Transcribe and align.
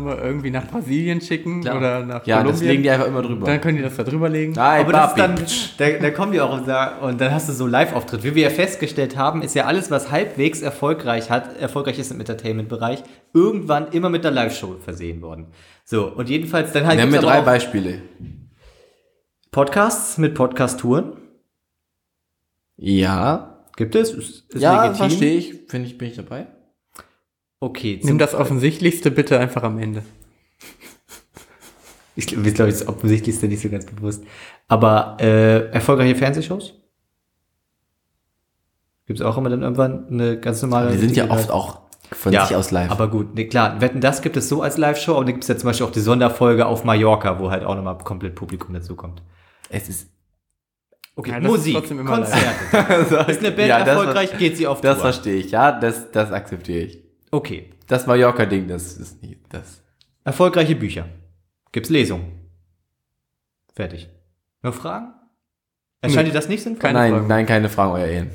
Podcastaufnahme 0.00 0.16
irgendwie 0.26 0.50
nach 0.50 0.66
Brasilien 0.68 1.20
schicken 1.20 1.60
Klar. 1.62 1.76
oder 1.78 2.06
nach 2.06 2.26
Ja, 2.26 2.36
das 2.38 2.44
Kolumbien. 2.46 2.68
legen 2.70 2.82
die 2.82 2.90
einfach 2.90 3.06
immer 3.06 3.22
drüber. 3.22 3.46
Dann 3.46 3.60
können 3.60 3.76
die 3.76 3.82
das 3.82 3.96
da 3.96 4.02
drüber 4.04 4.28
legen. 4.28 4.52
Nein, 4.52 4.80
Aber 4.82 4.92
das 4.92 5.10
ist 5.12 5.16
Papi. 5.16 5.34
dann, 5.78 5.92
da, 5.98 5.98
da 5.98 6.10
kommen 6.10 6.32
die 6.32 6.40
auch 6.40 6.52
und, 6.52 6.66
sagen, 6.66 7.00
und 7.04 7.20
dann 7.20 7.32
hast 7.32 7.48
du 7.48 7.52
so 7.52 7.66
Live-Auftritt. 7.66 8.24
Wie 8.24 8.34
wir 8.34 8.42
ja 8.44 8.50
festgestellt 8.50 9.16
haben, 9.16 9.42
ist 9.42 9.54
ja 9.54 9.64
alles, 9.66 9.90
was 9.90 10.10
halbwegs 10.10 10.62
erfolgreich 10.62 11.30
hat, 11.30 11.56
erfolgreich 11.60 11.98
ist 11.98 12.10
im 12.12 12.20
Entertainment-Bereich, 12.20 13.02
irgendwann 13.34 13.88
immer 13.92 14.08
mit 14.08 14.24
einer 14.24 14.34
Live-Show 14.34 14.76
versehen 14.82 15.20
worden. 15.22 15.46
So, 15.84 16.06
und 16.08 16.28
jedenfalls 16.28 16.72
dann 16.72 16.86
halt 16.86 16.96
Wir 16.98 17.02
haben 17.02 17.10
ja 17.10 17.18
gibt's 17.20 17.26
aber 17.32 17.40
drei 17.42 17.44
Beispiele. 17.52 18.02
Podcasts 19.50 20.18
mit 20.18 20.34
Podcast-Touren. 20.34 21.12
Ja. 22.76 23.64
Gibt 23.76 23.94
es? 23.94 24.10
Ist, 24.12 24.50
ist 24.54 24.60
ja, 24.62 24.84
legitim. 24.84 25.08
verstehe 25.08 25.36
ich. 25.36 25.54
Finde 25.68 25.88
ich, 25.88 25.98
bin 25.98 26.08
ich 26.08 26.16
dabei. 26.16 26.46
Okay, 27.62 28.00
Nimm 28.02 28.18
das 28.18 28.34
Offensichtlichste 28.34 29.12
bitte 29.12 29.38
einfach 29.38 29.62
am 29.62 29.78
Ende. 29.78 30.02
Ich 32.16 32.26
glaube, 32.26 32.50
glaub, 32.50 32.68
das 32.68 32.88
Offensichtlichste 32.88 33.46
nicht 33.46 33.62
so 33.62 33.68
ganz 33.68 33.86
bewusst. 33.86 34.24
Aber 34.66 35.16
äh, 35.20 35.68
erfolgreiche 35.70 36.16
Fernsehshows? 36.16 36.74
Gibt 39.06 39.20
es 39.20 39.24
auch 39.24 39.38
immer 39.38 39.48
dann 39.48 39.62
irgendwann 39.62 40.08
eine 40.08 40.40
ganz 40.40 40.60
normale. 40.62 40.90
Die 40.90 40.98
sind 40.98 41.14
ja 41.16 41.30
oft 41.30 41.52
auch 41.52 41.82
von 42.10 42.32
sich 42.32 42.56
aus 42.56 42.72
live. 42.72 42.90
Aber 42.90 43.08
gut, 43.08 43.36
ne, 43.36 43.46
klar, 43.46 43.80
Wetten, 43.80 44.00
das 44.00 44.22
gibt 44.22 44.36
es 44.36 44.48
so 44.48 44.60
als 44.60 44.76
Live-Show, 44.76 45.12
aber 45.14 45.24
dann 45.24 45.34
gibt 45.34 45.44
es 45.44 45.48
ja 45.48 45.56
zum 45.56 45.68
Beispiel 45.68 45.86
auch 45.86 45.92
die 45.92 46.00
Sonderfolge 46.00 46.66
auf 46.66 46.82
Mallorca, 46.82 47.38
wo 47.38 47.52
halt 47.52 47.62
auch 47.62 47.76
nochmal 47.76 47.96
komplett 47.98 48.34
Publikum 48.34 48.74
dazukommt. 48.74 49.22
es 49.68 49.88
ist. 49.88 50.08
Okay, 51.14 51.30
Ja, 51.30 51.38
Musik, 51.38 51.74
trotzdem 51.76 52.00
immer 52.00 52.16
Konzerte. 52.16 53.30
ist 53.30 53.38
eine 53.38 53.52
Band 53.52 53.68
Ja, 53.68 53.78
erfolgreich, 53.78 54.36
geht 54.36 54.56
sie 54.56 54.66
auf 54.66 54.80
Das 54.80 54.96
Tour. 54.96 55.02
verstehe 55.02 55.36
ich. 55.36 55.52
Ja, 55.52 55.70
das, 55.70 56.10
das 56.10 56.32
akzeptiere 56.32 56.80
ich. 56.86 57.11
Okay. 57.32 57.70
Das 57.88 58.06
Mallorca-Ding, 58.06 58.68
das 58.68 58.96
ist 58.96 59.20
nicht 59.22 59.40
das. 59.48 59.82
Erfolgreiche 60.24 60.76
Bücher. 60.76 61.06
Gibt's 61.72 61.90
Lesungen. 61.90 62.48
Fertig. 63.74 64.08
Noch 64.62 64.74
Fragen? 64.74 65.12
Erscheint 66.02 66.28
dir 66.28 66.32
das 66.32 66.48
nicht 66.48 66.62
sinnvoll? 66.62 66.80
Keine 66.82 66.98
nein, 66.98 67.12
Fragen. 67.12 67.26
nein, 67.26 67.46
keine 67.46 67.68
Fragen, 67.68 67.92
euer 67.92 68.06
Ehren. 68.06 68.30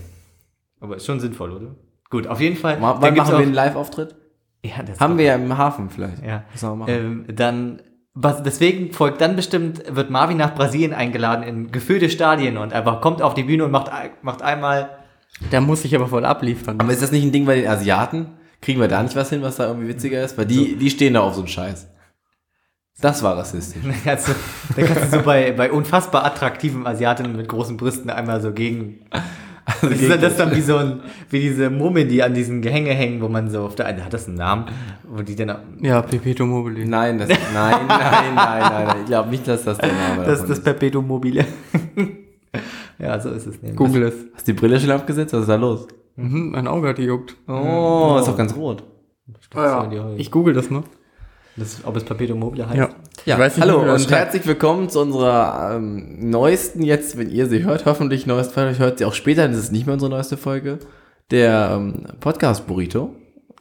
Aber 0.79 0.97
ist 0.97 1.05
schon 1.05 1.19
sinnvoll, 1.19 1.51
oder? 1.51 1.75
Gut, 2.09 2.27
auf 2.27 2.39
jeden 2.41 2.55
Fall. 2.55 2.79
Ma- 2.79 2.97
Wann 2.99 3.15
machen 3.15 3.29
wir 3.31 3.37
auch- 3.37 3.41
einen 3.41 3.53
Live-Auftritt? 3.53 4.15
Ja, 4.63 4.81
das 4.83 4.99
Haben 4.99 5.17
wir 5.17 5.25
ja 5.25 5.35
im 5.35 5.55
Hafen 5.57 5.89
vielleicht. 5.89 6.23
Ja. 6.25 6.43
Müssen 6.51 6.69
wir 6.69 6.75
machen. 6.75 6.93
Ähm, 6.93 7.25
dann, 7.35 7.81
was, 8.13 8.41
deswegen 8.43 8.91
folgt 8.93 9.21
dann 9.21 9.35
bestimmt, 9.35 9.83
wird 9.95 10.09
Marvin 10.09 10.37
nach 10.37 10.55
Brasilien 10.55 10.93
eingeladen 10.93 11.43
in 11.43 11.71
gefüllte 11.71 12.09
Stadien 12.09 12.57
und 12.57 12.73
einfach 12.73 12.99
kommt 13.01 13.21
auf 13.21 13.33
die 13.35 13.43
Bühne 13.43 13.65
und 13.65 13.71
macht, 13.71 13.91
macht 14.23 14.41
einmal. 14.41 14.97
Da 15.51 15.61
muss 15.61 15.85
ich 15.85 15.95
aber 15.95 16.07
voll 16.07 16.25
abliefern. 16.25 16.79
Aber 16.79 16.91
ist 16.91 17.01
das 17.03 17.11
nicht 17.11 17.23
ein 17.23 17.31
Ding 17.31 17.45
bei 17.45 17.55
den 17.55 17.67
Asiaten? 17.67 18.27
Kriegen 18.61 18.79
wir 18.81 18.87
da 18.87 19.01
nicht 19.03 19.15
was 19.15 19.29
hin, 19.29 19.41
was 19.41 19.57
da 19.57 19.67
irgendwie 19.67 19.89
witziger 19.89 20.23
ist? 20.23 20.37
Weil 20.37 20.45
die, 20.45 20.75
die 20.75 20.89
stehen 20.89 21.13
da 21.13 21.21
auf 21.21 21.33
so 21.35 21.41
einen 21.41 21.47
Scheiß. 21.47 21.87
Das 22.99 23.21
war 23.21 23.37
rassistisch. 23.37 23.81
Dann 23.85 23.93
kannst 24.03 24.27
du, 24.29 24.31
dann 24.75 24.85
kannst 24.87 25.13
du 25.13 25.17
so 25.19 25.23
bei, 25.23 25.51
bei 25.51 25.71
unfassbar 25.71 26.25
attraktiven 26.25 26.87
Asiatinnen 26.87 27.35
mit 27.35 27.47
großen 27.47 27.77
Brüsten 27.77 28.09
einmal 28.09 28.41
so 28.41 28.51
gegen. 28.53 29.01
Also 29.65 29.89
Das 29.89 29.99
ist, 30.01 30.09
dann- 30.09 30.21
das 30.21 30.31
ist 30.31 30.39
dann 30.39 30.55
wie 30.55 30.61
so 30.61 30.77
ein, 30.77 31.01
wie 31.29 31.39
diese 31.41 31.69
Mumien, 31.69 32.07
die 32.09 32.23
an 32.23 32.33
diesen 32.33 32.61
Gehänge 32.63 32.91
hängen, 32.91 33.21
wo 33.21 33.27
man 33.27 33.51
so 33.51 33.65
auf 33.65 33.75
der 33.75 33.85
einen, 33.85 34.03
hat 34.03 34.13
das 34.13 34.27
einen 34.27 34.37
Namen? 34.37 34.65
Wo 35.07 35.21
die 35.21 35.35
dann, 35.35 35.57
ja, 35.81 36.01
Pepito 36.01 36.45
Mobile. 36.47 36.87
Nein, 36.87 37.19
das, 37.19 37.27
nein, 37.29 37.37
nein, 37.53 37.85
nein, 37.87 38.35
nein, 38.35 38.61
nein. 38.87 38.95
Ich 39.01 39.05
glaube 39.05 39.29
nicht, 39.29 39.47
dass 39.47 39.63
das 39.65 39.77
der 39.77 39.91
Name 39.93 40.23
das 40.25 40.39
davon 40.39 40.43
ist 40.45 40.49
das 40.49 40.63
Perpetuum 40.63 41.05
mobile. 41.05 41.45
ja, 42.97 43.19
so 43.19 43.29
ist 43.29 43.45
es 43.45 43.61
nämlich. 43.61 43.75
Google 43.77 44.03
es. 44.03 44.13
Hast 44.33 44.47
du 44.47 44.53
die 44.53 44.59
Brille 44.59 44.79
schon 44.79 44.89
abgesetzt? 44.91 45.33
Was 45.33 45.41
ist 45.41 45.49
da 45.49 45.55
los? 45.55 45.87
Mhm, 46.17 46.51
mein 46.51 46.67
Auge 46.67 46.89
hat 46.89 46.95
gejuckt. 46.97 47.35
Oh, 47.47 48.17
ist 48.19 48.27
doch 48.27 48.37
ganz 48.37 48.55
rot. 48.55 48.83
Ah, 49.53 49.87
ja. 49.91 50.11
Ich 50.17 50.31
google 50.31 50.53
das 50.53 50.69
mal. 50.69 50.83
Das, 51.55 51.81
ob 51.85 51.95
es 51.95 52.03
Perpetuum 52.03 52.39
mobile 52.39 52.67
heißt? 52.67 52.77
Ja. 52.77 52.89
Ja, 53.25 53.35
Ich 53.35 53.39
weiß 53.39 53.57
nicht, 53.57 53.65
hallo 53.67 53.79
und 53.81 53.99
schreibt. 54.01 54.11
herzlich 54.11 54.45
willkommen 54.45 54.89
zu 54.89 54.99
unserer 55.01 55.75
ähm, 55.75 56.29
neuesten, 56.29 56.83
jetzt, 56.83 57.17
wenn 57.17 57.29
ihr 57.29 57.47
sie 57.47 57.63
hört, 57.63 57.85
hoffentlich 57.85 58.25
neueste 58.27 58.53
Folge, 58.53 58.77
hört 58.79 58.97
sie 58.99 59.05
auch 59.05 59.13
später, 59.13 59.47
das 59.47 59.57
ist 59.57 59.71
nicht 59.71 59.85
mehr 59.85 59.93
unsere 59.93 60.09
neueste 60.11 60.37
Folge, 60.37 60.79
der 61.31 61.71
ähm, 61.73 62.03
Podcast 62.19 62.67
Burrito. 62.67 63.15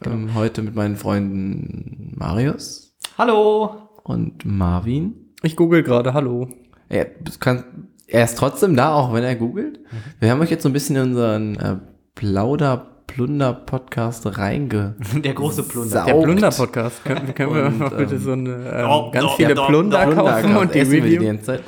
Ähm, 0.05 0.35
heute 0.35 0.61
mit 0.61 0.75
meinen 0.75 0.95
Freunden 0.95 2.13
Marius 2.17 2.95
Hallo! 3.17 3.89
und 4.03 4.45
Marvin. 4.45 5.33
Ich 5.41 5.55
google 5.55 5.81
gerade, 5.83 6.13
hallo. 6.13 6.49
Er, 6.89 7.05
du 7.05 7.31
kannst- 7.39 7.65
er 8.07 8.23
ist 8.23 8.37
trotzdem 8.37 8.75
da, 8.75 8.93
auch 8.93 9.11
wenn 9.13 9.23
er 9.23 9.35
googelt. 9.35 9.79
Wir 10.19 10.29
haben 10.31 10.39
euch 10.41 10.51
jetzt 10.51 10.63
so 10.63 10.69
ein 10.69 10.73
bisschen 10.73 10.95
in 10.95 11.01
unseren 11.01 11.55
äh, 11.57 11.75
Plauder-Plunder-Podcast 12.17 14.37
reinge... 14.37 14.95
Der 15.23 15.33
große 15.33 15.63
Plunder. 15.63 16.03
Der 16.05 16.15
Augt. 16.15 16.23
Plunder-Podcast. 16.25 17.03
Können, 17.05 17.33
können 17.35 17.55
wir 17.55 17.65
Und, 17.65 17.79
mal 17.79 17.89
bitte 17.91 18.15
ähm, 18.15 18.21
so 18.21 18.31
eine, 18.31 18.49
ähm, 18.51 18.87
doch, 18.87 19.11
ganz 19.11 19.25
doch, 19.25 19.35
viele 19.37 19.55
doch, 19.55 19.67
Plunder 19.67 20.05
doch, 20.05 20.15
kaufen 20.15 20.39
Plunder 20.41 20.59
und 20.61 20.73
die 20.75 20.79
essen 20.79 20.91
wir 20.91 21.01
die 21.01 21.15
Review? 21.15 21.27
ganze 21.27 21.43
Zeit. 21.45 21.63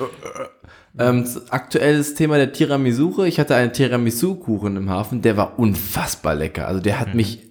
Ähm, 0.97 1.25
aktuelles 1.49 2.15
Thema 2.15 2.37
der 2.37 2.51
Tiramisu. 2.51 3.23
Ich 3.23 3.39
hatte 3.39 3.55
einen 3.55 3.71
Tiramisu-Kuchen 3.73 4.75
im 4.75 4.89
Hafen, 4.89 5.21
der 5.21 5.37
war 5.37 5.57
unfassbar 5.59 6.35
lecker. 6.35 6.67
Also 6.67 6.81
der 6.81 6.99
hat 6.99 7.13
mich, 7.13 7.49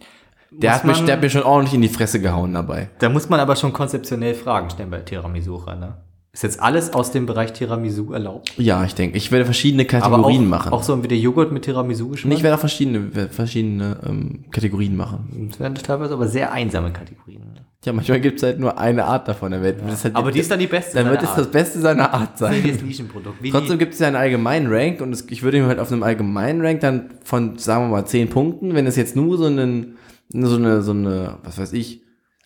der 0.50 0.70
Muss 0.72 0.78
hat, 0.78 0.84
mich, 0.84 0.97
man- 0.98 1.06
der 1.06 1.15
hat 1.16 1.22
mir 1.22 1.30
schon 1.30 1.42
ordentlich 1.44 1.75
in 1.75 1.82
die 1.82 1.88
Fresse 1.88 2.20
gehauen 2.20 2.54
dabei. 2.54 2.91
Da 2.98 3.09
muss 3.09 3.28
man 3.28 3.41
aber 3.41 3.56
schon 3.56 3.72
konzeptionell 3.72 4.34
Fragen 4.34 4.70
stellen 4.70 4.91
bei 4.91 5.00
Tiramisu, 5.00 5.60
ne? 5.66 5.97
Ist 6.38 6.43
jetzt 6.44 6.60
alles 6.62 6.93
aus 6.93 7.10
dem 7.10 7.26
Bereich 7.26 7.53
Tiramisu 7.53 8.12
erlaubt? 8.12 8.53
Ja, 8.59 8.84
ich 8.84 8.94
denke, 8.94 9.16
ich 9.16 9.32
werde 9.32 9.44
verschiedene 9.44 9.82
Aber 9.82 9.97
auch, 9.97 10.00
Kategorien 10.10 10.49
machen. 10.49 10.72
auch 10.72 10.84
so 10.84 11.03
wie 11.03 11.09
der 11.09 11.19
Joghurt 11.19 11.50
mit 11.50 11.65
Tiramisu-Geschmack? 11.65 12.31
Und 12.31 12.37
ich 12.37 12.44
werde 12.44 12.54
auch 12.54 12.60
verschiedene, 12.60 13.28
verschiedene 13.28 13.97
ähm, 14.06 14.44
Kategorien 14.53 14.97
machen. 14.97 15.48
Das 15.50 15.59
werden 15.59 15.75
teilweise 15.75 16.15
aber 16.15 16.28
sehr 16.28 16.53
einsame 16.53 16.93
Kategorien. 16.93 17.41
ne? 17.41 17.54
Ja, 17.84 17.93
manchmal 17.93 18.21
gibt 18.21 18.37
es 18.37 18.44
halt 18.44 18.60
nur 18.60 18.78
eine 18.78 19.06
Art 19.06 19.27
davon. 19.27 19.50
Dann 19.50 19.65
wird, 19.65 19.81
das 19.84 20.04
halt 20.04 20.15
Aber 20.15 20.31
die 20.31 20.38
ist 20.38 20.48
dann 20.48 20.60
die 20.60 20.69
beste 20.69 20.97
Dann 20.97 21.10
wird 21.10 21.25
es 21.25 21.34
das. 21.34 21.50
Beste 21.50 21.81
seiner 21.81 22.15
Art 22.15 22.34
Das 22.34 22.38
sein. 22.38 22.65
ist 22.65 22.82
ein 22.82 22.87
Nischenprodukt. 22.87 23.43
Wie 23.43 23.50
Trotzdem 23.50 23.77
gibt 23.77 23.94
es 23.94 23.98
ja 23.98 24.06
einen 24.06 24.15
allgemeinen 24.15 24.72
Rank 24.72 25.00
und 25.00 25.12
es, 25.12 25.28
ich 25.31 25.43
würde 25.43 25.59
ihm 25.59 25.66
halt 25.66 25.81
auf 25.81 25.91
einem 25.91 26.04
allgemeinen 26.04 26.60
Rank 26.65 26.78
dann 26.78 27.15
von, 27.25 27.59
sagen 27.59 27.87
wir 27.87 27.88
mal, 27.97 28.06
10 28.06 28.28
Punkten, 28.31 28.77
wenn 28.77 28.87
es 28.87 28.94
jetzt 28.94 29.16
nur 29.16 29.38
so 29.38 29.47
einen, 29.47 29.97
so 30.32 30.54
eine, 30.54 30.82
so 30.82 30.93
eine, 30.93 31.38
was 31.43 31.59
weiß 31.59 31.72
ich, 31.72 32.03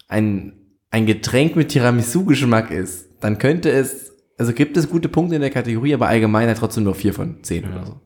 ein, 0.08 0.54
ein 0.90 1.04
Getränk 1.04 1.56
mit 1.56 1.68
Tiramisu-Geschmack 1.68 2.70
ist, 2.70 3.10
dann 3.22 3.38
könnte 3.38 3.70
es, 3.70 4.12
also 4.38 4.52
gibt 4.52 4.76
es 4.76 4.90
gute 4.90 5.08
Punkte 5.08 5.34
in 5.36 5.40
der 5.40 5.50
Kategorie, 5.50 5.94
aber 5.94 6.08
allgemein 6.08 6.48
halt 6.48 6.58
trotzdem 6.58 6.84
nur 6.84 6.94
4 6.94 7.14
von 7.14 7.42
10 7.42 7.64
oder 7.64 7.86
so. 7.86 8.00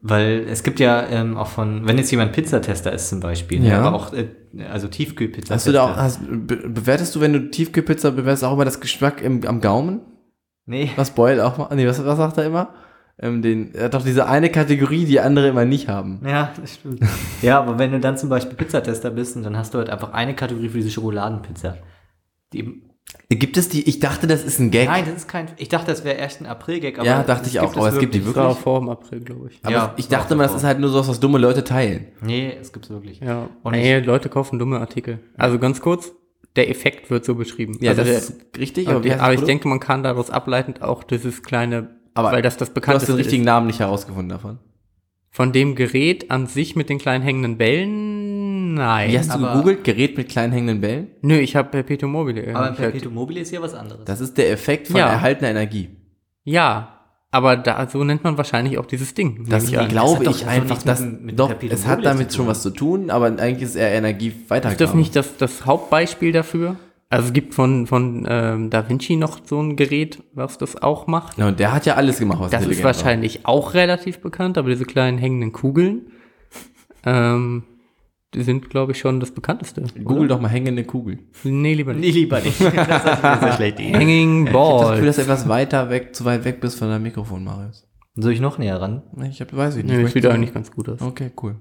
weil 0.00 0.46
es 0.48 0.62
gibt 0.62 0.78
ja 0.80 1.06
ähm, 1.08 1.36
auch 1.36 1.48
von, 1.48 1.86
wenn 1.88 1.98
jetzt 1.98 2.10
jemand 2.10 2.32
Pizzatester 2.32 2.92
ist 2.92 3.08
zum 3.08 3.20
Beispiel, 3.20 3.64
Ja. 3.64 3.80
aber 3.80 3.96
auch, 3.96 4.12
äh, 4.12 4.28
also 4.70 4.86
Tiefkühlpizza. 4.88 5.54
Hast 5.54 5.66
du 5.66 5.72
da 5.72 5.84
auch, 5.84 5.96
hast, 5.96 6.20
be 6.28 6.56
bewertest 6.56 7.14
du, 7.16 7.20
wenn 7.20 7.32
du 7.32 7.50
Tiefkühlpizza 7.50 8.10
bewertest, 8.10 8.44
auch 8.44 8.52
immer 8.54 8.64
das 8.64 8.80
Geschmack 8.80 9.22
im, 9.22 9.44
am 9.46 9.60
Gaumen? 9.60 10.00
Nee. 10.66 10.90
Was 10.96 11.10
Boyle 11.12 11.44
auch 11.46 11.56
mal, 11.58 11.74
nee, 11.74 11.86
was, 11.86 12.04
was 12.04 12.18
sagt 12.18 12.38
er 12.38 12.44
immer? 12.46 12.74
Ähm, 13.20 13.42
den, 13.42 13.74
er 13.74 13.86
hat 13.86 13.94
doch 13.94 14.04
diese 14.04 14.28
eine 14.28 14.48
Kategorie, 14.50 15.04
die 15.04 15.18
andere 15.18 15.48
immer 15.48 15.64
nicht 15.64 15.88
haben. 15.88 16.20
Ja, 16.24 16.52
das 16.60 16.74
stimmt. 16.76 17.00
ja, 17.42 17.58
aber 17.58 17.78
wenn 17.78 17.90
du 17.90 17.98
dann 17.98 18.16
zum 18.16 18.28
Beispiel 18.28 18.56
Pizzatester 18.56 19.10
bist 19.10 19.34
und 19.36 19.42
dann 19.42 19.56
hast 19.56 19.74
du 19.74 19.78
halt 19.78 19.90
einfach 19.90 20.12
eine 20.12 20.34
Kategorie 20.36 20.68
für 20.68 20.78
diese 20.78 20.90
Schokoladenpizza. 20.90 21.76
Die, 22.52 22.82
Gibt 23.30 23.58
es 23.58 23.68
die, 23.68 23.86
ich 23.86 24.00
dachte, 24.00 24.26
das 24.26 24.42
ist 24.42 24.58
ein 24.58 24.70
Gag. 24.70 24.88
nein, 24.88 25.04
das 25.06 25.16
ist 25.16 25.28
kein, 25.28 25.48
ich 25.58 25.68
dachte, 25.68 25.86
das 25.90 26.02
wäre 26.02 26.16
erst 26.16 26.40
ein 26.40 26.46
April-Gag, 26.46 26.96
Ja, 27.04 27.22
dachte 27.22 27.48
ich 27.48 27.60
auch, 27.60 27.76
aber 27.76 27.88
es 27.88 27.98
gibt 27.98 28.14
die 28.14 28.18
Das 28.20 28.26
wirklich. 28.28 28.44
war 28.44 28.54
vor 28.54 28.80
dem 28.80 28.88
April, 28.88 29.20
glaube 29.20 29.48
ich. 29.50 29.58
Aber 29.62 29.70
Ja, 29.74 29.94
ich 29.98 30.08
das 30.08 30.20
dachte 30.20 30.34
mal, 30.34 30.44
das 30.44 30.54
ist 30.54 30.64
halt 30.64 30.78
nur 30.78 30.88
so 30.88 30.98
was, 31.00 31.08
was 31.08 31.20
dumme 31.20 31.38
Leute 31.38 31.62
teilen. 31.62 32.06
Nee, 32.22 32.56
es 32.58 32.72
gibt's 32.72 32.88
wirklich. 32.88 33.20
Ja. 33.20 33.48
Und 33.62 33.72
nee, 33.72 33.98
Leute 33.98 34.30
kaufen 34.30 34.58
dumme 34.58 34.80
Artikel. 34.80 35.18
Also 35.36 35.58
ganz 35.58 35.80
kurz, 35.82 36.12
der 36.56 36.70
Effekt 36.70 37.10
wird 37.10 37.26
so 37.26 37.34
beschrieben. 37.34 37.76
Ja, 37.80 37.90
also 37.90 38.02
das 38.02 38.08
der, 38.10 38.18
ist 38.18 38.34
richtig, 38.58 38.88
aber, 38.88 39.04
wie 39.04 39.10
heißt 39.10 39.20
das 39.20 39.24
aber 39.24 39.34
ich 39.34 39.42
denke, 39.44 39.68
man 39.68 39.80
kann 39.80 40.02
daraus 40.02 40.30
ableitend 40.30 40.80
auch 40.80 41.04
dieses 41.04 41.42
kleine, 41.42 41.90
Aber 42.14 42.32
weil 42.32 42.40
das 42.42 42.56
das 42.56 42.72
du 42.72 42.80
hast 42.86 43.08
den 43.08 43.16
richtigen 43.16 43.42
ist. 43.42 43.46
Namen 43.46 43.66
nicht 43.66 43.80
herausgefunden 43.80 44.30
davon. 44.30 44.58
Von 45.30 45.52
dem 45.52 45.74
Gerät 45.74 46.30
an 46.30 46.46
sich 46.46 46.74
mit 46.76 46.88
den 46.88 46.98
kleinen 46.98 47.22
hängenden 47.22 47.58
Bällen, 47.58 48.37
nein. 48.78 49.10
Wie 49.10 49.18
hast 49.18 49.34
du 49.34 49.38
gegoogelt? 49.38 49.84
Gerät 49.84 50.16
mit 50.16 50.28
kleinen 50.28 50.52
hängenden 50.52 50.80
Bällen? 50.80 51.08
Nö, 51.22 51.36
ich 51.38 51.54
habe 51.56 51.68
Perpetuum 51.68 52.12
mobile. 52.12 52.48
Aber 52.54 52.66
halt- 52.66 52.76
Perpetuum 52.76 53.14
mobile 53.14 53.40
ist 53.40 53.50
ja 53.50 53.60
was 53.60 53.74
anderes. 53.74 54.04
Das 54.04 54.20
ist 54.20 54.36
der 54.38 54.50
Effekt 54.50 54.88
von 54.88 54.96
Ja. 54.96 55.08
erhaltener 55.08 55.50
Energie. 55.50 55.90
Ja, 56.44 56.94
aber 57.30 57.56
da, 57.56 57.86
so 57.88 58.02
nennt 58.04 58.24
man 58.24 58.38
wahrscheinlich 58.38 58.78
auch 58.78 58.86
dieses 58.86 59.12
Ding. 59.12 59.44
Das 59.48 59.64
ich 59.64 59.70
glaube 59.88 60.24
Das 60.24 60.36
ich 60.36 60.42
doch 60.44 60.48
einfach, 60.50 60.82
dass, 60.82 61.00
mit- 61.00 61.22
mit 61.24 61.38
doch, 61.38 61.48
Perpetuum 61.48 61.74
es 61.78 61.86
hat 61.86 62.04
damit 62.04 62.32
schon 62.32 62.46
was 62.46 62.62
zu 62.62 62.70
tun, 62.70 63.10
aber 63.10 63.26
eigentlich 63.26 63.62
ist 63.62 63.76
eher 63.76 63.92
Energie 63.92 64.28
Ist 64.28 64.42
das 64.42 64.50
weitergabe. 64.50 64.96
nicht 64.96 65.14
das, 65.14 65.36
das 65.36 65.66
Hauptbeispiel 65.66 66.32
dafür? 66.32 66.76
Also 67.10 67.28
es 67.28 67.32
gibt 67.32 67.54
von, 67.54 67.86
von 67.86 68.26
ähm, 68.28 68.68
Da 68.70 68.86
Vinci 68.88 69.16
noch 69.16 69.38
so 69.44 69.60
ein 69.62 69.76
Gerät, 69.76 70.22
was 70.34 70.58
das 70.58 70.80
auch 70.82 71.06
macht. 71.06 71.38
Ja, 71.38 71.48
und 71.48 71.58
der 71.58 71.72
hat 71.72 71.86
ja 71.86 71.94
alles 71.94 72.18
gemacht, 72.18 72.38
was 72.40 72.50
Das 72.50 72.60
ist 72.60 72.66
intelligent 72.66 72.84
war. 72.84 72.94
wahrscheinlich 72.94 73.46
auch 73.46 73.72
relativ 73.74 74.18
bekannt, 74.20 74.58
aber 74.58 74.68
diese 74.68 74.84
kleinen 74.84 75.16
hängenden 75.16 75.52
Kugeln, 75.52 76.10
ähm, 77.06 77.62
sind, 78.34 78.68
glaube 78.70 78.92
ich, 78.92 78.98
schon 78.98 79.20
das 79.20 79.30
bekannteste. 79.30 79.82
Google 80.04 80.18
oder? 80.20 80.28
doch 80.28 80.40
mal 80.40 80.48
hängende 80.48 80.84
Kugel. 80.84 81.18
Nee, 81.44 81.74
lieber 81.74 81.94
nee, 81.94 82.00
nicht. 82.00 82.14
lieber 82.14 82.40
nicht. 82.40 82.60
Das 82.74 83.04
ist 83.18 83.24
eine 83.24 83.52
schlechte 83.56 83.82
Idee. 83.82 83.94
Hanging 83.94 84.46
Ich 84.46 84.52
habe 84.52 84.78
das 84.80 84.88
Gefühl, 84.90 84.96
Ball. 84.98 85.06
dass 85.06 85.16
du 85.16 85.22
etwas 85.22 85.48
weiter 85.48 85.90
weg, 85.90 86.14
zu 86.14 86.24
weit 86.24 86.44
weg 86.44 86.60
bist 86.60 86.78
von 86.78 86.88
deinem 86.88 87.02
Mikrofon, 87.04 87.42
Marius. 87.44 87.86
Soll 88.16 88.32
ich 88.32 88.40
noch 88.40 88.58
näher 88.58 88.80
ran? 88.80 89.02
Nee, 89.16 89.28
Ich 89.30 89.40
hab, 89.40 89.54
weiß 89.56 89.76
ich 89.76 89.84
nicht. 89.84 89.96
Nee, 89.96 90.06
sieht 90.08 90.24
du- 90.24 90.30
eigentlich 90.30 90.52
ganz 90.52 90.70
gut 90.70 90.88
aus. 90.88 91.00
Okay, 91.00 91.30
cool. 91.42 91.56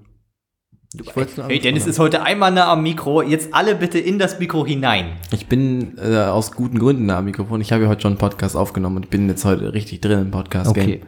Ich 1.00 1.16
wollte 1.16 1.32
es 1.32 1.38
nur 1.38 1.48
Hey, 1.48 1.60
Dennis 1.60 1.86
ist 1.86 2.00
heute 2.00 2.24
einmal 2.24 2.52
nah 2.52 2.72
am 2.72 2.82
Mikro. 2.82 3.22
Jetzt 3.22 3.54
alle 3.54 3.76
bitte 3.76 4.00
in 4.00 4.18
das 4.20 4.40
Mikro 4.40 4.66
hinein. 4.66 5.18
Ich 5.32 5.48
bin 5.48 5.98
äh, 5.98 6.16
aus 6.18 6.54
guten 6.54 6.80
Gründen 6.80 7.06
nah 7.06 7.20
am 7.20 7.26
Mikrofon. 7.26 7.60
Ich 7.62 7.72
habe 7.74 7.84
ja 7.84 7.90
heute 7.90 8.02
schon 8.02 8.14
einen 8.14 8.18
Podcast 8.20 8.56
aufgenommen 8.56 8.96
und 8.96 9.10
bin 9.10 9.28
jetzt 9.28 9.44
heute 9.46 9.74
richtig 9.74 10.00
drin 10.02 10.20
im 10.22 10.32
Podcast-Game. 10.32 11.02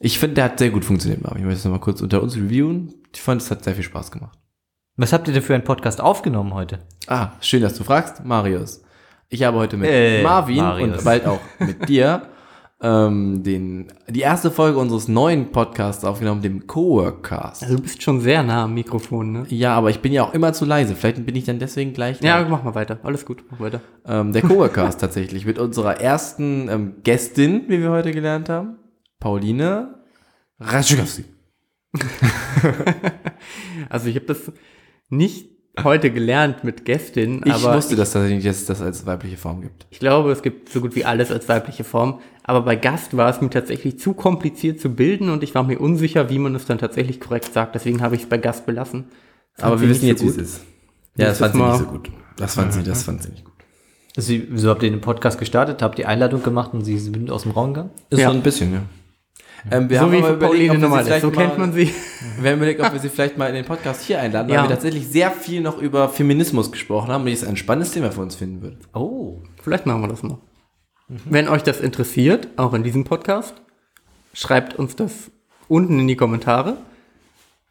Ich 0.00 0.18
finde, 0.18 0.34
der 0.36 0.44
hat 0.44 0.58
sehr 0.58 0.70
gut 0.70 0.84
funktioniert, 0.84 1.22
Marvin. 1.22 1.40
Ich 1.40 1.44
möchte 1.44 1.58
es 1.58 1.64
nochmal 1.64 1.80
kurz 1.80 2.00
unter 2.00 2.22
uns 2.22 2.36
reviewen. 2.36 2.94
Ich 3.14 3.22
fand, 3.22 3.40
es 3.40 3.50
hat 3.50 3.64
sehr 3.64 3.74
viel 3.74 3.84
Spaß 3.84 4.10
gemacht. 4.10 4.38
Was 4.96 5.12
habt 5.12 5.26
ihr 5.28 5.34
denn 5.34 5.42
für 5.42 5.54
einen 5.54 5.64
Podcast 5.64 6.00
aufgenommen 6.00 6.52
heute? 6.54 6.80
Ah, 7.06 7.30
schön, 7.40 7.62
dass 7.62 7.74
du 7.74 7.84
fragst. 7.84 8.24
Marius. 8.24 8.82
Ich 9.28 9.42
habe 9.42 9.56
heute 9.58 9.76
mit 9.76 9.88
Äh, 9.90 10.22
Marvin 10.22 10.56
Marius. 10.58 10.98
und 10.98 11.04
bald 11.04 11.26
auch 11.26 11.40
mit 11.58 11.88
dir 11.88 12.28
ähm, 12.80 13.42
den, 13.42 13.92
die 14.08 14.20
erste 14.20 14.50
Folge 14.50 14.78
unseres 14.78 15.08
neuen 15.08 15.50
Podcasts 15.50 16.04
aufgenommen, 16.04 16.42
dem 16.42 16.66
Coworkcast. 16.66 17.62
Also 17.62 17.76
du 17.76 17.82
bist 17.82 18.02
schon 18.02 18.20
sehr 18.20 18.42
nah 18.42 18.64
am 18.64 18.74
Mikrofon, 18.74 19.32
ne? 19.32 19.44
Ja, 19.48 19.74
aber 19.74 19.90
ich 19.90 20.00
bin 20.00 20.12
ja 20.12 20.22
auch 20.24 20.34
immer 20.34 20.52
zu 20.52 20.64
leise. 20.64 20.94
Vielleicht 20.94 21.24
bin 21.24 21.34
ich 21.34 21.44
dann 21.44 21.58
deswegen 21.58 21.92
gleich. 21.92 22.20
Ja, 22.20 22.38
laut. 22.38 22.50
mach 22.50 22.62
mal 22.62 22.74
weiter. 22.74 22.98
Alles 23.02 23.24
gut, 23.24 23.42
mach 23.50 23.58
weiter. 23.60 23.80
Ähm, 24.06 24.32
der 24.32 24.42
Coworkcast 24.48 25.00
tatsächlich 25.00 25.46
mit 25.46 25.58
unserer 25.58 26.00
ersten 26.00 26.68
ähm, 26.68 26.94
Gästin, 27.02 27.64
wie 27.68 27.80
wir 27.80 27.90
heute 27.90 28.12
gelernt 28.12 28.48
haben, 28.48 28.76
Pauline 29.18 29.94
Raschkowski. 30.60 31.24
Also 33.88 34.08
ich 34.08 34.16
habe 34.16 34.26
das 34.26 34.52
nicht 35.08 35.48
heute 35.82 36.10
gelernt 36.10 36.62
mit 36.64 36.84
Gästin, 36.84 37.42
Ich 37.44 37.52
aber 37.52 37.76
wusste 37.76 37.96
das 37.96 38.12
tatsächlich, 38.12 38.44
dass 38.44 38.58
es 38.58 38.66
das 38.66 38.80
als 38.80 39.06
weibliche 39.06 39.36
Form 39.36 39.60
gibt. 39.60 39.86
ich 39.90 39.98
glaube, 39.98 40.30
es 40.30 40.42
gibt 40.42 40.68
so 40.68 40.80
gut 40.80 40.94
wie 40.94 41.04
alles 41.04 41.30
als 41.32 41.48
weibliche 41.48 41.82
Form. 41.84 42.20
Aber 42.44 42.62
bei 42.62 42.76
Gast 42.76 43.16
war 43.16 43.28
es 43.30 43.40
mir 43.40 43.50
tatsächlich 43.50 43.98
zu 43.98 44.14
kompliziert 44.14 44.80
zu 44.80 44.90
bilden 44.90 45.30
und 45.30 45.42
ich 45.42 45.54
war 45.54 45.62
mir 45.64 45.80
unsicher, 45.80 46.30
wie 46.30 46.38
man 46.38 46.54
es 46.54 46.66
dann 46.66 46.78
tatsächlich 46.78 47.18
korrekt 47.20 47.52
sagt. 47.52 47.74
Deswegen 47.74 48.02
habe 48.02 48.14
ich 48.14 48.22
es 48.22 48.28
bei 48.28 48.38
Gast 48.38 48.66
belassen. 48.66 49.06
Fand 49.54 49.64
Aber 49.66 49.78
sie 49.78 49.82
wir 49.84 49.90
wissen 49.90 50.06
jetzt, 50.06 50.20
so 50.20 50.26
wie 50.26 50.30
es 50.30 50.36
ist. 50.36 50.60
Ja, 51.16 51.26
das 51.26 51.38
fand 51.38 51.54
sie 51.54 51.62
nicht 51.62 51.78
so 51.78 51.84
gut. 51.86 52.10
Das 52.36 52.54
fand 52.54 52.72
sie, 52.72 52.82
das 52.82 53.02
fand 53.02 53.22
sie 53.22 53.30
nicht 53.30 53.44
gut. 53.44 53.54
Sie, 54.16 54.46
so 54.54 54.68
habt 54.70 54.82
ihr 54.84 54.90
den 54.90 55.00
Podcast 55.00 55.38
gestartet, 55.38 55.82
habt 55.82 55.98
die 55.98 56.06
Einladung 56.06 56.42
gemacht 56.42 56.72
und 56.72 56.84
sie 56.84 56.98
sind 56.98 57.30
aus 57.32 57.42
dem 57.42 57.50
Raum 57.52 57.74
gegangen? 57.74 57.90
Ist 58.10 58.20
Ja. 58.20 58.28
so 58.30 58.36
ein 58.36 58.42
bisschen, 58.42 58.72
ja. 58.72 58.82
Ähm, 59.70 59.88
wir 59.88 59.98
so 60.00 60.12
wie 60.12 60.18
aber 60.18 60.26
für 60.28 60.32
überlegt, 60.34 60.52
Pauline 60.68 60.78
normal 60.78 61.06
ist. 61.06 61.20
So 61.22 61.30
kennt 61.30 61.56
man 61.58 61.72
sie. 61.72 61.94
Wir 62.40 62.50
haben 62.50 62.56
überlegt, 62.58 62.80
ob 62.80 62.92
wir 62.92 62.98
sie 63.00 63.08
vielleicht 63.08 63.38
mal 63.38 63.46
in 63.48 63.54
den 63.54 63.64
Podcast 63.64 64.02
hier 64.02 64.20
einladen, 64.20 64.48
weil 64.48 64.56
Ja. 64.56 64.62
wir 64.64 64.68
tatsächlich 64.70 65.06
sehr 65.08 65.30
viel 65.30 65.60
noch 65.60 65.78
über 65.78 66.08
Feminismus 66.08 66.72
gesprochen 66.72 67.10
haben 67.12 67.22
und 67.22 67.28
ich 67.28 67.34
es 67.34 67.44
ein 67.44 67.56
spannendes 67.56 67.92
Thema 67.92 68.10
für 68.12 68.20
uns 68.22 68.34
finden 68.34 68.60
würde. 68.60 68.78
Oh. 68.92 69.38
Vielleicht 69.62 69.86
machen 69.86 70.00
wir 70.02 70.08
das 70.08 70.22
mal. 70.22 70.38
Wenn 71.08 71.48
euch 71.48 71.62
das 71.62 71.80
interessiert, 71.80 72.48
auch 72.56 72.74
in 72.74 72.82
diesem 72.82 73.04
Podcast, 73.04 73.54
schreibt 74.32 74.74
uns 74.74 74.96
das 74.96 75.30
unten 75.68 76.00
in 76.00 76.08
die 76.08 76.16
Kommentare. 76.16 76.76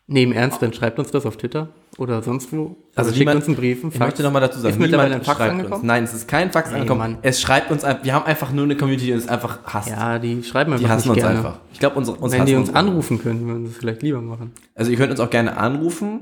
Im 0.07 0.31
Ernst, 0.31 0.61
dann 0.61 0.71
schreibt 0.73 0.99
uns 0.99 1.11
das 1.11 1.25
auf 1.25 1.37
Twitter 1.37 1.69
oder 1.97 2.21
sonst 2.23 2.51
wo. 2.51 2.75
Also, 2.95 3.09
schickt 3.11 3.19
niemand- 3.19 3.37
uns 3.37 3.47
einen 3.47 3.55
Brief, 3.55 3.83
einen 3.83 3.91
Ich 3.93 3.99
möchte 3.99 4.23
nochmal 4.23 4.41
dazu 4.41 4.59
sagen, 4.59 4.73
Ist 4.73 4.79
mittlerweile 4.79 5.15
ein 5.15 5.21
Fax 5.23 5.39
angekommen? 5.41 5.73
Uns. 5.73 5.83
Nein, 5.83 6.03
es 6.03 6.13
ist 6.13 6.27
kein 6.27 6.51
Fax 6.51 6.69
Nee, 6.69 6.75
angekommen. 6.77 6.99
Mann. 6.99 7.17
Es 7.21 7.39
schreibt 7.41 7.71
uns 7.71 7.83
einfach, 7.83 8.03
wir 8.03 8.13
haben 8.13 8.25
einfach 8.25 8.51
nur 8.51 8.63
eine 8.65 8.75
Community, 8.77 9.05
die 9.07 9.13
uns 9.13 9.27
einfach 9.27 9.59
hasst. 9.65 9.89
Ja, 9.89 10.19
die 10.19 10.43
schreiben 10.43 10.73
einfach 10.73 10.85
die 10.85 10.91
hassen 10.91 11.09
nicht 11.09 11.17
uns 11.17 11.23
gerne. 11.23 11.37
einfach. 11.39 11.59
Ich 11.71 11.79
glaube, 11.79 11.95
unsere, 11.97 12.17
uns 12.17 12.33
Wenn 12.33 12.45
die 12.45 12.55
uns 12.55 12.69
einfach. 12.69 12.81
anrufen 12.81 13.21
könnten, 13.21 13.47
würden 13.47 13.65
sie 13.65 13.71
es 13.71 13.77
vielleicht 13.77 14.01
lieber 14.01 14.21
machen. 14.21 14.51
Also 14.75 14.91
ihr 14.91 14.97
könnt 14.97 15.11
uns 15.11 15.19
auch 15.19 15.29
gerne 15.29 15.57
anrufen. 15.57 16.21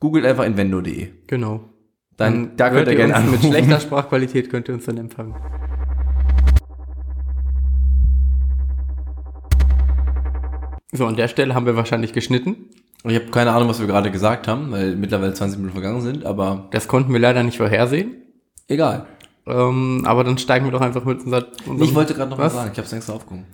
Googelt 0.00 0.24
einfach 0.26 0.44
invendo.de. 0.44 1.08
Genau. 1.26 1.60
Dann, 2.16 2.56
da 2.56 2.70
könnt 2.70 2.86
ihr 2.88 2.94
gerne 2.94 3.14
uns 3.14 3.22
anrufen. 3.24 3.48
mit 3.50 3.56
schlechter 3.56 3.80
Sprachqualität 3.80 4.48
könnt 4.50 4.68
ihr 4.68 4.74
uns 4.74 4.84
dann 4.84 4.98
empfangen. 4.98 5.34
So, 10.92 11.06
an 11.06 11.16
der 11.16 11.28
Stelle 11.28 11.54
haben 11.54 11.66
wir 11.66 11.76
wahrscheinlich 11.76 12.12
geschnitten. 12.12 12.56
Ich 13.06 13.14
habe 13.14 13.26
keine 13.26 13.52
Ahnung, 13.52 13.68
was 13.68 13.80
wir 13.80 13.86
gerade 13.86 14.10
gesagt 14.10 14.48
haben, 14.48 14.70
weil 14.72 14.96
mittlerweile 14.96 15.34
20 15.34 15.58
Minuten 15.58 15.74
vergangen 15.74 16.00
sind, 16.00 16.24
aber 16.24 16.68
Das 16.70 16.88
konnten 16.88 17.12
wir 17.12 17.20
leider 17.20 17.42
nicht 17.42 17.58
vorhersehen. 17.58 18.14
egal. 18.68 19.06
Ähm, 19.46 20.04
aber 20.06 20.24
dann 20.24 20.38
steigen 20.38 20.64
wir 20.64 20.72
doch 20.72 20.80
einfach 20.80 21.04
mit 21.04 21.20
unser. 21.22 21.44
Ich 21.82 21.94
wollte 21.94 22.14
gerade 22.14 22.30
noch 22.30 22.38
Was? 22.38 22.54
sagen, 22.54 22.70
ich 22.72 22.78
habe 22.78 22.86
es 22.86 22.92
längst 22.92 23.10
aufgehoben. 23.10 23.44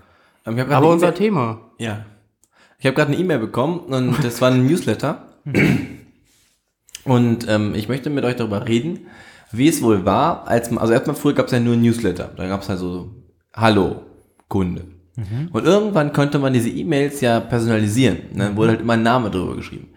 Ähm, 0.47 0.59
Aber 0.71 0.89
unser 0.89 1.13
Thema. 1.13 1.61
Ja. 1.79 2.05
Ich 2.79 2.87
habe 2.87 2.95
gerade 2.95 3.11
eine 3.13 3.21
E-Mail 3.21 3.41
bekommen 3.41 3.81
und 3.81 4.23
das 4.25 4.41
war 4.41 4.53
ein 4.53 4.65
Newsletter. 4.69 5.27
Und 7.05 7.49
ähm, 7.49 7.75
ich 7.75 7.89
möchte 7.89 8.09
mit 8.11 8.25
euch 8.25 8.37
darüber 8.37 8.69
reden, 8.69 9.07
wie 9.53 9.69
es 9.69 9.83
wohl 9.83 10.05
war, 10.05 10.47
als 10.47 10.71
man, 10.71 10.79
also 10.79 10.93
erstmal 10.93 11.17
früher 11.17 11.35
gab 11.35 11.47
es 11.47 11.53
ja 11.53 11.59
nur 11.61 11.75
Newsletter. 11.77 12.31
Da 12.37 12.47
gab 12.47 12.63
es 12.63 12.69
halt 12.69 12.79
so, 12.79 13.11
Hallo, 13.53 14.03
Kunde. 14.49 14.85
Und 15.53 15.65
irgendwann 15.65 16.13
konnte 16.13 16.39
man 16.39 16.53
diese 16.53 16.71
E-Mails 16.71 17.21
ja 17.21 17.41
personalisieren. 17.41 18.19
Und 18.33 18.39
dann 18.39 18.57
wurde 18.57 18.71
halt 18.73 18.81
immer 18.81 18.95
ein 18.95 19.03
Name 19.03 19.31
drüber 19.31 19.57
geschrieben. 19.57 19.89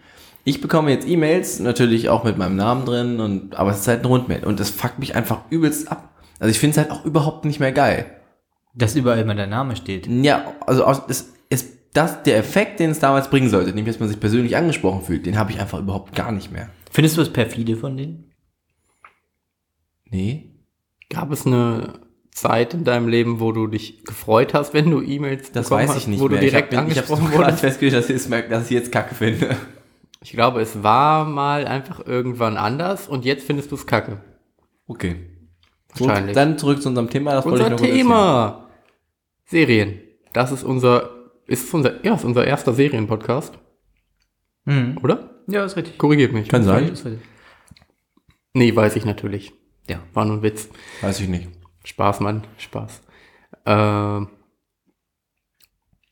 Ich 0.44 0.60
bekomme 0.60 0.90
jetzt 0.90 1.08
E-Mails, 1.08 1.60
natürlich 1.60 2.08
auch 2.08 2.24
mit 2.24 2.36
meinem 2.36 2.56
Namen 2.56 2.84
drin, 2.84 3.20
und, 3.20 3.54
aber 3.56 3.70
es 3.70 3.80
ist 3.80 3.88
halt 3.88 4.00
ein 4.00 4.06
Rundmail. 4.06 4.44
Und 4.44 4.60
das 4.60 4.70
fuckt 4.70 4.98
mich 4.98 5.16
einfach 5.16 5.40
übelst 5.50 5.90
ab. 5.90 6.14
Also 6.38 6.50
ich 6.50 6.58
finde 6.58 6.72
es 6.72 6.78
halt 6.78 6.90
auch 6.90 7.04
überhaupt 7.04 7.44
nicht 7.44 7.60
mehr 7.60 7.72
geil. 7.72 8.06
Dass 8.74 8.96
überall 8.96 9.18
immer 9.18 9.34
der 9.34 9.46
Name 9.46 9.76
steht. 9.76 10.06
Ja, 10.06 10.52
also 10.66 10.84
aus, 10.84 11.02
es 11.08 11.32
ist 11.48 11.74
das 11.94 12.22
der 12.24 12.36
Effekt, 12.36 12.80
den 12.80 12.90
es 12.90 12.98
damals 12.98 13.30
bringen 13.30 13.48
sollte, 13.48 13.72
nämlich 13.72 13.94
dass 13.94 14.00
man 14.00 14.08
sich 14.08 14.20
persönlich 14.20 14.56
angesprochen 14.56 15.02
fühlt, 15.02 15.26
den 15.26 15.38
habe 15.38 15.52
ich 15.52 15.60
einfach 15.60 15.78
überhaupt 15.78 16.14
gar 16.14 16.32
nicht 16.32 16.52
mehr. 16.52 16.68
Findest 16.90 17.16
du 17.16 17.20
das 17.20 17.32
perfide 17.32 17.76
von 17.76 17.96
denen? 17.96 18.32
Nee. 20.10 20.50
Gab 21.08 21.30
es 21.30 21.46
eine 21.46 22.00
Zeit 22.34 22.74
in 22.74 22.84
deinem 22.84 23.08
Leben, 23.08 23.38
wo 23.40 23.52
du 23.52 23.66
dich 23.68 24.04
gefreut 24.04 24.54
hast, 24.54 24.74
wenn 24.74 24.90
du 24.90 25.00
E-Mails 25.00 25.52
Das 25.52 25.68
bekommen 25.68 25.82
weiß 25.88 25.90
hast, 25.94 26.02
ich 26.02 26.08
nicht 26.08 26.20
wo 26.20 26.28
mehr. 26.28 26.40
du 26.40 26.46
direkt 26.46 26.72
ich 26.72 26.78
habe 26.78 26.88
angesprochen 26.88 27.26
gerade 27.30 27.38
wurdest? 27.44 27.60
festgestellt, 27.60 28.02
dass 28.04 28.10
ich, 28.10 28.16
es 28.16 28.48
dass 28.50 28.64
ich 28.66 28.70
jetzt 28.72 28.90
Kacke 28.92 29.14
finde. 29.14 29.56
Ich 30.20 30.32
glaube, 30.32 30.60
es 30.60 30.82
war 30.82 31.24
mal 31.26 31.66
einfach 31.66 32.04
irgendwann 32.06 32.56
anders 32.56 33.08
und 33.08 33.24
jetzt 33.24 33.46
findest 33.46 33.70
du 33.70 33.76
es 33.76 33.86
kacke. 33.86 34.20
Okay. 34.86 35.16
Wahrscheinlich. 35.96 36.28
Gut, 36.34 36.36
dann 36.36 36.58
zurück 36.58 36.82
zu 36.82 36.88
unserem 36.88 37.08
Thema. 37.10 37.32
Das 37.34 37.46
Unser 37.46 37.70
ich 37.72 37.80
Thema. 37.80 38.68
Serien. 39.44 40.00
Das 40.32 40.50
ist 40.50 40.64
unser, 40.64 41.10
ist 41.46 41.72
unser, 41.72 42.04
ja, 42.04 42.14
ist 42.14 42.24
unser 42.24 42.44
erster 42.46 42.72
Serienpodcast, 42.74 43.58
Mhm. 44.64 44.98
oder? 45.02 45.30
Ja, 45.46 45.64
ist 45.64 45.76
richtig. 45.76 45.98
Korrigiert 45.98 46.32
mich. 46.32 46.48
Kann 46.48 46.64
sein. 46.64 46.90
Nee, 48.54 48.74
weiß 48.74 48.96
ich 48.96 49.04
natürlich. 49.04 49.52
Ja. 49.88 50.00
War 50.14 50.24
nur 50.24 50.38
ein 50.38 50.42
Witz. 50.42 50.68
Weiß 51.02 51.20
ich 51.20 51.28
nicht. 51.28 51.48
Spaß, 51.84 52.20
Mann. 52.20 52.42
Spaß. 52.58 53.02
Ähm, 53.66 54.28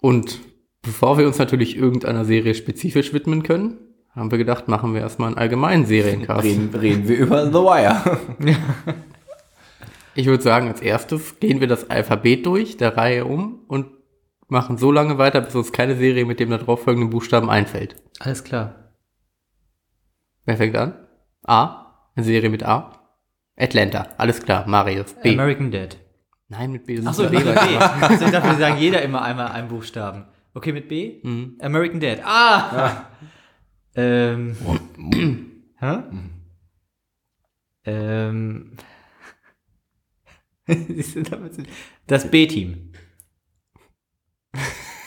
und 0.00 0.40
bevor 0.82 1.18
wir 1.18 1.26
uns 1.26 1.38
natürlich 1.38 1.76
irgendeiner 1.76 2.24
Serie 2.24 2.54
spezifisch 2.54 3.12
widmen 3.12 3.42
können, 3.42 3.78
haben 4.14 4.30
wir 4.30 4.38
gedacht, 4.38 4.68
machen 4.68 4.94
wir 4.94 5.00
erstmal 5.00 5.28
einen 5.28 5.38
allgemeinen 5.38 5.86
Seriencast. 5.86 6.44
Reden, 6.44 6.74
reden 6.74 7.08
wir 7.08 7.16
über 7.16 7.46
The 7.46 7.52
Wire. 7.54 8.18
Ich 10.14 10.26
würde 10.26 10.42
sagen, 10.42 10.68
als 10.68 10.82
erstes 10.82 11.40
gehen 11.40 11.60
wir 11.60 11.68
das 11.68 11.88
Alphabet 11.88 12.44
durch, 12.44 12.76
der 12.76 12.98
Reihe 12.98 13.24
um 13.24 13.64
und 13.66 13.86
machen 14.48 14.76
so 14.76 14.92
lange 14.92 15.16
weiter, 15.16 15.40
bis 15.40 15.54
uns 15.54 15.72
keine 15.72 15.96
Serie 15.96 16.26
mit 16.26 16.38
dem 16.38 16.50
darauf 16.50 16.82
folgenden 16.82 17.08
Buchstaben 17.08 17.48
einfällt. 17.48 17.96
Alles 18.18 18.44
klar. 18.44 18.92
Wer 20.44 20.58
fängt 20.58 20.76
an? 20.76 21.08
A? 21.44 22.10
Eine 22.14 22.26
Serie 22.26 22.50
mit 22.50 22.62
A? 22.62 23.01
Atlanta. 23.56 24.08
Alles 24.18 24.42
klar. 24.42 24.66
Marius. 24.66 25.14
B. 25.22 25.30
American 25.32 25.70
Dad. 25.70 25.96
Nein, 26.48 26.72
mit 26.72 26.86
B. 26.86 27.00
Achso, 27.04 27.28
B 27.28 27.36
mit 27.36 27.44
B. 27.44 27.50
Also 27.50 28.24
ich 28.26 28.30
dachte, 28.30 28.48
wir 28.50 28.56
sagen 28.58 28.78
jeder 28.78 29.02
immer 29.02 29.22
einmal 29.22 29.48
einen 29.52 29.68
Buchstaben. 29.68 30.26
Okay, 30.54 30.72
mit 30.72 30.88
B? 30.88 31.20
Mhm. 31.22 31.58
American 31.60 32.00
Dad. 32.00 32.20
Ah! 32.24 33.06
Ähm. 33.94 34.56
Hä? 35.78 35.98
Ähm. 37.84 38.76
Du, 40.66 41.22
damit 41.22 41.54
sind- 41.54 41.68
Das 42.06 42.30
B-Team. 42.30 42.92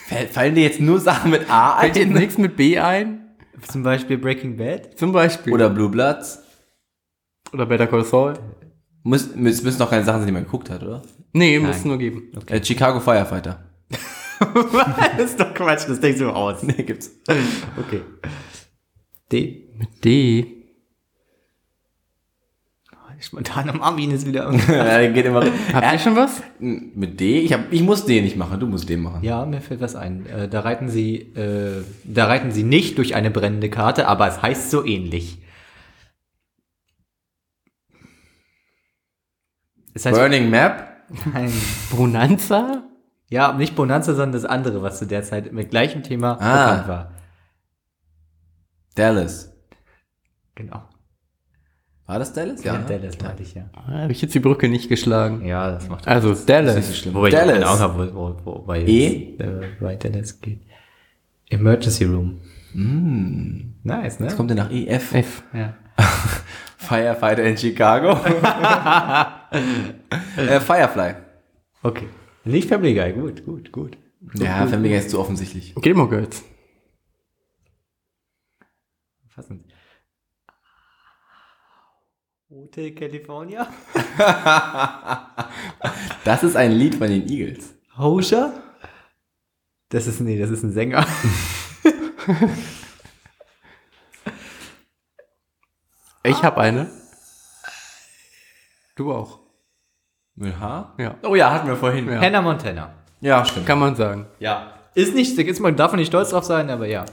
Fall- 0.07 0.27
Fallen 0.27 0.55
dir 0.55 0.63
jetzt 0.63 0.79
nur 0.79 0.99
Sachen 0.99 1.31
mit 1.31 1.49
A 1.49 1.79
Fällt 1.79 1.95
dir 1.95 2.03
ein? 2.05 2.13
nichts 2.13 2.37
mit 2.37 2.55
B 2.57 2.77
ein? 2.79 3.35
Zum 3.67 3.81
Beispiel 3.83 4.17
Breaking 4.17 4.57
Bad. 4.57 4.97
Zum 4.99 5.11
Beispiel. 5.11 5.53
Oder 5.53 5.69
Blue 5.69 5.89
Bloods? 5.89 6.43
Oder 7.55 7.67
Better 7.67 7.87
Call 7.87 8.03
Saul? 8.03 8.33
Muss, 9.03 9.27
es 9.27 9.63
müssen 9.63 9.79
doch 9.79 9.89
keine 9.89 10.03
Sachen 10.03 10.19
sein, 10.19 10.27
die 10.27 10.33
man 10.33 10.43
geguckt 10.43 10.69
hat, 10.69 10.83
oder? 10.83 11.01
Nee, 11.31 11.57
muss 11.59 11.77
es 11.77 11.85
nur 11.85 11.97
geben. 11.97 12.23
Äh, 12.47 12.61
Chicago 12.61 12.99
Firefighter. 12.99 13.63
das 15.17 15.19
ist 15.31 15.39
doch 15.39 15.53
Quatsch, 15.53 15.87
das 15.87 16.01
denkst 16.01 16.19
du 16.19 16.31
aus. 16.31 16.63
Nee, 16.63 16.83
gibt's. 16.83 17.11
Okay. 17.77 18.01
D. 19.31 19.69
Mit 19.77 20.03
D. 20.03 20.51
Spontan 23.21 23.69
am 23.69 23.81
Armin 23.81 24.11
ist 24.11 24.27
wieder. 24.27 24.51
ja, 24.69 25.09
geht 25.09 25.25
immer. 25.25 25.45
Habt 25.71 25.93
ihr 25.93 25.99
schon 25.99 26.17
was? 26.17 26.43
Mit 26.59 27.17
D? 27.21 27.39
Ich, 27.39 27.53
hab, 27.53 27.71
ich 27.71 27.81
muss 27.81 28.05
D 28.05 28.21
nicht 28.21 28.35
machen, 28.35 28.59
du 28.59 28.67
musst 28.67 28.89
D 28.89 28.97
machen. 28.97 29.23
Ja, 29.23 29.45
mir 29.45 29.61
fällt 29.61 29.79
was 29.79 29.95
ein. 29.95 30.25
Äh, 30.25 30.49
da 30.49 30.59
reiten 30.59 30.89
sie, 30.89 31.21
äh, 31.35 31.83
da 32.03 32.25
reiten 32.25 32.51
sie 32.51 32.63
nicht 32.63 32.97
durch 32.97 33.15
eine 33.15 33.31
brennende 33.31 33.69
Karte, 33.69 34.09
aber 34.09 34.27
es 34.27 34.41
heißt 34.41 34.69
so 34.69 34.85
ähnlich. 34.85 35.39
Es 39.95 40.05
heißt 40.05 40.15
Burning 40.15 40.49
Map? 40.51 40.83
Nein. 41.33 41.51
Bonanza? 41.89 42.83
Ja, 43.29 43.53
nicht 43.53 43.75
Bonanza, 43.75 44.13
sondern 44.13 44.33
das 44.33 44.45
andere, 44.45 44.83
was 44.83 44.99
zu 44.99 45.07
der 45.07 45.23
Zeit 45.23 45.51
mit 45.51 45.71
gleichem 45.71 46.03
Thema 46.03 46.37
Ah. 46.39 46.65
bekannt 46.71 46.87
war. 46.87 47.11
Dallas. 48.95 49.51
Genau. 50.55 50.83
War 52.05 52.19
das 52.19 52.33
Dallas? 52.33 52.63
Ja, 52.63 52.77
ne? 52.77 52.85
Dallas 52.87 53.19
meinte 53.19 53.41
ich, 53.43 53.55
ja. 53.55 53.69
Habe 53.87 54.11
ich 54.11 54.21
jetzt 54.21 54.35
die 54.35 54.39
Brücke 54.39 54.69
nicht 54.69 54.89
geschlagen. 54.89 55.43
Ja, 55.43 55.71
das 55.71 55.89
macht 55.89 56.07
Also 56.07 56.29
Das 56.29 56.39
ist 56.41 56.49
Dallas. 56.49 56.75
nicht 56.75 56.85
so 56.87 56.93
schlimm. 56.93 57.13
Wobei 57.15 57.29
ich 57.29 57.33
Dallas. 57.33 57.63
Ahnung 57.63 57.79
habe, 57.79 58.13
wo, 58.15 58.35
wo, 58.43 58.67
wo 58.67 58.73
E? 58.73 59.35
äh, 59.39 59.67
bei 59.79 59.95
Dallas 59.95 60.39
geht. 60.39 60.61
Emergency 61.49 62.05
Room. 62.05 62.41
Mm. 62.73 63.73
Nice, 63.83 64.19
ne? 64.19 64.27
Was 64.27 64.35
kommt 64.35 64.49
denn 64.51 64.57
nach 64.57 64.69
EF? 64.71 65.13
F. 65.13 65.43
Ja. 65.53 65.73
Firefighter 66.85 67.43
in 67.43 67.57
Chicago. 67.57 68.11
äh, 70.37 70.59
Firefly. 70.59 71.15
Okay. 71.83 72.07
Nicht 72.43 72.69
Family 72.69 72.93
Guy, 72.93 73.13
gut, 73.13 73.45
gut, 73.45 73.71
gut. 73.71 73.97
Ja, 74.35 74.65
Family 74.67 74.89
Guy 74.89 74.97
ist 74.99 75.09
zu 75.09 75.19
offensichtlich. 75.19 75.73
Gilmore 75.75 76.09
Girls. 76.09 76.43
Fassen. 79.27 79.65
Hotel 82.49 82.91
California? 82.93 83.67
Das 86.23 86.43
ist 86.43 86.55
ein 86.55 86.71
Lied 86.71 86.95
von 86.95 87.07
den 87.07 87.29
Eagles. 87.29 87.75
Hosha? 87.97 88.51
Das 89.89 90.07
ist, 90.07 90.21
nee, 90.21 90.39
das 90.39 90.49
ist 90.49 90.63
ein 90.63 90.71
Sänger. 90.71 91.05
Ich 96.25 96.43
habe 96.43 96.61
eine. 96.61 96.87
Du 98.95 99.11
auch. 99.11 99.39
Mit 100.35 100.59
H? 100.59 100.93
Ja. 100.97 101.15
Oh 101.23 101.35
ja, 101.35 101.51
hatten 101.51 101.67
wir 101.67 101.75
vorhin. 101.75 102.09
Ja. 102.09 102.19
Hannah 102.19 102.41
Montana. 102.41 102.93
Ja, 103.21 103.45
stimmt. 103.45 103.65
Kann 103.65 103.79
man 103.79 103.95
sagen. 103.95 104.25
Ja. 104.39 104.73
Ist 104.93 105.13
nicht, 105.13 105.37
ist 105.37 105.59
man 105.59 105.75
darf 105.75 105.91
man 105.91 105.99
nicht 105.99 106.07
stolz 106.07 106.29
drauf 106.29 106.45
sein, 106.45 106.69
aber 106.69 106.87
ja. 106.87 107.05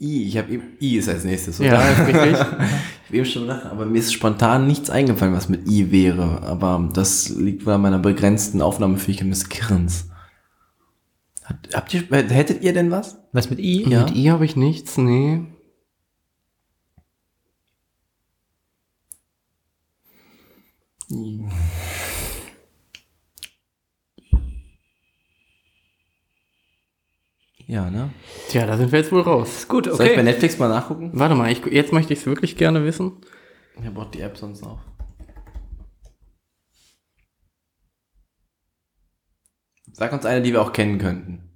I, 0.00 0.26
ich 0.26 0.38
habe 0.38 0.52
eben, 0.52 0.62
I 0.80 0.96
ist 0.96 1.08
als 1.08 1.24
nächstes. 1.24 1.58
Ja, 1.58 1.74
oder? 1.74 1.90
ist 1.90 2.06
richtig. 2.06 2.46
Ich 3.02 3.16
habe 3.16 3.24
eben 3.24 3.26
schon 3.26 3.42
gedacht, 3.42 3.66
aber 3.66 3.86
mir 3.86 3.98
ist 3.98 4.12
spontan 4.12 4.68
nichts 4.68 4.88
eingefallen, 4.88 5.34
was 5.34 5.48
mit 5.48 5.68
I 5.68 5.90
wäre. 5.90 6.42
Aber 6.44 6.88
das 6.92 7.28
liegt 7.28 7.66
wohl 7.66 7.72
an 7.72 7.80
meiner 7.80 7.98
begrenzten 7.98 8.62
Aufnahmefähigkeit 8.62 9.28
des 9.28 9.48
Kirns. 9.48 10.10
Hat, 11.42 11.56
habt 11.74 11.92
ihr, 11.92 12.02
hättet 12.08 12.62
ihr 12.62 12.72
denn 12.72 12.92
was? 12.92 13.18
Was 13.32 13.50
mit 13.50 13.58
I? 13.58 13.82
Ja. 13.88 14.04
Mit 14.04 14.14
I 14.14 14.30
habe 14.30 14.44
ich 14.44 14.54
nichts, 14.54 14.96
nee. 14.96 15.40
Ja, 27.70 27.88
ne? 27.88 28.10
Tja, 28.48 28.66
da 28.66 28.76
sind 28.76 28.90
wir 28.90 28.98
jetzt 28.98 29.12
wohl 29.12 29.20
raus. 29.20 29.68
Gut, 29.68 29.84
Soll 29.84 29.92
ich 29.94 29.98
bei 29.98 30.10
okay. 30.14 30.22
Netflix 30.24 30.58
mal 30.58 30.68
nachgucken? 30.68 31.10
Warte 31.12 31.36
mal, 31.36 31.52
ich, 31.52 31.64
jetzt 31.66 31.92
möchte 31.92 32.12
ich 32.12 32.18
es 32.18 32.26
wirklich 32.26 32.56
gerne 32.56 32.84
wissen. 32.84 33.12
Habe 33.84 34.00
auch 34.00 34.10
die 34.10 34.20
App 34.22 34.36
sonst 34.36 34.64
auf. 34.64 34.80
Sag 39.92 40.12
uns 40.12 40.24
eine, 40.26 40.42
die 40.42 40.52
wir 40.52 40.62
auch 40.62 40.72
kennen 40.72 40.98
könnten. 40.98 41.48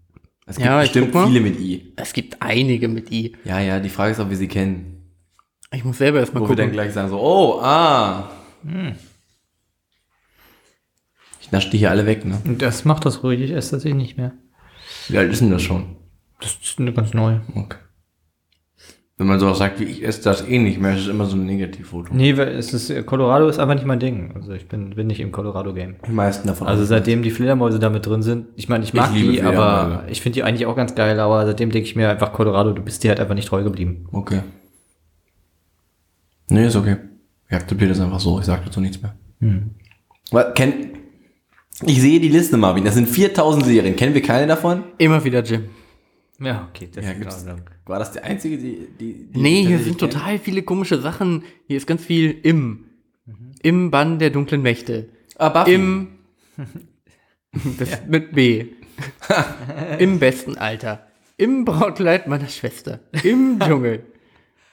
Es 0.46 0.54
gibt 0.54 0.66
Ja, 0.66 0.80
bestimmt 0.80 1.16
viele 1.16 1.40
mit 1.40 1.58
I. 1.58 1.92
Es 1.96 2.12
gibt 2.12 2.40
einige 2.40 2.86
mit 2.86 3.10
I. 3.10 3.34
Ja, 3.44 3.58
ja, 3.58 3.80
die 3.80 3.88
Frage 3.88 4.12
ist, 4.12 4.20
ob 4.20 4.30
wir 4.30 4.36
sie 4.36 4.46
kennen. 4.48 5.10
Ich 5.72 5.84
muss 5.84 5.98
selber 5.98 6.20
erstmal 6.20 6.44
Wo 6.44 6.48
wir 6.48 6.54
dann 6.54 6.66
gucken. 6.66 6.74
gleich 6.76 6.92
sagen 6.92 7.08
so, 7.08 7.18
oh, 7.18 7.60
ah. 7.60 8.30
Ich 11.40 11.50
nasche 11.50 11.70
die 11.70 11.78
hier 11.78 11.90
alle 11.90 12.06
weg, 12.06 12.24
ne? 12.24 12.40
Das 12.58 12.84
macht 12.84 13.04
das 13.04 13.24
ruhig, 13.24 13.40
ich 13.40 13.50
esse 13.50 13.72
das 13.74 13.84
eh 13.84 13.94
nicht 13.94 14.16
mehr. 14.16 14.32
Wie 15.08 15.18
alt 15.18 15.32
ist 15.32 15.40
denn 15.40 15.50
das 15.50 15.62
schon? 15.62 15.96
Das 16.44 16.58
ist 16.62 16.78
eine 16.78 16.92
ganz 16.92 17.14
neu. 17.14 17.38
Okay. 17.54 17.78
Wenn 19.16 19.28
man 19.28 19.40
sowas 19.40 19.58
sagt 19.58 19.80
wie 19.80 19.84
ich 19.84 20.04
esse 20.04 20.22
das 20.22 20.46
eh 20.46 20.58
nicht 20.58 20.78
mehr, 20.78 20.94
ist 20.94 21.02
es 21.02 21.08
immer 21.08 21.24
so 21.24 21.36
ein 21.36 21.46
Negativfoto. 21.46 22.12
Nee, 22.12 22.36
weil 22.36 22.48
es 22.48 22.74
ist, 22.74 23.06
Colorado 23.06 23.48
ist 23.48 23.58
einfach 23.58 23.76
nicht 23.76 23.86
mein 23.86 24.00
Ding. 24.00 24.32
Also 24.34 24.52
ich 24.52 24.68
bin, 24.68 24.90
bin 24.90 25.06
nicht 25.06 25.20
im 25.20 25.32
Colorado-Game. 25.32 25.96
Die 26.06 26.12
meisten 26.12 26.48
davon. 26.48 26.66
Also 26.66 26.84
seitdem 26.84 27.22
die 27.22 27.30
Fledermäuse 27.30 27.78
da 27.78 27.88
mit 27.88 28.04
drin 28.04 28.22
sind, 28.22 28.48
ich 28.56 28.68
meine, 28.68 28.84
ich 28.84 28.92
mag 28.92 29.10
Ich 29.14 29.22
die, 29.22 29.42
aber 29.42 30.04
ich 30.10 30.20
finde 30.20 30.34
die 30.34 30.42
eigentlich 30.42 30.66
auch 30.66 30.76
ganz 30.76 30.94
geil, 30.94 31.18
aber 31.20 31.46
seitdem 31.46 31.70
denke 31.70 31.88
ich 31.88 31.96
mir 31.96 32.10
einfach, 32.10 32.32
Colorado, 32.32 32.72
du 32.72 32.82
bist 32.82 33.04
dir 33.04 33.10
halt 33.10 33.20
einfach 33.20 33.36
nicht 33.36 33.48
treu 33.48 33.62
geblieben. 33.62 34.08
Okay. 34.12 34.40
Nee, 36.50 36.66
ist 36.66 36.76
okay. 36.76 36.96
Ich 37.48 37.56
akzeptiere 37.56 37.90
das 37.90 38.00
einfach 38.00 38.20
so. 38.20 38.40
Ich 38.40 38.44
sage 38.44 38.62
dazu 38.66 38.80
nichts 38.80 39.00
mehr. 39.00 39.14
Was, 40.32 40.54
kenn, 40.54 40.90
ich 41.82 42.00
sehe 42.00 42.20
die 42.20 42.28
Liste, 42.28 42.56
Marvin. 42.56 42.84
Das 42.84 42.94
sind 42.94 43.08
4000 43.08 43.64
Serien. 43.64 43.96
Kennen 43.96 44.14
wir 44.14 44.22
keine 44.22 44.46
davon? 44.46 44.84
Immer 44.98 45.24
wieder 45.24 45.42
Jim. 45.42 45.64
Ja, 46.44 46.68
okay, 46.70 46.88
das 46.92 47.04
Ja, 47.04 47.12
ist 47.12 47.20
gibt's, 47.20 47.42
in 47.42 47.48
Ordnung. 47.50 47.70
war 47.86 47.98
das 47.98 48.12
die 48.12 48.20
einzige, 48.20 48.58
die, 48.58 48.86
die, 49.00 49.24
die 49.30 49.40
Nee, 49.40 49.64
hier 49.66 49.78
sind 49.78 49.98
total 49.98 50.38
viele 50.38 50.62
komische 50.62 51.00
Sachen. 51.00 51.42
Hier 51.66 51.76
ist 51.76 51.86
ganz 51.86 52.04
viel 52.04 52.30
im. 52.42 52.84
Im 53.62 53.90
Bann 53.90 54.18
der 54.18 54.30
dunklen 54.30 54.60
Mächte. 54.62 55.08
Ah, 55.38 55.48
Buffy. 55.48 55.74
Im. 55.74 56.08
das 57.78 58.02
mit 58.06 58.32
B. 58.34 58.66
Im 59.98 60.18
besten 60.18 60.56
Alter. 60.58 61.06
Im 61.36 61.64
Brautkleid 61.64 62.26
meiner 62.28 62.48
Schwester. 62.48 63.00
Im 63.22 63.58
Dschungel. 63.64 64.04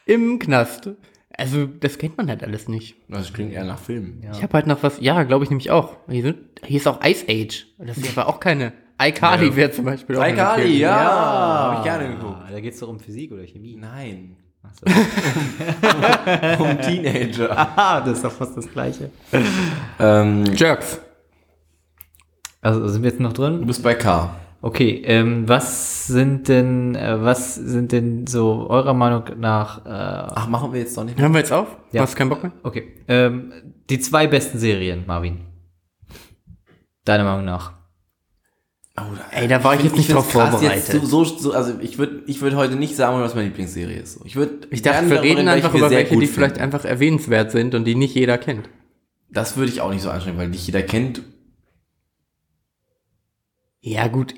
Im 0.05 0.39
Knast. 0.39 0.89
Also, 1.31 1.65
das 1.65 1.97
kennt 1.97 2.17
man 2.17 2.27
halt 2.27 2.43
alles 2.43 2.67
nicht. 2.67 2.95
Das 3.07 3.31
klingt 3.33 3.53
eher 3.53 3.63
nach 3.63 3.79
Film. 3.79 4.21
Ich 4.33 4.43
habe 4.43 4.53
halt 4.53 4.67
noch 4.67 4.83
was, 4.83 4.99
ja, 4.99 5.23
glaube 5.23 5.43
ich 5.45 5.49
nämlich 5.49 5.71
auch. 5.71 5.95
Hier, 6.09 6.21
sind, 6.23 6.37
hier 6.65 6.77
ist 6.77 6.87
auch 6.87 6.99
Ice 7.03 7.25
Age. 7.29 7.67
Das 7.79 7.97
ist 7.97 8.15
aber 8.17 8.27
auch 8.27 8.39
keine. 8.39 8.73
iCarly 9.07 9.55
wäre 9.55 9.71
zum 9.71 9.85
Beispiel 9.85 10.15
auch 10.17 10.25
iCarly, 10.25 10.61
Empfehlung. 10.63 10.79
ja. 10.81 11.71
Hab 11.71 11.77
ich 11.79 11.83
gerne 11.83 12.07
geguckt. 12.15 12.37
Ah, 12.45 12.51
da 12.51 12.59
geht 12.59 12.73
es 12.73 12.79
doch 12.79 12.89
um 12.89 12.99
Physik 12.99 13.31
oder 13.31 13.43
Chemie. 13.45 13.75
Nein. 13.75 14.35
Achso. 14.63 14.85
Um 16.63 16.79
Teenager. 16.81 17.49
ah, 17.57 18.01
das 18.01 18.17
ist 18.17 18.25
doch 18.25 18.31
fast 18.31 18.55
das 18.57 18.71
Gleiche. 18.71 19.09
ähm, 19.99 20.45
Jerks. 20.55 20.99
Also 22.61 22.87
sind 22.87 23.01
wir 23.03 23.09
jetzt 23.09 23.19
noch 23.19 23.33
du 23.33 23.41
drin? 23.41 23.65
bist 23.65 23.81
bei 23.81 23.95
K. 23.95 24.35
Okay, 24.63 25.01
ähm, 25.05 25.49
was 25.49 26.05
sind 26.05 26.47
denn, 26.47 26.93
äh, 26.93 27.19
was 27.23 27.55
sind 27.55 27.91
denn 27.91 28.27
so 28.27 28.67
eurer 28.69 28.93
Meinung 28.93 29.23
nach, 29.39 29.83
äh, 29.83 29.89
Ach, 29.89 30.47
machen 30.47 30.71
wir 30.71 30.81
jetzt 30.81 30.95
doch 30.95 31.03
nicht 31.03 31.15
mehr. 31.17 31.23
Hören 31.23 31.33
wir 31.33 31.39
jetzt 31.39 31.51
auf? 31.51 31.75
Ja. 31.91 32.03
Hast 32.03 32.15
keinen 32.15 32.29
Bock 32.29 32.43
mehr? 32.43 32.51
okay, 32.61 32.93
ähm, 33.07 33.51
die 33.89 33.99
zwei 33.99 34.27
besten 34.27 34.59
Serien, 34.59 35.03
Marvin? 35.07 35.39
Deiner 37.05 37.23
Meinung 37.23 37.45
nach? 37.45 37.73
Oh, 39.09 39.17
Ey, 39.31 39.47
da 39.47 39.63
war 39.63 39.75
ich 39.75 39.83
jetzt 39.83 39.95
nicht 39.95 40.07
find's 40.07 40.31
drauf 40.31 40.51
vorbereitet. 40.51 41.01
So, 41.03 41.23
so, 41.23 41.37
so, 41.37 41.53
also 41.53 41.79
ich 41.79 41.97
würde 41.97 42.23
ich 42.27 42.41
würd 42.41 42.55
heute 42.55 42.75
nicht 42.75 42.95
sagen, 42.95 43.19
was 43.21 43.35
meine 43.35 43.47
Lieblingsserie 43.47 43.97
ist. 43.97 44.19
Ich, 44.25 44.35
würd 44.35 44.67
Ich 44.71 44.81
dachte, 44.81 45.09
wir 45.09 45.21
reden 45.21 45.47
einfach 45.47 45.73
über 45.73 45.89
welche, 45.89 46.17
die 46.17 46.27
vielleicht 46.27 46.55
finden. 46.55 46.63
einfach 46.63 46.85
erwähnenswert 46.85 47.51
sind 47.51 47.75
und 47.75 47.85
die 47.85 47.95
nicht 47.95 48.15
jeder 48.15 48.37
kennt. 48.37 48.69
Das 49.29 49.57
würde 49.57 49.71
ich 49.71 49.81
auch 49.81 49.91
nicht 49.91 50.01
so 50.01 50.09
anstrengen, 50.09 50.37
weil 50.37 50.49
nicht 50.49 50.65
jeder 50.65 50.81
kennt. 50.81 51.21
Ja, 53.79 54.07
gut. 54.07 54.35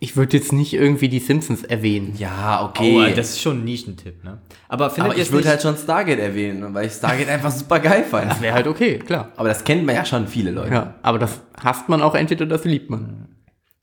Ich 0.00 0.16
würde 0.16 0.36
jetzt 0.36 0.52
nicht 0.52 0.74
irgendwie 0.74 1.08
die 1.08 1.18
Simpsons 1.20 1.62
erwähnen. 1.64 2.14
Ja, 2.18 2.64
okay. 2.64 3.10
Oh, 3.12 3.16
das 3.16 3.30
ist 3.30 3.40
schon 3.40 3.60
ein 3.60 3.64
Nischentipp, 3.64 4.22
ne? 4.24 4.38
Aber 4.68 4.90
findet 4.90 5.12
aber 5.12 5.20
ich 5.20 5.32
würde 5.32 5.48
halt 5.48 5.62
schon 5.62 5.76
Stargate 5.76 6.18
erwähnen, 6.18 6.74
weil 6.74 6.86
ich 6.86 6.92
Stargate 6.92 7.28
einfach 7.30 7.50
super 7.50 7.80
geil 7.80 8.04
fand. 8.04 8.30
Das 8.30 8.40
wäre 8.40 8.54
halt 8.54 8.66
okay, 8.66 8.98
klar. 8.98 9.32
Aber 9.36 9.48
das 9.48 9.64
kennt 9.64 9.86
man 9.86 9.94
ja 9.94 10.04
schon 10.04 10.26
viele 10.28 10.50
Leute. 10.50 10.72
Ja, 10.74 10.94
aber 11.02 11.18
das 11.18 11.40
hasst 11.62 11.88
man 11.88 12.02
auch 12.02 12.14
entweder 12.14 12.44
oder 12.44 12.56
das 12.56 12.64
liebt 12.64 12.90
man. 12.90 13.28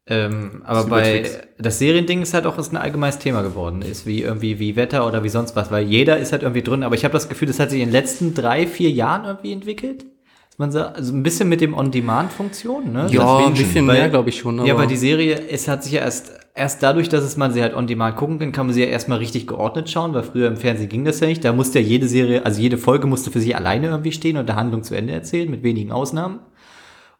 ähm, 0.05 0.61
aber 0.65 0.81
Das 0.81 0.89
bei, 0.89 1.29
das 1.57 1.79
Seriending 1.79 2.21
ist 2.21 2.33
halt 2.33 2.45
auch 2.45 2.57
ist 2.57 2.71
ein 2.73 2.77
allgemeines 2.77 3.19
Thema 3.19 3.41
geworden. 3.41 3.81
Ist 3.81 4.05
wie 4.05 4.21
irgendwie 4.21 4.59
wie 4.59 4.75
Wetter 4.75 5.07
oder 5.07 5.23
wie 5.23 5.29
sonst 5.29 5.55
was, 5.55 5.71
weil 5.71 5.85
jeder 5.85 6.17
ist 6.17 6.31
halt 6.31 6.43
irgendwie 6.43 6.61
drin, 6.61 6.83
aber 6.83 6.95
ich 6.95 7.05
habe 7.05 7.13
das 7.13 7.29
Gefühl, 7.29 7.47
das 7.47 7.59
hat 7.59 7.69
sich 7.71 7.79
in 7.81 7.87
den 7.87 7.93
letzten 7.93 8.33
drei, 8.33 8.67
vier 8.67 8.91
Jahren 8.91 9.25
irgendwie 9.25 9.53
entwickelt. 9.53 10.05
Man 10.57 10.71
sagt, 10.71 10.97
also 10.97 11.13
ein 11.13 11.23
bisschen 11.23 11.49
mit 11.49 11.61
dem 11.61 11.73
On-Demand-Funktion, 11.73 12.91
ne? 12.93 13.07
Ja, 13.09 13.37
ein 13.45 13.53
bisschen 13.53 13.87
weil- 13.87 13.97
mehr, 13.97 14.09
glaube 14.09 14.29
ich 14.29 14.37
schon. 14.37 14.59
Aber 14.59 14.67
Ja, 14.67 14.77
weil 14.77 14.87
die 14.87 14.95
Serie, 14.97 15.41
es 15.49 15.67
hat 15.67 15.83
sich 15.83 15.93
ja 15.93 16.01
erst, 16.01 16.31
erst 16.53 16.83
dadurch, 16.83 17.09
dass 17.09 17.23
es 17.23 17.37
man 17.37 17.51
sie 17.53 17.61
halt 17.61 17.75
on 17.75 17.87
demand 17.87 18.15
gucken 18.17 18.37
kann, 18.39 18.51
kann 18.51 18.67
man 18.67 18.73
sie 18.75 18.81
ja 18.81 18.87
erstmal 18.87 19.17
richtig 19.17 19.47
geordnet 19.47 19.89
schauen, 19.89 20.13
weil 20.13 20.21
früher 20.23 20.47
im 20.47 20.57
Fernsehen 20.57 20.89
ging 20.89 21.05
das 21.05 21.19
ja 21.19 21.27
nicht. 21.27 21.43
Da 21.43 21.53
musste 21.53 21.79
ja 21.79 21.85
jede 21.85 22.07
Serie, 22.07 22.45
also 22.45 22.61
jede 22.61 22.77
Folge 22.77 23.07
musste 23.07 23.31
für 23.31 23.39
sich 23.39 23.55
alleine 23.55 23.87
irgendwie 23.87 24.11
stehen 24.11 24.37
und 24.37 24.47
der 24.47 24.55
Handlung 24.55 24.83
zu 24.83 24.95
Ende 24.95 25.13
erzählen, 25.13 25.49
mit 25.49 25.63
wenigen 25.63 25.91
Ausnahmen. 25.91 26.39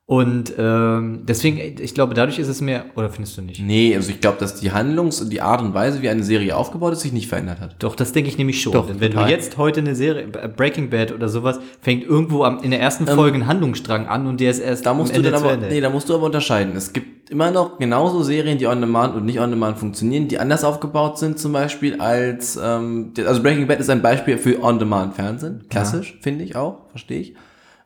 Und 0.05 0.53
ähm, 0.57 1.21
deswegen, 1.25 1.57
ich 1.81 1.93
glaube, 1.95 2.13
dadurch 2.13 2.37
ist 2.37 2.49
es 2.49 2.59
mehr, 2.59 2.85
oder 2.97 3.09
findest 3.09 3.37
du 3.37 3.41
nicht? 3.41 3.61
Nee, 3.61 3.95
also 3.95 4.09
ich 4.11 4.19
glaube, 4.19 4.37
dass 4.37 4.59
die 4.59 4.73
Handlungs- 4.73 5.21
und 5.21 5.29
die 5.31 5.39
Art 5.39 5.61
und 5.61 5.73
Weise, 5.73 6.01
wie 6.01 6.09
eine 6.09 6.23
Serie 6.23 6.57
aufgebaut 6.57 6.91
ist, 6.91 6.99
sich 6.99 7.13
nicht 7.13 7.29
verändert 7.29 7.61
hat. 7.61 7.77
Doch, 7.79 7.95
das 7.95 8.11
denke 8.11 8.29
ich 8.29 8.37
nämlich 8.37 8.61
schon. 8.61 8.73
Doch, 8.73 8.87
Denn 8.87 8.99
wenn 8.99 9.11
total. 9.13 9.27
du 9.27 9.31
jetzt 9.31 9.57
heute 9.57 9.79
eine 9.79 9.95
Serie, 9.95 10.23
äh, 10.23 10.49
Breaking 10.49 10.89
Bad 10.89 11.13
oder 11.13 11.29
sowas, 11.29 11.61
fängt 11.79 12.03
irgendwo 12.03 12.43
am, 12.43 12.59
in 12.61 12.71
der 12.71 12.81
ersten 12.81 13.07
Folge 13.07 13.37
ein 13.37 13.47
Handlungsstrang 13.47 14.07
an 14.07 14.27
und 14.27 14.41
der 14.41 14.51
ist 14.51 14.59
erst 14.59 14.81
Ähm, 14.81 14.85
Da 14.85 14.93
musst 14.93 15.15
am 15.15 15.21
du 15.23 15.27
Ende 15.27 15.31
dann 15.31 15.39
zu 15.39 15.45
aber, 15.45 15.53
Ende. 15.53 15.67
nee, 15.69 15.79
da 15.79 15.89
musst 15.89 16.09
du 16.09 16.15
aber 16.15 16.25
unterscheiden. 16.25 16.75
Es 16.75 16.91
gibt 16.91 17.29
immer 17.29 17.51
noch 17.51 17.79
genauso 17.79 18.23
Serien, 18.23 18.57
die 18.57 18.67
on 18.67 18.81
demand 18.81 19.15
und 19.15 19.23
nicht 19.23 19.39
on 19.39 19.51
demand 19.51 19.77
funktionieren, 19.79 20.27
die 20.27 20.37
anders 20.37 20.65
aufgebaut 20.65 21.17
sind, 21.17 21.39
zum 21.39 21.53
Beispiel 21.53 22.01
als, 22.01 22.59
ähm, 22.61 23.13
also 23.25 23.41
Breaking 23.41 23.67
Bad 23.67 23.79
ist 23.79 23.89
ein 23.89 24.01
Beispiel 24.01 24.37
für 24.37 24.61
on 24.61 24.79
demand 24.79 25.15
Fernsehen. 25.15 25.63
Klassisch, 25.69 26.19
finde 26.21 26.43
ich 26.43 26.57
auch, 26.57 26.89
verstehe 26.89 27.21
ich. 27.21 27.35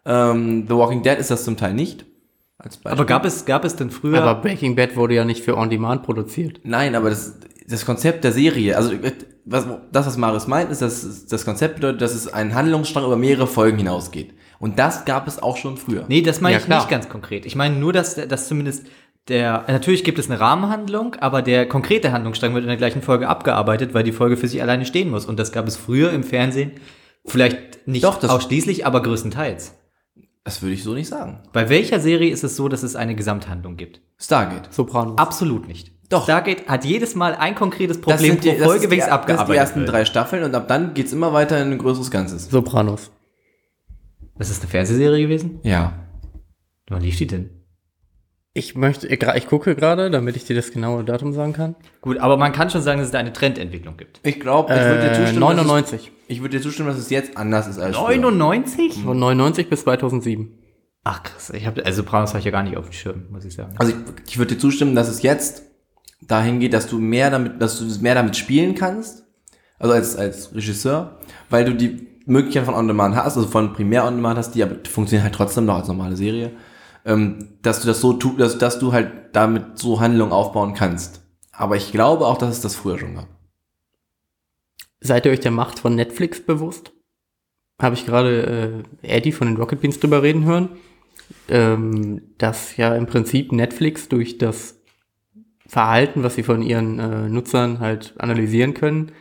Ähm, 0.07 0.65
The 0.67 0.73
Walking 0.73 1.03
Dead 1.03 1.17
ist 1.19 1.29
das 1.29 1.43
zum 1.43 1.57
Teil 1.57 1.73
nicht. 1.73 2.05
Als 2.57 2.77
Beispiel. 2.77 2.91
aber 2.91 3.05
gab 3.05 3.23
es, 3.25 3.45
gab 3.45 3.65
es 3.65 3.75
denn 3.75 3.91
früher, 3.91 4.23
aber 4.23 4.41
Breaking 4.41 4.75
Bad 4.75 4.95
wurde 4.95 5.13
ja 5.13 5.25
nicht 5.25 5.43
für 5.43 5.55
On 5.57 5.69
Demand 5.69 6.01
produziert. 6.01 6.61
Nein, 6.63 6.95
aber 6.95 7.11
das, 7.11 7.35
das 7.67 7.85
Konzept 7.85 8.23
der 8.23 8.31
Serie, 8.31 8.75
also 8.75 8.93
äh, 8.93 9.11
was, 9.45 9.67
das, 9.91 10.07
was 10.07 10.17
Marius 10.17 10.47
meint, 10.47 10.71
ist, 10.71 10.81
dass 10.81 11.27
das 11.27 11.45
Konzept 11.45 11.75
bedeutet, 11.75 12.01
dass 12.01 12.15
es 12.15 12.27
ein 12.33 12.55
Handlungsstrang 12.55 13.05
über 13.05 13.15
mehrere 13.15 13.45
Folgen 13.47 13.77
hinausgeht. 13.77 14.33
Und 14.59 14.79
das 14.79 15.05
gab 15.05 15.27
es 15.27 15.41
auch 15.41 15.55
schon 15.57 15.77
früher. 15.77 16.05
Nee, 16.07 16.21
das 16.23 16.41
meine 16.41 16.53
Ja, 16.55 16.59
ich 16.59 16.65
klar. 16.65 16.79
nicht 16.79 16.89
ganz 16.89 17.09
konkret. 17.09 17.45
Ich 17.45 17.55
meine 17.55 17.75
nur, 17.75 17.93
dass, 17.93 18.15
dass 18.15 18.47
zumindest 18.47 18.87
der, 19.27 19.65
natürlich 19.67 20.03
gibt 20.03 20.17
es 20.19 20.29
eine 20.29 20.39
Rahmenhandlung, 20.39 21.15
aber 21.19 21.41
der 21.43 21.67
konkrete 21.67 22.11
Handlungsstrang 22.11 22.53
wird 22.55 22.63
in 22.63 22.69
der 22.69 22.77
gleichen 22.77 23.01
Folge 23.03 23.27
abgearbeitet, 23.27 23.93
weil 23.93 24.03
die 24.03 24.11
Folge 24.13 24.35
für 24.37 24.47
sich 24.47 24.61
alleine 24.63 24.85
stehen 24.85 25.11
muss. 25.11 25.25
Und 25.27 25.37
das 25.37 25.51
gab 25.51 25.67
es 25.67 25.75
früher 25.75 26.11
im 26.11 26.23
Fernsehen, 26.23 26.71
vielleicht 27.25 27.87
nicht 27.87 28.03
Doch, 28.03 28.17
das- 28.19 28.31
ausschließlich, 28.31 28.85
aber 28.87 29.03
größtenteils. 29.03 29.75
Das 30.47 30.61
würde 30.61 30.75
ich 30.75 30.83
so 30.83 30.93
nicht 30.93 31.09
sagen. 31.09 31.39
Bei 31.51 31.67
welcher 31.67 31.99
Serie 31.99 32.31
ist 32.31 32.41
es 32.41 32.55
so, 32.55 32.69
dass 32.69 32.81
es 32.81 32.95
eine 32.95 33.15
Gesamthandlung 33.15 33.75
gibt? 33.75 33.99
Stargate. 34.17 34.73
Sopranos. 34.73 35.17
Absolut 35.17 35.67
nicht. 35.67 35.91
Doch. 36.07 36.23
Stargate 36.23 36.69
hat 36.69 36.85
jedes 36.85 37.15
Mal 37.15 37.35
ein 37.35 37.53
konkretes 37.53 37.97
Das 37.99 38.01
Problem 38.05 38.39
die, 38.39 38.51
pro 38.51 38.57
das 38.57 38.65
Folge, 38.65 38.83
wenn 38.83 38.89
die, 38.91 38.95
es 38.95 38.99
das 39.01 39.05
sind 39.07 39.13
abgearbeitet 39.13 39.53
die 39.53 39.57
ersten 39.57 39.79
wird. 39.81 39.91
drei 39.91 40.05
Staffeln 40.05 40.43
und 40.45 40.55
ab 40.55 40.69
dann 40.69 40.93
geht's 40.93 41.11
immer 41.11 41.33
weiter 41.33 41.61
in 41.61 41.73
ein 41.73 41.77
größeres 41.77 42.09
Ganzes. 42.11 42.49
Sopranos. 42.49 43.11
Das 44.37 44.49
ist 44.49 44.61
eine 44.61 44.69
Fernsehserie 44.69 45.23
gewesen? 45.23 45.59
Ja. 45.63 46.07
Wann 46.87 47.01
lief 47.01 47.17
die 47.17 47.27
denn? 47.27 47.49
Ich 48.57 48.75
möchte, 48.75 49.07
ich, 49.07 49.21
ich 49.21 49.47
gucke 49.47 49.75
gerade, 49.75 50.09
damit 50.09 50.35
ich 50.35 50.45
dir 50.45 50.55
das 50.55 50.71
genaue 50.71 51.03
Datum 51.03 51.31
sagen 51.33 51.53
kann. 51.53 51.75
Gut, 52.01 52.17
aber 52.17 52.37
man 52.37 52.51
kann 52.53 52.69
schon 52.71 52.81
sagen, 52.81 52.97
dass 52.97 53.07
es 53.07 53.11
da 53.11 53.19
eine 53.19 53.31
Trendentwicklung 53.31 53.97
gibt. 53.97 54.19
Ich 54.23 54.39
glaube, 54.39 54.73
ich 54.73 54.79
würde 54.79 55.01
dir 55.01 55.11
Äh, 55.11 55.15
zustimmen. 55.15 55.39
99. 55.39 55.99
Dass 56.01 56.07
es, 56.09 56.13
ich 56.27 56.41
würde 56.41 56.57
dir 56.57 56.63
zustimmen, 56.63 56.89
dass 56.89 56.97
es 56.97 57.09
jetzt 57.11 57.37
anders 57.37 57.67
ist 57.67 57.77
als 57.77 57.95
früher. 57.95 58.17
99? 58.17 59.03
Von 59.03 59.19
99 59.19 59.69
bis 59.69 59.81
2007. 59.81 60.49
Ach 61.03 61.21
krass, 61.23 61.51
ich 61.51 61.65
habe 61.67 61.85
also 61.85 61.97
Sopranos 61.97 62.29
habe 62.31 62.39
ich 62.39 62.45
ja 62.45 62.51
gar 62.51 62.63
nicht 62.63 62.75
auf 62.77 62.85
dem 62.85 62.93
Schirm, 62.93 63.25
muss 63.29 63.45
ich 63.45 63.53
sagen. 63.53 63.75
Also 63.77 63.93
ich, 63.93 63.97
ich 64.27 64.37
würde 64.39 64.55
dir 64.55 64.59
zustimmen, 64.59 64.95
dass 64.95 65.07
es 65.07 65.21
jetzt 65.21 65.63
dahin 66.21 66.59
geht, 66.59 66.73
dass 66.73 66.87
du 66.87 66.97
mehr 66.99 67.29
damit, 67.29 67.61
dass 67.61 67.77
du 67.79 67.85
mehr 68.01 68.15
damit 68.15 68.35
spielen 68.35 68.73
kannst, 68.75 69.23
also 69.79 69.93
als, 69.93 70.15
als 70.17 70.53
Regisseur, 70.55 71.19
weil 71.49 71.63
du 71.63 71.75
die 71.75 72.07
Möglichkeit 72.25 72.65
von 72.65 72.73
On-Demand 72.73 73.15
hast, 73.15 73.37
also 73.37 73.47
von 73.47 73.71
Primär 73.71 74.03
On-Demand 74.05 74.37
hast, 74.37 74.51
die 74.55 74.63
aber 74.63 74.75
funktionieren 74.89 75.23
halt 75.23 75.35
trotzdem 75.35 75.65
noch 75.65 75.75
als 75.77 75.87
normale 75.87 76.17
Serie, 76.17 76.51
ähm, 77.07 77.57
dass 77.61 77.79
du 77.81 77.87
das 77.87 78.01
so 78.01 78.13
tust, 78.13 78.39
dass, 78.39 78.57
dass 78.57 78.79
du 78.79 78.91
halt 78.91 79.33
damit 79.33 79.79
so 79.79 79.99
Handlungen 79.99 80.33
aufbauen 80.33 80.73
kannst. 80.73 81.23
Aber 81.51 81.75
ich 81.77 81.91
glaube 81.91 82.27
auch, 82.27 82.37
dass 82.37 82.51
es 82.51 82.61
das 82.61 82.75
früher 82.75 82.99
schon 82.99 83.15
gab. 83.15 83.27
Seid 84.99 85.25
ihr 85.25 85.31
euch 85.31 85.39
der 85.39 85.51
Macht 85.51 85.79
von 85.79 85.95
Netflix 85.95 86.45
bewusst? 86.45 86.91
Habe 87.81 87.95
ich 87.95 88.05
gerade 88.05 88.83
äh, 89.01 89.15
Eddie 89.17 89.31
von 89.31 89.47
den 89.47 89.57
Rocket 89.57 89.79
Beans 89.79 89.99
drüber 89.99 90.21
reden 90.21 90.43
hören, 90.43 90.69
ähm, 91.47 92.21
dass 92.37 92.75
ja 92.75 92.93
im 92.95 93.05
Prinzip 93.05 93.51
Netflix 93.51 94.09
durch 94.09 94.37
das 94.37 94.81
Verhalten, 95.65 96.23
was 96.23 96.35
sie 96.35 96.43
von 96.43 96.61
ihren 96.61 96.99
äh, 96.99 97.29
Nutzern 97.29 97.79
halt 97.79 98.15
analysieren 98.17 98.73
können, 98.73 99.11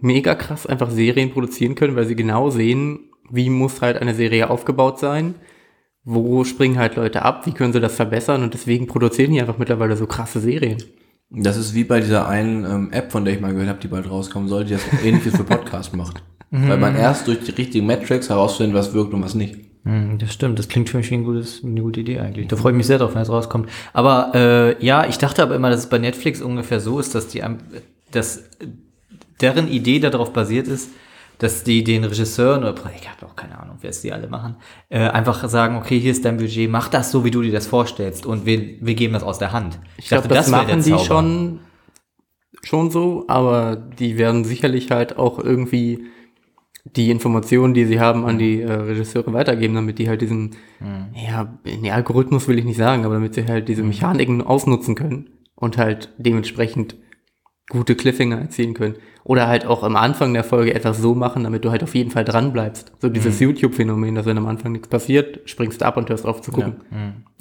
mega 0.00 0.34
krass 0.34 0.66
einfach 0.66 0.90
Serien 0.90 1.32
produzieren 1.32 1.74
können, 1.74 1.96
weil 1.96 2.06
sie 2.06 2.16
genau 2.16 2.50
sehen, 2.50 3.10
wie 3.30 3.50
muss 3.50 3.82
halt 3.82 3.96
eine 3.96 4.14
Serie 4.14 4.50
aufgebaut 4.50 4.98
sein, 4.98 5.34
wo 6.06 6.44
springen 6.44 6.78
halt 6.78 6.96
Leute 6.96 7.22
ab, 7.22 7.46
wie 7.46 7.52
können 7.52 7.72
sie 7.72 7.80
das 7.80 7.96
verbessern 7.96 8.42
und 8.44 8.54
deswegen 8.54 8.86
produzieren 8.86 9.32
die 9.32 9.40
einfach 9.40 9.58
mittlerweile 9.58 9.96
so 9.96 10.06
krasse 10.06 10.40
Serien. 10.40 10.78
Das 11.30 11.56
ist 11.56 11.74
wie 11.74 11.82
bei 11.82 11.98
dieser 11.98 12.28
einen 12.28 12.64
ähm, 12.64 12.92
App, 12.92 13.10
von 13.10 13.24
der 13.24 13.34
ich 13.34 13.40
mal 13.40 13.52
gehört 13.52 13.68
habe, 13.68 13.80
die 13.80 13.88
bald 13.88 14.08
rauskommen 14.08 14.48
soll, 14.48 14.64
die 14.64 14.74
das 14.74 14.82
ähnliches 15.04 15.36
für 15.36 15.44
Podcast 15.44 15.94
macht. 15.94 16.22
Weil 16.50 16.78
man 16.78 16.96
erst 16.96 17.26
durch 17.26 17.40
die 17.40 17.50
richtigen 17.50 17.86
Metrics 17.86 18.30
herausfindet, 18.30 18.76
was 18.76 18.94
wirkt 18.94 19.12
und 19.12 19.22
was 19.22 19.34
nicht. 19.34 19.56
Hm, 19.84 20.18
das 20.18 20.32
stimmt, 20.32 20.58
das 20.58 20.68
klingt 20.68 20.88
für 20.88 20.96
mich 20.96 21.10
wie 21.10 21.16
ein 21.16 21.24
gutes, 21.24 21.62
eine 21.64 21.82
gute 21.82 22.00
Idee 22.00 22.20
eigentlich. 22.20 22.46
Da 22.46 22.56
freue 22.56 22.72
ich 22.72 22.76
mich 22.76 22.86
sehr 22.86 22.98
drauf, 22.98 23.14
wenn 23.14 23.22
es 23.22 23.28
rauskommt. 23.28 23.68
Aber 23.92 24.30
äh, 24.34 24.84
ja, 24.84 25.06
ich 25.06 25.18
dachte 25.18 25.42
aber 25.42 25.56
immer, 25.56 25.70
dass 25.70 25.80
es 25.80 25.88
bei 25.88 25.98
Netflix 25.98 26.40
ungefähr 26.40 26.78
so 26.78 27.00
ist, 27.00 27.14
dass 27.16 27.28
die 27.28 27.42
dass 28.12 28.44
deren 29.40 29.68
Idee 29.68 29.98
darauf 29.98 30.32
basiert 30.32 30.68
ist, 30.68 30.90
dass 31.38 31.64
die 31.64 31.84
den 31.84 32.04
Regisseuren 32.04 32.64
oder 32.64 32.74
ich 32.94 33.08
habe 33.08 33.26
auch 33.26 33.36
keine 33.36 33.58
Ahnung, 33.58 33.76
wer 33.80 33.90
es 33.90 34.00
die 34.00 34.12
alle 34.12 34.28
machen, 34.28 34.56
äh, 34.88 35.00
einfach 35.00 35.46
sagen, 35.48 35.76
okay, 35.76 35.98
hier 35.98 36.12
ist 36.12 36.24
dein 36.24 36.38
Budget, 36.38 36.70
mach 36.70 36.88
das 36.88 37.10
so, 37.10 37.24
wie 37.24 37.30
du 37.30 37.42
dir 37.42 37.52
das 37.52 37.66
vorstellst 37.66 38.26
und 38.26 38.46
wir, 38.46 38.76
wir 38.80 38.94
geben 38.94 39.12
das 39.12 39.22
aus 39.22 39.38
der 39.38 39.52
Hand. 39.52 39.78
Ich 39.98 40.08
glaube, 40.08 40.28
dachte, 40.28 40.34
das, 40.34 40.50
der 40.50 40.64
machen 40.64 40.82
die 40.82 40.98
schon, 40.98 41.60
schon 42.62 42.90
so, 42.90 43.24
aber 43.28 43.76
die 43.76 44.16
werden 44.18 44.44
sicherlich 44.44 44.90
halt 44.90 45.18
auch 45.18 45.38
irgendwie 45.38 46.06
die 46.84 47.10
Informationen, 47.10 47.74
die 47.74 47.84
sie 47.84 48.00
haben, 48.00 48.24
an 48.24 48.38
die 48.38 48.62
äh, 48.62 48.72
Regisseure 48.72 49.32
weitergeben, 49.32 49.74
damit 49.74 49.98
die 49.98 50.08
halt 50.08 50.22
diesen, 50.22 50.56
ja, 51.14 51.58
nee, 51.64 51.90
Algorithmus 51.90 52.46
will 52.48 52.58
ich 52.58 52.64
nicht 52.64 52.76
sagen, 52.76 53.04
aber 53.04 53.14
damit 53.14 53.34
sie 53.34 53.46
halt 53.46 53.68
diese 53.68 53.82
Mechaniken 53.82 54.40
ausnutzen 54.40 54.94
können 54.94 55.28
und 55.56 55.78
halt 55.78 56.10
dementsprechend 56.16 56.94
gute 57.68 57.96
Cliffhanger 57.96 58.40
erzielen 58.40 58.74
können. 58.74 58.94
Oder 59.24 59.48
halt 59.48 59.66
auch 59.66 59.82
am 59.82 59.96
Anfang 59.96 60.32
der 60.34 60.44
Folge 60.44 60.72
etwas 60.72 60.98
so 60.98 61.16
machen, 61.16 61.42
damit 61.42 61.64
du 61.64 61.72
halt 61.72 61.82
auf 61.82 61.96
jeden 61.96 62.12
Fall 62.12 62.24
dran 62.24 62.52
bleibst. 62.52 62.92
So 63.00 63.08
dieses 63.08 63.40
YouTube-Phänomen, 63.40 64.14
dass 64.14 64.24
wenn 64.24 64.38
am 64.38 64.46
Anfang 64.46 64.70
nichts 64.70 64.86
passiert, 64.86 65.40
springst 65.46 65.80
du 65.80 65.84
ab 65.84 65.96
und 65.96 66.08
hörst 66.08 66.24
auf 66.24 66.42
zu 66.42 66.52
gucken. 66.52 66.76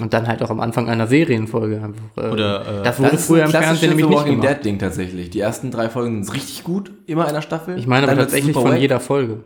Und 0.01 0.13
dann 0.13 0.27
halt 0.27 0.41
auch 0.41 0.49
am 0.49 0.59
Anfang 0.59 0.89
einer 0.89 1.05
Serienfolge. 1.05 1.75
Einfach, 1.83 2.23
äh, 2.23 2.31
Oder, 2.31 2.79
äh, 2.79 2.83
das 2.83 2.99
wurde 2.99 3.19
früher 3.19 3.45
im 3.45 3.51
Fernsehen 3.51 3.89
nämlich 3.89 4.07
nicht 4.07 4.17
Walking. 4.17 4.41
Dead 4.41 4.65
Ding 4.65 4.79
tatsächlich. 4.79 5.29
Die 5.29 5.39
ersten 5.39 5.69
drei 5.69 5.89
Folgen 5.89 6.23
sind 6.23 6.33
richtig 6.33 6.63
gut, 6.63 6.91
immer 7.05 7.27
in 7.27 7.35
der 7.35 7.43
Staffel. 7.43 7.77
Ich 7.77 7.85
meine 7.85 8.07
aber 8.07 8.17
tatsächlich 8.17 8.55
von 8.55 8.75
jeder 8.77 8.99
Folge. 8.99 9.43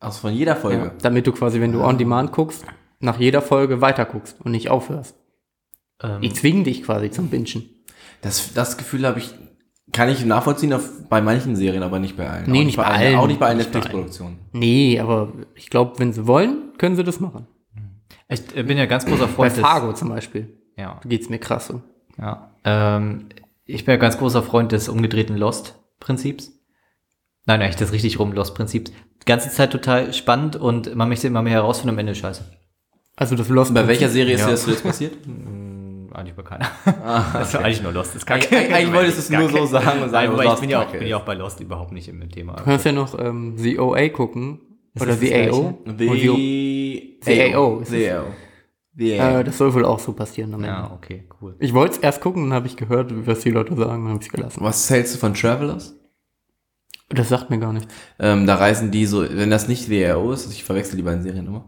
Also 0.00 0.20
von 0.20 0.32
jeder 0.32 0.56
Folge. 0.56 0.84
Ja, 0.84 0.92
damit 1.02 1.26
du 1.26 1.32
quasi, 1.32 1.60
wenn 1.60 1.72
du 1.72 1.84
on 1.84 1.98
demand 1.98 2.32
guckst, 2.32 2.64
nach 3.00 3.20
jeder 3.20 3.42
Folge 3.42 3.82
weiter 3.82 4.06
guckst 4.06 4.36
und 4.42 4.52
nicht 4.52 4.70
aufhörst. 4.70 5.14
Ähm, 6.02 6.22
Die 6.22 6.32
zwingen 6.32 6.64
dich 6.64 6.82
quasi 6.82 7.10
zum 7.10 7.28
Bingen. 7.28 7.68
Das, 8.22 8.54
das 8.54 8.78
Gefühl 8.78 9.06
habe 9.06 9.18
ich, 9.18 9.34
kann 9.92 10.08
ich 10.08 10.24
nachvollziehen 10.24 10.72
auf, 10.72 10.88
bei 11.08 11.20
manchen 11.20 11.54
Serien, 11.56 11.82
aber 11.82 11.98
nicht 11.98 12.16
bei 12.16 12.28
allen. 12.28 12.50
Nee, 12.50 12.60
auch 12.60 12.64
nicht 12.64 12.76
bei 12.76 12.84
allen. 12.84 13.06
allen. 13.06 13.16
Auch 13.16 13.26
nicht 13.26 13.40
bei 13.40 13.46
allen 13.46 13.58
bei 13.58 13.64
Netflix-Produktionen. 13.64 14.38
Nee, 14.52 14.98
aber 15.00 15.32
ich 15.54 15.68
glaube, 15.70 15.98
wenn 15.98 16.12
sie 16.12 16.26
wollen, 16.26 16.72
können 16.78 16.96
sie 16.96 17.04
das 17.04 17.20
machen. 17.20 17.46
ich 18.28 18.40
äh, 18.56 18.62
bin 18.62 18.78
ja 18.78 18.86
ganz 18.86 19.04
großer 19.06 19.26
Bei 19.26 19.32
Freund 19.32 19.52
des- 19.52 19.60
Fargo 19.60 19.92
zum 19.92 20.08
Beispiel. 20.08 20.56
Ja. 20.76 21.00
Geht's 21.04 21.28
mir 21.28 21.38
krass 21.38 21.66
so. 21.66 21.82
Ja. 22.18 22.50
Ähm, 22.64 23.26
ich 23.66 23.84
bin 23.84 23.92
ja 23.92 23.98
ganz 23.98 24.18
großer 24.18 24.42
Freund 24.42 24.72
des 24.72 24.88
umgedrehten 24.88 25.36
Lost-Prinzips. 25.36 26.50
Nein, 27.44 27.60
eigentlich 27.60 27.76
das 27.76 27.92
richtig 27.92 28.18
rum 28.18 28.32
Lost-Prinzips. 28.32 28.90
Die 28.90 29.24
ganze 29.26 29.50
Zeit 29.50 29.70
total 29.72 30.12
spannend 30.14 30.56
und 30.56 30.94
man 30.94 31.08
möchte 31.08 31.26
immer 31.26 31.42
mehr 31.42 31.52
herausfinden, 31.54 31.90
am 31.90 31.98
Ende 31.98 32.14
scheiße. 32.14 32.44
Also 33.16 33.36
das 33.36 33.48
Lost 33.48 33.74
Bei 33.74 33.86
welcher 33.86 34.08
Serie 34.08 34.34
ist 34.34 34.40
Ja. 34.40 34.46
dir 34.46 34.52
das 34.52 34.62
zuletzt 34.64 34.82
passiert? 34.84 35.12
Eigentlich 36.14 36.34
bei 36.34 36.42
keiner. 36.42 36.66
Das 37.32 37.54
war 37.54 37.62
eigentlich 37.64 37.82
nur 37.82 37.92
Lost. 37.92 38.10
Das 38.10 38.16
ist 38.16 38.26
kacke. 38.26 38.54
Eigentlich- 38.54 38.74
eigentlich 38.74 38.94
wolltest 38.94 39.16
du 39.18 39.20
es 39.22 39.30
nur 39.40 39.48
so 39.48 39.66
sagen 39.66 40.02
und 40.02 40.10
sagen, 40.10 40.32
Nein, 40.36 40.48
ich 40.54 40.60
bin 40.60 40.70
ja, 40.70 40.82
auch, 40.82 40.86
bin 40.92 41.06
ja 41.06 41.16
auch 41.16 41.24
bei 41.24 41.34
Lost 41.34 41.60
überhaupt 41.60 41.92
nicht 41.92 42.08
im 42.08 42.28
Thema. 42.30 42.54
Du 42.56 42.64
kannst 42.64 42.84
ja 42.84 42.92
noch 42.92 43.18
ähm, 43.18 43.54
The 43.56 43.78
OA 43.78 44.08
gucken. 44.10 44.60
Ist 44.94 45.02
oder 45.02 45.14
The 45.14 45.34
AO. 45.50 45.78
The 45.98 47.54
AO 47.54 47.78
ist 47.80 47.90
The. 47.90 48.10
AO. 48.10 48.20
AO. 48.24 49.40
Äh, 49.40 49.44
das 49.44 49.56
soll 49.56 49.72
wohl 49.72 49.86
auch 49.86 49.98
so 49.98 50.12
passieren 50.12 50.52
am 50.52 50.60
Ende. 50.60 50.74
Ja, 50.76 50.92
okay, 50.94 51.24
cool. 51.40 51.56
Ich 51.60 51.72
wollte 51.72 51.94
es 51.96 51.98
erst 52.02 52.20
gucken, 52.20 52.42
dann 52.44 52.52
habe 52.52 52.66
ich 52.66 52.76
gehört, 52.76 53.10
was 53.26 53.40
die 53.40 53.50
Leute 53.50 53.74
sagen, 53.74 54.04
dann 54.04 54.08
habe 54.12 54.20
ich 54.20 54.26
es 54.26 54.32
gelassen. 54.32 54.62
Was 54.62 54.90
hältst 54.90 55.14
du 55.14 55.18
von 55.18 55.32
Travelers? 55.32 55.94
Das 57.08 57.28
sagt 57.30 57.48
mir 57.50 57.58
gar 57.58 57.72
nichts. 57.72 57.92
Ähm, 58.18 58.46
da 58.46 58.56
reisen 58.56 58.90
die 58.90 59.06
so, 59.06 59.22
wenn 59.28 59.50
das 59.50 59.66
nicht 59.68 59.86
The 59.86 60.08
AO 60.08 60.32
ist, 60.32 60.50
ich 60.52 60.64
verwechsel 60.64 60.96
die 60.96 61.02
beiden 61.02 61.22
Serien 61.22 61.46
immer, 61.46 61.64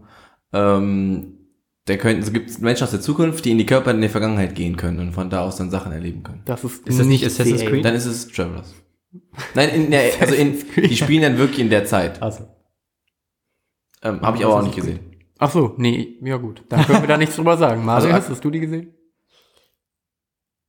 ähm, 0.53 1.39
da 1.87 1.97
könnten, 1.97 2.23
es 2.23 2.33
gibt 2.33 2.59
Menschen 2.61 2.85
aus 2.85 2.91
der 2.93 3.01
Zukunft, 3.01 3.45
die 3.45 3.51
in 3.51 3.59
die 3.59 3.67
Körper 3.67 3.91
in 3.91 4.01
die 4.01 4.09
Vergangenheit 4.09 4.55
gehen 4.55 4.77
können 4.77 4.99
und 5.01 5.13
von 5.13 5.29
da 5.29 5.43
aus 5.43 5.57
dann 5.57 5.71
Sachen 5.71 5.93
erleben 5.93 6.23
können. 6.23 6.43
Das 6.47 6.65
ist, 6.65 6.87
Ist 6.89 6.99
das 6.99 7.07
nicht 7.07 7.25
Assassin's. 7.27 7.61
Creed? 7.63 7.85
Dann 7.85 7.95
ist 7.95 8.07
es 8.07 8.29
Travelers. 8.29 8.75
Nein, 9.55 9.69
in 9.71 9.91
der, 9.91 10.11
also 10.21 10.35
in, 10.35 10.57
die 10.77 10.97
spielen 10.97 11.23
dann 11.23 11.39
wirklich 11.39 11.59
in 11.61 11.71
der 11.71 11.85
Zeit. 11.85 12.23
Also. 12.23 12.49
Ähm, 14.03 14.21
Habe 14.23 14.39
ich 14.39 14.45
aber 14.45 14.57
auch 14.57 14.63
nicht 14.63 14.77
gesehen. 14.77 15.01
Ach 15.39 15.51
so, 15.51 15.75
nee, 15.77 16.17
ja 16.23 16.37
gut. 16.37 16.63
Dann 16.69 16.85
können 16.87 17.03
wir 17.03 17.09
da 17.09 17.17
nichts 17.19 17.37
drüber 17.37 17.57
sagen. 17.57 17.85
Mario, 17.85 18.13
Also, 18.15 18.31
hast 18.31 18.45
du 18.45 18.51
die 18.51 18.61
gesehen? 18.61 18.95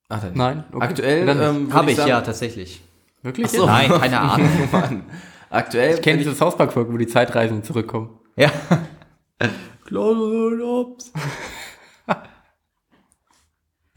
Ach, 0.10 0.22
dann 0.22 0.34
Nein? 0.36 0.64
Okay. 0.72 0.84
Aktuell 0.86 1.30
ähm, 1.30 1.74
Habe 1.74 1.92
ich, 1.92 1.98
sagen- 1.98 2.10
ja, 2.10 2.22
tatsächlich. 2.22 2.82
Wirklich? 3.24 3.48
Ach 3.48 3.52
so. 3.52 3.66
Nein, 3.66 3.90
keine 3.90 4.20
Ahnung. 4.32 4.50
Mann. 4.72 5.04
Aktuell 5.50 5.96
Ich 5.96 6.02
kenne 6.02 6.18
wenn 6.20 6.26
diese 6.26 6.36
South 6.36 6.58
Park-Folge, 6.58 6.92
wo 6.94 6.98
die 6.98 7.08
Zeitreisenden 7.08 7.64
zurückkommen. 7.64 8.20
Ja. 8.36 8.52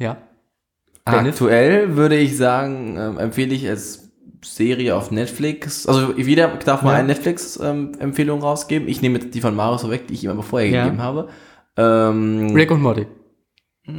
Ja. 0.01 0.17
Dennis? 1.11 1.35
Aktuell 1.35 1.97
würde 1.97 2.17
ich 2.17 2.37
sagen, 2.37 2.97
ähm, 2.99 3.19
empfehle 3.19 3.55
ich 3.55 3.69
als 3.69 4.13
Serie 4.45 4.95
auf 4.95 5.11
Netflix. 5.11 5.87
Also 5.87 6.13
jeder 6.17 6.49
darf 6.59 6.83
mal 6.83 6.93
Ja. 6.93 6.99
eine 6.99 7.09
Netflix-Empfehlung 7.09 8.41
rausgeben. 8.43 8.87
Ich 8.87 9.03
nehme 9.03 9.19
jetzt 9.19 9.35
die 9.35 9.41
von 9.41 9.57
Marius 9.57 9.81
vorweg, 9.81 10.07
die 10.07 10.15
ich 10.15 10.23
ihm 10.25 10.31
aber 10.31 10.43
vorher 10.45 10.69
Ja. 10.69 10.85
gegeben 10.85 11.03
habe. 11.03 11.29
Ähm, 11.77 12.51
Rick 12.55 12.71
und 12.71 12.83
Morty. 12.83 13.07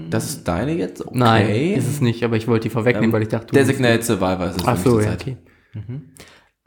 das 0.10 0.30
ist 0.30 0.48
deine 0.48 0.74
jetzt? 0.76 1.02
Okay. 1.06 1.18
Nein, 1.18 1.50
ist 1.74 1.88
es 1.90 2.00
nicht, 2.00 2.24
aber 2.24 2.38
ich 2.38 2.48
wollte 2.48 2.64
die 2.64 2.70
vorwegnehmen, 2.70 3.10
Ähm, 3.10 3.14
weil 3.14 3.24
ich 3.24 3.28
dachte, 3.30 3.48
du 3.48 3.54
Designated 3.56 4.04
Survivor 4.06 4.46
ist 4.48 4.62
es 4.62 4.68
Ach 4.68 4.78
so, 4.78 5.00
ja, 5.02 5.14
okay. 5.14 5.36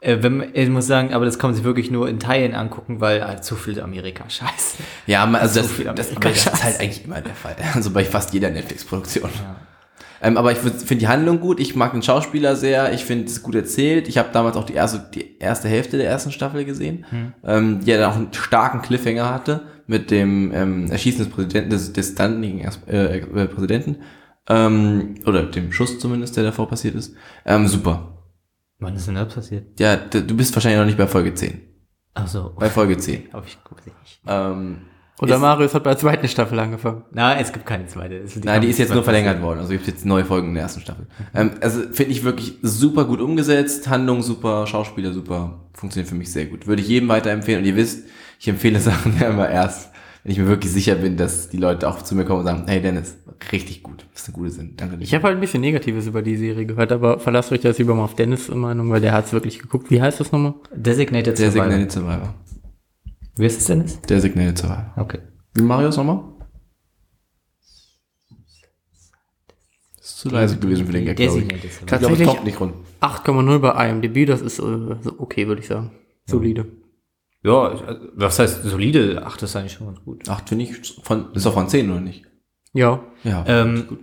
Äh, 0.03 0.21
wenn, 0.21 0.51
ich 0.53 0.69
muss 0.69 0.87
sagen, 0.87 1.13
aber 1.13 1.25
das 1.25 1.39
kann 1.39 1.51
man 1.51 1.55
sich 1.55 1.63
wirklich 1.63 1.89
nur 1.89 2.09
in 2.09 2.19
Teilen 2.19 2.53
angucken, 2.53 2.99
weil 2.99 3.21
äh, 3.21 3.41
zu 3.41 3.55
viel 3.55 3.79
Amerika-Scheiß. 3.79 4.75
Ja, 5.07 5.23
also 5.25 5.61
So 5.61 5.61
das, 5.61 5.71
viel 5.71 5.85
das, 5.85 6.13
das 6.13 6.45
ist 6.45 6.63
halt 6.63 6.79
eigentlich 6.79 7.05
immer 7.05 7.21
der 7.21 7.33
Fall. 7.33 7.55
Also 7.73 7.91
bei 7.91 8.03
fast 8.03 8.33
jeder 8.33 8.49
Netflix-Produktion. 8.49 9.29
Ähm, 10.21 10.37
aber 10.37 10.51
ich 10.53 10.57
finde 10.57 10.95
die 10.95 11.07
Handlung 11.07 11.39
gut, 11.39 11.59
ich 11.59 11.75
mag 11.75 11.91
den 11.91 12.01
Schauspieler 12.01 12.55
sehr, 12.55 12.93
ich 12.93 13.03
finde 13.03 13.25
es 13.25 13.43
gut 13.43 13.55
erzählt. 13.55 14.07
Ich 14.07 14.17
habe 14.17 14.29
damals 14.31 14.55
auch 14.55 14.63
die 14.63 14.73
erste, 14.73 15.03
die 15.13 15.37
erste 15.39 15.67
Hälfte 15.67 15.97
der 15.97 16.09
ersten 16.09 16.31
Staffel 16.31 16.63
gesehen, 16.63 17.05
ähm, 17.43 17.81
die 17.81 17.91
ja 17.91 17.97
dann 17.97 18.11
auch 18.11 18.15
einen 18.15 18.33
starken 18.33 18.81
Cliffhanger 18.81 19.29
hatte 19.29 19.63
mit 19.85 20.11
dem 20.11 20.53
ähm, 20.53 20.89
Erschießen 20.89 21.25
des 21.25 21.29
Präsidenten, 21.33 21.69
des, 21.71 21.91
des 21.91 22.11
standigen 22.11 22.65
äh, 22.87 23.17
äh, 23.17 23.47
Präsidenten. 23.47 23.97
Ähm, 24.49 25.15
oder 25.25 25.43
dem 25.43 25.71
Schuss 25.71 25.99
zumindest, 25.99 26.35
der 26.37 26.45
davor 26.45 26.67
passiert 26.69 26.95
ist. 26.95 27.13
Ähm, 27.45 27.67
super. 27.67 28.12
Wann 28.83 28.95
ist 28.95 29.07
denn 29.07 29.15
das 29.15 29.33
passiert? 29.33 29.79
Ja, 29.79 29.95
du 29.95 30.35
bist 30.35 30.55
wahrscheinlich 30.55 30.79
noch 30.79 30.85
nicht 30.85 30.97
bei 30.97 31.07
Folge 31.07 31.33
10. 31.33 31.61
Ach 32.15 32.27
so. 32.27 32.53
Bei 32.59 32.69
Folge 32.69 32.97
10. 32.97 33.29
Aber 33.33 33.45
ich 33.47 33.57
gucke 33.63 33.81
nicht. 33.85 34.21
Ähm, 34.27 34.81
Oder 35.21 35.35
ist- 35.35 35.41
Marius 35.41 35.73
hat 35.73 35.83
bei 35.83 35.91
der 35.91 35.97
zweiten 35.99 36.27
Staffel 36.27 36.59
angefangen. 36.59 37.03
Na, 37.11 37.39
es 37.39 37.51
gibt 37.53 37.65
keine 37.65 37.87
zweite. 37.87 38.17
Es- 38.17 38.35
Nein, 38.43 38.61
die 38.61 38.67
ist 38.67 38.77
jetzt 38.77 38.93
nur 38.93 39.03
verlängert 39.03 39.41
worden. 39.41 39.59
Also 39.59 39.71
gibt 39.71 39.87
jetzt 39.87 40.05
neue 40.05 40.25
Folgen 40.25 40.49
in 40.49 40.53
der 40.55 40.63
ersten 40.63 40.81
Staffel. 40.81 41.07
Ähm, 41.33 41.51
also 41.61 41.81
finde 41.91 42.11
ich 42.11 42.23
wirklich 42.23 42.57
super 42.61 43.05
gut 43.05 43.21
umgesetzt, 43.21 43.87
Handlung 43.89 44.21
super, 44.21 44.67
Schauspieler 44.67 45.13
super, 45.13 45.61
funktioniert 45.73 46.09
für 46.09 46.15
mich 46.15 46.31
sehr 46.31 46.45
gut. 46.47 46.67
Würde 46.67 46.81
ich 46.81 46.87
jedem 46.87 47.09
weiterempfehlen. 47.09 47.61
Und 47.61 47.67
ihr 47.67 47.75
wisst, 47.75 48.05
ich 48.39 48.47
empfehle 48.47 48.79
Sachen 48.81 49.17
ja 49.19 49.29
immer 49.29 49.49
erst, 49.49 49.91
wenn 50.23 50.31
ich 50.31 50.37
mir 50.37 50.47
wirklich 50.47 50.71
sicher 50.71 50.95
bin, 50.95 51.17
dass 51.17 51.49
die 51.49 51.57
Leute 51.57 51.87
auch 51.87 52.01
zu 52.01 52.15
mir 52.15 52.23
kommen 52.23 52.39
und 52.39 52.45
sagen, 52.45 52.63
hey 52.67 52.81
Dennis, 52.81 53.17
richtig 53.51 53.83
gut, 53.83 54.05
das 54.13 54.21
ist 54.21 54.29
eine 54.29 54.37
gute 54.37 54.51
Sinn. 54.51 54.73
Danke 54.77 54.97
dir. 54.97 55.03
Ich 55.03 55.13
habe 55.13 55.25
halt 55.25 55.35
ein 55.35 55.41
bisschen 55.41 55.59
Negatives 55.59 56.07
über 56.07 56.21
die 56.21 56.37
Serie 56.37 56.65
gehört, 56.65 56.93
aber 56.93 57.19
verlasst 57.19 57.51
euch 57.51 57.59
das 57.59 57.77
lieber 57.77 57.93
mal 57.93 58.05
auf 58.05 58.15
Dennis' 58.15 58.47
Meinung, 58.49 58.89
weil 58.89 59.01
der 59.01 59.11
hat 59.11 59.25
es 59.25 59.33
wirklich 59.33 59.59
geguckt. 59.59 59.91
Wie 59.91 60.01
heißt 60.01 60.21
das 60.21 60.31
nochmal? 60.31 60.53
Designated 60.73 61.37
Survivor. 61.37 61.65
Designated 61.65 61.91
Survivor. 61.91 62.33
Wie 63.35 63.45
ist 63.45 63.59
es 63.59 63.65
denn? 63.65 63.81
jetzt? 63.81 64.09
Designated 64.09 64.57
Survivor. 64.57 64.93
Okay. 64.95 65.19
Wie 65.55 65.61
Marius 65.61 65.97
nochmal? 65.97 66.23
Das 69.97 70.09
ist 70.09 70.19
zu 70.19 70.29
leise 70.29 70.57
gewesen 70.57 70.85
für 70.85 70.93
den 70.93 71.05
Gag, 71.05 71.17
glaube 71.17 71.39
ich. 71.39 71.47
Tatsächlich 71.85 72.27
kommt 72.27 72.45
nicht 72.45 72.59
rund. 72.61 72.75
8,0 73.01 73.59
bei 73.59 73.89
IMDb, 73.89 74.25
das 74.25 74.41
ist 74.41 74.59
äh, 74.59 74.63
okay, 75.17 75.47
würde 75.47 75.61
ich 75.61 75.67
sagen. 75.67 75.91
Solide. 76.25 76.65
Ja, 77.43 77.61
also, 77.63 77.83
was 78.15 78.39
heißt 78.39 78.63
solide? 78.63 79.23
Ach, 79.25 79.35
das 79.37 79.49
ist 79.51 79.55
eigentlich 79.55 79.73
schon 79.73 79.87
ganz 79.87 80.01
gut. 80.03 80.29
Acht 80.29 80.47
finde 80.49 80.65
ich, 80.65 80.95
von, 81.03 81.31
ist 81.33 81.45
doch 81.45 81.53
von 81.53 81.67
10, 81.67 81.91
oder 81.91 81.99
nicht? 81.99 82.23
Ja. 82.73 83.01
Ja. 83.23 83.43
Ähm, 83.47 83.99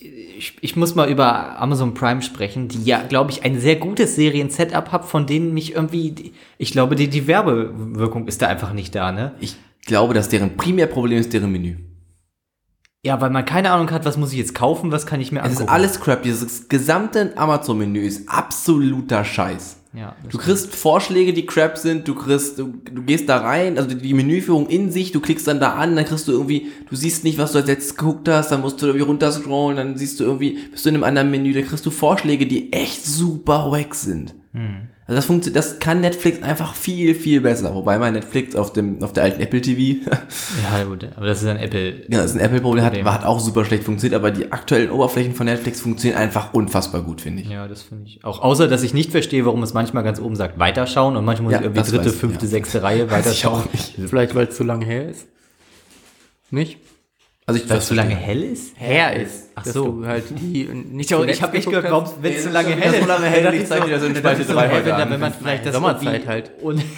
ich, 0.00 0.56
ich 0.60 0.76
muss 0.76 0.94
mal 0.94 1.10
über 1.10 1.60
Amazon 1.60 1.94
Prime 1.94 2.22
sprechen, 2.22 2.68
die 2.68 2.84
ja, 2.84 3.02
glaube 3.02 3.30
ich, 3.30 3.44
ein 3.44 3.58
sehr 3.58 3.76
gutes 3.76 4.14
Serien-Setup 4.16 4.92
hat, 4.92 5.04
von 5.04 5.26
denen 5.26 5.52
mich 5.54 5.74
irgendwie, 5.74 6.32
ich 6.58 6.72
glaube, 6.72 6.94
die, 6.96 7.08
die 7.08 7.26
Werbewirkung 7.26 8.28
ist 8.28 8.42
da 8.42 8.48
einfach 8.48 8.72
nicht 8.72 8.94
da, 8.94 9.12
ne? 9.12 9.34
Ich 9.40 9.56
glaube, 9.86 10.14
dass 10.14 10.28
deren 10.28 10.56
Primärproblem 10.56 11.18
ist 11.18 11.32
deren 11.32 11.50
Menü. 11.52 11.76
Ja, 13.04 13.20
weil 13.20 13.30
man 13.30 13.44
keine 13.44 13.70
Ahnung 13.70 13.90
hat, 13.90 14.04
was 14.06 14.16
muss 14.16 14.32
ich 14.32 14.38
jetzt 14.38 14.54
kaufen, 14.54 14.90
was 14.90 15.04
kann 15.06 15.20
ich 15.20 15.30
mir 15.30 15.40
Es 15.40 15.46
angucken. 15.46 15.64
ist 15.64 15.70
alles 15.70 16.00
Crap. 16.00 16.22
Dieses 16.22 16.68
gesamte 16.68 17.36
Amazon-Menü 17.36 18.00
ist 18.00 18.28
absoluter 18.28 19.24
Scheiß. 19.24 19.76
Ja, 19.94 20.16
Du 20.28 20.38
kriegst 20.38 20.74
Vorschläge, 20.74 21.32
die 21.32 21.46
Crap 21.46 21.78
sind, 21.78 22.08
du 22.08 22.16
kriegst, 22.16 22.58
du, 22.58 22.74
du 22.92 23.02
gehst 23.02 23.28
da 23.28 23.36
rein, 23.36 23.78
also 23.78 23.94
die, 23.94 24.12
Menüführung 24.12 24.66
in 24.68 24.90
sich, 24.90 25.12
du 25.12 25.20
klickst 25.20 25.46
dann 25.46 25.60
da 25.60 25.74
an, 25.74 25.94
dann 25.94 26.04
kriegst 26.04 26.26
du 26.26 26.32
irgendwie, 26.32 26.72
du 26.90 26.96
siehst 26.96 27.22
nicht, 27.22 27.38
was 27.38 27.52
du 27.52 27.58
als 27.58 27.68
letztes 27.68 27.96
geguckt 27.96 28.28
hast, 28.28 28.50
dann 28.50 28.60
musst 28.60 28.82
du 28.82 28.86
irgendwie 28.86 29.04
runterscrollen, 29.04 29.76
dann 29.76 29.96
siehst 29.96 30.18
du 30.18 30.24
irgendwie, 30.24 30.58
bist 30.70 30.84
du 30.84 30.88
in 30.88 30.96
einem 30.96 31.04
anderen 31.04 31.30
Menü, 31.30 31.52
da 31.52 31.62
kriegst 31.62 31.86
du 31.86 31.90
Vorschläge, 31.92 32.46
die 32.46 32.72
echt 32.72 33.04
super 33.06 33.70
wack 33.70 33.94
sind. 33.94 34.34
Also 35.06 35.16
das 35.16 35.26
funktioniert, 35.26 35.56
das 35.62 35.78
kann 35.80 36.00
Netflix 36.00 36.42
einfach 36.42 36.74
viel, 36.74 37.14
viel 37.14 37.42
besser. 37.42 37.74
Wobei 37.74 37.98
mein 37.98 38.14
Netflix 38.14 38.56
auf 38.56 38.72
dem, 38.72 39.02
auf 39.02 39.12
der 39.12 39.24
alten 39.24 39.38
Apple 39.42 39.60
TV, 39.60 40.00
ja, 40.10 40.84
gut, 40.84 41.06
aber 41.14 41.26
das 41.26 41.42
ist 41.42 41.48
ein 41.48 41.58
Apple. 41.58 42.04
ja, 42.08 42.22
das 42.22 42.30
ist 42.30 42.36
ein 42.36 42.40
Apple-Problem, 42.40 42.82
hat, 42.82 42.94
hat 43.04 43.24
auch 43.24 43.38
super 43.38 43.66
schlecht 43.66 43.84
funktioniert, 43.84 44.18
aber 44.18 44.30
die 44.30 44.50
aktuellen 44.50 44.90
Oberflächen 44.90 45.34
von 45.34 45.44
Netflix 45.44 45.82
funktionieren 45.82 46.18
einfach 46.18 46.54
unfassbar 46.54 47.02
gut, 47.02 47.20
finde 47.20 47.42
ich. 47.42 47.50
Ja, 47.50 47.68
das 47.68 47.82
finde 47.82 48.04
ich 48.06 48.24
auch. 48.24 48.40
Außer, 48.40 48.66
dass 48.66 48.82
ich 48.82 48.94
nicht 48.94 49.10
verstehe, 49.10 49.44
warum 49.44 49.62
es 49.62 49.74
manchmal 49.74 50.04
ganz 50.04 50.20
oben 50.20 50.36
sagt, 50.36 50.58
weiterschauen 50.58 51.16
und 51.16 51.24
manchmal 51.26 51.44
muss 51.44 51.52
Ja, 51.52 51.58
ich 51.58 51.64
irgendwie 51.66 51.90
dritte, 51.90 52.06
weiß 52.06 52.14
fünfte, 52.14 52.46
ja. 52.46 52.50
sechste 52.50 52.82
Reihe 52.82 53.10
Weiß 53.10 53.20
ich 53.20 53.26
weiterschauen. 53.44 53.60
auch 53.62 53.72
nicht. 53.72 53.94
Vielleicht, 54.08 54.34
weil 54.34 54.46
es 54.46 54.56
zu 54.56 54.64
lange 54.64 54.86
her 54.86 55.08
ist. 55.10 55.26
Nicht? 56.50 56.78
Also 57.46 57.60
ich 57.62 57.68
Weil 57.68 57.76
es 57.78 57.88
so 57.88 57.94
lange 57.94 58.14
hell 58.14 58.42
ist? 58.42 58.72
Her 58.80 59.16
ist. 59.20 59.50
Ach 59.54 59.64
so. 59.66 60.02
halt 60.06 60.24
die 60.30 60.64
nicht 60.92 61.10
Ich, 61.10 61.18
ich 61.18 61.42
habe 61.42 61.56
echt 61.58 61.66
geguckt 61.66 61.66
gehört, 61.66 61.84
hast. 61.84 61.92
warum, 61.92 62.08
wenn 62.22 62.32
es 62.32 62.44
so 62.44 62.50
lange 62.50 62.70
ist 62.70 62.80
hell 62.82 62.90
so 62.92 62.96
ist. 63.00 63.06
lange 63.06 63.26
hell, 63.26 63.42
dann 63.44 63.54
ist 63.54 63.68
zeig 63.68 63.80
so- 63.80 63.84
dir 63.86 63.92
das 63.94 64.02
in 64.02 64.14
dann 64.14 64.22
Spalte 64.22 64.40
ist 64.42 64.48
so 64.48 64.54
drei 64.54 64.68
hell, 64.68 64.76
heute 64.84 64.96
wenn, 64.98 65.10
wenn 65.10 65.20
man 65.20 65.32
vielleicht 65.34 65.66
das 65.66 65.74
Sommerzeit 65.74 66.26
halt. 66.26 66.50
Und 66.62 66.82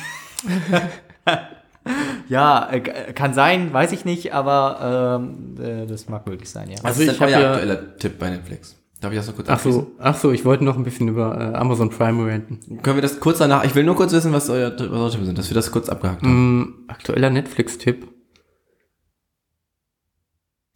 ja, 2.28 2.68
äh, 2.70 2.80
kann 3.12 3.34
sein, 3.34 3.72
weiß 3.72 3.92
ich 3.92 4.04
nicht, 4.04 4.32
aber 4.34 5.20
ähm, 5.20 5.56
äh, 5.62 5.86
das 5.86 6.08
mag 6.08 6.26
möglich 6.28 6.50
sein, 6.50 6.68
ja. 6.70 6.76
Was 6.78 6.84
Also 6.84 7.02
ist 7.02 7.12
ich 7.12 7.18
denn 7.18 7.28
euer 7.28 7.40
ja- 7.40 7.50
aktueller 7.52 7.96
Tipp 7.96 8.18
bei 8.18 8.30
Netflix? 8.30 8.76
Darf 9.00 9.12
ich 9.12 9.18
das 9.18 9.26
noch 9.26 9.36
kurz 9.36 9.48
Ach 9.50 9.60
so, 9.60 9.92
ach 9.98 10.16
so, 10.16 10.32
ich 10.32 10.44
wollte 10.44 10.64
noch 10.64 10.76
ein 10.76 10.84
bisschen 10.84 11.08
über 11.08 11.52
äh, 11.52 11.56
Amazon 11.56 11.90
Prime 11.90 12.30
ranten. 12.32 12.82
Können 12.82 12.96
wir 12.96 13.02
das 13.02 13.20
kurz 13.20 13.38
danach, 13.38 13.64
ich 13.64 13.74
will 13.74 13.84
nur 13.84 13.94
kurz 13.94 14.12
wissen, 14.12 14.32
was 14.32 14.48
euer, 14.48 14.72
was 14.72 14.80
eure 14.90 15.10
Tipps 15.10 15.26
sind, 15.26 15.38
dass 15.38 15.50
wir 15.50 15.54
das 15.54 15.70
kurz 15.70 15.88
abgehakt 15.88 16.22
haben. 16.22 16.58
Mm, 16.60 16.74
aktueller 16.88 17.30
Netflix-Tipp. 17.30 18.08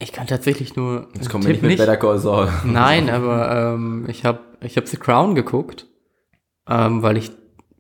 Ich 0.02 0.12
kann 0.12 0.26
tatsächlich 0.26 0.76
nur. 0.76 1.08
Kommen 1.30 1.44
wir 1.46 1.52
Tipp 1.52 1.62
nicht 1.62 1.62
mit 1.62 1.78
Better 1.78 1.96
Call 1.96 2.18
Saul. 2.18 2.48
Nein, 2.64 3.10
aber 3.10 3.74
ähm, 3.74 4.06
ich 4.08 4.24
habe 4.24 4.40
ich 4.62 4.76
hab 4.76 4.88
The 4.88 4.96
Crown 4.96 5.34
geguckt, 5.34 5.86
ähm, 6.68 7.02
weil 7.02 7.16
ich 7.18 7.30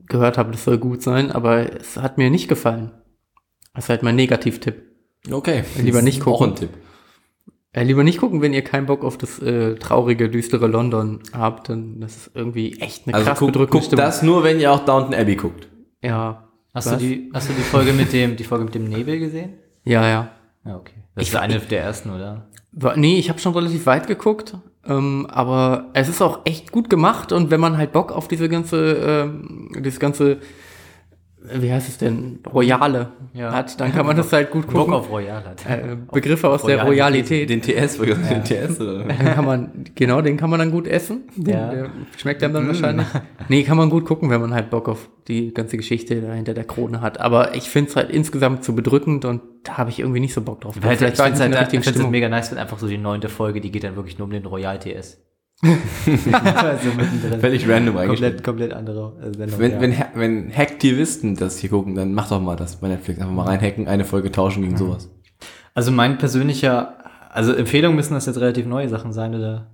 gehört 0.06 0.36
habe, 0.38 0.52
das 0.52 0.64
soll 0.64 0.78
gut 0.78 1.02
sein, 1.02 1.32
aber 1.32 1.80
es 1.80 1.96
hat 1.96 2.18
mir 2.18 2.30
nicht 2.30 2.48
gefallen. 2.48 2.92
Das 3.74 3.84
ist 3.84 3.88
halt 3.88 4.02
mein 4.02 4.16
Negativtipp. 4.16 4.82
Okay. 5.30 5.64
Lieber 5.78 6.02
nicht 6.02 6.20
Auch 6.22 6.38
gucken. 6.38 6.48
ein 6.48 6.56
Tipp. 6.56 6.70
Äh, 7.72 7.84
lieber 7.84 8.02
nicht 8.02 8.18
gucken, 8.18 8.42
wenn 8.42 8.52
ihr 8.52 8.62
keinen 8.62 8.86
Bock 8.86 9.04
auf 9.04 9.16
das 9.16 9.38
äh, 9.40 9.76
traurige, 9.76 10.28
düstere 10.28 10.66
London 10.66 11.20
habt, 11.32 11.68
denn 11.68 12.00
das 12.00 12.16
ist 12.16 12.30
irgendwie 12.34 12.80
echt 12.80 13.06
eine 13.06 13.14
Also 13.14 13.26
krass 13.28 13.38
guckt, 13.38 13.52
bedrückende 13.52 13.86
guckt 13.86 13.98
das 13.98 14.22
nur, 14.22 14.42
wenn 14.42 14.58
ihr 14.58 14.72
auch 14.72 14.84
Downton 14.84 15.14
Abbey 15.14 15.36
guckt. 15.36 15.68
Ja. 16.02 16.48
Hast 16.74 16.88
du, 16.88 16.92
Was? 16.92 16.98
die, 16.98 17.30
hast 17.32 17.48
du 17.48 17.52
die 17.52 17.62
Folge 17.62 17.92
mit 17.92 18.12
dem, 18.12 18.36
die 18.36 18.44
Folge 18.44 18.64
mit 18.64 18.74
dem 18.74 18.84
Nebel 18.84 19.18
gesehen? 19.20 19.54
Ja, 19.84 20.06
ja. 20.08 20.30
Ja, 20.64 20.76
okay. 20.76 20.94
Das 21.20 21.28
ist 21.28 21.36
eine 21.36 21.58
der 21.58 21.82
ersten, 21.82 22.10
oder? 22.10 22.46
Nee, 22.96 23.18
ich 23.18 23.28
habe 23.28 23.38
schon 23.38 23.52
relativ 23.52 23.86
weit 23.86 24.06
geguckt, 24.06 24.56
ähm, 24.86 25.26
aber 25.30 25.86
es 25.92 26.08
ist 26.08 26.22
auch 26.22 26.40
echt 26.44 26.72
gut 26.72 26.88
gemacht 26.88 27.32
und 27.32 27.50
wenn 27.50 27.60
man 27.60 27.76
halt 27.76 27.92
Bock 27.92 28.12
auf 28.12 28.28
diese 28.28 28.48
ganze, 28.48 28.92
ähm, 28.94 29.70
dieses 29.78 30.00
ganze, 30.00 30.32
äh, 30.32 30.38
wie 31.54 31.72
heißt 31.72 31.88
es 31.88 31.98
denn, 31.98 32.40
Royale 32.52 33.08
Ja. 33.32 33.52
hat, 33.52 33.80
dann 33.80 33.92
kann 33.92 34.04
man 34.06 34.16
das 34.16 34.32
halt 34.32 34.50
gut 34.50 34.66
Bock 34.66 34.74
gucken. 34.86 34.94
auf 34.94 35.10
Royal 35.10 35.42
hat. 35.44 35.64
äh, 35.68 35.96
Begriffe 36.12 36.48
aus 36.48 36.62
der 36.64 36.82
Royalität. 36.84 37.48
Den 37.48 37.62
TS, 37.62 37.98
ja. 37.98 38.14
den 38.14 38.44
TS 38.44 38.80
oder? 38.80 39.04
Den 39.04 39.16
kann 39.16 39.44
man, 39.44 39.70
genau, 39.94 40.20
den 40.20 40.36
kann 40.36 40.50
man 40.50 40.58
dann 40.58 40.70
gut 40.70 40.86
essen. 40.86 41.22
Den, 41.36 41.54
Ja. 41.54 41.70
Der 41.70 41.90
schmeckt 42.16 42.42
einem 42.42 42.54
dann 42.54 42.66
wahrscheinlich. 42.66 43.06
Nee, 43.48 43.62
kann 43.62 43.76
man 43.76 43.88
gut 43.90 44.04
gucken, 44.04 44.28
wenn 44.30 44.40
man 44.40 44.52
halt 44.54 44.70
Bock 44.70 44.88
auf 44.88 45.08
die 45.28 45.54
ganze 45.54 45.76
Geschichte 45.76 46.20
da 46.20 46.32
hinter 46.34 46.54
der 46.54 46.64
Krone 46.64 47.00
hat. 47.00 47.20
Aber 47.20 47.54
ich 47.54 47.70
finde 47.70 47.90
es 47.90 47.96
halt 47.96 48.10
insgesamt 48.10 48.62
zu 48.64 48.74
bedrückend 48.74 49.24
und 49.24 49.40
da 49.62 49.78
habe 49.78 49.90
ich 49.90 50.00
irgendwie 50.00 50.20
nicht 50.20 50.34
so 50.34 50.40
Bock 50.42 50.60
drauf. 50.60 50.74
Vielleicht, 50.74 51.00
ich 51.00 51.08
finde 51.08 51.32
es 51.32 51.40
halt, 51.40 51.96
halt 51.96 52.10
mega 52.10 52.28
nice, 52.28 52.50
wenn 52.50 52.58
einfach 52.58 52.78
so 52.78 52.86
die 52.88 52.98
neunte 52.98 53.28
Folge, 53.28 53.60
die 53.60 53.70
geht 53.70 53.84
dann 53.84 53.96
wirklich 53.96 54.18
nur 54.18 54.26
um 54.26 54.32
den 54.32 54.44
Royal 54.44 54.78
TS. 54.78 55.18
also 55.62 56.88
mittendrin. 56.96 57.40
Völlig 57.40 57.68
random 57.68 57.96
eingestellt. 57.98 58.42
komplett, 58.42 58.70
komplett 58.70 58.72
andere 58.72 59.12
äh, 59.20 59.36
Sendung. 59.36 59.58
Wenn, 59.58 59.92
ja. 59.92 60.08
wenn, 60.14 60.20
wenn 60.46 60.56
Hacktivisten 60.56 61.36
das 61.36 61.58
hier 61.58 61.68
gucken, 61.68 61.94
dann 61.94 62.14
macht 62.14 62.30
doch 62.30 62.40
mal 62.40 62.56
das 62.56 62.76
bei 62.76 62.88
Netflix. 62.88 63.20
Einfach 63.20 63.34
mal 63.34 63.46
reinhacken, 63.46 63.86
eine 63.86 64.04
Folge 64.04 64.32
tauschen 64.32 64.62
gegen 64.62 64.78
sowas. 64.78 65.10
Also 65.74 65.92
mein 65.92 66.18
persönlicher, 66.18 66.96
also 67.30 67.52
Empfehlungen 67.52 67.94
müssen 67.94 68.14
das 68.14 68.26
jetzt 68.26 68.40
relativ 68.40 68.66
neue 68.66 68.88
Sachen 68.88 69.12
sein, 69.12 69.34
oder? 69.34 69.70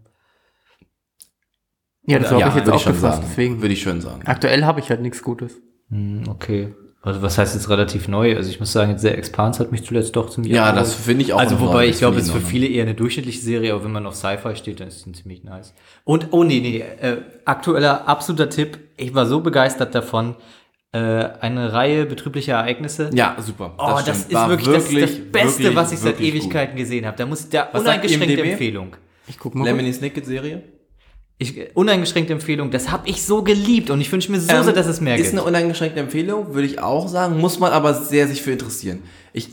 Ja, 2.02 2.18
das 2.18 2.30
habe 2.30 2.48
ich 2.48 2.54
jetzt 2.54 2.70
auch 2.70 2.80
schon 2.80 2.92
gefasst, 2.92 3.16
sagen. 3.16 3.26
deswegen. 3.28 3.62
Würde 3.62 3.72
ich 3.72 3.82
schon 3.82 4.00
sagen. 4.00 4.22
Aktuell 4.26 4.64
habe 4.64 4.80
ich 4.80 4.90
halt 4.90 5.00
nichts 5.00 5.22
Gutes. 5.22 5.60
Hm, 5.90 6.24
okay. 6.28 6.74
Also 7.06 7.22
was 7.22 7.38
heißt 7.38 7.54
jetzt 7.54 7.68
relativ 7.68 8.08
neu? 8.08 8.36
Also 8.36 8.50
ich 8.50 8.58
muss 8.58 8.72
sagen, 8.72 8.90
jetzt 8.90 9.04
der 9.04 9.16
Expans 9.16 9.60
hat 9.60 9.70
mich 9.70 9.84
zuletzt 9.84 10.16
doch 10.16 10.28
ziemlich 10.28 10.52
Ja, 10.52 10.72
das 10.72 10.92
finde 10.92 11.22
ich 11.22 11.32
auch. 11.32 11.38
Also 11.38 11.60
wobei 11.60 11.68
Ordnung. 11.68 11.90
ich 11.90 11.98
glaube, 11.98 12.16
Das 12.16 12.24
es 12.24 12.28
ist 12.30 12.34
für 12.34 12.42
ich 12.42 12.48
viele 12.48 12.66
eher 12.66 12.82
eine 12.82 12.94
durchschnittliche 12.94 13.40
Serie, 13.40 13.74
aber 13.74 13.84
wenn 13.84 13.92
man 13.92 14.06
auf 14.06 14.16
Sci-Fi 14.16 14.56
steht, 14.56 14.80
dann 14.80 14.88
ist 14.88 15.06
die 15.06 15.12
ziemlich 15.12 15.44
nice. 15.44 15.72
Und, 16.02 16.28
oh 16.32 16.42
nee, 16.42 16.58
nee, 16.58 16.78
äh, 16.80 17.18
aktueller, 17.44 18.08
absoluter 18.08 18.50
Tipp. 18.50 18.78
Ich 18.96 19.14
war 19.14 19.26
so 19.26 19.40
begeistert 19.40 19.94
davon. 19.94 20.34
Äh, 20.90 20.98
eine 20.98 21.72
Reihe 21.72 22.06
betrieblicher 22.06 22.54
Ereignisse. 22.54 23.10
Ja, 23.12 23.36
super. 23.38 23.74
Oh, 23.78 23.86
das, 23.86 24.02
stimmt. 24.02 24.18
ist 24.18 24.34
War 24.34 24.48
wirklich, 24.50 24.74
das, 24.74 24.84
das 24.84 25.30
Beste, 25.30 25.62
wirklich, 25.62 25.76
was 25.76 25.92
ich 25.92 25.98
seit 26.00 26.18
wirklich 26.18 26.32
gut. 26.32 26.42
Ewigkeiten 26.42 26.76
gesehen 26.76 27.06
habe. 27.06 27.16
Da 27.16 27.26
muss 27.26 27.48
da 27.48 27.68
Was 27.70 27.84
sagt 27.84 28.04
uneingeschränkte? 28.04 28.42
Empfehlung. 28.50 28.96
Ich 29.28 29.38
guck 29.38 29.54
mal. 29.54 29.64
Lemony 29.64 29.92
Snicket 29.92 30.26
Serie? 30.26 30.62
Ich, 31.38 31.76
uneingeschränkte 31.76 32.32
Empfehlung, 32.32 32.70
das 32.70 32.90
habe 32.90 33.08
ich 33.08 33.22
so 33.22 33.42
geliebt 33.42 33.90
und 33.90 34.00
ich 34.00 34.10
wünsche 34.10 34.32
mir 34.32 34.40
so 34.40 34.50
Ähm, 34.50 34.64
sehr, 34.64 34.72
dass 34.72 34.86
es 34.86 35.02
mehr 35.02 35.16
ist 35.16 35.22
gibt. 35.24 35.34
eine 35.34 35.42
uneingeschränkte 35.44 36.00
Empfehlung, 36.00 36.54
würde 36.54 36.66
ich 36.66 36.78
auch 36.80 37.08
sagen, 37.08 37.38
muss 37.38 37.58
man 37.58 37.72
aber 37.72 37.92
sehr 37.92 38.26
sich 38.26 38.40
für 38.40 38.52
interessieren. 38.52 39.02
Ich, 39.34 39.48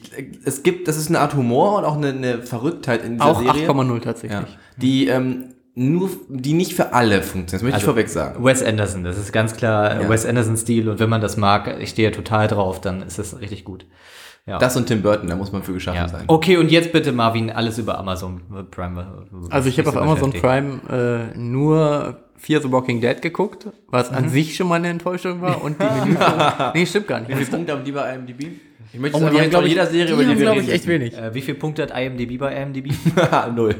es 0.45 0.63
gibt, 0.63 0.87
das 0.87 0.95
ist 0.95 1.09
eine 1.09 1.19
Art 1.19 1.35
Humor 1.35 1.77
und 1.79 1.83
auch 1.83 1.97
eine, 1.97 2.09
eine 2.09 2.41
Verrücktheit 2.43 3.03
in 3.03 3.15
dieser 3.15 3.25
Auch 3.25 3.41
Serie. 3.41 3.67
8,0 3.69 3.99
tatsächlich. 3.99 4.39
Ja, 4.39 4.47
die 4.77 5.07
ähm, 5.07 5.49
nur, 5.75 6.09
die 6.29 6.53
nicht 6.53 6.73
für 6.73 6.93
alle 6.93 7.21
funktioniert. 7.21 7.53
Das 7.53 7.61
möchte 7.63 7.69
ich 7.69 7.83
Also, 7.83 7.87
vorweg 7.87 8.07
sagen. 8.07 8.45
Wes 8.45 8.63
Anderson, 8.63 9.03
das 9.03 9.17
ist 9.17 9.33
ganz 9.33 9.53
klar 9.55 10.03
Ja. 10.03 10.09
Wes 10.09 10.25
Anderson-Stil 10.25 10.87
und 10.87 10.99
wenn 10.99 11.09
man 11.09 11.19
das 11.19 11.35
mag, 11.35 11.79
ich 11.81 11.89
stehe 11.89 12.09
ja 12.11 12.15
total 12.15 12.47
drauf, 12.47 12.79
dann 12.79 13.01
ist 13.01 13.19
das 13.19 13.41
richtig 13.41 13.65
gut. 13.65 13.85
Ja. 14.45 14.57
Das 14.57 14.75
und 14.75 14.87
Tim 14.87 15.01
Burton, 15.01 15.29
da 15.29 15.35
muss 15.37 15.51
man 15.53 15.63
für 15.63 15.71
geschaffen 15.73 15.97
Ja. 16.01 16.07
sein. 16.09 16.23
Okay, 16.27 16.57
und 16.57 16.69
jetzt 16.69 16.91
bitte 16.91 17.13
Marvin, 17.13 17.49
alles 17.49 17.77
über 17.77 17.97
Amazon 17.97 18.41
Prime. 18.71 19.25
Also 19.49 19.69
ich 19.69 19.77
habe 19.79 19.87
auf 19.89 19.95
Amazon. 19.97 20.33
Prime 20.33 21.31
äh, 21.33 21.37
nur 21.37 22.17
Fear 22.35 22.61
the 22.61 22.69
Walking 22.69 22.99
Dead 22.99 23.21
geguckt, 23.21 23.67
was 23.87 24.11
Mhm. 24.11 24.17
an 24.17 24.29
sich 24.29 24.55
schon 24.57 24.67
mal 24.67 24.75
eine 24.75 24.89
Enttäuschung 24.89 25.39
war 25.41 25.63
und 25.63 25.77
die 25.81 25.85
Menüführung. 25.85 26.41
nee, 26.73 26.85
stimmt 26.85 27.07
gar 27.07 27.19
nicht. 27.21 27.29
Wie 27.29 27.35
viele 27.35 27.51
Punkte 27.51 27.71
haben 27.71 27.83
die 27.85 27.91
bei 27.93 28.15
IMDb? 28.15 28.47
Ich 28.95 28.99
möchte 28.99 29.17
Oh, 29.17 29.21
jetzt 29.21 29.33
die 29.33 29.39
einfach 29.39 29.39
haben, 29.39 29.43
jetzt 29.43 29.49
glaub 29.49 29.61
von 29.61 29.65
ich, 29.65 29.71
jeder 29.71 29.85
Serie, 29.87 30.05
die 30.05 30.11
über 30.11 30.23
die 30.35 30.35
glaube 30.41 30.57
reden. 30.59 30.67
ich, 30.67 30.73
echt 30.75 30.87
wenig. 30.87 31.17
Äh, 31.17 31.33
wie 31.33 31.41
viele 31.41 31.57
Punkte 31.57 31.81
hat 31.83 31.97
IMDb 31.97 32.37
bei 32.37 32.53
IMDb? 32.61 32.91
Null. 33.55 33.75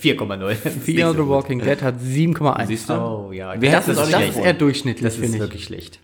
4,0 0.00 0.54
Fear 0.84 1.12
the 1.12 1.26
Walking 1.26 1.58
Dead 1.60 1.82
hat 1.82 1.96
7,1. 2.00 2.66
Siehst 2.66 2.88
du? 2.88 2.92
Oh 2.94 3.32
ja, 3.32 3.56
Das 3.56 3.72
hat 3.74 3.88
ist, 3.88 3.98
das 3.98 4.10
das 4.10 4.22
ist 4.28 4.36
eher 4.38 4.54
durchschnittlich, 4.54 5.02
das 5.04 5.14
ist 5.14 5.20
finde 5.20 5.36
ich. 5.36 5.42
wirklich 5.42 5.64
schlecht. 5.64 5.98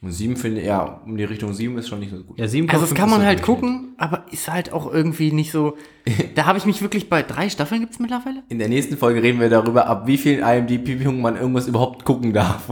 Und 0.00 0.12
sieben 0.12 0.36
finde 0.36 0.62
ja, 0.62 1.00
um 1.04 1.16
die 1.16 1.24
Richtung 1.24 1.52
sieben 1.54 1.76
ist 1.76 1.88
schon 1.88 1.98
nicht 1.98 2.12
so 2.12 2.22
gut. 2.22 2.38
Ja, 2.38 2.46
7,5 2.46 2.70
Also 2.70 2.86
das 2.86 2.94
kann 2.94 3.10
man 3.10 3.22
halt 3.24 3.42
gucken, 3.42 3.94
aber 3.98 4.26
ist 4.30 4.48
halt 4.48 4.72
auch 4.72 4.92
irgendwie 4.92 5.32
nicht 5.32 5.50
so. 5.50 5.76
Da 6.36 6.46
habe 6.46 6.56
ich 6.56 6.66
mich 6.66 6.80
wirklich 6.82 7.08
bei 7.08 7.22
drei 7.22 7.48
Staffeln 7.50 7.80
gibt's 7.80 7.98
mittlerweile? 7.98 8.44
In 8.48 8.60
der 8.60 8.68
nächsten 8.68 8.96
Folge 8.96 9.22
reden 9.22 9.40
wir 9.40 9.50
darüber, 9.50 9.86
ab 9.88 10.06
wie 10.06 10.16
vielen 10.16 10.40
IMDb-Punkten 10.42 11.20
man 11.20 11.36
irgendwas 11.36 11.66
überhaupt 11.66 12.04
gucken 12.04 12.32
darf. 12.32 12.70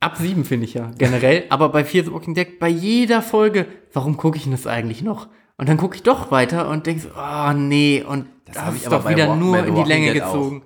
Ab 0.00 0.16
sieben 0.18 0.44
finde 0.44 0.66
ich 0.66 0.74
ja 0.74 0.90
generell, 0.98 1.44
aber 1.48 1.70
bei 1.70 1.84
Fear 1.86 2.04
the 2.04 2.12
Walking 2.12 2.34
Dead 2.34 2.58
bei 2.58 2.68
jeder 2.68 3.22
Folge, 3.22 3.66
warum 3.94 4.18
gucke 4.18 4.36
ich 4.36 4.42
denn 4.42 4.52
das 4.52 4.66
eigentlich 4.66 5.00
noch? 5.02 5.28
Und 5.56 5.68
dann 5.70 5.78
gucke 5.78 5.96
ich 5.96 6.02
doch 6.02 6.30
weiter 6.30 6.68
und 6.68 6.86
denke 6.86 7.00
so, 7.02 7.08
oh 7.16 7.52
nee, 7.54 8.04
und 8.06 8.26
das, 8.44 8.62
hab 8.62 8.74
ich 8.74 8.82
ist 8.82 8.86
aber 8.88 8.98
doch 9.04 9.08
wieder 9.08 9.28
Wa- 9.28 9.36
nur 9.36 9.64
in 9.64 9.74
die 9.74 9.82
Länge 9.84 10.12
Dead 10.12 10.22
auch. 10.22 10.32
gezogen. 10.34 10.62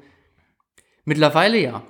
Mittlerweile 1.04 1.58
ja. 1.60 1.82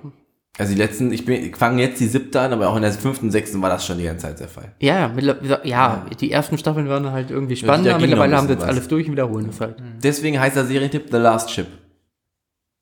Also 0.59 0.73
die 0.73 0.77
letzten, 0.77 1.11
ich, 1.13 1.25
bin- 1.25 1.41
ich 1.45 1.55
fange 1.55 1.81
jetzt 1.81 1.99
die 2.01 2.05
siebte 2.05 2.39
an, 2.41 2.51
aber 2.53 2.67
auch 2.69 2.75
in 2.75 2.81
der 2.81 2.91
fünften, 2.91 3.31
sechsten 3.31 3.61
war 3.61 3.69
das 3.69 3.85
schon 3.85 3.97
die 3.97 4.03
ganze 4.03 4.27
Zeit 4.27 4.39
der 4.39 4.49
Fall. 4.49 4.73
Ja, 4.79 4.99
ja, 4.99 5.07
mittler- 5.07 5.65
ja, 5.65 6.05
die 6.19 6.31
ersten 6.31 6.57
Staffeln 6.57 6.89
waren 6.89 7.09
halt 7.11 7.31
irgendwie 7.31 7.55
spannender, 7.55 7.93
noch 7.93 8.01
mittlerweile 8.01 8.35
haben 8.35 8.47
sie 8.47 8.53
jetzt 8.53 8.63
was. 8.63 8.69
alles 8.69 8.87
durch 8.89 9.07
und 9.07 9.13
wiederholen 9.13 9.47
das 9.47 9.61
halt. 9.61 9.77
Deswegen 10.03 10.39
heißt 10.39 10.55
der 10.57 10.65
Serientipp 10.65 11.05
The 11.11 11.17
Last 11.17 11.49
Ship. 11.51 11.67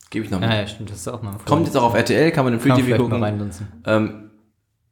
Gebe 0.10 0.26
ich 0.26 0.32
noch 0.32 0.42
Ja, 0.42 0.48
mal. 0.48 0.58
ja, 0.62 0.68
stimmt, 0.68 0.90
das 0.90 0.98
ist 0.98 1.08
auch 1.08 1.22
mal. 1.22 1.36
Kommt 1.46 1.66
jetzt 1.68 1.76
auch 1.76 1.84
auf 1.84 1.94
RTL, 1.94 2.32
kann 2.32 2.46
man 2.46 2.54
im 2.56 2.60
Free 2.60 2.70
TV 2.74 2.90
mal 2.90 2.98
gucken. 2.98 3.24
reinlunzen. 3.24 3.68
Ähm, 3.86 4.32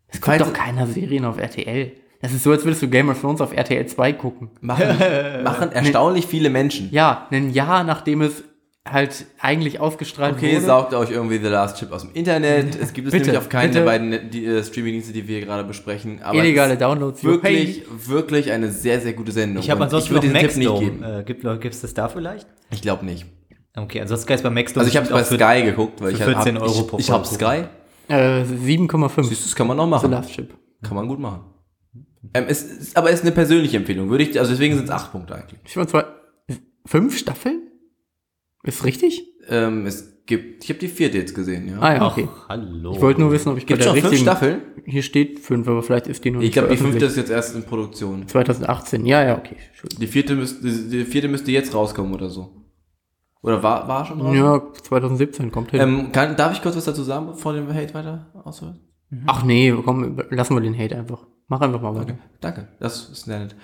Es 0.08 0.22
guckt 0.22 0.40
doch 0.42 0.54
keiner 0.54 0.86
Serien 0.88 1.26
auf 1.26 1.40
RTL. 1.40 1.92
Das 2.22 2.34
ist 2.34 2.44
so, 2.44 2.52
als 2.52 2.64
würdest 2.66 2.82
du 2.82 2.88
Game 2.88 3.10
of 3.10 3.20
Thrones 3.20 3.42
auf 3.42 3.54
RTL 3.56 3.86
2 3.88 4.14
gucken. 4.14 4.50
machen, 4.62 4.88
machen 5.44 5.72
erstaunlich 5.72 6.28
viele 6.28 6.50
Menschen. 6.50 6.90
Ja, 6.92 7.28
ein 7.32 7.50
Jahr 7.52 7.84
nachdem 7.84 8.22
es 8.22 8.44
halt 8.88 9.26
eigentlich 9.40 9.80
ausgestrahlt 9.80 10.36
Okay, 10.38 10.56
wurde. 10.58 10.66
saugt 10.66 10.94
euch 10.94 11.10
irgendwie 11.12 11.38
The 11.40 11.48
Last 11.48 11.78
Chip 11.78 11.92
aus 11.92 12.02
dem 12.04 12.12
Internet. 12.14 12.76
Es 12.80 12.94
gibt 12.94 13.08
es 13.08 13.12
Bitte, 13.14 13.26
nämlich 13.26 13.38
auf 13.40 13.50
keinen 13.50 13.70
bitte. 13.72 13.80
der 13.80 13.86
beiden 13.86 14.30
die, 14.30 14.46
äh, 14.46 14.64
Streamingdienste, 14.64 15.12
die 15.12 15.28
wir 15.28 15.42
gerade 15.42 15.64
besprechen. 15.64 16.22
Aber 16.22 16.38
Illegale 16.38 16.74
es 16.74 16.80
Downloads. 16.80 17.24
wirklich, 17.24 17.82
wirklich 18.08 18.52
eine 18.52 18.72
sehr, 18.72 19.02
sehr 19.02 19.14
gute 19.14 19.32
Sendung. 19.32 19.64
Ich 19.64 19.72
habe 19.72 19.84
ansonsten 19.84 20.14
würde 20.14 20.28
noch 20.28 20.40
Tipp 20.40 20.56
nicht 20.58 20.80
geben. 20.80 21.04
Äh, 21.04 21.24
gibt 21.26 21.44
es 21.46 21.82
das 21.82 21.94
da 21.96 22.08
vielleicht? 22.10 22.48
Ich 22.72 22.82
glaube 22.82 23.06
nicht. 23.06 23.26
Okay, 23.76 24.02
ansonsten 24.02 24.28
geil 24.28 24.36
ist 24.38 24.44
bei 24.44 24.50
Maxdome. 24.52 24.82
Also 24.86 24.90
ich 24.90 24.96
habe 24.98 25.06
es 25.08 25.12
bei 25.12 25.22
auch 25.22 25.26
für- 25.26 25.36
Sky 25.60 25.64
geguckt, 25.66 26.02
weil 26.02 26.12
für 26.12 26.18
ich 26.18 26.22
halt 26.24 26.36
14 26.38 26.56
hab, 26.56 26.62
Euro 26.64 26.80
ich, 26.82 26.88
pro 26.88 26.98
ich 27.00 27.10
habe 27.12 27.26
Sky. 27.26 27.64
Äh, 28.08 28.44
7,5. 28.44 29.24
Siehst 29.24 29.42
du, 29.42 29.46
das 29.48 29.56
kann 29.56 29.68
man 29.68 29.78
noch 29.78 29.86
The 29.86 29.90
machen. 29.90 30.12
Last 30.12 30.32
Ship. 30.32 30.54
Kann 30.84 30.96
man 30.96 31.08
gut 31.08 31.20
machen. 31.20 31.42
Ähm, 32.34 32.46
es 32.48 32.96
aber 32.96 33.10
es 33.10 33.16
ist 33.20 33.22
eine 33.24 33.32
persönliche 33.32 33.78
Empfehlung. 33.78 34.10
Würde 34.10 34.24
ich, 34.24 34.40
also 34.40 34.52
deswegen 34.52 34.76
sind 34.76 34.86
es 34.86 34.92
acht 34.92 35.12
Punkte 35.12 35.36
eigentlich. 35.36 35.60
Ich 35.66 35.76
war 35.76 35.88
zwar 35.88 36.06
fünf 36.86 37.18
Staffeln? 37.18 37.65
Ist 38.66 38.84
richtig? 38.84 39.24
Ähm, 39.48 39.86
es 39.86 40.26
gibt, 40.26 40.64
ich 40.64 40.70
habe 40.70 40.80
die 40.80 40.88
vierte 40.88 41.18
jetzt 41.18 41.36
gesehen, 41.36 41.68
ja. 41.70 41.80
Ah 41.80 41.94
ja, 41.94 42.02
Ach, 42.02 42.12
okay. 42.12 42.28
hallo. 42.50 42.94
Ich 42.94 43.02
wollte 43.02 43.22
nur 43.22 43.32
wissen, 43.32 43.50
ob 43.50 43.58
ich 43.58 43.66
Gibt 43.66 43.80
bei 43.80 43.86
schon 43.86 43.94
der 43.94 44.02
fünf 44.02 44.12
richtigen... 44.12 44.30
Staffeln? 44.30 44.62
Hier 44.86 45.04
steht 45.04 45.40
fünf, 45.40 45.68
aber 45.68 45.84
vielleicht 45.84 46.08
ist 46.08 46.24
die 46.26 46.32
noch 46.32 46.40
Ich 46.40 46.46
nicht 46.46 46.54
glaube, 46.54 46.70
die 46.70 46.78
fünfte 46.78 47.06
ist 47.06 47.18
jetzt 47.18 47.32
erst 47.32 47.56
in 47.56 47.64
Produktion. 47.64 48.28
2018, 48.28 49.06
ja, 49.06 49.24
ja, 49.24 49.38
okay. 49.38 49.58
Die 50.00 50.08
vierte 50.08 50.36
müsste, 50.36 50.68
die 50.68 51.06
vierte 51.06 51.28
müsste 51.28 51.52
jetzt 51.52 51.74
rauskommen 51.74 52.14
oder 52.14 52.30
so. 52.30 52.66
Oder 53.42 53.62
war, 53.62 53.88
war 53.88 54.06
schon 54.06 54.20
raus? 54.22 54.36
Ja, 54.36 54.62
2017 54.82 55.52
kommt 55.52 55.72
hin. 55.72 55.80
Ähm, 55.80 56.12
kann, 56.12 56.36
darf 56.36 56.54
ich 56.54 56.62
kurz 56.64 56.76
was 56.76 56.86
dazu 56.86 57.04
sagen, 57.04 57.28
bevor 57.28 57.54
den 57.54 57.72
Hate 57.72 57.94
weiter 57.94 58.32
ausholen? 58.44 58.80
Ach 59.28 59.44
nee, 59.44 59.72
komm, 59.72 60.18
lassen 60.32 60.56
wir 60.56 60.62
den 60.62 60.78
Hate 60.78 60.98
einfach. 60.98 61.28
Mach 61.48 61.62
einfach 61.62 61.82
mal 61.82 61.96
weiter. 61.96 62.18
Danke, 62.42 62.68
das 62.80 63.10
ist 63.10 63.28
nett. 63.28 63.56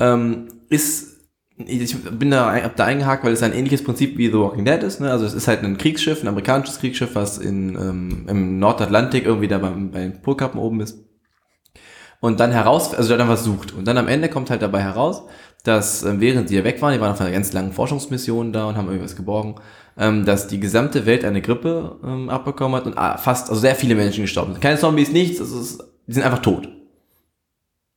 Ähm, 0.00 0.48
ist, 0.68 1.17
ich 1.66 1.96
bin 2.04 2.30
da, 2.30 2.54
hab 2.54 2.76
da 2.76 2.84
eingehakt, 2.84 3.24
weil 3.24 3.32
es 3.32 3.42
ein 3.42 3.52
ähnliches 3.52 3.82
Prinzip 3.82 4.16
wie 4.16 4.28
The 4.28 4.34
Walking 4.38 4.64
Dead 4.64 4.82
ist. 4.82 5.00
Ne? 5.00 5.10
Also 5.10 5.26
es 5.26 5.34
ist 5.34 5.48
halt 5.48 5.64
ein 5.64 5.76
Kriegsschiff, 5.76 6.22
ein 6.22 6.28
amerikanisches 6.28 6.78
Kriegsschiff, 6.78 7.14
was 7.14 7.38
in, 7.38 7.74
ähm, 7.74 8.26
im 8.28 8.58
Nordatlantik 8.58 9.24
irgendwie 9.24 9.48
da 9.48 9.58
beim, 9.58 9.90
bei 9.90 10.00
den 10.00 10.22
Polkappen 10.22 10.60
oben 10.60 10.80
ist. 10.80 10.98
Und 12.20 12.40
dann 12.40 12.52
heraus, 12.52 12.94
also 12.94 13.16
dann 13.16 13.28
was 13.28 13.44
sucht. 13.44 13.72
Und 13.72 13.86
dann 13.86 13.98
am 13.98 14.08
Ende 14.08 14.28
kommt 14.28 14.50
halt 14.50 14.62
dabei 14.62 14.82
heraus, 14.82 15.22
dass 15.64 16.02
ähm, 16.04 16.20
während 16.20 16.50
die 16.50 16.54
ja 16.54 16.64
weg 16.64 16.80
waren, 16.80 16.94
die 16.94 17.00
waren 17.00 17.12
auf 17.12 17.20
einer 17.20 17.30
ganz 17.30 17.52
langen 17.52 17.72
Forschungsmission 17.72 18.52
da 18.52 18.66
und 18.66 18.76
haben 18.76 18.88
irgendwas 18.88 19.16
geborgen, 19.16 19.56
ähm, 19.96 20.24
dass 20.24 20.46
die 20.48 20.60
gesamte 20.60 21.06
Welt 21.06 21.24
eine 21.24 21.42
Grippe 21.42 21.98
ähm, 22.04 22.28
abbekommen 22.28 22.76
hat 22.76 22.86
und 22.86 22.96
ah, 22.96 23.18
fast, 23.18 23.50
also 23.50 23.60
sehr 23.60 23.74
viele 23.74 23.94
Menschen 23.94 24.22
gestorben 24.22 24.52
sind. 24.52 24.60
Keine 24.60 24.78
Zombies, 24.78 25.10
nichts, 25.10 25.40
es 25.40 25.52
ist, 25.52 25.82
die 26.06 26.14
sind 26.14 26.22
einfach 26.22 26.42
tot. 26.42 26.68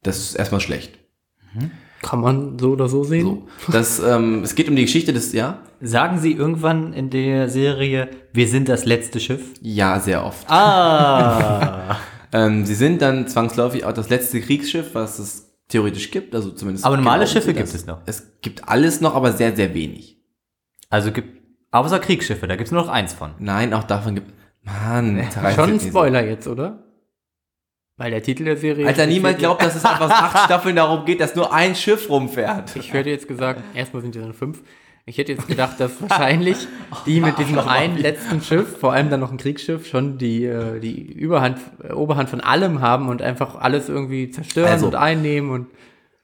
Das 0.03 0.17
ist 0.17 0.35
erstmal 0.35 0.61
schlecht. 0.61 0.97
Kann 2.01 2.19
man 2.19 2.57
so 2.57 2.71
oder 2.71 2.89
so 2.89 3.03
sehen? 3.03 3.25
So. 3.25 3.71
Das, 3.71 3.99
ähm, 3.99 4.41
es 4.43 4.55
geht 4.55 4.67
um 4.67 4.75
die 4.75 4.83
Geschichte 4.83 5.13
des, 5.13 5.33
ja? 5.33 5.59
Sagen 5.81 6.17
Sie 6.19 6.31
irgendwann 6.31 6.93
in 6.93 7.09
der 7.09 7.47
Serie, 7.49 8.09
wir 8.33 8.47
sind 8.47 8.69
das 8.69 8.85
letzte 8.85 9.19
Schiff? 9.19 9.41
Ja, 9.61 9.99
sehr 9.99 10.25
oft. 10.25 10.49
Ah! 10.49 11.97
Ähm, 12.33 12.65
sie 12.65 12.75
sind 12.75 13.01
dann 13.01 13.27
zwangsläufig 13.27 13.83
auch 13.83 13.91
das 13.91 14.07
letzte 14.09 14.39
Kriegsschiff, 14.39 14.95
was 14.95 15.19
es 15.19 15.51
theoretisch 15.67 16.11
gibt, 16.11 16.33
also 16.33 16.51
zumindest. 16.51 16.85
Aber 16.85 16.95
normale 16.95 17.25
glauben 17.25 17.31
Schiffe 17.33 17.53
gibt 17.53 17.67
es 17.67 17.85
noch. 17.85 17.99
Es 18.05 18.39
gibt 18.39 18.69
alles 18.69 19.01
noch, 19.01 19.15
aber 19.15 19.33
sehr, 19.33 19.53
sehr 19.53 19.73
wenig. 19.73 20.17
also 20.89 21.11
gibt, 21.11 21.27
außer 21.71 21.99
Kriegsschiffe, 21.99 22.47
da 22.47 22.55
gibt 22.55 22.67
es 22.67 22.71
nur 22.71 22.83
noch 22.83 22.89
eins 22.89 23.11
von. 23.13 23.31
Nein, 23.39 23.73
auch 23.73 23.83
davon 23.83 24.15
gibt. 24.15 24.31
Mann, 24.63 25.27
Schon 25.55 25.71
ein. 25.71 25.79
Spoiler 25.81 26.23
jetzt, 26.25 26.47
oder? 26.47 26.83
Weil 28.01 28.09
der 28.09 28.23
Titel 28.23 28.45
der 28.45 28.57
Serie. 28.57 28.87
Alter, 28.87 29.05
niemand 29.05 29.37
glaubt, 29.37 29.61
dass 29.61 29.75
es 29.75 29.85
einfach 29.85 30.09
acht 30.09 30.39
Staffeln 30.45 30.75
darum 30.75 31.05
geht, 31.05 31.19
dass 31.19 31.35
nur 31.35 31.53
ein 31.53 31.75
Schiff 31.75 32.09
rumfährt. 32.09 32.75
Ich 32.75 32.91
hätte 32.93 33.11
jetzt 33.11 33.27
gesagt, 33.27 33.61
erstmal 33.75 34.01
sind 34.01 34.15
ja 34.15 34.23
dann 34.23 34.33
fünf. 34.33 34.63
Ich 35.05 35.19
hätte 35.19 35.33
jetzt 35.33 35.47
gedacht, 35.47 35.79
dass 35.79 36.01
wahrscheinlich 36.01 36.57
die 37.05 37.21
mit 37.21 37.37
diesem 37.37 37.59
einen 37.59 37.97
letzten 37.97 38.41
Schiff, 38.41 38.79
vor 38.79 38.93
allem 38.93 39.11
dann 39.11 39.19
noch 39.19 39.31
ein 39.31 39.37
Kriegsschiff, 39.37 39.87
schon 39.87 40.17
die, 40.17 40.45
äh, 40.45 40.79
die 40.79 40.99
Überhand, 40.99 41.59
äh, 41.87 41.93
Oberhand 41.93 42.27
von 42.27 42.41
allem 42.41 42.81
haben 42.81 43.07
und 43.07 43.21
einfach 43.21 43.53
alles 43.53 43.87
irgendwie 43.87 44.31
zerstören 44.31 44.71
Also- 44.71 44.87
und 44.87 44.95
einnehmen 44.95 45.51
und 45.51 45.67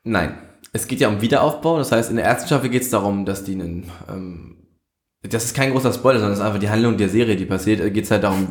Nein. 0.03 0.35
Es 0.73 0.87
geht 0.87 0.99
ja 0.99 1.09
um 1.09 1.21
Wiederaufbau. 1.21 1.77
Das 1.77 1.91
heißt, 1.91 2.09
in 2.09 2.15
der 2.15 2.25
ersten 2.25 2.47
Staffel 2.47 2.71
geht 2.71 2.81
es 2.81 2.89
darum, 2.89 3.23
dass 3.25 3.43
die 3.43 3.53
einen. 3.53 3.91
Ähm, 4.09 4.55
das 5.23 5.45
ist 5.45 5.55
kein 5.55 5.71
großer 5.71 5.91
Spoiler, 5.93 6.19
sondern 6.19 6.31
das 6.31 6.39
ist 6.39 6.45
einfach 6.45 6.59
die 6.59 6.69
Handlung 6.69 6.97
der 6.97 7.09
Serie, 7.09 7.35
die 7.35 7.45
passiert. 7.45 7.81
Geht 7.93 8.05
es 8.05 8.11
halt 8.11 8.23
darum, 8.23 8.47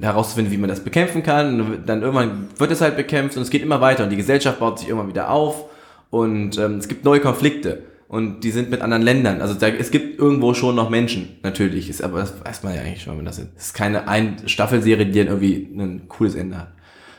herauszufinden, 0.00 0.52
wie 0.52 0.58
man 0.58 0.68
das 0.68 0.80
bekämpfen 0.80 1.22
kann. 1.22 1.60
Und 1.60 1.88
Dann 1.88 2.02
irgendwann 2.02 2.48
wird 2.56 2.70
es 2.70 2.80
halt 2.80 2.96
bekämpft 2.96 3.36
und 3.36 3.42
es 3.42 3.50
geht 3.50 3.62
immer 3.62 3.80
weiter 3.80 4.04
und 4.04 4.10
die 4.10 4.16
Gesellschaft 4.16 4.58
baut 4.58 4.78
sich 4.78 4.88
irgendwann 4.88 5.08
wieder 5.08 5.30
auf 5.30 5.64
und 6.10 6.58
ähm, 6.58 6.78
es 6.78 6.88
gibt 6.88 7.04
neue 7.04 7.20
Konflikte 7.20 7.82
und 8.08 8.42
die 8.42 8.50
sind 8.50 8.70
mit 8.70 8.80
anderen 8.80 9.02
Ländern. 9.02 9.40
Also 9.40 9.54
da, 9.54 9.68
es 9.68 9.90
gibt 9.90 10.18
irgendwo 10.18 10.54
schon 10.54 10.74
noch 10.74 10.90
Menschen, 10.90 11.38
natürlich. 11.42 11.88
Ist, 11.88 12.02
aber 12.02 12.20
das 12.20 12.34
weiß 12.44 12.62
man 12.62 12.74
ja 12.74 12.80
eigentlich 12.80 13.02
schon, 13.02 13.16
wenn 13.18 13.24
das 13.24 13.36
sind. 13.36 13.50
Es 13.56 13.66
ist 13.66 13.74
keine 13.74 14.08
ein 14.08 14.48
Staffelserie, 14.48 15.06
die 15.06 15.18
dann 15.18 15.28
irgendwie 15.28 15.68
ein 15.76 16.08
cooles 16.08 16.34
Ende 16.34 16.58
hat. 16.58 16.72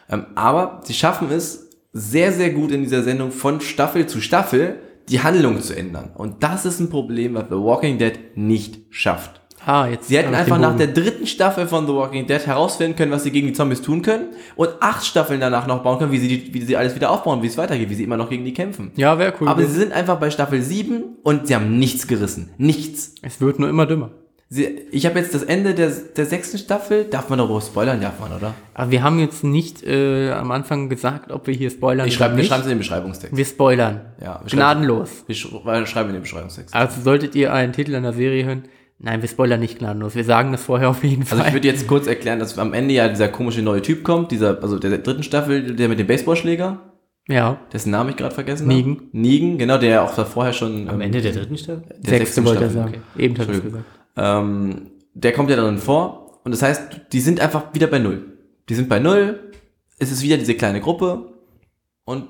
Ähm, 0.09 0.25
aber 0.35 0.81
sie 0.83 0.93
schaffen 0.93 1.29
es 1.31 1.69
sehr, 1.93 2.31
sehr 2.31 2.49
gut 2.51 2.71
in 2.71 2.81
dieser 2.81 3.03
Sendung 3.03 3.31
von 3.31 3.61
Staffel 3.61 4.07
zu 4.07 4.19
Staffel 4.19 4.75
die 5.09 5.21
Handlung 5.21 5.61
zu 5.61 5.75
ändern. 5.75 6.11
Und 6.15 6.43
das 6.43 6.65
ist 6.65 6.79
ein 6.79 6.89
Problem, 6.89 7.33
was 7.35 7.45
The 7.49 7.55
Walking 7.55 7.97
Dead 7.97 8.13
nicht 8.35 8.79
schafft. 8.89 9.41
ah, 9.65 9.87
jetzt. 9.87 10.07
Sie 10.07 10.17
hätten 10.17 10.33
einfach 10.33 10.57
nach 10.57 10.77
der 10.77 10.87
dritten 10.87 11.27
Staffel 11.27 11.67
von 11.67 11.85
The 11.85 11.93
Walking 11.93 12.27
Dead 12.27 12.45
herausfinden 12.45 12.95
können, 12.95 13.11
was 13.11 13.23
sie 13.23 13.31
gegen 13.31 13.47
die 13.47 13.53
Zombies 13.53 13.81
tun 13.81 14.01
können 14.01 14.27
und 14.55 14.69
acht 14.79 15.05
Staffeln 15.05 15.39
danach 15.39 15.67
noch 15.67 15.83
bauen 15.83 15.99
können, 15.99 16.11
wie 16.11 16.19
sie, 16.19 16.27
die, 16.27 16.53
wie 16.53 16.61
sie 16.61 16.77
alles 16.77 16.95
wieder 16.95 17.11
aufbauen, 17.11 17.41
wie 17.41 17.47
es 17.47 17.57
weitergeht, 17.57 17.89
wie 17.89 17.95
sie 17.95 18.03
immer 18.03 18.17
noch 18.17 18.29
gegen 18.29 18.45
die 18.45 18.53
kämpfen. 18.53 18.91
Ja, 18.95 19.17
wäre 19.19 19.33
cool. 19.41 19.47
Aber 19.47 19.59
sie 19.61 19.67
gewesen. 19.67 19.81
sind 19.81 19.93
einfach 19.93 20.19
bei 20.19 20.29
Staffel 20.31 20.61
7 20.61 21.03
und 21.23 21.47
sie 21.47 21.55
haben 21.55 21.77
nichts 21.77 22.07
gerissen. 22.07 22.51
Nichts. 22.57 23.15
es 23.21 23.41
wird 23.41 23.59
nur 23.59 23.69
immer 23.69 23.85
dümmer. 23.85 24.11
Sie, 24.51 24.65
ich 24.91 25.05
habe 25.05 25.19
jetzt 25.19 25.35
das 25.35 25.43
Ende 25.43 25.75
der, 25.75 25.91
der 25.91 26.25
sechsten 26.25 26.57
Staffel. 26.57 27.03
Darf 27.05 27.29
man 27.29 27.37
darüber 27.37 27.61
spoilern? 27.61 28.01
Darf 28.01 28.19
man, 28.19 28.31
oder? 28.33 28.55
Aber 28.73 28.89
wir 28.89 29.03
haben 29.03 29.19
jetzt 29.19 29.43
nicht 29.43 29.83
äh, 29.83 30.31
am 30.31 30.49
Anfang 30.49 30.89
gesagt, 30.89 31.31
ob 31.31 31.45
wir 31.45 31.53
hier 31.53 31.69
spoilern 31.69 32.07
Ich 32.07 32.15
schreibe, 32.15 32.29
oder 32.31 32.37
wir 32.37 32.41
nicht. 32.41 32.47
schreiben 32.49 32.61
es 32.61 32.65
in 32.65 32.71
den 32.71 32.79
Beschreibungstext. 32.79 33.37
Wir 33.37 33.45
spoilern. 33.45 34.01
Ja, 34.19 34.41
wir 34.43 34.49
Gnadenlos. 34.49 35.23
Wir 35.27 35.35
sch- 35.35 35.85
schreiben 35.85 36.09
in 36.09 36.13
den 36.15 36.23
Beschreibungstext. 36.23 36.73
Also 36.73 36.99
solltet 37.01 37.35
ihr 37.35 37.53
einen 37.53 37.73
Titel 37.73 37.93
einer 37.93 38.11
Serie 38.11 38.43
hören, 38.43 38.63
nein, 38.97 39.21
wir 39.21 39.29
spoilern 39.29 39.59
nicht 39.59 39.77
gnadenlos. 39.77 40.15
Wir 40.15 40.23
sagen 40.23 40.51
das 40.51 40.63
vorher 40.63 40.89
auf 40.89 41.03
jeden 41.03 41.25
Fall. 41.25 41.37
Also 41.37 41.47
ich 41.49 41.53
würde 41.53 41.67
jetzt 41.67 41.87
kurz 41.87 42.07
erklären, 42.07 42.39
dass 42.39 42.57
am 42.57 42.73
Ende 42.73 42.95
ja 42.95 43.07
dieser 43.07 43.27
komische 43.27 43.61
neue 43.61 43.83
Typ 43.83 44.03
kommt, 44.03 44.31
dieser, 44.31 44.63
also 44.63 44.79
der 44.79 44.97
dritten 44.97 45.21
Staffel, 45.21 45.75
der 45.75 45.89
mit 45.89 45.99
dem 45.99 46.07
Baseballschläger, 46.07 46.79
ja, 47.27 47.59
dessen 47.71 47.91
Namen 47.91 48.09
ich 48.09 48.15
gerade 48.17 48.33
vergessen 48.33 48.67
habe. 48.71 48.97
Negan, 49.11 49.59
genau, 49.59 49.77
der 49.77 49.89
ja 49.91 50.01
auch 50.03 50.25
vorher 50.25 50.53
schon 50.53 50.89
Am 50.89 50.95
ähm, 50.95 51.01
Ende 51.01 51.21
der 51.21 51.33
dritten 51.33 51.55
Staffel? 51.55 51.83
der 51.87 51.95
sechste 51.97 52.17
sechsten 52.17 52.45
wollte 52.45 52.63
er 52.63 52.69
Staffel. 52.71 52.91
sagen. 52.93 53.03
Eben 53.15 53.35
hat 53.35 53.41
es 53.41 53.47
Entschuldigung. 53.49 53.71
gesagt. 53.83 53.98
Ähm, 54.17 54.91
der 55.13 55.31
kommt 55.33 55.49
ja 55.49 55.55
darin 55.55 55.77
vor 55.77 56.39
und 56.43 56.51
das 56.51 56.61
heißt, 56.61 56.83
die 57.11 57.19
sind 57.19 57.39
einfach 57.39 57.73
wieder 57.73 57.87
bei 57.87 57.99
Null. 57.99 58.37
Die 58.69 58.75
sind 58.75 58.89
bei 58.89 58.99
Null, 58.99 59.51
es 59.97 60.11
ist 60.11 60.21
wieder 60.21 60.37
diese 60.37 60.55
kleine 60.55 60.81
Gruppe 60.81 61.33
und 62.05 62.27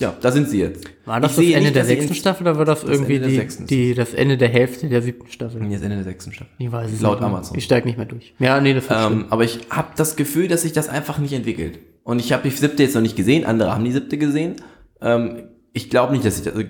Ja, 0.00 0.16
da 0.20 0.32
sind 0.32 0.48
sie 0.48 0.60
jetzt. 0.60 0.84
War 1.04 1.20
das 1.20 1.32
Ich 1.32 1.36
das 1.36 1.46
Ende 1.46 1.60
nicht, 1.60 1.76
der 1.76 1.84
sechsten 1.84 2.14
Staffel 2.14 2.42
oder 2.44 2.58
war 2.58 2.64
das, 2.64 2.82
irgendwie 2.82 3.16
Ende 3.16 3.28
der 3.28 3.44
die, 3.44 3.66
die, 3.66 3.94
das 3.94 4.14
Ende 4.14 4.36
der 4.38 4.48
Hälfte 4.48 4.88
der 4.88 5.02
siebten 5.02 5.30
Staffel? 5.30 5.60
Nee, 5.60 5.74
das 5.74 5.82
Ende 5.82 5.96
der 5.96 6.04
sechsten 6.04 6.32
Staffel. 6.32 6.52
Ich 6.58 6.72
weiß 6.72 6.90
es 6.90 7.00
Laut 7.00 7.20
nicht. 7.20 7.26
Amazon. 7.28 7.58
Ich 7.58 7.64
steig 7.64 7.84
nicht 7.84 7.98
mehr 7.98 8.06
durch. 8.06 8.34
Ja, 8.38 8.60
nee, 8.60 8.74
das 8.74 8.84
ist 8.84 8.90
Ähm, 8.90 9.26
aber 9.30 9.44
ich 9.44 9.60
habe 9.70 9.88
das 9.96 10.16
Gefühl, 10.16 10.48
dass 10.48 10.62
sich 10.62 10.72
das 10.72 10.88
einfach 10.88 11.18
nicht 11.18 11.32
entwickelt. 11.32 11.78
Und 12.04 12.18
ich 12.18 12.32
habe 12.32 12.48
die 12.48 12.54
siebte 12.54 12.82
jetzt 12.82 12.94
noch 12.94 13.02
nicht 13.02 13.16
gesehen, 13.16 13.44
andere 13.44 13.72
haben 13.74 13.84
die 13.84 13.92
siebte 13.92 14.18
gesehen. 14.18 14.56
Ähm, 15.00 15.48
ich 15.72 15.90
glaube 15.90 16.12
nicht, 16.12 16.24
dass 16.24 16.36
sich 16.36 16.44
das. 16.44 16.54
Also, 16.54 16.68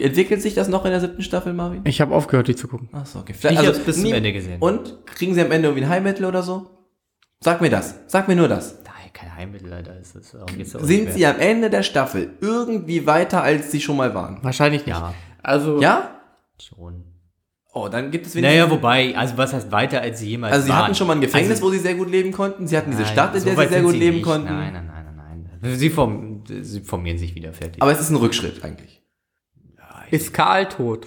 entwickelt 0.00 0.42
sich 0.42 0.54
das 0.54 0.68
noch 0.68 0.84
in 0.84 0.90
der 0.90 1.00
siebten 1.00 1.22
Staffel, 1.22 1.52
Marvin? 1.52 1.82
Ich 1.84 2.00
habe 2.00 2.14
aufgehört, 2.14 2.48
die 2.48 2.56
zu 2.56 2.68
gucken. 2.68 2.88
Achso, 2.92 3.20
okay. 3.20 3.34
Ich 3.38 3.58
hab's 3.66 3.78
bis 3.80 4.00
zum 4.02 4.12
Ende 4.12 4.32
gesehen. 4.32 4.60
Und 4.60 5.06
kriegen 5.06 5.34
sie 5.34 5.40
am 5.42 5.50
Ende 5.50 5.68
irgendwie 5.68 5.84
ein 5.84 5.90
Heilmittel 5.90 6.24
oder 6.24 6.42
so? 6.42 6.70
Sag 7.40 7.60
mir 7.60 7.70
das. 7.70 7.94
Sag 8.06 8.28
mir 8.28 8.36
nur 8.36 8.48
das. 8.48 8.78
Nein, 8.84 9.10
kein 9.12 9.34
Heilmittel, 9.36 9.72
Alter. 9.72 9.98
Ist 9.98 10.16
auch 10.36 10.46
Sind 10.82 11.12
sie 11.12 11.26
am 11.26 11.38
Ende 11.38 11.70
der 11.70 11.82
Staffel 11.82 12.30
irgendwie 12.40 13.06
weiter, 13.06 13.42
als 13.42 13.70
sie 13.70 13.80
schon 13.80 13.96
mal 13.96 14.14
waren? 14.14 14.38
Wahrscheinlich 14.42 14.86
nicht. 14.86 14.96
Ja, 14.96 15.14
Also, 15.42 15.80
Ja? 15.80 16.20
schon. 16.60 17.04
Oh, 17.72 17.88
dann 17.88 18.10
gibt 18.10 18.26
es 18.26 18.34
wenigstens. 18.34 18.58
Naja, 18.58 18.70
wobei, 18.70 19.14
also 19.16 19.36
was 19.36 19.52
heißt 19.52 19.70
weiter, 19.70 20.00
als 20.00 20.20
sie 20.20 20.30
jemals 20.30 20.54
also 20.54 20.64
sie 20.64 20.70
waren? 20.72 20.84
hatten 20.84 20.94
schon 20.94 21.06
mal 21.08 21.12
ein 21.14 21.20
Gefängnis, 21.20 21.50
Also- 21.58 21.66
wo 21.66 21.70
sie 21.70 21.78
sehr 21.78 21.94
gut 21.94 22.10
leben 22.10 22.32
konnten. 22.32 22.66
Sie 22.66 22.74
hatten 22.74 22.90
diese 22.90 23.02
Nein, 23.02 23.12
Stadt, 23.12 23.34
in 23.34 23.40
so 23.40 23.46
der 23.50 23.56
sie 23.58 23.68
sehr 23.68 23.82
gut 23.82 23.92
sie 23.92 23.98
leben 23.98 24.16
nicht. 24.16 24.24
konnten. 24.24 24.46
Nein, 24.46 24.72
nein, 24.72 24.86
nein, 24.86 25.14
nein, 25.14 25.58
nein. 25.60 25.76
Sie, 25.78 25.90
form, 25.90 26.42
sie 26.48 26.80
formieren 26.80 27.18
sich 27.18 27.34
wieder 27.34 27.52
fertig. 27.52 27.82
Aber 27.82 27.92
es 27.92 28.00
ist 28.00 28.08
ein 28.08 28.16
Rückschritt 28.16 28.64
eigentlich. 28.64 29.02
Ist 30.10 30.32
Karl 30.32 30.66
tot? 30.68 31.06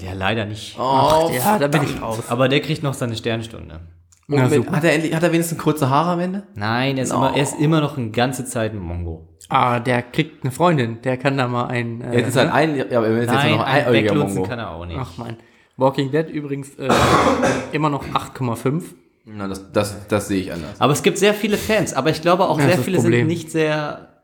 der 0.00 0.14
leider 0.14 0.46
nicht. 0.46 0.78
Oh, 0.78 1.30
ja, 1.34 1.58
da 1.58 1.68
bin 1.68 1.82
ich 1.82 2.00
raus. 2.00 2.20
Aber 2.28 2.48
der 2.48 2.60
kriegt 2.60 2.82
noch 2.82 2.94
seine 2.94 3.14
Sternstunde. 3.14 3.80
Und 4.28 4.36
Na, 4.36 4.44
mit, 4.44 4.54
super. 4.54 4.72
hat, 4.76 4.84
er 4.84 4.94
endlich, 4.94 5.14
hat 5.14 5.22
er 5.22 5.32
wenigstens 5.32 5.58
kurze 5.58 5.90
Haare 5.90 6.12
am 6.12 6.20
Ende? 6.20 6.44
Nein, 6.54 6.96
er 6.96 7.02
ist, 7.02 7.12
immer, 7.12 7.36
er 7.36 7.42
ist 7.42 7.58
immer 7.60 7.80
noch 7.82 7.98
eine 7.98 8.10
ganze 8.10 8.46
Zeit 8.46 8.72
ein 8.72 8.78
Mongo. 8.78 9.28
Ah, 9.50 9.80
der 9.80 10.02
kriegt 10.02 10.44
eine 10.44 10.52
Freundin. 10.52 11.02
Der 11.02 11.18
kann 11.18 11.36
da 11.36 11.46
mal 11.48 11.66
ein. 11.66 12.00
Äh, 12.00 12.18
Jetzt 12.20 12.28
ist 12.28 12.36
halt 12.36 12.52
ein, 12.52 12.76
ja, 12.76 12.84
aber 12.98 13.10
jetzt 13.10 13.26
Nein, 13.26 13.52
ist 13.52 13.58
noch 13.58 13.66
ein 13.66 13.86
ein 13.86 14.18
Mongo. 14.18 14.42
kann 14.44 14.58
er 14.58 14.70
auch 14.70 14.86
nicht. 14.86 14.98
Ach 14.98 15.10
mein. 15.18 15.36
Walking 15.76 16.10
Dead 16.10 16.28
übrigens 16.28 16.74
äh, 16.78 16.88
immer 17.72 17.90
noch 17.90 18.06
8,5. 18.06 18.82
Na, 19.24 19.48
das, 19.48 19.72
das, 19.72 20.06
das 20.08 20.28
sehe 20.28 20.40
ich 20.40 20.52
anders. 20.52 20.80
Aber 20.80 20.92
es 20.92 21.02
gibt 21.02 21.18
sehr 21.18 21.34
viele 21.34 21.56
Fans, 21.56 21.92
aber 21.92 22.10
ich 22.10 22.22
glaube 22.22 22.44
auch 22.48 22.58
Ja, 22.58 22.66
sehr 22.68 22.78
viele 22.78 22.96
Problem. 22.98 23.20
sind 23.20 23.26
nicht 23.26 23.50
sehr. 23.50 24.22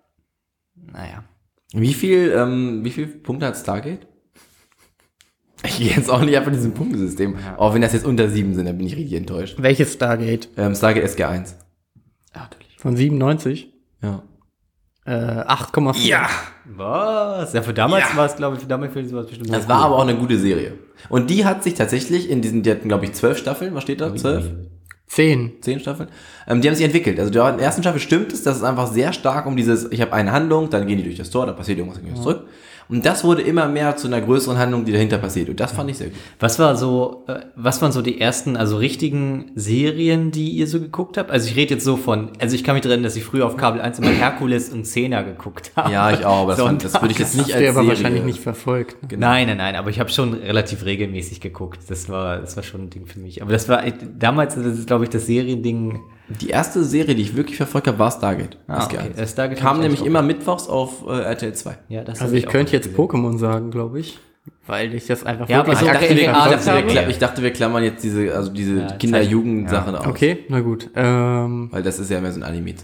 Naja. 0.74 1.24
Wie 1.72 1.94
viel, 1.94 2.32
ähm, 2.36 2.84
wie 2.84 2.90
viel 2.90 3.06
Punkte 3.06 3.46
hat 3.46 3.56
Stargate? 3.56 4.06
Ich 5.64 5.78
gehe 5.78 5.90
jetzt 5.90 6.08
auch 6.08 6.20
nicht 6.20 6.36
einfach 6.36 6.52
in 6.52 6.56
diesem 6.56 6.72
Punktesystem. 6.72 7.36
Auch 7.56 7.74
wenn 7.74 7.82
das 7.82 7.92
jetzt 7.92 8.06
unter 8.06 8.28
sieben 8.28 8.54
sind, 8.54 8.66
dann 8.66 8.78
bin 8.78 8.86
ich 8.86 8.94
richtig 8.94 9.14
enttäuscht. 9.14 9.56
Welches 9.58 9.92
Stargate? 9.92 10.48
Ähm, 10.56 10.72
Stargate 10.76 11.04
SG1. 11.04 11.54
Ja, 12.32 12.42
natürlich. 12.42 12.76
Von 12.78 12.96
97? 12.96 13.72
Ja. 14.00 14.22
Äh, 15.04 15.10
8,4. 15.10 16.06
Ja! 16.06 16.28
Was? 16.64 17.54
Ja, 17.54 17.62
für 17.62 17.74
damals 17.74 18.14
war 18.14 18.26
es, 18.26 18.36
glaube 18.36 18.56
ich, 18.56 18.62
für 18.62 18.68
damals 18.68 18.92
für 18.92 19.12
war 19.12 19.22
es 19.22 19.26
bestimmt. 19.26 19.52
Das 19.52 19.68
war 19.68 19.82
aber 19.84 19.96
auch 19.96 20.02
eine 20.02 20.16
gute 20.16 20.38
Serie. 20.38 20.74
Und 21.08 21.28
die 21.28 21.44
hat 21.44 21.64
sich 21.64 21.74
tatsächlich 21.74 22.30
in 22.30 22.40
diesen, 22.40 22.62
die 22.62 22.70
hatten, 22.70 22.88
glaube 22.88 23.06
ich, 23.06 23.14
zwölf 23.14 23.38
Staffeln. 23.38 23.74
Was 23.74 23.82
steht 23.82 24.00
da? 24.00 24.14
Zwölf? 24.14 24.50
10. 25.08 25.52
Zehn 25.62 25.80
Staffeln. 25.80 26.08
Ähm, 26.46 26.60
die 26.60 26.68
haben 26.68 26.74
sich 26.74 26.84
entwickelt. 26.84 27.18
Also 27.18 27.30
der- 27.32 27.50
in 27.50 27.56
der 27.56 27.66
ersten 27.66 27.82
Staffel 27.82 28.00
stimmt 28.00 28.32
es, 28.32 28.42
dass 28.42 28.56
es 28.56 28.62
einfach 28.62 28.86
sehr 28.92 29.12
stark 29.12 29.46
um 29.46 29.56
dieses, 29.56 29.90
ich 29.90 30.00
habe 30.00 30.12
eine 30.12 30.32
Handlung, 30.32 30.70
dann 30.70 30.86
gehen 30.86 30.98
die 30.98 31.04
durch 31.04 31.16
das 31.16 31.30
Tor, 31.30 31.46
da 31.46 31.52
passiert 31.52 31.78
irgendwas, 31.78 31.98
dann 31.98 32.06
gehen 32.06 32.14
die 32.14 32.20
zurück. 32.22 32.46
Und 32.88 33.04
das 33.04 33.22
wurde 33.22 33.42
immer 33.42 33.68
mehr 33.68 33.96
zu 33.96 34.06
einer 34.06 34.20
größeren 34.20 34.56
Handlung, 34.56 34.84
die 34.84 34.92
dahinter 34.92 35.18
passiert. 35.18 35.50
Und 35.50 35.60
das 35.60 35.72
fand 35.72 35.90
ich 35.90 35.98
sehr 35.98 36.08
gut. 36.08 36.16
Was 36.40 36.58
war 36.58 36.74
so, 36.74 37.24
äh, 37.26 37.40
was 37.54 37.82
waren 37.82 37.92
so 37.92 38.00
die 38.00 38.20
ersten, 38.20 38.56
also 38.56 38.78
richtigen 38.78 39.50
Serien, 39.54 40.30
die 40.30 40.50
ihr 40.50 40.66
so 40.66 40.80
geguckt 40.80 41.18
habt? 41.18 41.30
Also 41.30 41.48
ich 41.48 41.56
rede 41.56 41.74
jetzt 41.74 41.84
so 41.84 41.96
von, 41.96 42.30
also 42.40 42.54
ich 42.54 42.64
kann 42.64 42.74
mich 42.74 42.84
erinnern, 42.84 43.02
dass 43.02 43.16
ich 43.16 43.24
früher 43.24 43.44
auf 43.46 43.56
Kabel 43.56 43.80
1 43.82 43.98
immer 43.98 44.10
Herkules 44.10 44.70
und 44.70 44.82
Xena 44.84 45.22
geguckt 45.22 45.72
habe. 45.76 45.92
Ja, 45.92 46.10
ich 46.12 46.24
auch, 46.24 46.42
aber 46.42 46.52
das, 46.56 46.60
fand, 46.64 46.84
das 46.84 46.94
würde 46.94 47.12
ich 47.12 47.18
jetzt 47.18 47.34
nicht 47.34 47.48
Hast 47.48 47.54
als 47.54 47.62
du 47.62 47.68
aber 47.68 47.80
Serie. 47.80 47.88
wahrscheinlich 47.88 48.24
nicht 48.24 48.40
verfolgt. 48.40 49.02
Ne? 49.02 49.08
Genau. 49.08 49.26
Nein, 49.26 49.48
nein, 49.48 49.58
nein, 49.58 49.76
aber 49.76 49.90
ich 49.90 50.00
habe 50.00 50.10
schon 50.10 50.34
relativ 50.34 50.84
regelmäßig 50.84 51.40
geguckt. 51.40 51.80
Das 51.88 52.08
war, 52.08 52.38
das 52.38 52.56
war 52.56 52.62
schon 52.62 52.84
ein 52.84 52.90
Ding 52.90 53.06
für 53.06 53.18
mich. 53.20 53.42
Aber 53.42 53.52
das 53.52 53.68
war 53.68 53.82
damals, 54.18 54.54
das 54.54 54.64
ist, 54.64 54.86
glaube 54.86 55.04
ich, 55.04 55.10
das 55.10 55.26
Seriending. 55.26 56.00
Die 56.40 56.48
erste 56.50 56.84
Serie, 56.84 57.14
die 57.14 57.22
ich 57.22 57.36
wirklich 57.36 57.56
verfolgt 57.56 57.86
habe, 57.88 57.98
war 57.98 58.10
Stargate. 58.10 58.58
Ah, 58.66 58.80
SG1. 58.84 58.84
okay. 58.86 59.20
Äh, 59.22 59.26
Stargate 59.26 59.58
Kam 59.58 59.76
ich 59.76 59.82
nämlich 59.82 60.04
immer 60.04 60.20
mittwochs 60.22 60.68
auf 60.68 61.04
äh, 61.08 61.20
RTL 61.22 61.54
2. 61.54 61.78
Ja, 61.88 62.04
das 62.04 62.20
Also 62.20 62.34
ich 62.34 62.46
könnte 62.46 62.72
jetzt 62.72 62.90
gesehen. 62.90 63.00
Pokémon 63.00 63.38
sagen, 63.38 63.70
glaube 63.70 64.00
ich. 64.00 64.18
Weil 64.66 64.94
ich 64.94 65.06
das 65.06 65.24
einfach 65.24 65.48
Ja, 65.48 65.60
aber 65.60 65.72
ich 65.72 65.78
dachte, 65.78 66.14
wir- 66.16 66.34
ah, 66.36 66.50
Wir 66.50 66.58
kla- 66.58 67.08
ich 67.08 67.18
dachte, 67.18 67.42
wir 67.42 67.50
klammern 67.52 67.82
jetzt 67.84 68.02
diese, 68.04 68.34
also 68.34 68.50
diese 68.52 68.80
Ja, 68.80 68.92
Kinder-Jugend-Sachen 68.92 69.94
aus. 69.94 70.06
Okay, 70.06 70.44
na 70.48 70.60
gut. 70.60 70.90
Ähm, 70.94 71.68
Weil 71.70 71.82
das 71.82 71.98
ist 71.98 72.10
ja 72.10 72.20
mehr 72.20 72.32
so 72.32 72.40
ein 72.40 72.44
Anime. 72.44 72.74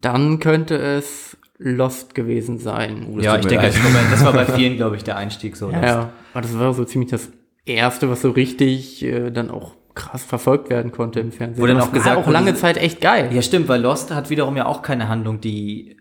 dann 0.00 0.38
könnte 0.38 0.76
es 0.76 1.36
Lost 1.58 2.14
gewesen 2.14 2.58
sein. 2.58 3.06
Oh, 3.10 3.16
das 3.16 3.24
Ja, 3.24 3.36
ich 3.38 3.46
denke, 3.46 3.64
leid. 3.66 3.74
das 3.74 3.84
war, 3.84 3.92
bei, 3.92 4.10
das 4.10 4.24
war 4.24 4.32
bei 4.32 4.44
vielen, 4.56 4.76
glaube 4.76 4.96
ich, 4.96 5.04
der 5.04 5.16
Einstieg 5.16 5.56
so. 5.56 5.70
Ja, 5.70 5.82
ja. 5.84 6.12
Aber 6.34 6.42
das 6.42 6.58
war 6.58 6.72
so 6.74 6.84
ziemlich 6.84 7.10
das 7.10 7.28
erste, 7.64 8.10
was 8.10 8.20
so 8.22 8.30
richtig 8.30 9.02
äh, 9.04 9.30
dann 9.30 9.50
auch 9.50 9.76
krass 9.94 10.24
verfolgt 10.24 10.70
werden 10.70 10.92
konnte 10.92 11.20
im 11.20 11.32
Fernsehen. 11.32 11.62
Wo 11.62 11.66
dann 11.66 11.76
Das 11.76 11.86
auch 11.86 11.92
war 11.92 11.98
gesagt 11.98 12.16
auch 12.18 12.22
wurde, 12.26 12.32
lange 12.32 12.54
Zeit 12.54 12.76
echt 12.76 13.00
geil. 13.00 13.28
Ja, 13.32 13.42
stimmt, 13.42 13.68
weil 13.68 13.80
Lost 13.80 14.10
hat 14.14 14.30
wiederum 14.30 14.56
ja 14.56 14.66
auch 14.66 14.82
keine 14.82 15.08
Handlung, 15.08 15.40
die. 15.40 15.96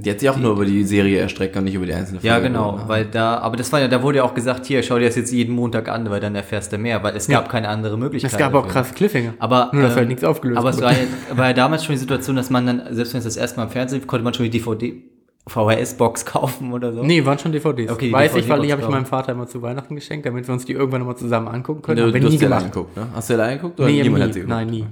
Die 0.00 0.10
hat 0.10 0.20
sich 0.20 0.28
auch 0.30 0.36
nur 0.36 0.52
über 0.52 0.64
die 0.64 0.84
Serie 0.84 1.18
erstreckt 1.18 1.56
und 1.56 1.64
nicht 1.64 1.74
über 1.74 1.86
die 1.86 1.92
einzelnen 1.94 2.20
Ja, 2.22 2.34
Folgen. 2.34 2.48
genau, 2.48 2.76
Ne? 2.76 2.82
weil 2.86 3.04
da, 3.06 3.38
aber 3.38 3.56
das 3.56 3.72
war 3.72 3.80
ja, 3.80 3.88
da 3.88 4.00
wurde 4.02 4.18
ja 4.18 4.22
auch 4.24 4.34
gesagt, 4.34 4.64
hier, 4.66 4.80
schau 4.84 4.96
dir 4.98 5.06
das 5.06 5.16
jetzt 5.16 5.32
jeden 5.32 5.54
Montag 5.56 5.88
an, 5.88 6.08
weil 6.10 6.20
dann 6.20 6.36
erfährst 6.36 6.72
du 6.72 6.78
mehr, 6.78 7.02
weil 7.02 7.16
es 7.16 7.26
gab 7.26 7.48
keine 7.48 7.68
andere 7.68 7.96
Möglichkeit. 7.98 8.30
Es 8.30 8.38
gab 8.38 8.54
auch 8.54 8.68
krass 8.68 8.94
Cliffhanger. 8.94 9.34
Aber, 9.40 9.70
Nur, 9.72 9.82
dass 9.82 9.92
halt 9.94 10.02
ähm, 10.02 10.08
nichts 10.08 10.22
aufgelöst 10.22 10.58
Aber 10.58 10.68
es 10.70 10.76
wurde. 10.76 10.86
war 10.86 10.92
ja, 10.92 10.98
war 11.36 11.46
ja 11.48 11.52
damals 11.52 11.84
schon 11.84 11.94
die 11.94 11.98
Situation, 11.98 12.36
dass 12.36 12.48
man 12.50 12.66
dann, 12.66 12.82
selbst 12.94 13.12
wenn 13.14 13.18
es 13.18 13.24
das 13.24 13.36
erste 13.36 13.56
Mal 13.58 13.64
im 13.64 13.70
Fernsehen, 13.70 14.06
konnte 14.06 14.22
man 14.22 14.34
schon 14.34 14.44
die 14.44 14.50
DVD, 14.50 15.02
VHS-Box 15.48 16.24
kaufen 16.26 16.72
oder 16.72 16.92
so. 16.92 17.02
Nee, 17.02 17.24
waren 17.24 17.38
schon 17.38 17.52
DVDs. 17.52 17.90
Okay, 17.90 18.06
die 18.08 18.12
Weiß 18.12 18.36
ich, 18.36 18.48
weil 18.48 18.60
DVD 18.60 18.66
die 18.66 18.72
habe 18.72 18.82
ich 18.82 18.88
meinem 18.88 19.06
Vater 19.06 19.32
immer 19.32 19.46
zu 19.46 19.60
Weihnachten 19.62 19.94
geschenkt, 19.94 20.26
damit 20.26 20.46
wir 20.46 20.52
uns 20.54 20.64
die 20.64 20.72
irgendwann 20.72 21.00
nochmal 21.00 21.16
zusammen 21.16 21.48
angucken 21.48 21.82
können. 21.82 21.96
Du, 21.96 22.02
Haben 22.04 22.12
du 22.12 22.14
wir 22.14 22.20
nie 22.28 22.34
hast 22.34 22.42
ja 22.42 22.48
gemacht. 22.48 22.64
angeguckt, 22.64 22.96
ne? 22.96 23.06
Hast 23.14 23.30
du 23.30 23.34
ja 23.34 23.44
angeguckt? 23.44 23.80
Oder 23.80 23.88
Nee, 23.88 24.02
niemand 24.02 24.18
nie. 24.18 24.22
hat 24.26 24.34
sie 24.34 24.40
geguckt? 24.40 24.56
Nein, 24.56 24.66
nie. 24.68 24.86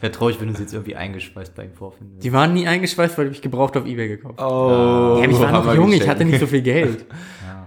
Wäre 0.00 0.12
traurig, 0.12 0.40
wenn 0.40 0.48
du 0.48 0.54
sie 0.54 0.62
jetzt 0.62 0.74
irgendwie 0.74 0.96
eingeschweißt 0.96 1.54
bei 1.54 1.64
ihm 1.64 1.72
vorfinden 1.74 2.12
würdest. 2.14 2.24
Die 2.24 2.32
waren 2.32 2.52
nie 2.52 2.66
eingeschweißt, 2.66 3.16
weil 3.18 3.30
ich 3.32 3.40
gebraucht 3.42 3.76
auf 3.76 3.86
Ebay 3.86 4.08
gekauft. 4.08 4.40
Oh, 4.40 5.18
ja, 5.22 5.28
ich 5.30 5.40
war 5.40 5.52
noch 5.52 5.74
jung, 5.74 5.86
ich 5.88 6.00
geschenkt. 6.00 6.08
hatte 6.08 6.24
nicht 6.24 6.40
so 6.40 6.46
viel 6.46 6.62
Geld. 6.62 7.04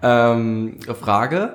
Ähm, 0.03 0.77
Frage. 1.01 1.53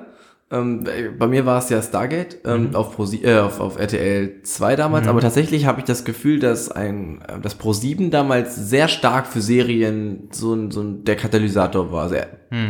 Ähm, 0.51 0.83
bei 1.17 1.27
mir 1.27 1.45
war 1.45 1.59
es 1.59 1.69
ja 1.69 1.81
Stargate 1.81 2.39
ähm, 2.45 2.75
auf, 2.75 2.95
Pro, 2.95 3.05
äh, 3.05 3.39
auf, 3.39 3.61
auf 3.61 3.79
RTL 3.79 4.41
2 4.43 4.75
damals, 4.75 5.07
aber 5.07 5.21
tatsächlich 5.21 5.65
habe 5.65 5.79
ich 5.79 5.85
das 5.85 6.03
Gefühl, 6.03 6.39
dass 6.39 6.69
ein 6.69 7.21
äh, 7.21 7.39
das 7.41 7.55
Pro 7.55 7.71
7 7.71 8.11
damals 8.11 8.55
sehr 8.55 8.89
stark 8.89 9.27
für 9.27 9.41
Serien 9.41 10.27
so 10.31 10.53
ein, 10.53 10.69
so 10.69 10.81
ein 10.81 11.05
der 11.05 11.15
Katalysator 11.15 11.91
war. 11.91 12.03
Also, 12.03 12.15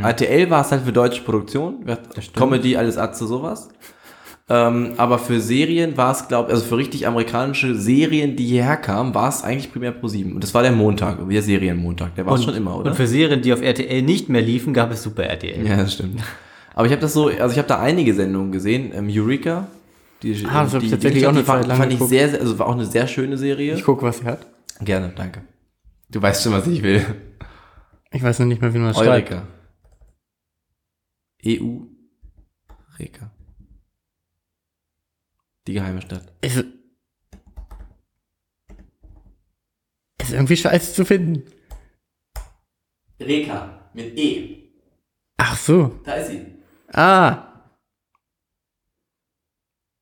RTL 0.04 0.50
war 0.52 0.62
es 0.62 0.72
halt 0.72 0.84
für 0.84 0.92
deutsche 0.92 1.24
Produktion, 1.24 1.84
Comedy, 2.36 2.78
alles 2.78 3.00
Atze, 3.00 3.26
sowas. 3.26 3.70
Ähm, 4.48 4.94
aber 4.98 5.18
für 5.18 5.40
Serien 5.40 5.96
war 5.98 6.12
es, 6.12 6.28
glaube 6.28 6.50
also 6.50 6.66
für 6.66 6.78
richtig 6.78 7.08
amerikanische 7.08 7.74
Serien, 7.74 8.36
die 8.36 8.46
hierher 8.46 8.78
kamen, 8.78 9.16
war 9.16 9.30
es 9.30 9.44
eigentlich 9.44 9.72
primär 9.72 9.92
Pro 9.92 10.08
7. 10.08 10.36
Und 10.36 10.44
das 10.44 10.54
war 10.54 10.62
der 10.62 10.74
Montag, 10.74 11.18
der 11.28 11.42
Serienmontag. 11.42 12.16
Der 12.16 12.26
war 12.26 12.36
es 12.36 12.44
schon 12.44 12.56
immer, 12.56 12.78
oder? 12.78 12.92
Und 12.92 12.98
für 12.98 13.08
Serien, 13.08 13.42
die 13.42 13.54
auf 13.54 13.62
RTL 13.62 14.02
nicht 14.02 14.30
mehr 14.30 14.42
liefen, 14.42 14.74
gab 14.74 14.92
es 14.92 15.04
Super 15.04 15.24
RTL. 15.24 15.66
Ja, 15.66 15.78
das 15.78 15.94
stimmt. 15.94 16.22
Aber 16.74 16.86
ich 16.86 16.92
habe 16.92 17.02
das 17.02 17.14
so, 17.14 17.28
also 17.28 17.52
ich 17.52 17.58
habe 17.58 17.68
da 17.68 17.80
einige 17.80 18.14
Sendungen 18.14 18.52
gesehen. 18.52 18.92
Ähm, 18.94 19.08
Eureka. 19.10 19.68
Die, 20.24 20.46
Ah, 20.46 20.64
das 20.64 20.74
hab 20.74 20.82
ich 20.84 20.88
die- 20.90 20.92
tatsächlich 20.96 21.24
die, 21.24 21.28
auch 21.28 21.32
eine 21.32 21.44
Zeit 21.46 21.66
lang 21.68 21.78
fand 21.78 21.94
ich 21.94 22.00
sehr, 22.00 22.30
sehr, 22.30 22.40
also 22.42 22.58
war 22.60 22.68
auch 22.68 22.74
eine 22.74 22.86
sehr 22.86 23.08
schöne 23.08 23.38
Serie. 23.38 23.76
Ich 23.76 23.84
gucke, 23.84 24.04
was 24.04 24.20
sie 24.20 24.26
hat. 24.26 24.46
Gerne, 24.80 25.10
danke. 25.16 25.44
Du 26.10 26.22
weißt 26.22 26.44
schon, 26.44 26.54
was 26.54 26.68
ich 26.68 26.82
will. 26.84 27.04
Ich 28.12 28.22
weiß 28.22 28.40
noch 28.40 28.46
nicht 28.46 28.62
mehr, 28.62 28.74
wie 28.74 28.78
man 28.78 28.90
das 28.90 28.98
schreibt. 28.98 29.32
Eureka. 29.32 29.48
EU. 31.46 31.80
Reka. 33.00 33.32
Die 35.68 35.74
geheime 35.74 36.02
Stadt. 36.02 36.32
Ist, 36.42 36.66
ist 40.22 40.34
irgendwie 40.34 40.58
scheiße 40.58 40.94
zu 40.94 41.06
finden. 41.06 41.44
Reka. 43.20 43.90
Mit 43.94 44.18
E. 44.18 44.72
Ach 45.38 45.58
so. 45.58 46.00
Da 46.04 46.14
ist 46.16 46.30
sie. 46.32 46.46
Ah. 46.94 47.48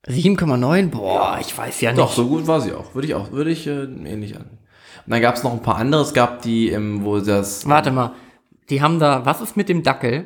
7,9? 0.07 0.89
Boah, 0.89 1.37
ich 1.41 1.55
weiß 1.55 1.81
ja 1.81 1.91
nicht. 1.91 1.99
Doch, 1.99 2.13
so 2.13 2.27
gut 2.27 2.47
war 2.47 2.61
sie 2.61 2.73
auch. 2.73 2.95
Würde 2.95 3.07
ich 3.07 3.13
auch, 3.15 3.31
würde 3.31 3.51
ich 3.51 3.67
äh, 3.67 3.83
ähnlich 3.83 4.35
an. 4.35 4.43
Und 5.05 5.11
dann 5.13 5.21
gab 5.21 5.35
es 5.35 5.43
noch 5.43 5.51
ein 5.53 5.61
paar 5.61 5.75
andere. 5.75 6.01
Es 6.01 6.13
gab 6.13 6.41
die, 6.41 6.69
ähm, 6.69 7.03
wo 7.03 7.19
das. 7.19 7.67
Warte 7.67 7.91
mal. 7.91 8.13
Die 8.69 8.81
haben 8.81 8.99
da, 8.99 9.25
was 9.25 9.41
ist 9.41 9.57
mit 9.57 9.67
dem 9.69 9.83
Dackel? 9.83 10.25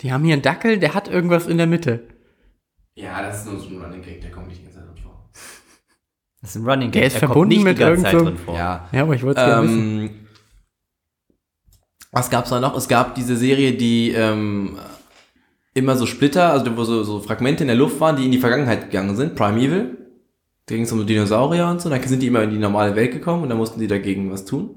Die 0.00 0.12
haben 0.12 0.24
hier 0.24 0.34
einen 0.34 0.42
Dackel, 0.42 0.78
der 0.78 0.94
hat 0.94 1.08
irgendwas 1.08 1.46
in 1.46 1.56
der 1.56 1.66
Mitte. 1.66 2.08
Ja, 2.94 3.22
das 3.22 3.40
ist 3.40 3.46
nur 3.52 3.60
so 3.60 3.68
ein 3.68 3.80
Running 3.82 4.02
Gag, 4.02 4.20
der 4.20 4.30
kommt 4.30 4.48
nicht 4.48 4.60
in 4.64 4.72
der 4.72 4.82
vor. 5.02 5.30
Das 6.40 6.50
ist 6.50 6.56
ein 6.56 6.68
Running 6.68 6.90
Der 6.90 7.02
Gag. 7.02 7.06
ist 7.08 7.14
er 7.14 7.20
kommt 7.20 7.28
verbunden 7.32 7.48
nicht 7.54 7.64
mit 7.64 7.78
die 7.78 7.80
ganze 7.80 8.02
Zeit 8.02 8.12
irgend 8.14 8.26
so- 8.28 8.34
drin 8.34 8.44
vor. 8.44 8.56
Ja. 8.56 8.88
Ja, 8.92 9.02
aber 9.02 9.14
ich 9.14 9.22
wollte 9.22 9.40
es 9.40 9.46
gerne 9.46 9.68
wissen. 9.68 10.00
Ähm, 10.00 10.26
was 12.12 12.30
gab's 12.30 12.50
da 12.50 12.60
noch? 12.60 12.76
Es 12.76 12.86
gab 12.88 13.14
diese 13.14 13.36
Serie, 13.36 13.72
die 13.74 14.10
ähm, 14.10 14.78
immer 15.74 15.96
so 15.96 16.06
Splitter, 16.06 16.50
also 16.50 16.64
wo 16.76 16.84
so, 16.84 17.02
so 17.02 17.20
Fragmente 17.20 17.64
in 17.64 17.68
der 17.68 17.76
Luft 17.76 18.00
waren, 18.00 18.16
die 18.16 18.24
in 18.24 18.32
die 18.32 18.38
Vergangenheit 18.38 18.90
gegangen 18.90 19.16
sind. 19.16 19.34
Primeval. 19.34 19.98
Da 20.66 20.74
ging 20.74 20.84
es 20.84 20.92
um 20.92 21.04
Dinosaurier 21.04 21.66
und 21.66 21.82
so. 21.82 21.90
Dann 21.90 22.02
sind 22.02 22.22
die 22.22 22.28
immer 22.28 22.42
in 22.42 22.50
die 22.50 22.58
normale 22.58 22.96
Welt 22.96 23.12
gekommen 23.12 23.42
und 23.42 23.50
dann 23.50 23.58
mussten 23.58 23.80
die 23.80 23.88
dagegen 23.88 24.30
was 24.30 24.44
tun. 24.44 24.70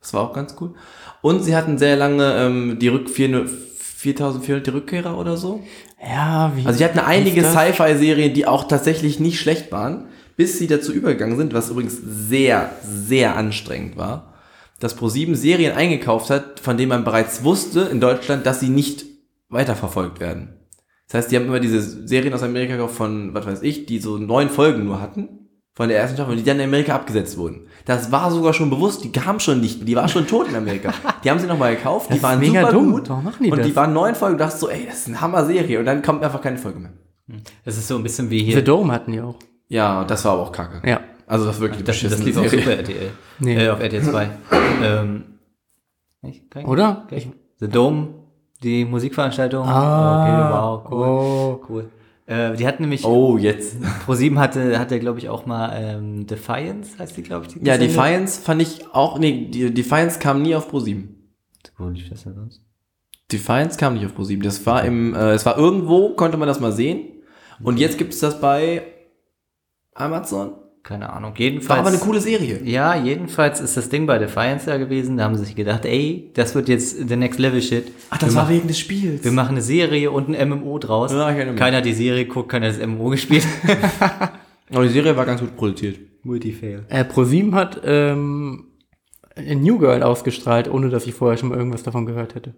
Das 0.00 0.12
war 0.12 0.22
auch 0.22 0.32
ganz 0.32 0.56
cool. 0.60 0.74
Und 1.22 1.42
sie 1.44 1.56
hatten 1.56 1.78
sehr 1.78 1.96
lange 1.96 2.34
ähm, 2.34 2.78
die 2.78 2.88
Rück 2.88 3.08
4400 3.08 4.66
die 4.66 4.70
Rückkehrer 4.70 5.16
oder 5.16 5.36
so. 5.36 5.62
Ja, 6.02 6.52
wie. 6.56 6.66
Also 6.66 6.78
sie 6.78 6.84
hatten 6.84 6.98
einige? 6.98 7.44
Sci-Fi-Serien, 7.44 8.34
die 8.34 8.46
auch 8.46 8.64
tatsächlich 8.64 9.20
nicht 9.20 9.38
schlecht 9.38 9.70
waren, 9.72 10.06
bis 10.36 10.58
sie 10.58 10.66
dazu 10.66 10.92
übergegangen 10.92 11.36
sind, 11.36 11.52
was 11.52 11.70
übrigens 11.70 11.98
sehr, 12.02 12.70
sehr 12.82 13.36
anstrengend 13.36 13.96
war, 13.96 14.32
dass 14.78 14.96
ProSieben 14.96 15.34
Serien 15.34 15.74
eingekauft 15.74 16.30
hat, 16.30 16.60
von 16.60 16.78
denen 16.78 16.88
man 16.88 17.04
bereits 17.04 17.44
wusste 17.44 17.82
in 17.82 18.00
Deutschland, 18.00 18.46
dass 18.46 18.60
sie 18.60 18.70
nicht 18.70 19.09
weiterverfolgt 19.50 20.20
werden. 20.20 20.56
Das 21.08 21.14
heißt, 21.22 21.32
die 21.32 21.36
haben 21.36 21.46
immer 21.46 21.60
diese 21.60 21.80
Serien 22.06 22.32
aus 22.34 22.42
Amerika 22.42 22.76
gekauft 22.76 22.94
von, 22.94 23.34
was 23.34 23.44
weiß 23.46 23.62
ich, 23.62 23.86
die 23.86 23.98
so 23.98 24.16
neun 24.16 24.48
Folgen 24.48 24.84
nur 24.84 25.00
hatten, 25.00 25.28
von 25.74 25.88
der 25.88 25.98
ersten 25.98 26.16
Staffel, 26.16 26.36
die 26.36 26.42
dann 26.44 26.58
in 26.60 26.64
Amerika 26.68 26.94
abgesetzt 26.94 27.36
wurden. 27.36 27.66
Das 27.84 28.12
war 28.12 28.30
sogar 28.30 28.52
schon 28.54 28.70
bewusst, 28.70 29.02
die 29.02 29.10
kamen 29.12 29.40
schon 29.40 29.60
nicht, 29.60 29.86
die 29.88 29.96
war 29.96 30.08
schon 30.08 30.26
tot 30.26 30.48
in 30.48 30.54
Amerika. 30.54 30.92
Die 31.24 31.30
haben 31.30 31.38
sie 31.38 31.46
nochmal 31.46 31.74
gekauft, 31.76 32.10
Das 32.10 32.16
die 32.18 32.22
waren 32.22 32.40
ist 32.42 32.48
mega 32.48 32.60
super 32.62 32.72
dumm. 32.72 32.92
gut. 32.92 33.08
Warum 33.08 33.24
machen 33.24 33.42
die 33.42 33.50
und 33.50 33.58
das? 33.58 33.66
die 33.66 33.74
waren 33.76 33.92
neun 33.92 34.14
Folgen, 34.14 34.36
du 34.36 34.44
dachtest 34.44 34.60
so, 34.60 34.68
ey, 34.68 34.86
das 34.86 34.98
ist 35.00 35.08
eine 35.08 35.20
Hammer-Serie. 35.20 35.78
Und 35.80 35.86
dann 35.86 36.02
kommt 36.02 36.22
einfach 36.22 36.40
keine 36.42 36.58
Folge 36.58 36.78
mehr. 36.80 36.92
Das 37.64 37.76
ist 37.76 37.88
so 37.88 37.96
ein 37.96 38.02
bisschen 38.02 38.30
wie 38.30 38.40
The 38.40 38.44
hier. 38.52 38.64
Dome 38.64 38.92
hatten 38.92 39.12
die 39.12 39.20
auch. 39.20 39.36
Ja, 39.68 40.04
das 40.04 40.24
war 40.24 40.32
aber 40.32 40.42
auch 40.42 40.52
kacke. 40.52 40.86
Ja. 40.88 41.00
Also 41.26 41.46
das 41.46 41.56
ist 41.56 41.60
wirklich 41.60 41.84
Das, 41.84 42.00
das 42.00 42.18
lief 42.24 42.36
auf. 42.36 42.48
Super 42.48 42.76
RTL. 42.76 43.10
Nee. 43.38 43.64
Äh, 43.64 43.70
auf 43.70 43.80
RTL 43.80 44.02
2. 44.02 44.30
ähm, 44.82 45.24
Oder? 46.66 47.04
Gleich. 47.08 47.28
The 47.60 47.68
Dome, 47.68 48.08
die 48.62 48.84
Musikveranstaltung. 48.84 49.66
Ah, 49.66 50.22
okay, 50.22 50.54
wow, 50.54 50.92
cool. 50.92 51.06
oh. 51.08 51.64
Cool. 51.68 51.88
Äh, 52.26 52.56
die 52.56 52.66
hatten 52.66 52.82
nämlich, 52.84 53.04
Oh, 53.04 53.36
jetzt. 53.38 53.76
Pro7 54.06 54.38
hatte, 54.38 54.78
hatte 54.78 55.00
glaube 55.00 55.18
ich, 55.18 55.28
auch 55.28 55.46
mal 55.46 55.72
ähm, 55.74 56.26
Defiance, 56.26 56.98
heißt 56.98 57.16
die, 57.16 57.22
glaube 57.22 57.46
ich. 57.46 57.54
Die 57.54 57.66
Ja, 57.66 57.74
Sendung. 57.74 57.88
Defiance 57.88 58.40
fand 58.40 58.62
ich 58.62 58.86
auch, 58.94 59.18
nee, 59.18 59.48
die 59.50 59.72
Defiance 59.74 60.18
kam 60.20 60.42
nie 60.42 60.54
auf 60.54 60.68
Pro 60.68 60.78
7. 60.80 61.16
Wo 61.76 61.88
lief 61.88 62.08
das 62.08 62.22
denn 62.24 62.34
sonst? 62.34 62.62
Defiance 63.32 63.78
kam 63.78 63.94
nicht 63.94 64.06
auf 64.06 64.14
Pro 64.14 64.24
7. 64.24 64.42
Das 64.42 64.64
war 64.66 64.84
im, 64.84 65.14
äh, 65.14 65.32
es 65.32 65.44
war 65.46 65.56
irgendwo, 65.58 66.10
konnte 66.10 66.36
man 66.36 66.46
das 66.48 66.60
mal 66.60 66.72
sehen. 66.72 67.06
Und 67.62 67.78
jetzt 67.78 67.98
gibt 67.98 68.12
es 68.14 68.20
das 68.20 68.40
bei 68.40 68.82
Amazon. 69.94 70.52
Keine 70.82 71.12
Ahnung. 71.12 71.32
War 71.32 71.38
Jedenfalls. 71.38 71.80
aber 71.80 71.88
eine 71.90 71.98
coole 71.98 72.20
Serie. 72.20 72.62
Ja, 72.64 72.96
jedenfalls 72.96 73.60
ist 73.60 73.76
das 73.76 73.90
Ding 73.90 74.06
bei 74.06 74.18
Defiance 74.18 74.66
da 74.66 74.78
gewesen. 74.78 75.18
Da 75.18 75.24
haben 75.24 75.36
sie 75.36 75.44
sich 75.44 75.54
gedacht, 75.54 75.84
ey, 75.84 76.30
das 76.34 76.54
wird 76.54 76.68
jetzt 76.68 77.06
the 77.08 77.16
next 77.16 77.38
level 77.38 77.60
shit. 77.60 77.92
Ach, 78.08 78.18
das 78.18 78.30
wir 78.30 78.36
war 78.36 78.42
machen, 78.44 78.54
wegen 78.56 78.68
des 78.68 78.78
Spiels. 78.78 79.22
wir 79.22 79.32
machen 79.32 79.50
eine 79.50 79.62
Serie 79.62 80.10
und 80.10 80.34
ein 80.34 80.48
MMO 80.48 80.78
draus. 80.78 81.12
Ja, 81.12 81.32
keiner 81.54 81.76
hat 81.78 81.84
die 81.84 81.92
Serie 81.92 82.24
guckt, 82.26 82.48
keiner 82.48 82.68
hat 82.68 82.80
das 82.80 82.86
MMO 82.86 83.10
gespielt. 83.10 83.46
Aber 84.72 84.84
die 84.84 84.90
Serie 84.90 85.16
war 85.16 85.26
ganz 85.26 85.40
gut 85.40 85.56
produziert. 85.56 85.98
Multifail. 86.22 86.84
Äh, 86.88 87.04
ProSieben 87.04 87.54
hat 87.54 87.80
ähm, 87.84 88.64
New 89.36 89.78
Girl 89.78 90.02
ausgestrahlt, 90.02 90.70
ohne 90.70 90.88
dass 90.90 91.06
ich 91.06 91.14
vorher 91.14 91.36
schon 91.38 91.48
mal 91.50 91.58
irgendwas 91.58 91.82
davon 91.82 92.06
gehört 92.06 92.34
hätte. 92.34 92.54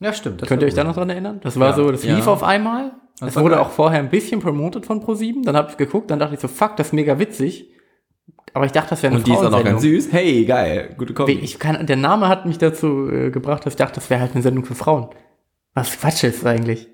Ja, 0.00 0.12
stimmt. 0.12 0.42
Könnt 0.46 0.62
ihr 0.62 0.68
euch 0.68 0.74
da 0.74 0.84
noch 0.84 0.94
dran 0.94 1.10
erinnern? 1.10 1.40
Das 1.42 1.58
war 1.58 1.68
Ja. 1.70 1.74
so, 1.76 1.90
das 1.90 2.04
Ja. 2.04 2.16
lief 2.16 2.26
auf 2.26 2.42
einmal. 2.42 2.92
Das 3.20 3.30
Es 3.30 3.36
wurde 3.36 3.56
geil. 3.56 3.64
auch 3.64 3.70
vorher 3.70 3.98
ein 4.00 4.08
bisschen 4.08 4.40
promotet 4.40 4.86
von 4.86 5.00
ProSieben. 5.00 5.42
Dann 5.42 5.54
habe 5.56 5.70
ich 5.70 5.76
geguckt, 5.76 6.10
dann 6.10 6.18
dachte 6.18 6.34
ich 6.34 6.40
so, 6.40 6.48
fuck, 6.48 6.76
das 6.76 6.88
ist 6.88 6.92
mega 6.94 7.18
witzig. 7.18 7.70
Aber 8.54 8.64
ich 8.64 8.72
dachte, 8.72 8.90
das 8.90 9.02
wäre 9.02 9.10
eine 9.12 9.18
Und 9.18 9.26
die 9.26 9.32
ist 9.32 9.38
auch 9.38 9.50
noch 9.50 9.62
ganz 9.62 9.82
süß. 9.82 10.10
Hey, 10.12 10.44
geil. 10.46 10.94
Gute 10.96 11.12
Kombi. 11.12 11.32
Ich 11.34 11.58
kann, 11.58 11.86
der 11.86 11.96
Name 11.96 12.28
hat 12.28 12.46
mich 12.46 12.56
dazu 12.58 13.08
äh, 13.10 13.30
gebracht, 13.30 13.64
dass 13.66 13.74
ich 13.74 13.76
dachte, 13.76 13.96
das 13.96 14.08
wäre 14.10 14.20
halt 14.20 14.32
eine 14.32 14.42
Sendung 14.42 14.64
für 14.64 14.74
Frauen. 14.74 15.08
Was 15.74 15.98
Quatsch 16.00 16.24
ist 16.24 16.44
eigentlich? 16.46 16.88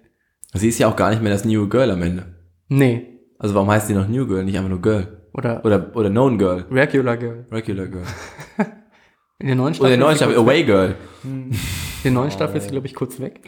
Sie 0.53 0.69
ist 0.69 0.79
ja 0.79 0.89
auch 0.89 0.97
gar 0.97 1.11
nicht 1.11 1.23
mehr 1.23 1.33
das 1.33 1.45
New 1.45 1.69
Girl 1.69 1.91
am 1.93 2.03
Ende. 2.03 2.35
Nee. 2.69 3.21
Also 3.39 3.55
warum 3.55 3.71
heißt 3.71 3.87
sie 3.87 3.95
noch 3.95 4.09
New 4.09 4.27
Girl, 4.27 4.45
nicht 4.45 4.57
einfach 4.57 4.69
nur 4.71 4.83
Girl? 4.83 5.23
Oder, 5.33 5.65
Oder, 5.65 5.95
oder 5.95 6.11
Known 6.11 6.39
Girl. 6.39 6.65
Regular 6.71 7.17
Girl. 7.17 7.47
Regular 7.53 7.87
Girl. 7.87 8.05
In 9.39 9.47
der 9.49 9.55
neuen 9.57 9.67
Oder 9.69 9.75
Staffel. 9.75 9.91
der 9.91 9.99
neuen 9.99 10.17
Staffel, 10.17 10.37
Away 10.37 10.65
Girl. 10.65 10.89
weg. 11.23 11.59
In 12.05 12.13
der 12.13 12.13
neuen 12.13 12.31
Staffel 12.31 12.57
ist 12.57 12.65
sie, 12.65 12.71
glaube 12.71 12.87
ich, 12.87 12.95
kurz 12.95 13.21
weg. 13.21 13.41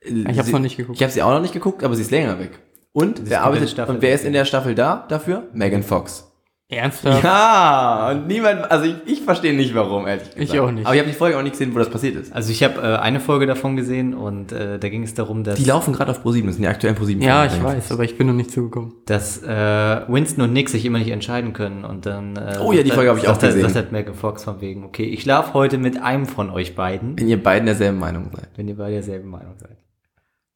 Ich 0.00 0.38
hab's 0.38 0.50
noch 0.50 0.58
nicht 0.58 0.76
geguckt. 0.76 0.96
Ich 0.96 1.02
habe 1.02 1.12
sie 1.12 1.22
auch 1.22 1.30
noch 1.30 1.40
nicht 1.40 1.52
geguckt, 1.52 1.82
aber 1.82 1.94
sie 1.94 2.02
ist 2.02 2.10
länger 2.10 2.38
weg. 2.38 2.58
Und 2.92 3.28
wer 3.28 3.42
arbeitet 3.42 3.70
Staffel 3.70 3.96
und 3.96 4.02
wer 4.02 4.14
ist 4.14 4.24
in 4.24 4.32
der 4.32 4.44
Staffel 4.44 4.74
da 4.74 5.06
dafür? 5.08 5.48
Megan 5.52 5.82
Fox. 5.82 6.27
Ernsthaft? 6.70 7.24
Ja, 7.24 8.10
und 8.10 8.26
niemand, 8.26 8.70
also 8.70 8.84
ich, 8.84 8.96
ich 9.06 9.20
verstehe 9.22 9.54
nicht 9.56 9.74
warum, 9.74 10.06
ehrlich 10.06 10.24
gesagt. 10.24 10.42
Ich 10.42 10.60
auch 10.60 10.70
nicht. 10.70 10.84
Aber 10.86 10.94
ich 10.94 11.00
habe 11.00 11.10
die 11.10 11.16
Folge 11.16 11.38
auch 11.38 11.42
nicht 11.42 11.52
gesehen, 11.52 11.74
wo 11.74 11.78
das 11.78 11.88
passiert 11.88 12.14
ist. 12.16 12.30
Also 12.30 12.50
ich 12.52 12.62
habe 12.62 12.78
äh, 12.82 12.96
eine 12.98 13.20
Folge 13.20 13.46
davon 13.46 13.74
gesehen 13.74 14.12
und 14.12 14.52
äh, 14.52 14.78
da 14.78 14.88
ging 14.90 15.02
es 15.02 15.14
darum, 15.14 15.44
dass, 15.44 15.54
Die 15.58 15.64
laufen 15.64 15.94
gerade 15.94 16.10
auf 16.10 16.22
Pro7, 16.22 16.44
das 16.44 16.56
sind 16.56 16.62
die 16.64 16.68
aktuellen 16.68 16.94
Pro7. 16.96 17.24
Ja, 17.24 17.46
ich 17.46 17.62
weiß, 17.62 17.90
aber 17.92 18.04
ich 18.04 18.18
bin 18.18 18.26
noch 18.26 18.34
nicht 18.34 18.50
zugekommen. 18.50 18.92
dass 19.06 19.42
äh, 19.42 19.48
Winston 20.08 20.44
und 20.44 20.52
Nick 20.52 20.68
sich 20.68 20.84
immer 20.84 20.98
nicht 20.98 21.08
entscheiden 21.10 21.54
können 21.54 21.86
und 21.86 22.04
dann 22.04 22.36
äh, 22.36 22.58
Oh 22.62 22.72
ja, 22.72 22.82
die 22.82 22.90
Folge 22.90 23.08
habe 23.08 23.18
ich 23.18 23.28
auch 23.28 23.38
gesehen. 23.38 23.62
Sagt 23.62 23.74
halt 23.74 23.92
Megan 23.92 24.14
Fox 24.14 24.44
von 24.44 24.60
wegen, 24.60 24.84
okay, 24.84 25.04
ich 25.04 25.22
schlafe 25.22 25.54
heute 25.54 25.78
mit 25.78 26.02
einem 26.02 26.26
von 26.26 26.50
euch 26.50 26.74
beiden, 26.74 27.18
Wenn 27.18 27.28
ihr 27.28 27.42
beiden 27.42 27.64
derselben 27.64 27.98
Meinung 27.98 28.30
seid. 28.34 28.48
wenn 28.56 28.68
ihr 28.68 28.76
beide 28.76 28.92
derselben 28.92 29.30
Meinung 29.30 29.54
seid. 29.58 29.78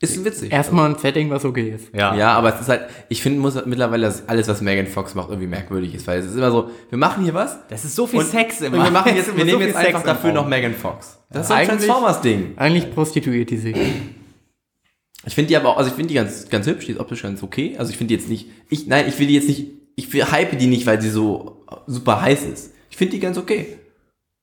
Ist 0.02 0.24
witzig. 0.24 0.52
Erstmal 0.52 0.90
ein 0.90 0.98
Setting, 0.98 1.30
was 1.30 1.44
okay 1.44 1.70
ist. 1.70 1.94
Ja. 1.94 2.16
Ja, 2.16 2.32
aber 2.32 2.52
es 2.52 2.60
ist 2.60 2.68
halt, 2.68 2.82
ich 3.08 3.22
finde 3.22 3.38
muss 3.38 3.54
mittlerweile, 3.66 4.06
dass 4.06 4.28
alles, 4.28 4.48
was 4.48 4.60
Megan 4.60 4.88
Fox 4.88 5.14
macht, 5.14 5.28
irgendwie 5.28 5.46
merkwürdig 5.46 5.94
ist, 5.94 6.08
weil 6.08 6.18
es 6.18 6.26
ist 6.26 6.34
immer 6.34 6.50
so, 6.50 6.70
wir 6.90 6.98
machen 6.98 7.22
hier 7.22 7.34
was 7.34 7.56
Das 7.68 7.84
ist 7.84 7.94
so 7.94 8.08
viel 8.08 8.18
und, 8.18 8.26
Sex 8.26 8.60
und 8.62 8.72
wir 8.72 8.90
machen 8.90 9.14
jetzt, 9.14 9.28
wir 9.36 9.44
so 9.44 9.50
nehmen 9.50 9.60
jetzt 9.60 9.76
Sex 9.76 9.86
einfach 9.86 10.02
dafür 10.02 10.32
noch 10.32 10.48
Megan 10.48 10.74
Fox. 10.74 11.18
Das 11.30 11.42
ist 11.42 11.48
so 11.48 11.54
ein 11.54 11.68
Transformers-Ding. 11.68 12.54
Eigentlich 12.56 12.92
prostituiert 12.92 13.50
die 13.50 13.58
sich. 13.58 13.76
Ich 15.24 15.36
finde 15.36 15.48
die 15.48 15.56
aber 15.56 15.68
auch, 15.68 15.76
also 15.76 15.88
ich 15.88 15.94
finde 15.94 16.08
die 16.08 16.14
ganz, 16.14 16.48
ganz 16.48 16.66
hübsch, 16.66 16.86
die 16.86 16.92
ist 16.92 16.98
optisch 16.98 17.22
ganz 17.22 17.40
okay. 17.44 17.76
Also 17.78 17.92
ich 17.92 17.96
finde 17.96 18.08
die 18.08 18.20
jetzt 18.20 18.28
nicht, 18.28 18.48
ich, 18.70 18.88
nein, 18.88 19.04
ich 19.06 19.20
will 19.20 19.28
die 19.28 19.34
jetzt 19.34 19.46
nicht, 19.46 19.68
ich 19.94 20.12
will, 20.12 20.24
hype 20.24 20.58
die 20.58 20.66
nicht, 20.66 20.84
weil 20.84 21.00
sie 21.00 21.10
so 21.10 21.64
super 21.86 22.20
heiß 22.20 22.44
ist. 22.44 22.72
Ich 22.90 22.96
finde 22.96 23.12
die 23.12 23.20
ganz 23.20 23.38
okay. 23.38 23.78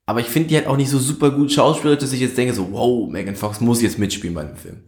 Aber 0.06 0.20
ich 0.20 0.26
finde 0.26 0.48
die 0.48 0.56
halt 0.56 0.66
auch 0.66 0.78
nicht 0.78 0.88
so 0.88 0.98
super 0.98 1.30
gut 1.30 1.52
schauspielerisch, 1.52 2.00
dass 2.00 2.14
ich 2.14 2.20
jetzt 2.20 2.38
denke 2.38 2.54
so, 2.54 2.72
wow, 2.72 3.10
Megan 3.10 3.36
Fox 3.36 3.60
muss 3.60 3.82
jetzt 3.82 3.98
mitspielen 3.98 4.34
bei 4.34 4.44
dem 4.44 4.56
Film. 4.56 4.78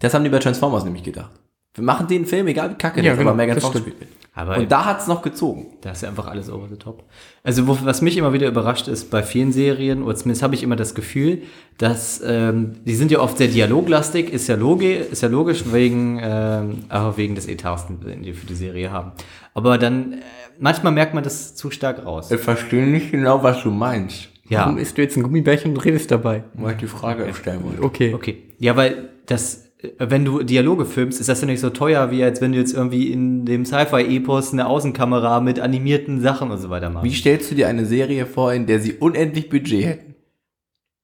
Das 0.00 0.12
haben 0.14 0.24
die 0.24 0.30
bei 0.30 0.38
Transformers 0.38 0.84
nämlich 0.84 1.04
gedacht. 1.04 1.30
Wir 1.74 1.84
machen 1.84 2.08
den 2.08 2.26
Film, 2.26 2.48
egal 2.48 2.70
wie 2.70 2.74
kacke 2.74 2.96
Ja, 2.96 3.02
der 3.04 3.12
ist, 3.12 3.18
genau, 3.18 3.30
aber 3.30 3.36
Megan 3.36 3.54
das 3.54 3.64
Fox 3.64 3.78
stimmt. 3.78 3.94
spielt 3.94 4.10
mit. 4.10 4.20
Aber 4.34 4.56
Und 4.56 4.72
da 4.72 4.84
hat's 4.86 5.06
noch 5.06 5.22
gezogen. 5.22 5.66
Da 5.82 5.90
ist 5.90 6.02
ja 6.02 6.08
einfach 6.08 6.26
alles 6.26 6.50
over 6.50 6.66
the 6.68 6.76
top. 6.76 7.04
Also 7.42 7.66
wo, 7.66 7.78
was 7.82 8.00
mich 8.00 8.16
immer 8.16 8.32
wieder 8.32 8.48
überrascht 8.48 8.88
ist 8.88 9.10
bei 9.10 9.22
vielen 9.22 9.52
Serien, 9.52 10.02
oder 10.02 10.16
zumindest 10.16 10.42
habe 10.42 10.54
ich 10.54 10.62
immer 10.62 10.76
das 10.76 10.94
Gefühl, 10.94 11.42
dass 11.78 12.22
ähm, 12.24 12.76
die 12.84 12.94
sind 12.94 13.10
ja 13.10 13.20
oft 13.20 13.38
sehr 13.38 13.48
dialoglastig, 13.48 14.32
ist 14.32 14.48
ja, 14.48 14.56
logi 14.56 14.94
ist 14.94 15.22
ja 15.22 15.28
logisch, 15.28 15.64
wegen, 15.72 16.20
ähm, 16.22 16.84
auch 16.88 17.16
wegen 17.16 17.34
des 17.34 17.46
Etats, 17.46 17.86
den 17.86 18.22
die 18.22 18.32
für 18.32 18.46
die 18.46 18.54
Serie 18.54 18.90
haben. 18.90 19.12
Aber 19.54 19.78
dann, 19.78 20.14
äh, 20.14 20.16
manchmal 20.58 20.92
merkt 20.92 21.14
man 21.14 21.22
das 21.22 21.54
zu 21.54 21.70
stark 21.70 22.04
raus. 22.04 22.30
Ich 22.30 22.40
verstehe 22.40 22.86
nicht 22.86 23.10
genau, 23.10 23.42
was 23.42 23.62
du 23.62 23.70
meinst. 23.70 24.28
Ja, 24.48 24.60
Warum 24.60 24.78
isst 24.78 24.98
du 24.98 25.02
jetzt 25.02 25.16
ein 25.16 25.22
Gummibärchen 25.22 25.72
und 25.72 25.84
redest 25.84 26.10
dabei? 26.10 26.42
Weil 26.54 26.72
ich 26.72 26.78
die 26.78 26.86
Frage 26.88 27.32
stellen 27.34 27.62
wollte. 27.62 27.82
Okay. 27.82 28.14
okay. 28.14 28.38
Ja, 28.58 28.76
weil 28.76 29.10
das, 29.26 29.69
wenn 29.98 30.24
du 30.24 30.42
Dialoge 30.42 30.84
filmst, 30.84 31.20
ist 31.20 31.28
das 31.28 31.40
ja 31.40 31.46
nicht 31.46 31.60
so 31.60 31.70
teuer, 31.70 32.10
wie 32.10 32.22
als 32.22 32.40
wenn 32.40 32.52
du 32.52 32.58
jetzt 32.58 32.74
irgendwie 32.74 33.10
in 33.12 33.44
dem 33.46 33.64
Sci-Fi-Epos 33.64 34.52
eine 34.52 34.66
Außenkamera 34.66 35.40
mit 35.40 35.58
animierten 35.60 36.20
Sachen 36.20 36.50
und 36.50 36.58
so 36.58 36.68
weiter 36.70 36.90
machst. 36.90 37.04
Wie 37.04 37.14
stellst 37.14 37.50
du 37.50 37.54
dir 37.54 37.68
eine 37.68 37.86
Serie 37.86 38.26
vor, 38.26 38.52
in 38.52 38.66
der 38.66 38.80
sie 38.80 38.94
unendlich 38.94 39.48
Budget 39.48 39.84
hätten? 39.84 40.14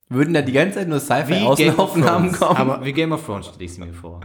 Würden 0.09 0.35
da 0.35 0.43
die 0.43 0.53
ganze 0.53 0.79
Zeit 0.79 0.89
nur 0.89 1.01
Sci-Fi-Außenaufnahmen 1.01 2.33
kommen? 2.33 2.57
Aber 2.57 2.85
wie 2.85 2.93
Game 2.93 3.13
of 3.13 3.25
Thrones 3.25 3.47
stelle 3.47 3.65
ich 3.65 3.73
es 3.73 3.79
mir 3.79 3.93
vor. 3.93 4.21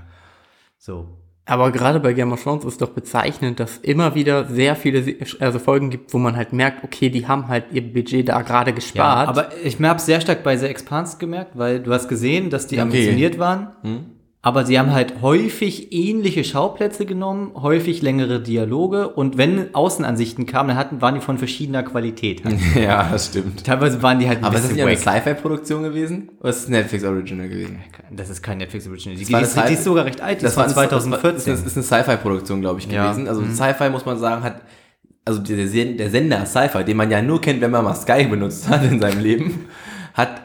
So. 0.78 1.08
Aber 1.46 1.72
gerade 1.72 2.00
bei 2.00 2.14
Game 2.14 2.32
of 2.32 2.44
Thrones 2.44 2.64
ist 2.66 2.82
doch 2.82 2.90
bezeichnend, 2.90 3.60
dass 3.60 3.78
immer 3.80 4.14
wieder 4.14 4.46
sehr 4.46 4.76
viele 4.76 5.16
also 5.40 5.58
Folgen 5.58 5.90
gibt, 5.90 6.14
wo 6.14 6.20
man 6.20 6.36
halt 6.36 6.54
merkt, 6.54 6.84
okay, 6.84 7.10
die 7.10 7.28
haben 7.28 7.48
halt 7.48 7.66
ihr 7.72 7.82
Budget 7.82 8.30
da 8.30 8.42
gerade 8.44 8.70
Ja, 8.70 8.76
gespart. 8.76 9.28
aber 9.28 9.50
ich 9.64 9.80
habe 9.82 9.98
es 9.98 10.06
sehr 10.06 10.22
stark 10.22 10.44
bei 10.44 10.56
The 10.56 10.68
Expanse 10.68 11.18
gemerkt, 11.18 11.58
weil 11.58 11.80
du 11.80 11.92
hast 11.92 12.08
gesehen, 12.08 12.52
dass 12.52 12.68
die 12.68 12.76
Okay. 12.76 12.84
ambitioniert 12.84 13.40
waren. 13.40 13.72
Aber 14.44 14.66
sie 14.66 14.80
haben 14.80 14.92
halt 14.92 15.22
häufig 15.22 15.94
ähnliche 15.94 16.44
Schauplätze 16.44 17.06
genommen, 17.06 17.52
häufig 17.62 18.02
längere 18.02 18.42
Dialoge 18.42 19.08
und 19.10 19.38
wenn 19.38 19.76
Außenansichten 19.76 20.48
kamen, 20.48 20.70
dann 20.70 20.78
hatten, 20.78 21.00
waren 21.00 21.14
die 21.14 21.22
von 21.22 21.38
verschiedener 21.38 21.84
Qualität. 21.84 22.44
halt. 22.44 22.58
ja, 22.76 23.08
das 23.12 23.28
stimmt. 23.28 23.64
Teilweise 23.64 24.02
waren 24.02 24.18
die 24.18 24.28
halt 24.28 24.40
ein 24.40 24.44
Aber 24.46 24.56
ist 24.56 24.64
das 24.64 24.72
bisschen 24.74 24.88
nicht 24.90 25.08
eine. 25.08 25.20
Sci-Fi-Produktion 25.20 25.84
gewesen? 25.84 26.30
Oder 26.40 26.50
ist 26.50 26.60
es 26.64 26.70
Netflix 26.70 27.04
Original 27.04 27.50
gewesen? 27.50 27.80
Das 28.10 28.32
ist 28.32 28.42
kein 28.42 28.58
Netflix 28.58 28.88
Original. 28.88 29.16
Die, 29.16 29.26
die, 29.26 29.32
die 29.32 29.40
Sci- 29.46 29.74
ist 29.74 29.84
sogar 29.84 30.06
recht 30.06 30.22
alt, 30.22 30.42
die 30.42 30.46
ist 30.48 30.58
war 30.58 30.64
von 30.68 30.74
ein- 30.84 30.90
Das 30.90 31.04
2014. 31.04 31.54
ist, 31.54 31.76
eine 31.78 31.84
Sci-Fi-Produktion, 31.84 32.62
glaube 32.62 32.80
ich, 32.80 32.88
Ja. 32.92 33.12
gewesen. 33.12 33.28
Also 33.28 33.44
Sci-Fi, 33.46 33.90
muss 33.92 34.08
man 34.08 34.18
sagen, 34.18 34.42
hat, 34.44 34.62
also 35.24 35.40
der, 35.40 35.68
der 35.68 36.10
Sender 36.10 36.48
Sci-Fi, 36.48 36.84
den 36.84 36.98
man 36.98 37.12
ja 37.12 37.22
nur 37.22 37.40
kennt, 37.42 37.62
wenn 37.62 37.70
man 37.70 37.84
mal 37.84 37.94
Sky 37.94 38.24
benutzt 38.26 38.68
hat 38.68 38.84
in 38.92 39.00
seinem 39.00 39.20
Leben, 39.22 39.66
hat 40.16 40.42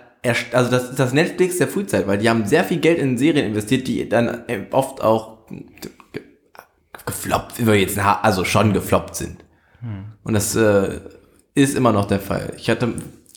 also 0.52 0.70
das 0.70 0.90
ist 0.90 0.98
das 0.98 1.12
Netflix 1.12 1.58
der 1.58 1.68
Frühzeit, 1.68 2.06
weil 2.06 2.18
die 2.18 2.28
haben 2.28 2.46
sehr 2.46 2.64
viel 2.64 2.78
Geld 2.78 2.98
in 2.98 3.16
Serien 3.18 3.46
investiert, 3.46 3.86
die 3.86 4.08
dann 4.08 4.42
äh, 4.48 4.60
oft 4.72 5.00
auch 5.02 5.46
ge- 5.48 6.22
gefloppt, 7.06 7.58
über 7.58 7.74
jetzt, 7.74 7.98
also 7.98 8.44
schon 8.44 8.72
gefloppt 8.72 9.14
sind. 9.16 9.36
Und 10.24 10.32
das 10.34 10.56
äh, 10.56 10.98
ist 11.54 11.76
immer 11.76 11.92
noch 11.92 12.06
der 12.06 12.18
Fall. 12.18 12.52
Ich 12.56 12.68
hatte, 12.68 12.92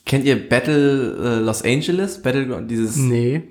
kennt 0.05 0.25
ihr 0.25 0.49
Battle 0.49 1.37
äh, 1.39 1.43
Los 1.43 1.61
Angeles? 1.63 2.21
Battle, 2.21 2.65
dieses, 2.67 2.95
nee. 2.97 3.43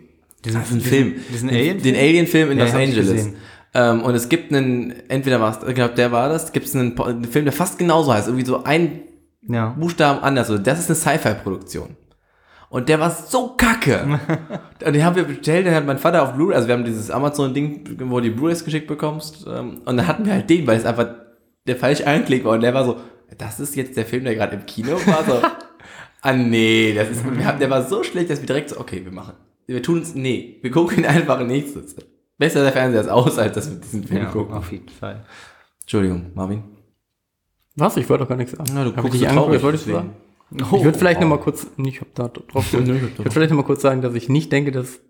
das 0.43 0.55
ist 0.55 0.73
ein 0.73 0.81
Film. 0.81 1.15
diesen 1.33 1.49
Den- 1.49 1.57
Alien-Film? 1.57 1.83
Den 1.83 1.95
Alien-Film 1.97 2.51
in 2.51 2.59
Ja, 2.59 2.65
Los 2.65 2.75
Angeles. 2.75 3.29
Ähm, 3.75 4.03
und 4.03 4.15
es 4.15 4.29
gibt 4.29 4.53
einen, 4.53 4.93
entweder 5.09 5.41
war 5.41 5.57
es, 5.63 5.69
ich 5.69 5.75
glaube, 5.75 5.95
der 5.95 6.11
war 6.11 6.29
das, 6.29 6.53
gibt 6.53 6.67
es 6.67 6.75
einen, 6.75 6.99
einen 6.99 7.25
Film, 7.27 7.45
der 7.45 7.53
fast 7.53 7.79
genauso 7.79 8.13
heißt, 8.13 8.27
irgendwie 8.27 8.47
so 8.47 8.65
ein 8.65 9.03
ja. 9.47 9.69
Buchstaben 9.79 10.21
anders. 10.21 10.51
Also 10.51 10.61
das 10.61 10.81
ist 10.81 10.89
eine 10.91 10.97
Sci-Fi-Produktion. 10.97 11.95
Und 12.71 12.89
der 12.91 13.01
war 13.01 13.11
so 13.11 13.55
kacke. 13.57 14.21
und 14.85 14.93
den 14.95 15.05
haben 15.05 15.17
wir 15.17 15.25
bestellt, 15.25 15.67
den 15.67 15.75
hat 15.75 15.87
mein 15.87 15.99
Vater 15.99 16.23
auf 16.23 16.35
Blu-ray, 16.35 16.55
also 16.55 16.69
wir 16.69 16.75
haben 16.75 16.85
dieses 16.85 17.11
Amazon-Ding, 17.11 17.97
wo 18.01 18.17
du 18.21 18.25
die 18.25 18.31
Blu-rays 18.31 18.65
geschickt 18.65 18.87
bekommst. 18.87 19.47
ähm, 19.49 19.81
Und 19.87 19.97
dann 19.97 20.07
hatten 20.07 20.27
wir 20.27 20.35
halt 20.35 20.51
den, 20.51 20.67
weil 20.67 20.77
es 20.77 20.85
einfach 20.85 21.09
der 21.67 21.77
falsch 21.77 22.03
anklick 22.03 22.45
war. 22.45 22.53
Und 22.53 22.61
der 22.61 22.75
war 22.75 22.85
so, 22.85 22.97
das 23.39 23.59
ist 23.61 23.75
jetzt 23.77 23.97
der 23.97 24.05
Film, 24.07 24.25
der 24.25 24.35
gerade 24.35 24.57
im 24.57 24.67
Kino 24.67 24.93
war. 25.07 25.25
So, 25.25 25.41
ah 26.23 26.33
nee, 26.33 26.93
das 26.95 27.09
ist, 27.11 27.25
wir 27.25 27.45
haben, 27.47 27.59
der 27.59 27.71
war 27.71 27.83
so 27.85 28.03
schlecht, 28.05 28.29
dass 28.31 28.41
wir 28.41 28.47
direkt 28.47 28.69
so, 28.71 28.79
okay, 28.81 29.03
wir 29.05 29.13
machen. 29.13 29.35
Wir 29.67 29.83
tun 29.83 30.01
es, 30.01 30.15
nee, 30.15 30.59
wir 30.63 30.71
gucken 30.71 30.99
ihn 30.99 31.07
einfach 31.07 31.41
nächstes. 31.45 31.95
Besser 32.39 32.63
der 32.63 32.73
Fernseher 32.73 33.01
ist 33.03 33.09
aus, 33.09 33.39
als 33.39 33.55
dass 33.55 33.71
wir 33.71 33.79
diesen 33.81 34.05
Film 34.05 34.23
Ja, 34.25 34.31
gucken. 34.31 34.55
auf 34.55 34.71
jeden 34.73 34.89
Fall. 34.89 35.25
Entschuldigung, 35.83 36.31
Marvin. 36.35 36.63
Was? 37.77 37.97
Ich 37.97 38.09
wollte 38.09 38.25
doch 38.25 38.29
gar 38.29 38.37
nichts 38.37 38.53
sagen. 38.53 38.71
Na, 38.75 38.85
du 38.85 38.91
Hab 38.91 39.03
guckst 39.03 39.15
ich 39.15 39.21
so 39.21 39.27
dich 39.27 39.29
angeguckt, 39.29 39.47
traurig, 39.47 39.63
wolltest 39.63 39.87
du 39.87 39.91
deswegen. 39.93 40.15
Sagen? 40.51 40.77
Ich 40.77 40.85
würde 40.85 40.99
vielleicht 40.99 41.21
noch 41.21 41.29
mal 41.29 41.39
kurz, 41.39 41.67
ich 41.77 42.01
habe 42.01 42.11
da 42.15 42.29
drauf 42.29 42.67
ich 42.73 42.79
würde 42.79 43.31
vielleicht 43.31 43.51
noch 43.51 43.57
mal 43.59 43.65
kurz 43.65 43.83
sagen, 43.83 44.03
dass 44.03 44.15
ich 44.15 44.29
nicht 44.29 44.53
denke, 44.53 44.73
dass 44.73 45.01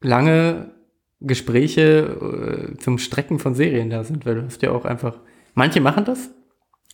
lange 0.00 0.72
Gespräche 1.20 2.72
äh, 2.74 2.78
zum 2.78 2.98
Strecken 2.98 3.38
von 3.38 3.54
Serien 3.54 3.90
da 3.90 4.04
sind, 4.04 4.24
weil 4.24 4.36
du 4.36 4.44
hast 4.44 4.62
ja 4.62 4.70
auch 4.70 4.84
einfach, 4.84 5.18
manche 5.54 5.80
machen 5.80 6.04
das, 6.04 6.30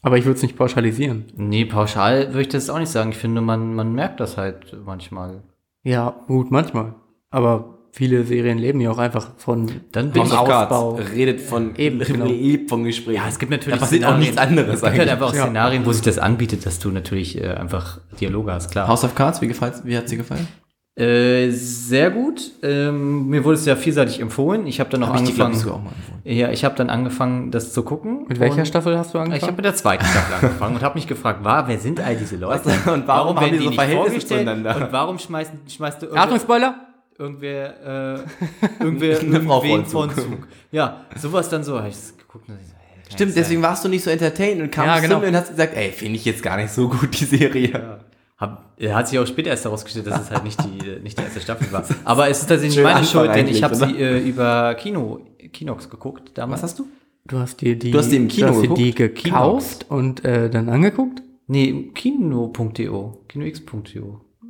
aber 0.03 0.19
ich 0.19 0.25
würde 0.25 0.37
es 0.37 0.43
nicht 0.43 0.57
pauschalisieren. 0.57 1.25
Nee, 1.37 1.65
pauschal 1.65 2.29
würde 2.29 2.43
ich 2.43 2.49
das 2.49 2.71
auch 2.71 2.79
nicht 2.79 2.91
sagen. 2.91 3.11
Ich 3.11 3.17
finde, 3.17 3.41
man, 3.41 3.75
man 3.75 3.95
merkt 3.95 4.21
das 4.21 4.37
halt 4.37 4.77
manchmal. 4.85 5.43
Ja, 5.83 6.15
gut, 6.27 6.51
manchmal. 6.51 6.95
Aber 7.31 7.74
viele 7.97 8.25
Serien 8.25 8.59
leben 8.59 8.81
ja 8.81 8.91
auch 8.91 8.99
einfach 8.99 9.29
von 9.37 9.71
Dann 9.93 10.11
bin 10.11 10.23
ich 10.25 10.33
House 10.33 10.49
of 10.49 10.49
Ausbau. 10.49 10.95
Cards 10.97 11.13
redet 11.13 11.41
von, 11.41 11.77
Eben, 11.77 12.01
genau. 12.01 12.27
lebt 12.27 12.69
von 12.69 12.83
Gesprächen. 12.85 13.17
Ja, 13.23 13.29
es 13.29 13.39
gibt 13.39 13.53
natürlich 13.53 13.79
Da 13.79 13.85
passiert 13.85 14.05
auch 14.05 14.19
nichts 14.19 14.37
anderes 14.37 14.77
Es 14.77 14.83
gibt 14.83 14.99
halt 14.99 15.09
einfach 15.09 15.29
auch 15.29 15.35
Ja. 15.35 15.43
Szenarien, 15.45 15.87
wo 15.87 15.93
sich 15.93 16.03
das 16.03 16.19
anbietet, 16.19 16.67
dass 16.67 16.81
du 16.81 16.91
natürlich 16.91 17.41
äh, 17.41 17.49
einfach 17.55 18.01
Dialoge 18.21 18.53
hast, 18.53 18.71
klar. 18.73 18.89
House 18.89 19.05
of 19.05 19.15
Cards, 19.15 19.41
wie, 19.43 19.47
gefällt, 19.49 19.75
wie 19.85 19.97
hat 19.97 20.09
sie 20.09 20.17
gefallen? 20.17 20.49
Äh, 20.97 21.51
sehr 21.51 22.11
gut. 22.13 22.53
Ähm, 22.63 23.29
mir 23.29 23.45
wurde 23.45 23.55
es 23.57 23.65
ja 23.65 23.75
vielseitig 23.75 24.21
empfohlen. 24.21 24.67
Ich 24.69 24.79
habe 24.79 24.91
dann 24.91 25.01
noch 25.01 25.09
Hab 25.09 25.17
die, 25.17 25.23
angefangen. 25.23 25.55
ich, 25.57 25.65
auch 25.67 25.83
mal 25.83 25.91
empfohlen. 25.91 26.37
ja, 26.37 26.51
ich 26.51 26.65
habe 26.65 26.77
dann 26.77 26.89
angefangen, 26.91 27.51
das 27.51 27.73
zu 27.73 27.83
gucken. 27.83 28.27
Mit 28.29 28.39
welcher 28.39 28.65
Staffel 28.65 28.97
hast 28.97 29.13
du 29.13 29.19
Ich 29.19 29.23
habe 29.23 29.33
angefangen? 29.33 29.57
mit 29.57 29.65
der 29.65 29.75
zweiten 29.75 30.05
Staffel 30.05 30.35
angefangen 30.47 30.77
und 30.77 30.83
habe 30.83 30.95
mich 30.97 31.07
gefragt, 31.09 31.43
war, 31.45 31.67
wer 31.69 31.79
sind 31.79 32.01
all 32.01 32.15
diese 32.17 32.37
Leute? 32.37 32.67
Was? 32.67 32.87
Und 32.93 33.09
warum 33.09 33.41
haben 33.41 33.51
die 33.51 33.59
so 33.59 33.65
nicht 33.67 33.75
Verhältnisse 33.75 34.11
vorgestellt? 34.11 34.47
zueinander? 34.47 34.77
Und 34.77 34.93
warum 34.93 35.19
schmeißt, 35.19 35.53
schmeißt 35.69 36.03
du 36.03 36.13
Achtung, 36.15 36.39
Spoiler! 36.39 36.75
Irgendwer, 37.19 38.21
äh, 38.21 38.81
irgendwer 38.83 39.23
irgendwen 39.23 39.87
von 39.87 40.11
Zug. 40.11 40.49
Ja, 40.73 41.07
sowas 41.17 41.49
dann 41.49 41.65
so. 41.65 41.79
Hab 41.79 41.89
ich 41.89 41.97
geguckt 42.19 42.49
und 42.49 42.57
ich 42.61 42.67
so, 42.67 42.75
hey, 42.79 43.03
Stimmt, 43.13 43.33
sein? 43.33 43.43
deswegen 43.43 43.63
warst 43.63 43.85
du 43.85 43.89
nicht 43.89 44.03
so 44.05 44.11
entertained 44.11 44.61
und 44.63 44.71
kamst 44.71 44.87
Ja, 44.89 45.01
genau. 45.01 45.15
zu 45.17 45.21
mir 45.21 45.29
und 45.29 45.37
hast 45.37 45.51
gesagt, 45.51 45.75
ey, 45.77 45.91
finde 45.93 46.17
ich 46.17 46.25
jetzt 46.25 46.43
gar 46.43 46.57
nicht 46.57 46.71
so 46.71 46.89
gut, 46.89 47.19
die 47.19 47.25
Serie. 47.25 48.01
Hab, 48.37 48.75
äh, 48.81 48.93
hat 48.93 49.09
sich 49.09 49.19
auch 49.19 49.27
später 49.27 49.51
erst 49.51 49.65
herausgestellt, 49.65 50.07
dass 50.09 50.23
es 50.23 50.31
halt 50.31 50.45
nicht 50.45 50.59
die, 50.65 50.89
äh, 50.89 51.01
nicht 51.03 51.19
die 51.19 51.23
erste 51.23 51.41
Staffel 51.41 51.71
war. 51.73 51.85
Aber 52.05 52.29
es 52.29 52.41
ist 52.41 52.49
tatsächlich 52.49 52.83
meine 52.83 52.97
Anfang 52.97 53.25
Schuld, 53.27 53.35
denn 53.35 53.49
ich 53.49 53.63
habe 53.63 53.75
sie 53.77 53.97
äh, 53.97 54.19
über 54.19 54.75
Kino, 54.75 55.21
Kinox 55.53 55.89
geguckt 55.89 56.33
damals. 56.35 56.63
Was 56.63 56.71
hast 56.71 56.79
du? 56.81 56.87
Du 57.27 57.39
hast 57.39 57.61
dir 57.61 57.79
die, 57.79 57.91
Du 57.91 57.99
hast 57.99 58.11
die 58.11 58.17
im 58.17 58.29
Kino 58.29 58.61
du 58.61 58.75
die 58.75 58.95
gekauft 58.95 59.87
und 59.89 60.25
äh, 60.25 60.51
dann 60.51 60.69
angeguckt? 60.69 61.23
Nee, 61.47 61.91
kino.de, 61.95 62.91
kinox.de, 63.29 64.03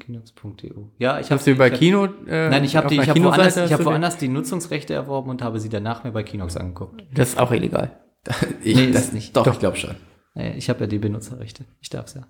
kinox.de. 0.05 0.73
Ja, 0.99 1.19
ich 1.21 1.31
habe 1.31 1.43
du 1.43 1.51
über 1.51 1.71
Kino? 1.71 2.05
Äh, 2.27 2.49
Nein, 2.51 2.65
ich 2.65 2.77
habe 2.77 2.89
die, 2.89 3.01
ich 3.01 3.09
habe 3.09 3.23
woanders, 3.25 3.57
ich 3.57 3.75
die- 3.77 3.85
woanders 3.85 4.17
die 4.19 4.29
Nutzungsrechte 4.29 4.95
erworben 4.95 5.31
und 5.31 5.43
habe 5.43 5.59
sie 5.61 5.69
danach 5.69 6.05
mir 6.05 6.13
bei 6.13 6.23
Kinox 6.23 6.57
angeguckt. 6.57 7.03
Das 7.15 7.31
ist 7.31 7.39
auch 7.39 7.51
illegal. 7.53 8.01
Ich, 8.63 8.75
Nee, 8.77 8.87
ist 8.87 8.95
das, 8.95 9.13
nicht. 9.13 9.37
Doch, 9.37 9.45
Doch. 9.45 9.53
ich 9.55 9.59
glaube 9.59 9.77
schon. 9.77 9.95
Ich 10.57 10.69
habe 10.71 10.81
ja 10.81 10.87
die 10.87 10.99
Benutzerrechte. 10.99 11.65
Ich 11.81 11.91
darf's 11.91 12.15
ja. 12.15 12.27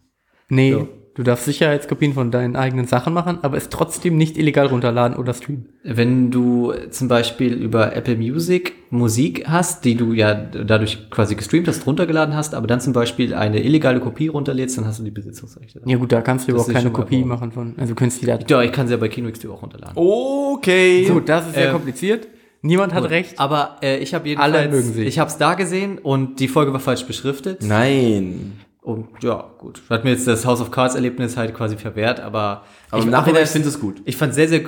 Nee, 0.48 0.72
So. 0.72 0.88
du 1.14 1.22
darfst 1.22 1.44
Sicherheitskopien 1.46 2.12
von 2.12 2.30
deinen 2.30 2.54
eigenen 2.56 2.86
Sachen 2.86 3.12
machen, 3.14 3.38
aber 3.42 3.56
es 3.56 3.68
trotzdem 3.70 4.16
nicht 4.16 4.36
illegal 4.36 4.66
runterladen 4.66 5.16
oder 5.16 5.32
streamen. 5.34 5.68
Wenn 5.82 6.30
du 6.30 6.72
zum 6.90 7.08
Beispiel 7.08 7.54
über 7.54 7.94
Apple 7.96 8.16
Music 8.16 8.72
Musik 8.90 9.44
hast, 9.48 9.84
die 9.84 9.96
du 9.96 10.12
ja 10.12 10.34
dadurch 10.34 11.10
quasi 11.10 11.34
gestreamt 11.34 11.66
hast, 11.66 11.84
runtergeladen 11.86 12.34
hast, 12.36 12.54
aber 12.54 12.66
dann 12.68 12.80
zum 12.80 12.92
Beispiel 12.92 13.34
eine 13.34 13.60
illegale 13.62 13.98
Kopie 14.00 14.28
runterlädst, 14.28 14.78
dann 14.78 14.86
hast 14.86 15.00
du 15.00 15.04
die 15.04 15.10
Besitzungsrechte. 15.10 15.80
Ja 15.84 15.96
gut, 15.96 16.12
da 16.12 16.20
kannst 16.20 16.46
du 16.48 16.52
Das 16.52 16.68
überhaupt 16.68 16.74
keine 16.84 16.92
Kopie 16.92 17.24
machen 17.24 17.50
von. 17.52 17.74
Also 17.76 17.92
du 17.92 17.96
könntest 17.96 18.22
die 18.22 18.26
da. 18.26 18.38
Ja, 18.48 18.62
ich 18.62 18.70
kann 18.72 18.86
sie 18.86 18.92
ja 18.94 18.98
bei 18.98 19.08
KinoXD 19.08 19.46
auch 19.48 19.62
runterladen. 19.62 19.96
Okay. 19.96 21.06
So, 21.08 21.20
das 21.20 21.46
ist 21.48 21.54
sehr 21.54 21.66
Ähm, 21.66 21.72
kompliziert. 21.72 22.28
Niemand 22.62 22.94
hat 22.94 23.02
Gut. 23.02 23.10
recht. 23.10 23.38
Aber 23.38 23.76
äh, 23.82 23.98
ich 23.98 24.14
habe 24.14 24.28
jedenfalls, 24.28 24.54
Alle 24.54 24.68
mögen 24.70 24.92
sie. 24.92 25.02
ich 25.02 25.18
habe 25.18 25.28
es 25.28 25.36
da 25.36 25.54
gesehen 25.54 25.98
und 25.98 26.40
die 26.40 26.48
Folge 26.48 26.72
war 26.72 26.80
falsch 26.80 27.04
beschriftet. 27.04 27.62
Nein. 27.62 28.52
Und 28.84 29.08
ja, 29.22 29.50
gut. 29.58 29.80
Hat 29.88 30.04
mir 30.04 30.10
jetzt 30.10 30.26
das 30.26 30.44
House 30.44 30.60
of 30.60 30.70
Cards 30.70 30.94
Erlebnis 30.94 31.36
halt 31.38 31.54
quasi 31.54 31.76
verwehrt, 31.78 32.20
aber, 32.20 32.64
Aber 32.90 32.98
ich, 33.00 33.04
im 33.06 33.10
Nachhinein 33.10 33.44
ich- 33.44 33.48
findest 33.48 33.74
du 33.74 33.78
es 33.78 33.80
gut. 33.82 34.02
Ich 34.04 34.16
fand 34.16 34.34
sehr, 34.34 34.46
sehr. 34.46 34.60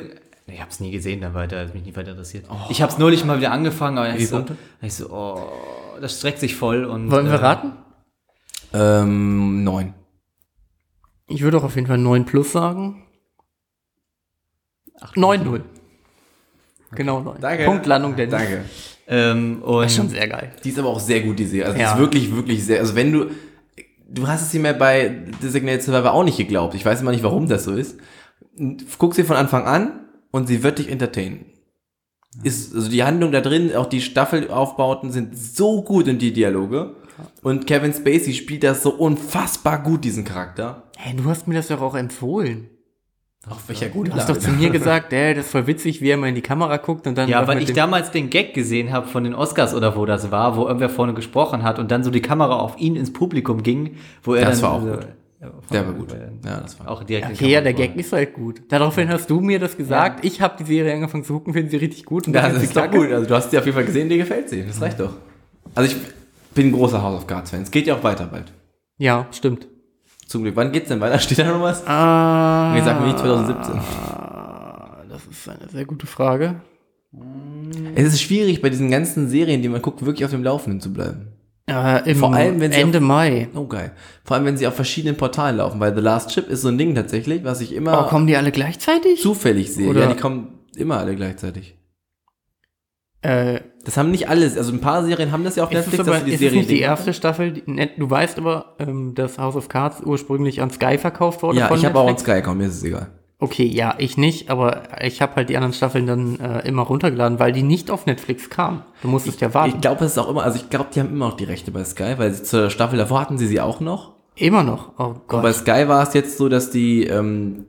Ich 0.46 0.60
habe 0.60 0.70
es 0.70 0.80
nie 0.80 0.90
gesehen, 0.90 1.20
dann 1.20 1.34
weiter, 1.34 1.60
hat 1.60 1.74
mich 1.74 1.84
nie 1.84 1.94
weiter 1.94 2.12
interessiert. 2.12 2.46
Ich 2.70 2.80
habe 2.80 2.90
es 2.90 2.98
neulich 2.98 3.24
mal 3.26 3.36
wieder 3.38 3.52
angefangen, 3.52 3.98
aber 3.98 4.12
Wie 4.14 4.16
ich 4.22 4.28
so, 4.28 4.44
ich 4.80 4.94
so, 4.94 5.10
oh, 5.10 5.48
das 6.00 6.16
streckt 6.18 6.38
sich 6.40 6.56
voll 6.56 6.84
und. 6.84 7.10
Wollen 7.10 7.26
wir 7.26 7.32
äh, 7.34 7.36
raten? 7.36 7.72
Ähm, 8.72 9.64
neun. 9.64 9.92
Ich 11.28 11.42
würde 11.42 11.58
auch 11.58 11.64
auf 11.64 11.74
jeden 11.74 11.86
Fall 11.88 11.98
9 11.98 12.24
plus 12.24 12.52
sagen. 12.52 13.02
9-0. 15.14 15.60
Genau 16.92 17.20
9. 17.20 17.64
Punktlandung 17.66 18.16
der 18.16 18.28
Danke. 18.28 18.64
Ähm, 19.08 19.62
und 19.62 19.82
Das 19.82 19.90
ist 19.92 19.96
schon 19.98 20.08
sehr 20.08 20.26
geil. 20.28 20.52
Die 20.64 20.70
ist 20.70 20.78
aber 20.78 20.88
auch 20.88 21.00
sehr 21.00 21.20
gut, 21.20 21.38
die 21.38 21.44
Serie. 21.44 21.66
Also 21.66 21.76
die 21.76 21.82
Ja. 21.82 21.92
ist 21.92 21.98
wirklich, 21.98 22.34
wirklich 22.34 22.64
sehr. 22.64 22.80
Also 22.80 22.94
wenn 22.94 23.12
du. 23.12 23.26
Du 24.09 24.28
hast 24.28 24.42
es 24.42 24.50
dir 24.50 24.61
mir 24.61 24.74
bei 24.74 25.09
Designated 25.42 25.82
Survivor 25.82 26.12
auch 26.12 26.24
nicht 26.24 26.36
geglaubt. 26.36 26.74
Ich 26.74 26.84
weiß 26.84 27.00
immer 27.00 27.11
nicht, 27.11 27.24
warum 27.24 27.48
das 27.48 27.64
so 27.64 27.74
ist. 27.74 27.98
Guck 28.98 29.14
sie 29.14 29.24
von 29.24 29.36
Anfang 29.36 29.64
an 29.64 30.07
und 30.30 30.46
sie 30.46 30.62
wird 30.62 30.78
dich 30.78 30.90
entertainen. 30.90 31.46
Ist, 32.42 32.74
also 32.74 32.90
die 32.90 33.02
Handlung 33.02 33.32
da 33.32 33.40
drin, 33.40 33.74
auch 33.74 33.86
die 33.86 34.00
Staffelaufbauten 34.00 35.11
sind 35.11 35.36
so 35.36 35.82
gut 35.82 36.07
und 36.09 36.20
die 36.20 36.32
Dialoge. 36.32 36.96
Und 37.42 37.66
Kevin 37.66 37.94
Spacey 37.94 38.34
spielt 38.34 38.62
das 38.62 38.82
so 38.82 38.90
unfassbar 38.90 39.82
gut, 39.82 40.04
diesen 40.04 40.24
Charakter. 40.24 40.90
Hey, 40.96 41.16
du 41.16 41.24
hast 41.24 41.48
mir 41.48 41.54
das 41.54 41.68
doch 41.68 41.80
auch 41.80 41.94
empfohlen. 41.94 42.68
Auf 43.49 43.68
welcher 43.68 43.88
guten 43.88 44.11
Du 44.11 44.16
hast 44.16 44.28
doch 44.28 44.36
zu 44.36 44.51
mir 44.51 44.70
gesagt, 44.70 45.12
ey, 45.12 45.32
das 45.34 45.47
ist 45.47 45.53
voll 45.53 45.66
witzig, 45.68 46.01
wie 46.01 46.09
er 46.11 46.16
mal 46.16 46.28
in 46.28 46.34
die 46.34 46.42
Kamera 46.42 46.78
guckt 46.78 47.07
und 47.07 47.16
dann. 47.16 47.28
ja, 47.28 47.47
weil 47.47 47.62
ich 47.62 47.72
damals 47.72 48.11
den 48.11 48.28
Gag 48.28 48.55
gesehen 48.55 48.92
habe 48.92 49.07
von 49.07 49.22
den 49.22 49.34
Oscars 49.34 49.72
oder 49.74 49.94
wo 49.97 50.05
das 50.05 50.30
war, 50.32 50.57
wo 50.57 50.66
irgendwer 50.66 50.88
vorne 50.88 51.14
gesprochen 51.14 51.62
hat 51.62 51.78
und 51.78 51.90
dann 51.92 52.03
so 52.03 52.11
die 52.11 52.20
Kamera 52.22 52.57
auf 52.57 52.76
ihn 52.78 52.97
ins 52.97 53.12
Publikum 53.12 53.62
ging, 53.62 53.97
wo 54.24 54.34
er 54.34 54.47
Das 54.47 54.61
dann 54.61 54.68
war 54.70 54.76
auch 54.76 54.82
so, 54.82 54.90
gut. 54.90 55.07
Ja, 55.40 55.51
Der 55.70 55.86
war 55.86 55.92
gut. 55.92 56.12
äh, 56.12 56.16
Ja, 56.44 56.61
das 56.61 56.80
war 56.80 56.88
Auch 56.90 57.05
direkt. 57.05 57.30
Okay, 57.30 57.49
ja, 57.53 57.61
der 57.61 57.74
Gag 57.74 57.94
ist 57.94 58.12
halt 58.12 58.32
gut. 58.34 58.62
Daraufhin 58.68 59.09
hast 59.11 59.28
du 59.30 59.40
mir 59.40 59.59
das 59.61 59.76
gesagt. 59.76 60.24
Ich 60.24 60.40
habe 60.40 60.55
die 60.59 60.64
Serie 60.64 60.94
angefangen 60.94 61.22
zu 61.24 61.34
gucken, 61.34 61.53
finde 61.53 61.70
sie 61.70 61.76
richtig 61.76 62.05
gut. 62.05 62.26
Und 62.26 62.34
Ja, 62.34 62.49
das 62.49 62.59
sie 62.61 62.64
ist 62.64 62.76
doch 62.76 62.90
gut. 62.90 63.12
Also 63.12 63.26
du 63.28 63.34
hast 63.34 63.51
sie 63.51 63.59
auf 63.59 63.64
jeden 63.64 63.74
Fall 63.76 63.84
gesehen, 63.84 64.09
dir 64.09 64.16
gefällt 64.16 64.49
sie. 64.49 64.64
Das 64.66 64.80
reicht 64.80 64.99
doch. 64.99 65.12
Also 65.74 65.94
ich 65.94 65.97
bin 66.55 66.68
ein 66.68 66.72
großer 66.72 67.03
House 67.03 67.16
of 67.18 67.26
Cards 67.26 67.51
Fan. 67.51 67.62
Es 67.62 67.70
geht 67.70 67.86
ja 67.86 67.94
auch 67.97 68.03
weiter 68.03 68.26
bald. 68.26 68.51
Ja, 68.99 69.26
stimmt. 69.30 69.68
Zum 70.26 70.42
Glück. 70.42 70.56
Wann 70.56 70.72
geht's 70.72 70.88
denn 70.88 71.00
weiter? 71.00 71.18
Steht 71.20 71.38
da 71.38 71.44
noch 71.44 71.62
was? 71.62 71.86
Ah, 71.86 72.72
Nee, 72.74 72.82
sag 72.84 73.00
mir 73.00 73.06
nicht 73.06 73.18
2017. 73.18 73.74
Das 75.08 75.26
ist 75.26 75.48
eine 75.48 75.68
sehr 75.70 75.84
gute 75.84 76.06
Frage. 76.06 76.60
Es 77.94 78.04
ist 78.12 78.20
schwierig, 78.20 78.60
bei 78.60 78.68
diesen 78.68 78.90
ganzen 78.90 79.28
Serien, 79.28 79.62
die 79.62 79.68
man 79.68 79.80
guckt, 79.80 80.04
wirklich 80.04 80.24
auf 80.24 80.30
dem 80.32 80.42
Laufenden 80.44 80.80
zu 80.80 80.92
bleiben. 80.92 81.28
Äh, 81.66 82.14
Vor 82.14 82.32
allem, 82.34 82.60
wenn 82.60 82.70
sie 82.72 82.78
Ende 82.80 83.00
Mai. 83.00 83.48
Oh, 83.54 83.66
geil. 83.66 83.92
Vor 84.24 84.36
allem, 84.36 84.44
wenn 84.46 84.56
sie 84.56 84.66
auf 84.68 84.74
verschiedenen 84.74 85.16
Portalen 85.16 85.56
laufen, 85.56 85.80
weil 85.80 85.94
The 85.94 86.00
Last 86.00 86.30
Chip 86.30 86.48
ist 86.48 86.62
so 86.62 86.68
ein 86.68 86.78
Ding 86.78 86.94
tatsächlich, 86.94 87.42
was 87.42 87.60
ich 87.60 87.72
immer 87.74 88.04
Oh, 88.04 88.08
kommen 88.08 88.26
die 88.26 88.36
alle 88.36 88.52
gleichzeitig? 88.52 89.20
zufällig 89.20 89.72
sehe. 89.72 89.88
Oder- 89.88 90.02
Ja, 90.02 90.12
die 90.12 90.20
kommen 90.20 90.60
immer 90.76 90.98
alle 90.98 91.16
gleichzeitig. 91.16 91.76
Äh, 93.22 93.60
Das 93.87 93.97
haben 93.97 94.11
nicht 94.11 94.28
alles, 94.28 94.57
also 94.59 94.72
ein 94.72 94.80
paar 94.80 95.05
Serien 95.05 95.30
haben 95.30 95.45
das 95.45 95.55
ja 95.55 95.62
auf 95.62 95.70
ist 95.70 95.76
Netflix, 95.76 96.01
aber, 96.01 96.11
dass 96.16 96.24
die 96.24 96.32
ist 96.32 96.41
Serie 96.41 96.59
nicht 96.59 96.70
die 96.70 96.80
erste 96.80 97.14
Staffel? 97.14 97.53
Die, 97.53 97.62
du 97.97 98.11
weißt 98.11 98.37
aber, 98.39 98.74
ähm, 98.80 99.14
dass 99.14 99.39
House 99.39 99.55
of 99.55 99.68
Cards 99.68 100.03
ursprünglich 100.05 100.61
an 100.61 100.70
Sky 100.70 100.99
verkauft 100.99 101.43
wurde 101.45 101.59
Ja, 101.59 101.72
ich 101.72 101.84
habe 101.84 101.97
auch 101.97 102.01
einen 102.07 102.16
Netflix? 102.16 102.22
Sky-Account, 102.22 102.59
mir 102.59 102.66
ist 102.66 102.74
es 102.78 102.82
egal. 102.82 103.12
Okay, 103.39 103.64
ja, 103.66 103.95
ich 103.99 104.16
nicht, 104.16 104.51
aber 104.51 104.82
ich 105.03 105.22
habe 105.22 105.37
halt 105.37 105.51
die 105.51 105.57
anderen 105.57 105.72
Staffeln 105.72 106.07
dann 106.07 106.41
äh, 106.41 106.66
immer 106.66 106.82
runtergeladen, 106.82 107.39
weil 107.39 107.53
die 107.53 107.62
nicht 107.62 107.91
auf 107.93 108.07
Netflix 108.07 108.51
kamen. 108.51 108.82
Du 109.03 109.09
musstest 109.09 109.41
ja 109.41 109.55
warten. 109.55 109.74
Ich 109.76 109.80
glaube, 109.80 110.05
es 110.05 110.12
ist 110.12 110.18
auch 110.18 110.28
immer, 110.30 110.43
also 110.43 110.57
ich 110.59 110.68
glaube, 110.68 110.87
die 110.93 110.99
haben 110.99 111.11
immer 111.11 111.28
noch 111.28 111.37
die 111.37 111.45
Rechte 111.45 111.70
bei 111.70 111.84
Sky, 111.84 112.14
weil 112.16 112.32
sie 112.32 112.43
zur 112.43 112.70
Staffel 112.70 112.99
davor 112.99 113.20
hatten 113.20 113.39
sie 113.39 113.47
sie 113.47 113.61
auch 113.61 113.78
noch. 113.80 114.14
immer 114.34 114.64
noch. 114.64 114.99
Oh 114.99 115.05
Und 115.05 115.28
Gott. 115.28 115.43
bei 115.43 115.53
Sky 115.53 115.87
war 115.87 116.03
es 116.03 116.12
jetzt 116.14 116.39
so, 116.39 116.49
dass 116.49 116.70
die 116.70 117.05
ähm, 117.05 117.66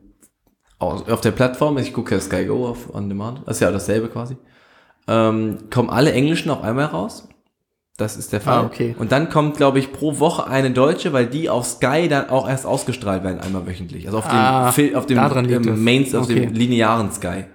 auf 0.80 1.08
auf 1.10 1.22
der 1.22 1.32
Plattform, 1.32 1.78
ich 1.78 1.94
gucke 1.94 2.16
ja 2.16 2.22
Sky 2.22 2.46
Go 2.46 2.66
auf 2.66 2.94
On 2.96 3.08
Demand, 3.10 3.42
das 3.46 3.58
ist 3.58 3.62
ja 3.62 3.70
dasselbe 3.72 4.08
quasi, 4.08 4.38
ähm, 5.08 5.70
kommen 5.70 5.90
alle 5.90 6.12
Englischen 6.12 6.50
auf 6.50 6.64
einmal 6.64 6.86
raus. 6.86 7.28
Das 7.98 8.16
ist 8.16 8.32
der 8.32 8.42
Fall. 8.42 8.60
Ah, 8.60 8.66
okay. 8.66 8.96
Und 9.00 9.12
dann 9.12 9.30
kommt, 9.30 9.58
glaube 9.58 9.80
ich, 9.80 9.92
pro 9.92 10.20
Woche 10.20 10.46
eine 10.46 10.70
deutsche, 10.70 11.14
weil 11.14 11.26
die 11.26 11.50
auf 11.50 11.66
Sky 11.66 12.08
dann 12.08 12.30
auch 12.30 12.48
erst 12.48 12.66
ausgestrahlt 12.68 13.24
werden, 13.24 13.40
einmal 13.40 13.66
wöchentlich. 13.66 14.06
Also 14.06 14.20
auf 14.20 14.28
dem, 14.28 14.36
Ah, 14.38 14.72
Fil- 14.72 14.96
auf 14.96 15.08
dem, 15.08 15.18
ähm. 15.18 15.84
Mains, 15.84 16.14
auf 16.14 16.26
Okay. 16.26 16.42
dem 16.42 16.54
linearen 16.54 17.12
Sky. 17.12 17.46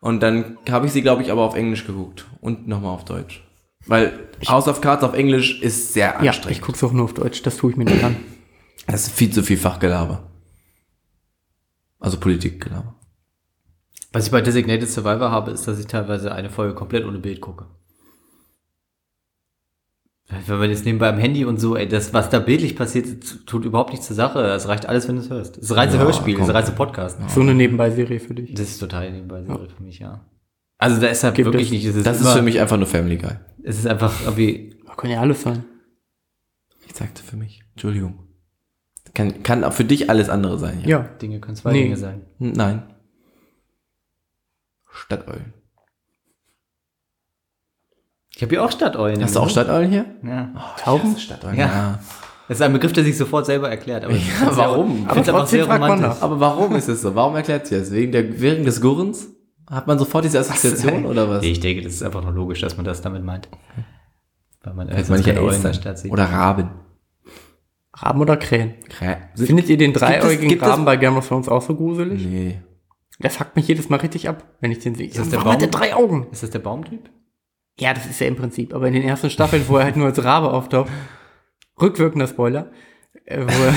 Und 0.00 0.22
dann 0.22 0.58
habe 0.70 0.84
ich 0.86 0.92
sie, 0.92 1.00
glaube 1.00 1.22
ich, 1.22 1.32
aber 1.32 1.42
auf 1.42 1.54
Englisch 1.54 1.86
geguckt. 1.86 2.26
Und 2.42 2.68
nochmal 2.68 2.90
auf 2.92 3.06
Deutsch. 3.06 3.42
Weil 3.86 4.12
House 4.48 4.68
of 4.68 4.82
Cards 4.82 5.02
auf 5.02 5.14
Englisch 5.14 5.62
ist 5.62 5.94
sehr 5.94 6.08
ja, 6.22 6.30
anstrengend. 6.30 6.58
ich 6.58 6.60
gucke 6.62 6.76
es 6.76 6.84
auch 6.84 6.92
nur 6.92 7.04
auf 7.04 7.14
Deutsch, 7.14 7.42
das 7.42 7.56
tue 7.56 7.70
ich 7.70 7.76
mir 7.78 7.84
nicht 7.84 8.04
an. 8.04 8.16
Das 8.86 9.06
ist 9.06 9.12
viel 9.12 9.30
zu 9.30 9.42
viel 9.42 9.56
Fachgelaber. 9.56 10.24
Also 12.00 12.18
Politik, 12.18 12.64
genau. 12.64 12.93
Was 14.14 14.26
ich 14.26 14.30
bei 14.32 14.40
Designated 14.40 14.88
Survivor 14.88 15.30
habe, 15.30 15.50
ist, 15.50 15.66
dass 15.66 15.78
ich 15.78 15.86
teilweise 15.86 16.32
eine 16.32 16.48
Folge 16.48 16.74
komplett 16.74 17.04
ohne 17.04 17.18
Bild 17.18 17.40
gucke. 17.40 17.66
Wenn 20.46 20.58
man 20.58 20.70
jetzt 20.70 20.84
nebenbei 20.86 21.08
am 21.10 21.18
Handy 21.18 21.44
und 21.44 21.60
so, 21.60 21.76
ey, 21.76 21.86
das, 21.86 22.14
was 22.14 22.30
da 22.30 22.38
bildlich 22.38 22.76
passiert, 22.76 23.44
tut 23.46 23.64
überhaupt 23.64 23.90
nichts 23.90 24.06
zur 24.06 24.16
Sache. 24.16 24.40
Es 24.40 24.66
reicht 24.68 24.86
alles, 24.86 25.06
wenn 25.06 25.16
du 25.16 25.20
es 25.22 25.30
hörst. 25.30 25.58
Es 25.58 25.64
ist 25.64 25.70
ein 25.72 25.78
reines 25.78 25.94
Ja, 25.94 26.00
Hörspiel, 26.00 26.34
es 26.34 26.40
ist 26.40 26.46
komm. 26.46 26.50
ein 26.50 26.56
reines 26.56 26.74
Podcast. 26.74 27.18
So 27.28 27.40
eine 27.42 27.54
Nebenbei-Serie 27.54 28.20
für 28.20 28.34
dich. 28.34 28.54
Das 28.54 28.68
ist 28.68 28.78
total 28.78 29.10
nebenbei 29.12 29.42
Serie 29.42 29.68
für 29.68 29.82
mich, 29.82 29.98
ja. 29.98 30.24
Also 30.78 31.00
da 31.00 31.08
ist 31.08 31.22
halt 31.24 31.34
Gibt 31.34 31.46
wirklich 31.46 31.66
es- 31.66 31.72
nicht, 31.72 31.84
es 31.84 31.96
ist, 31.96 32.06
Das 32.06 32.16
ist 32.16 32.22
immer, 32.22 32.32
für 32.34 32.42
mich 32.42 32.58
einfach 32.60 32.76
nur 32.78 32.86
Family 32.86 33.16
Guy. 33.18 33.32
es 33.62 33.78
ist 33.78 33.86
einfach 33.86 34.12
irgendwie, 34.22 34.80
Das 34.86 34.96
kann 34.96 35.10
ja 35.10 35.20
alles 35.20 35.42
sein. 35.42 35.64
Ich 36.86 36.94
sagte 36.96 37.22
für 37.22 37.36
mich. 37.36 37.62
Entschuldigung. 37.72 38.20
Kann, 39.12 39.42
kann 39.42 39.62
auch 39.64 39.72
für 39.72 39.84
dich 39.84 40.08
alles 40.08 40.28
andere 40.30 40.58
sein, 40.58 40.80
ja? 40.82 40.88
Ja. 40.88 40.98
Dinge 41.20 41.38
können 41.40 41.56
zwei 41.56 41.72
Nee. 41.72 41.82
Dinge 41.82 41.96
sein. 41.96 42.22
Nein. 42.38 42.93
Stadteulen. 44.94 45.52
Ich 48.34 48.42
habe 48.42 48.50
hier 48.50 48.64
auch 48.64 48.70
Stadteulen. 48.70 49.22
Hast 49.22 49.36
du 49.36 49.40
auch 49.40 49.48
Stadteulen 49.48 49.90
hier? 49.90 50.06
Ja. 50.24 50.52
Tauben? 50.78 51.16
Stadteulen, 51.18 51.56
Ja. 51.58 51.98
Das 52.46 52.58
ist 52.58 52.62
ein 52.62 52.74
Begriff, 52.74 52.92
der 52.92 53.04
sich 53.04 53.16
sofort 53.16 53.46
selber 53.46 53.70
erklärt. 53.70 54.04
Aber 54.04 54.12
ich 54.12 54.30
find's 54.30 54.56
warum? 54.58 55.06
Sehr, 55.08 55.34
Aber 55.34 55.46
sehr 55.46 55.64
fragt 55.64 55.80
man 55.80 55.92
romantisch. 55.92 56.22
Aber 56.22 56.40
warum 56.40 56.74
ist 56.76 56.88
es 56.88 57.00
so? 57.00 57.14
Warum 57.14 57.34
erklärt 57.36 57.66
sie 57.66 57.78
das? 57.78 57.90
Wegen, 57.90 58.12
der, 58.12 58.38
wegen 58.38 58.64
des 58.64 58.82
Gurrens? 58.82 59.28
Hat 59.70 59.86
man 59.86 59.98
sofort 59.98 60.26
diese 60.26 60.40
Assoziation 60.40 61.06
oder 61.06 61.30
was? 61.30 61.42
Ich 61.42 61.60
denke, 61.60 61.82
das 61.82 61.94
ist 61.94 62.02
einfach 62.02 62.22
nur 62.22 62.32
logisch, 62.32 62.60
dass 62.60 62.76
man 62.76 62.84
das 62.84 63.00
damit 63.00 63.24
meint. 63.24 63.48
Weil 64.62 64.74
man 64.74 64.88
man 64.88 64.96
nicht 64.96 65.24
keine 65.24 65.40
Eulen 65.40 65.48
in 65.48 65.52
Elster. 65.54 65.68
der 65.68 65.74
Stadt 65.74 65.98
sieht. 66.00 66.12
Oder 66.12 66.24
Raben. 66.24 66.68
Raben 67.94 68.20
oder 68.20 68.36
Krähen? 68.36 68.74
Krä 68.90 69.16
Findet 69.36 69.70
ihr 69.70 69.78
den 69.78 69.94
dreieugigen 69.94 70.60
Raben 70.60 70.84
bei 70.84 70.96
Game 70.96 71.16
of 71.16 71.26
Thrones 71.26 71.48
auch 71.48 71.62
so 71.62 71.74
gruselig? 71.74 72.26
Nee. 72.26 72.60
Der 73.20 73.30
fuckt 73.30 73.54
mich 73.56 73.68
jedes 73.68 73.88
Mal 73.88 74.00
richtig 74.00 74.28
ab, 74.28 74.44
wenn 74.60 74.72
ich 74.72 74.80
den 74.80 74.94
sehe. 74.94 75.08
das 75.08 75.28
der 75.30 75.38
Warum 75.38 75.52
hat 75.52 75.60
der 75.62 75.68
Baum? 75.68 75.80
drei 75.80 75.94
Augen? 75.94 76.26
Ist 76.32 76.42
das 76.42 76.50
der 76.50 76.58
Baumtyp? 76.58 77.08
Ja, 77.78 77.94
das 77.94 78.06
ist 78.06 78.20
ja 78.20 78.26
im 78.26 78.36
Prinzip. 78.36 78.74
Aber 78.74 78.86
in 78.88 78.92
den 78.94 79.02
ersten 79.04 79.30
Staffeln, 79.30 79.64
wo 79.68 79.76
er 79.78 79.84
halt 79.84 79.96
nur 79.96 80.06
als 80.06 80.22
Rabe 80.22 80.52
auftaucht, 80.52 80.90
rückwirkender 81.80 82.26
Spoiler, 82.26 82.70
äh, 83.24 83.40
wo, 83.40 83.62
er, 83.64 83.74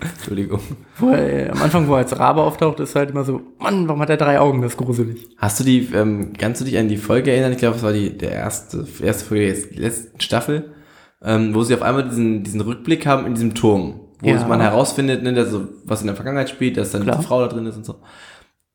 Entschuldigung. 0.00 0.60
wo 0.98 1.08
er, 1.10 1.46
äh, 1.46 1.50
am 1.50 1.62
Anfang, 1.62 1.88
wo 1.88 1.92
er 1.92 1.98
als 1.98 2.18
Rabe 2.18 2.42
auftaucht, 2.42 2.80
ist 2.80 2.94
halt 2.94 3.10
immer 3.10 3.24
so, 3.24 3.40
Mann, 3.58 3.88
warum 3.88 4.00
hat 4.00 4.10
er 4.10 4.16
drei 4.16 4.38
Augen? 4.38 4.62
Das 4.62 4.72
ist 4.72 4.78
gruselig. 4.78 5.26
Hast 5.38 5.60
du 5.60 5.64
die, 5.64 5.88
ähm, 5.94 6.32
kannst 6.38 6.60
du 6.60 6.64
dich 6.64 6.78
an 6.78 6.88
die 6.88 6.96
Folge 6.96 7.30
erinnern? 7.32 7.52
Ich 7.52 7.58
glaube, 7.58 7.76
es 7.76 7.82
war 7.82 7.92
die 7.92 8.16
der 8.16 8.32
erste, 8.32 8.86
erste 9.02 9.24
Folge 9.24 9.52
der 9.52 9.80
letzten 9.80 10.20
Staffel, 10.20 10.74
ähm, 11.22 11.54
wo 11.54 11.62
sie 11.62 11.74
auf 11.74 11.82
einmal 11.82 12.08
diesen, 12.08 12.44
diesen 12.44 12.60
Rückblick 12.60 13.06
haben 13.06 13.26
in 13.26 13.34
diesem 13.34 13.54
Turm, 13.54 14.00
wo 14.20 14.28
Ja. 14.28 14.46
man 14.46 14.60
herausfindet, 14.60 15.22
ne, 15.22 15.32
dass 15.32 15.50
so, 15.50 15.68
was 15.84 16.00
in 16.00 16.06
der 16.08 16.16
Vergangenheit 16.16 16.50
spielt, 16.50 16.76
dass 16.76 16.92
dann 16.92 17.02
Klar. 17.02 17.16
diese 17.16 17.28
Frau 17.28 17.40
da 17.40 17.48
drin 17.48 17.66
ist 17.66 17.76
und 17.76 17.84
so. 17.86 17.96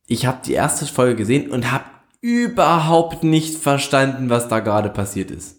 Ich 0.08 0.26
habe 0.26 0.38
die 0.46 0.54
erste 0.54 0.86
Folge 0.86 1.16
gesehen 1.16 1.50
und 1.52 1.72
habe 1.72 1.84
überhaupt 2.22 3.24
nicht 3.24 3.58
verstanden, 3.58 4.30
was 4.30 4.48
da 4.48 4.60
gerade 4.60 4.90
passiert 4.90 5.32
ist. 5.32 5.58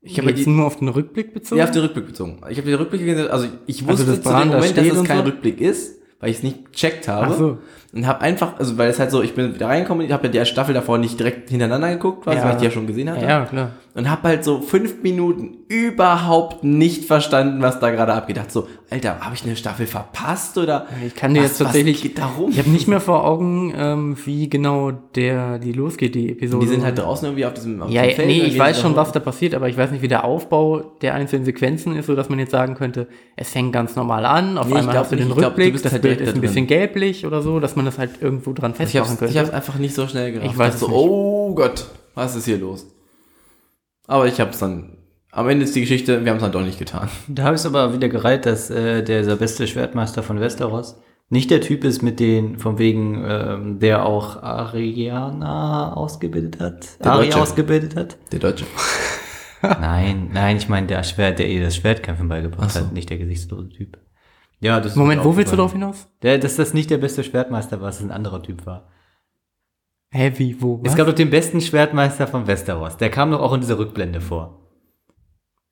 Ich 0.00 0.18
habe 0.18 0.30
Jetzt 0.30 0.46
die, 0.46 0.50
nur 0.50 0.66
auf 0.66 0.76
den 0.78 0.88
Rückblick 0.88 1.34
bezogen? 1.34 1.58
ja, 1.58 1.64
auf 1.64 1.70
den 1.72 1.82
Rückblick 1.82 2.06
bezogen. 2.06 2.40
Ich 2.48 2.58
habe 2.58 2.68
den 2.68 2.76
Rückblick 2.78 3.04
gesehen, 3.04 3.28
also 3.28 3.48
ich 3.66 3.80
Also 3.82 3.88
wusste 3.92 4.06
das 4.06 4.22
zu 4.22 4.28
dem 4.28 4.50
da 4.50 4.56
Moment, 4.56 4.76
dass 4.76 4.86
es 4.86 5.04
kein 5.04 5.18
so? 5.18 5.24
Rückblick 5.24 5.60
ist, 5.60 5.98
weil 6.20 6.30
ich 6.30 6.36
es 6.38 6.42
nicht 6.42 6.72
gecheckt 6.72 7.08
habe. 7.08 7.26
Ach 7.32 7.36
so. 7.38 7.58
Und 7.92 8.06
habe 8.06 8.20
einfach, 8.20 8.58
also 8.58 8.78
weil 8.78 8.88
es 8.90 8.98
halt 9.00 9.10
so, 9.10 9.22
ich 9.22 9.34
bin 9.34 9.54
wieder 9.54 9.66
reingekommen, 9.68 10.06
ich 10.06 10.12
habe 10.12 10.28
ja 10.28 10.44
die 10.44 10.46
Staffel 10.46 10.74
davor 10.74 10.98
nicht 10.98 11.18
direkt 11.18 11.50
hintereinander 11.50 11.90
geguckt, 11.92 12.24
quasi, 12.24 12.38
Ja. 12.38 12.44
weil 12.44 12.52
ich 12.52 12.58
die 12.58 12.64
ja 12.66 12.70
schon 12.70 12.86
gesehen 12.86 13.10
hatte. 13.10 13.24
Ja, 13.24 13.44
klar. 13.46 13.70
Und 13.96 14.10
habe 14.10 14.28
halt 14.28 14.44
so 14.44 14.60
fünf 14.60 15.02
Minuten 15.02 15.56
überhaupt 15.68 16.62
nicht 16.62 17.06
verstanden, 17.06 17.62
was 17.62 17.80
da 17.80 17.90
gerade 17.90 18.12
abgeht. 18.12 18.36
Dachte 18.36 18.52
so, 18.52 18.68
Alter, 18.90 19.20
habe 19.20 19.34
ich 19.34 19.42
eine 19.44 19.56
Staffel 19.56 19.86
verpasst 19.86 20.58
oder? 20.58 20.86
Ich 21.06 21.14
kann 21.14 21.32
dir 21.32 21.40
was, 21.40 21.48
jetzt 21.48 21.58
tatsächlich, 21.58 21.96
Was 21.96 22.02
geht 22.02 22.18
darum? 22.18 22.50
ich 22.50 22.58
habe 22.58 22.68
nicht 22.68 22.88
mehr 22.88 23.00
vor 23.00 23.24
Augen, 23.24 23.72
ähm, 23.74 24.16
wie 24.26 24.50
genau 24.50 24.90
der, 24.90 25.58
die 25.58 25.72
losgeht, 25.72 26.14
die 26.14 26.30
Episode. 26.32 26.66
Die 26.66 26.70
sind 26.72 26.84
halt 26.84 26.98
draußen 26.98 27.26
irgendwie 27.26 27.46
auf 27.46 27.54
diesem 27.54 27.80
auf 27.80 27.88
Ja, 27.90 28.02
diesem 28.02 28.16
Feld, 28.16 28.28
nee, 28.28 28.42
ich 28.42 28.58
weiß 28.58 28.78
schon, 28.82 28.96
was 28.96 29.12
da 29.12 29.18
passiert, 29.20 29.54
aber 29.54 29.70
ich 29.70 29.78
weiß 29.78 29.90
nicht, 29.90 30.02
wie 30.02 30.08
der 30.08 30.24
Aufbau 30.24 30.80
der 31.00 31.14
einzelnen 31.14 31.46
Sequenzen 31.46 31.96
ist, 31.96 32.04
so 32.04 32.14
dass 32.14 32.28
man 32.28 32.38
jetzt 32.38 32.50
sagen 32.50 32.74
könnte, 32.74 33.08
es 33.34 33.48
fängt 33.48 33.72
ganz 33.72 33.96
normal 33.96 34.26
an, 34.26 34.58
auf 34.58 34.68
Nee, 34.68 34.74
einmal 34.74 34.94
hast 34.98 35.10
du 35.12 35.16
nicht, 35.16 35.24
den 35.24 35.30
ich 35.32 35.38
glaub, 35.38 35.56
du 35.56 35.62
Rückblick, 35.62 35.82
das 35.82 35.92
halt 35.92 36.02
Bild 36.02 36.20
ist 36.20 36.34
ein 36.34 36.42
bisschen 36.42 36.66
gelblich 36.66 37.24
oder 37.24 37.40
so, 37.40 37.60
dass 37.60 37.76
man 37.76 37.86
das 37.86 37.98
halt 37.98 38.10
irgendwo 38.20 38.52
dran 38.52 38.74
festmachen 38.74 39.08
hab's, 39.08 39.12
ich 39.14 39.18
könnte. 39.20 39.38
hab's 39.40 39.50
einfach 39.50 39.78
nicht 39.78 39.94
so 39.94 40.06
schnell 40.06 40.32
gerafft. 40.32 40.52
Ich 40.52 40.58
weiß 40.58 40.80
so, 40.80 40.86
es 40.86 40.92
nicht. 40.92 41.00
oh 41.00 41.54
Gott, 41.54 41.86
was 42.14 42.36
ist 42.36 42.44
hier 42.44 42.58
los? 42.58 42.86
Aber 44.06 44.26
ich 44.26 44.40
hab's 44.40 44.58
dann, 44.58 44.98
am 45.32 45.48
Ende 45.48 45.64
ist 45.64 45.74
die 45.74 45.80
Geschichte, 45.80 46.24
wir 46.24 46.30
haben 46.30 46.38
es 46.38 46.42
dann 46.42 46.52
doch 46.52 46.62
nicht 46.62 46.78
getan. 46.78 47.08
Da 47.28 47.44
habe 47.44 47.54
ich 47.54 47.60
es 47.60 47.66
aber 47.66 47.92
wieder 47.92 48.08
gereiht, 48.08 48.46
dass 48.46 48.70
äh, 48.70 49.02
der, 49.02 49.22
der 49.22 49.36
beste 49.36 49.66
Schwertmeister 49.66 50.22
von 50.22 50.40
Westeros 50.40 51.00
nicht 51.28 51.50
der 51.50 51.60
Typ 51.60 51.84
ist, 51.84 52.02
mit 52.02 52.20
den, 52.20 52.58
von 52.58 52.78
wegen, 52.78 53.24
ähm, 53.26 53.78
der 53.80 54.06
auch 54.06 54.42
Ariana 54.42 55.92
ausgebildet 55.92 56.60
hat. 56.60 57.04
Der 57.04 57.12
Ari 57.12 57.24
Deutsche. 57.26 57.40
ausgebildet 57.40 57.96
hat. 57.96 58.16
Der 58.30 58.38
Deutsche. 58.38 58.64
nein, 59.62 60.30
nein, 60.32 60.56
ich 60.56 60.68
meine 60.68 60.86
der 60.86 61.02
Schwert, 61.02 61.40
der 61.40 61.48
ihr 61.48 61.62
das 61.62 61.74
Schwertkämpfen 61.76 62.28
beigebracht 62.28 62.66
Ach 62.66 62.70
so. 62.70 62.80
hat, 62.80 62.92
nicht 62.92 63.10
der 63.10 63.18
gesichtslose 63.18 63.70
Typ. 63.70 63.98
Ja, 64.60 64.78
das 64.78 64.92
ist 64.92 64.96
Moment, 64.96 65.24
wo 65.24 65.36
willst 65.36 65.52
du 65.52 65.56
darauf 65.56 65.72
hinaus? 65.72 66.06
Der, 66.22 66.38
dass 66.38 66.56
das 66.56 66.72
nicht 66.72 66.90
der 66.90 66.98
beste 66.98 67.24
Schwertmeister 67.24 67.80
war, 67.80 67.88
dass 67.88 67.96
es 67.96 68.04
ein 68.04 68.12
anderer 68.12 68.42
Typ 68.42 68.64
war. 68.64 68.88
Wie, 70.36 70.60
wo, 70.60 70.80
was? 70.82 70.92
Es 70.92 70.96
gab 70.96 71.06
doch 71.06 71.14
den 71.14 71.30
besten 71.30 71.60
Schwertmeister 71.60 72.26
von 72.26 72.46
Westeros. 72.46 72.96
Der 72.96 73.10
kam 73.10 73.30
doch 73.30 73.40
auch 73.40 73.52
in 73.52 73.60
dieser 73.60 73.78
Rückblende 73.78 74.20
vor. 74.20 74.60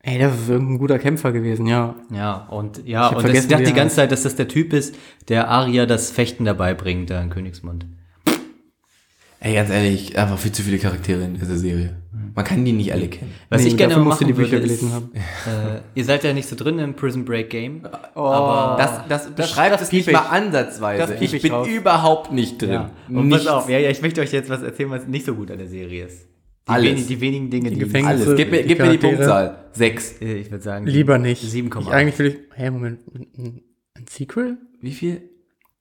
Ey, 0.07 0.19
das 0.19 0.35
ist 0.39 0.51
irgendein 0.51 0.79
guter 0.79 0.99
Kämpfer 0.99 1.33
gewesen, 1.33 1.67
ja. 1.67 1.95
Ja, 2.11 2.47
und 2.51 2.79
Ich 2.79 2.89
ja, 2.89 3.11
hab 3.11 3.17
und 3.17 3.25
das, 3.27 3.45
ich 3.45 3.49
dachte 3.49 3.65
die 3.65 3.73
ganze 3.73 3.97
Zeit, 3.97 4.13
dass 4.13 4.23
das 4.23 4.37
der 4.37 4.49
Typ 4.49 4.75
ist, 4.75 4.95
der 5.29 5.49
Arya 5.49 5.87
das 5.87 6.11
Fechten 6.11 6.45
dabei 6.45 6.75
bringt, 6.75 7.09
da 7.09 7.23
in 7.23 7.31
Königsmund. 7.31 7.87
Ey, 9.45 9.55
ganz 9.55 9.69
ehrlich, 9.69 10.17
einfach 10.17 10.39
viel 10.39 10.53
zu 10.53 10.63
viele 10.63 10.79
Charaktere 10.79 11.23
in 11.23 11.35
dieser 11.35 11.59
Serie. 11.59 11.97
Man 12.35 12.45
kann 12.47 12.65
die 12.65 12.73
nicht 12.73 12.93
alle 12.95 13.09
kennen. 13.09 13.31
Was 13.51 13.61
Nee, 13.63 13.69
ich 13.69 13.77
gerne 13.77 13.95
mal 13.97 14.05
machen 14.05 14.27
die 14.27 14.33
Bücher 14.33 14.53
würde, 14.53 14.63
gelesen 14.63 14.89
ist, 14.89 14.95
haben. 14.95 15.11
Äh, 15.15 15.81
ihr 15.95 16.05
seid 16.05 16.25
ja 16.25 16.33
nicht 16.33 16.49
so 16.49 16.57
drin 16.57 16.79
im 16.79 16.95
Prison 16.95 17.27
Break 17.27 17.51
Game. 17.51 17.83
Oh, 18.15 18.21
aber 18.21 18.77
Das, 18.83 19.07
das 19.07 19.31
beschreibt 19.35 19.75
das 19.75 19.83
es 19.83 19.93
nicht 19.93 20.07
ich. 20.09 20.13
mal 20.15 20.21
ansatzweise. 20.31 21.13
Das 21.13 21.21
ich 21.21 21.35
ich 21.35 21.43
bin 21.43 21.53
raus. 21.53 21.69
überhaupt 21.69 22.33
nicht 22.33 22.61
drin. 22.63 22.71
ja. 22.73 22.91
Und 23.11 23.29
Nichts. 23.29 23.45
pass 23.45 23.53
auf, 23.53 23.69
ja, 23.69 23.79
ja, 23.79 23.91
ich 23.91 24.01
möchte 24.01 24.23
euch 24.23 24.33
jetzt 24.33 24.49
was 24.49 24.63
erzählen, 24.63 24.91
was 24.91 25.07
nicht 25.07 25.27
so 25.27 25.35
gut 25.35 25.51
an 25.51 25.59
der 25.59 25.69
Serie 25.69 26.07
ist. 26.07 26.23
Die, 26.67 26.73
Alles. 26.73 26.91
wenig, 26.93 27.07
die 27.07 27.21
wenigen 27.21 27.51
Dinge, 27.51 27.71
die, 27.71 27.79
Gefängnis- 27.85 28.07
Alles. 28.25 28.37
Gib 28.37 28.51
mir, 28.51 28.63
Die 28.63 28.69
gib 28.69 28.79
mir 28.79 28.91
die. 28.93 28.99
Punktzahl. 28.99 29.59
Sechs. 29.73 30.21
Äh, 30.23 30.37
ich 30.39 30.51
würde 30.51 30.65
sagen, 30.65 30.87
Lieber 30.87 31.19
nicht. 31.19 31.45
7,8. 31.45 31.83
Ich, 31.83 31.89
eigentlich 31.91 32.19
will 32.19 32.27
ich, 32.29 32.37
hä, 32.59 32.71
Moment, 32.71 33.01
ein, 33.37 33.61
Sequel? 34.09 34.57
Wie 34.81 34.93
viel? 34.93 35.29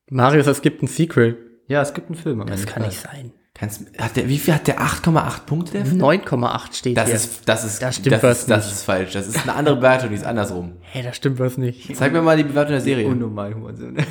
Marius, 0.09 0.47
es 0.47 0.61
gibt 0.61 0.83
ein 0.83 0.87
Sequel. 0.87 1.37
Ja, 1.69 1.81
es 1.81 1.93
gibt 1.93 2.07
einen 2.09 2.17
Film. 2.17 2.45
Das 2.45 2.65
kann 2.65 2.83
nicht 2.83 2.99
sein. 2.99 3.31
Kannst, 3.55 3.83
hat 3.99 4.15
der, 4.15 4.27
wie 4.27 4.39
viel 4.39 4.53
hat 4.55 4.65
der 4.67 4.79
8,8 4.81 5.41
Punkte? 5.45 5.73
der 5.73 5.85
Film? 5.85 6.01
9,8 6.01 6.73
steht 6.75 6.97
Das 6.97 7.05
hier. 7.05 7.15
ist, 7.15 7.47
das 7.47 7.63
ist, 7.63 7.81
Da 7.83 7.91
stimmt 7.91 8.11
das, 8.13 8.23
was 8.23 8.39
ist, 8.39 8.49
das 8.49 8.65
nicht. 8.65 8.75
ist 8.75 8.83
falsch. 8.83 9.13
Das 9.13 9.27
ist 9.27 9.43
eine 9.43 9.53
andere 9.53 9.75
Bewertung, 9.75 10.09
die 10.09 10.15
ist 10.15 10.25
andersrum. 10.25 10.73
Hä, 10.81 11.03
da 11.03 11.13
stimmt 11.13 11.37
was 11.39 11.57
nicht. 11.57 11.95
Zeig 11.95 12.11
mir 12.13 12.21
mal 12.23 12.35
die 12.35 12.43
Bewertung 12.43 12.71
der 12.71 12.81
Serie. 12.81 13.07
Unnormal 13.07 13.53
Hurensohn. 13.55 13.97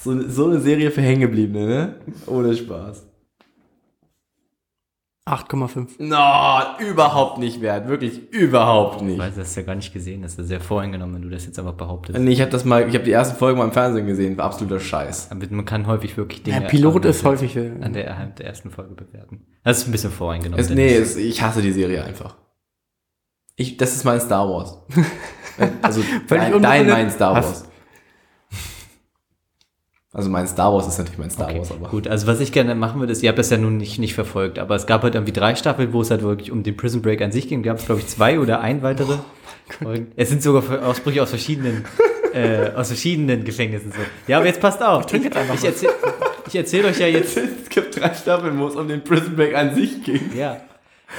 So, 0.00 0.28
so 0.28 0.46
eine 0.46 0.60
Serie 0.60 0.92
für 0.92 1.00
Hängengebliebene, 1.02 1.66
ne? 1.66 1.94
Ohne 2.26 2.54
Spaß. 2.56 3.04
8,5. 5.28 5.88
No, 5.98 6.84
überhaupt 6.84 7.38
nicht 7.38 7.60
wert. 7.60 7.88
Wirklich 7.88 8.32
überhaupt 8.32 8.96
Ich 8.96 9.02
nicht. 9.02 9.18
weiß, 9.18 9.34
das 9.36 9.48
ist 9.50 9.56
ja 9.56 9.62
gar 9.62 9.74
nicht 9.74 9.92
gesehen. 9.92 10.22
Das 10.22 10.34
ist 10.38 10.48
sehr 10.48 10.60
voreingenommen, 10.60 11.14
wenn 11.16 11.22
du 11.22 11.28
das 11.30 11.46
jetzt 11.46 11.58
einfach 11.58 11.74
behauptest. 11.74 12.18
Nee, 12.18 12.30
ich 12.32 12.40
habe 12.40 12.50
das 12.50 12.64
mal, 12.64 12.88
ich 12.88 12.94
habe 12.94 13.04
die 13.04 13.12
ersten 13.12 13.36
Folgen 13.36 13.58
mal 13.58 13.64
im 13.64 13.72
Fernsehen 13.72 14.06
gesehen. 14.06 14.36
War 14.38 14.46
absoluter 14.46 14.80
Scheiß. 14.80 15.30
Aber 15.30 15.44
Man 15.50 15.64
kann 15.64 15.86
häufig 15.86 16.16
wirklich 16.16 16.42
Der 16.42 16.54
Dinge 16.56 16.66
Pilot 16.68 17.04
an- 17.04 17.10
ist 17.10 17.24
häufig. 17.24 17.56
äh, 17.56 17.72
an 17.80 17.92
der, 17.92 18.10
anhand 18.10 18.38
der 18.38 18.46
ersten 18.46 18.70
Folge 18.70 18.94
bewerten. 18.94 19.46
Das 19.64 19.78
ist 19.78 19.88
ein 19.88 19.92
bisschen 19.92 20.10
voreingenommen. 20.10 20.58
Es, 20.60 20.70
nee, 20.70 20.94
es, 20.96 21.16
ich 21.16 21.42
hasse 21.42 21.60
die 21.62 21.72
Serie 21.72 22.02
einfach. 22.04 22.36
Ich, 23.56 23.76
das 23.76 23.94
ist 23.94 24.04
mein 24.04 24.20
Star 24.20 24.48
Wars. 24.48 24.78
also 25.82 26.02
dein, 26.28 26.62
dein 26.62 26.86
mein 26.88 27.10
Star. 27.10 27.34
Wars. 27.34 27.67
Also 30.18 30.30
mein 30.30 30.46
Star 30.48 30.72
Wars 30.72 30.86
ist 30.88 30.98
natürlich 30.98 31.18
mein 31.18 31.30
Star 31.30 31.48
Okay, 31.48 31.58
Wars, 31.60 31.70
aber. 31.70 31.88
gut, 31.88 32.08
also 32.08 32.26
was 32.26 32.40
ich 32.40 32.50
gerne 32.52 32.74
machen 32.74 32.98
würde, 33.00 33.12
ist, 33.12 33.22
ihr 33.22 33.28
habt 33.28 33.38
das 33.38 33.50
ja 33.50 33.56
nun 33.56 33.76
nicht, 33.78 33.98
nicht 33.98 34.14
verfolgt, 34.14 34.58
aber 34.58 34.74
es 34.74 34.86
gab 34.86 35.02
halt 35.04 35.14
irgendwie 35.14 35.32
drei 35.32 35.54
Staffeln, 35.54 35.92
wo 35.92 36.00
es 36.02 36.10
halt 36.10 36.22
wirklich 36.22 36.50
um 36.50 36.62
den 36.64 36.76
Prison 36.76 37.00
Break 37.02 37.22
an 37.22 37.30
sich 37.32 37.48
ging. 37.48 37.62
Gab 37.62 37.78
es, 37.78 37.86
glaube 37.86 38.00
ich, 38.00 38.08
zwei 38.08 38.38
oder 38.40 38.60
ein 38.60 38.82
weitere. 38.82 39.14
Folgen. 39.82 40.10
es 40.16 40.28
sind 40.30 40.42
sogar 40.42 40.62
Ausbrüche 40.86 41.22
aus 41.22 41.30
verschiedenen, 41.30 41.84
äh, 42.34 42.70
aus 42.74 42.88
verschiedenen 42.88 43.44
Gefängnissen 43.44 43.92
so. 43.92 43.98
Ja, 44.26 44.38
aber 44.38 44.46
jetzt 44.46 44.60
passt 44.60 44.82
auf. 44.82 45.04
Ich, 45.12 45.24
ich 45.24 45.64
erzähle 45.64 45.92
ich 46.48 46.54
erzähl 46.56 46.84
euch 46.86 46.98
ja 46.98 47.06
jetzt. 47.18 47.36
es 47.36 47.68
gibt 47.68 48.00
drei 48.00 48.12
Staffeln, 48.14 48.58
wo 48.58 48.66
es 48.68 48.74
um 48.76 48.88
den 48.88 49.04
Prison 49.04 49.36
Break 49.36 49.54
an 49.54 49.74
sich 49.74 50.02
geht. 50.02 50.34
Ja. 50.34 50.56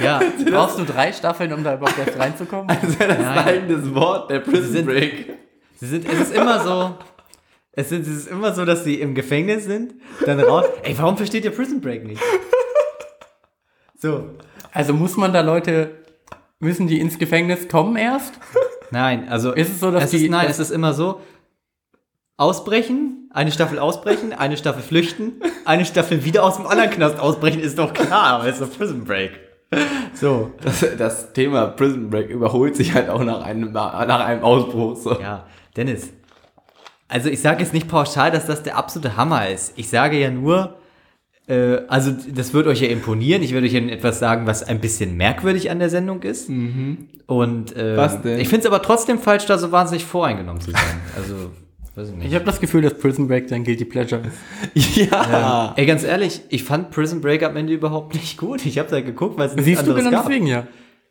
Ja. 0.02 0.20
Brauchst 0.50 0.78
du 0.78 0.84
drei 0.84 1.12
Staffeln, 1.12 1.52
um 1.52 1.64
da 1.64 1.74
überhaupt 1.74 1.98
erst 2.04 2.18
reinzukommen? 2.18 2.66
Das 2.82 2.90
ist 2.90 2.98
Nein. 3.00 3.38
eigenes 3.38 3.94
Wort, 3.94 4.30
der 4.30 4.40
Prison 4.40 4.72
sind- 4.72 4.86
Break. 4.86 5.26
Sie 5.76 5.86
sind, 5.86 6.04
es 6.12 6.20
ist 6.20 6.34
immer 6.34 6.60
so. 6.62 6.94
Es, 7.72 7.88
sind, 7.88 8.02
es 8.02 8.08
ist 8.08 8.28
immer 8.28 8.52
so, 8.52 8.64
dass 8.64 8.82
sie 8.84 9.00
im 9.00 9.14
Gefängnis 9.14 9.64
sind, 9.64 9.94
dann 10.26 10.40
raus. 10.40 10.64
Ey, 10.82 10.96
warum 10.98 11.16
versteht 11.16 11.44
ihr 11.44 11.50
Prison 11.52 11.80
Break 11.80 12.04
nicht? 12.06 12.20
So. 13.98 14.30
Also 14.72 14.94
muss 14.94 15.16
man 15.18 15.32
da 15.34 15.42
Leute, 15.42 15.90
müssen 16.58 16.86
die 16.86 17.00
ins 17.00 17.18
Gefängnis 17.18 17.68
kommen 17.68 17.96
erst? 17.96 18.32
Nein, 18.90 19.28
also 19.28 19.52
Ist 19.52 19.68
es 19.70 19.80
so, 19.80 19.90
dass 19.90 20.04
es 20.04 20.10
die- 20.12 20.24
ist, 20.24 20.30
nein, 20.30 20.46
es 20.48 20.58
ist 20.58 20.70
immer 20.70 20.94
so. 20.94 21.20
ausbrechen, 22.38 23.28
eine 23.32 23.52
Staffel 23.52 23.78
ausbrechen, 23.78 24.32
eine 24.32 24.56
Staffel 24.56 24.82
flüchten, 24.82 25.40
eine 25.66 25.84
Staffel 25.84 26.24
wieder 26.24 26.42
aus 26.44 26.56
dem 26.56 26.66
anderen 26.66 26.90
Knast 26.90 27.20
ausbrechen, 27.20 27.60
ist 27.60 27.78
doch 27.78 27.92
klar, 27.92 28.24
aber 28.40 28.46
es 28.48 28.58
ist 28.58 28.62
doch 28.72 28.76
Prison 28.78 29.04
Break. 29.04 29.32
So, 30.14 30.50
Das, 30.62 30.84
das 30.98 31.32
Thema 31.34 31.66
Prison 31.66 32.08
Break 32.10 32.30
überholt 32.30 32.74
sich 32.76 32.94
halt 32.94 33.08
auch 33.10 33.22
nach 33.22 33.42
einem, 33.44 33.70
nach 33.72 34.24
einem 34.24 34.42
Ausbruch. 34.42 34.96
So. 34.96 35.20
ja, 35.20 35.46
Dennis. 35.76 36.08
Also 37.10 37.28
ich 37.28 37.40
sage 37.40 37.62
jetzt 37.62 37.74
nicht 37.74 37.88
pauschal, 37.88 38.30
dass 38.30 38.46
das 38.46 38.62
der 38.62 38.76
absolute 38.76 39.16
Hammer 39.16 39.48
ist. 39.48 39.72
Ich 39.76 39.88
sage 39.88 40.18
ja 40.18 40.30
nur, 40.30 40.76
äh, 41.48 41.78
also 41.88 42.12
das 42.12 42.54
wird 42.54 42.66
euch 42.68 42.80
ja 42.80 42.88
imponieren. 42.88 43.42
Ich 43.42 43.52
werde 43.52 43.66
euch 43.66 43.72
ja 43.72 43.80
etwas 43.80 44.20
sagen, 44.20 44.46
was 44.46 44.62
ein 44.62 44.80
bisschen 44.80 45.16
merkwürdig 45.16 45.70
an 45.70 45.80
der 45.80 45.90
Sendung 45.90 46.22
ist. 46.22 46.48
Und 47.26 47.76
äh, 47.76 47.96
Was 47.96 48.22
denn? 48.22 48.38
ich 48.38 48.48
finde 48.48 48.60
es 48.60 48.66
aber 48.66 48.80
trotzdem 48.82 49.18
falsch, 49.18 49.46
da 49.46 49.58
so 49.58 49.72
wahnsinnig 49.72 50.04
voreingenommen 50.04 50.60
zu 50.60 50.70
sein. 50.70 50.80
Also, 51.16 51.50
weiß 51.96 52.10
ich 52.10 52.14
nicht. 52.14 52.28
Ich 52.28 52.34
habe 52.36 52.44
das 52.44 52.60
Gefühl, 52.60 52.82
dass 52.82 52.94
Prison 52.96 53.26
Break 53.26 53.48
dein 53.48 53.64
Guilty 53.64 53.84
Pleasure 53.84 54.22
ist. 54.74 54.96
Ja. 54.96 55.74
Ey, 55.76 55.86
ganz 55.86 56.04
ehrlich, 56.04 56.42
ich 56.48 56.62
fand 56.62 56.90
Prison 56.92 57.20
Break 57.20 57.42
am 57.42 57.56
Ende 57.56 57.72
überhaupt 57.72 58.14
nicht 58.14 58.38
gut. 58.38 58.64
Ich 58.64 58.78
habe 58.78 58.88
da 58.88 59.00
geguckt, 59.00 59.36
weil 59.36 59.48
es 59.48 59.56
nichts 59.56 59.66
Siehst 59.66 59.86
du 59.86 59.94
genau 59.94 60.10
gab. 60.10 60.26
deswegen, 60.26 60.46
ja. 60.46 60.66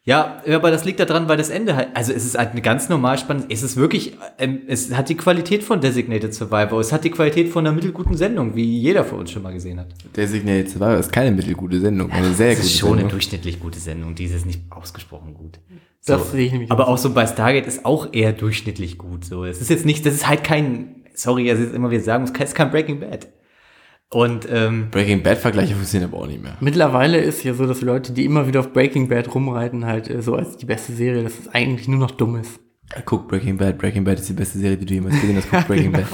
Ja, 0.10 0.42
aber 0.48 0.72
das 0.72 0.86
liegt 0.86 1.00
daran, 1.00 1.30
weil 1.30 1.38
das 1.38 1.52
Ende 1.52 1.76
halt, 1.76 1.90
also 1.94 2.12
es 2.12 2.26
ist 2.26 2.36
halt 2.36 2.54
eine 2.54 2.62
ganz 2.62 2.90
normal 2.90 3.20
spannend, 3.20 3.46
es 3.50 3.62
ist 3.62 3.78
wirklich, 3.78 4.18
ähm, 4.40 4.62
es 4.66 4.92
hat 4.92 5.08
die 5.08 5.16
Qualität 5.16 5.64
von 5.64 5.82
Designated 5.82 6.34
Survivor, 6.34 6.80
es 6.80 6.92
hat 6.92 7.04
die 7.04 7.12
Qualität 7.12 7.50
von 7.50 7.64
einer 7.64 7.76
mittelguten 7.76 8.18
Sendung, 8.18 8.56
wie 8.56 8.80
jeder 8.80 9.04
von 9.04 9.20
uns 9.20 9.30
schon 9.30 9.44
mal 9.44 9.54
gesehen 9.54 9.80
hat. 9.80 9.90
Designated 10.18 10.68
Survivor 10.72 10.98
ist 10.98 11.12
keine 11.12 11.30
mittelgute 11.30 11.80
Sendung, 11.80 12.10
eine 12.12 12.34
sehr 12.34 12.54
Es 12.54 12.56
gute 12.56 12.68
ist 12.68 12.80
schon 12.80 12.88
eine 12.90 12.98
Sendung. 12.98 13.10
durchschnittlich 13.12 13.60
gute 13.60 13.80
Sendung, 13.80 14.16
die 14.16 14.24
ist 14.26 14.32
jetzt 14.32 14.48
nicht 14.48 14.62
ausgesprochen 14.72 15.36
gut. 15.36 15.60
Das 16.04 16.32
sehe 16.32 16.48
ich 16.48 16.54
nämlich 16.54 16.72
Aber 16.72 16.88
auch 16.88 16.98
so 16.98 17.14
bei 17.14 17.28
Stargate 17.28 17.68
ist 17.68 17.86
auch 17.86 18.12
eher 18.12 18.34
durchschnittlich 18.34 18.98
gut, 18.98 19.26
so. 19.26 19.46
Es 19.46 19.62
ist 19.62 19.70
jetzt 19.70 19.86
nicht, 19.86 20.08
das 20.08 20.16
ist 20.16 20.28
halt 20.28 20.44
kein, 20.44 21.04
sorry, 21.14 21.48
es 21.52 21.60
ist 21.60 21.76
immer 21.76 21.92
wieder 21.92 22.02
sagen, 22.02 22.24
es 22.24 22.32
ist 22.32 22.56
kein 22.56 22.72
Breaking 22.72 23.00
Bad. 23.00 23.28
Und, 24.12 24.48
ähm, 24.52 24.88
Breaking 24.90 25.22
Bad 25.22 25.38
Vergleiche 25.38 25.76
funktionieren 25.76 26.12
aber 26.12 26.24
auch 26.24 26.28
nicht 26.28 26.42
mehr. 26.42 26.58
Mittlerweile 26.62 27.20
ist 27.20 27.44
ja 27.44 27.54
so, 27.54 27.68
dass 27.68 27.82
Leute, 27.82 28.12
die 28.12 28.26
immer 28.26 28.48
wieder 28.48 28.60
auf 28.62 28.74
Breaking 28.74 29.08
Bad 29.08 29.34
rumreiten, 29.36 29.86
halt 29.86 30.10
äh, 30.10 30.22
so 30.24 30.36
als 30.36 30.58
die 30.58 30.66
beste 30.66 30.94
Serie, 30.94 31.24
dass 31.24 31.38
es 31.38 31.48
eigentlich 31.54 31.88
nur 31.88 32.00
noch 32.00 32.12
dumm 32.12 32.36
ist. 32.38 32.60
Guck 33.06 33.28
Breaking 33.28 33.58
Bad. 33.58 33.78
Breaking 33.78 34.04
Bad 34.04 34.18
ist 34.20 34.28
die 34.30 34.34
beste 34.34 34.58
Serie, 34.58 34.78
die 34.78 34.86
du 34.88 34.96
jemals 34.96 35.14
gesehen 35.22 35.38
hast. 35.38 35.52
Guck 35.52 35.68
Breaking 35.68 35.92
Bad. 35.92 36.06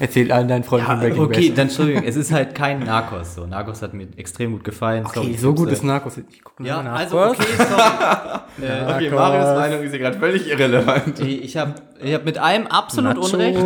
Erzähl 0.00 0.32
allen 0.32 0.48
deinen 0.48 0.64
Freunden 0.64 0.86
von 0.86 0.96
ja, 0.96 1.00
Breaking 1.02 1.22
okay, 1.22 1.48
Bad. 1.50 1.58
dann 1.58 1.68
Entschuldigung, 1.68 2.02
es 2.02 2.16
ist 2.16 2.32
halt 2.32 2.52
kein 2.56 2.80
Narcos, 2.80 3.36
so. 3.36 3.46
Narcos 3.46 3.80
hat 3.80 3.94
mir 3.94 4.08
extrem 4.16 4.50
gut 4.52 4.64
gefallen. 4.64 5.04
sorry, 5.04 5.18
Okay, 5.20 5.30
ich 5.34 5.40
so 5.40 5.54
gut 5.54 5.68
äh, 5.68 5.72
ist 5.72 5.84
Narcos. 5.84 6.18
Ich 6.18 6.42
guck 6.42 6.66
Ja, 6.66 6.82
mal 6.82 6.94
also 6.94 7.14
Narcos. 7.16 7.38
okay, 7.38 7.52
sorry. 7.58 7.70
äh, 8.66 8.92
Okay, 8.94 9.10
Narcos. 9.10 9.12
Marius 9.12 9.58
Meinung 9.58 9.82
ist 9.84 9.90
hier 9.90 9.98
gerade 10.00 10.18
völlig 10.18 10.48
irrelevant. 10.50 11.20
ich 11.20 11.56
habe 11.56 11.74
ich 12.02 12.12
hab 12.12 12.24
mit 12.24 12.38
allem 12.38 12.66
absolut 12.66 13.14
Nachos. 13.14 13.32
Unrecht. 13.34 13.60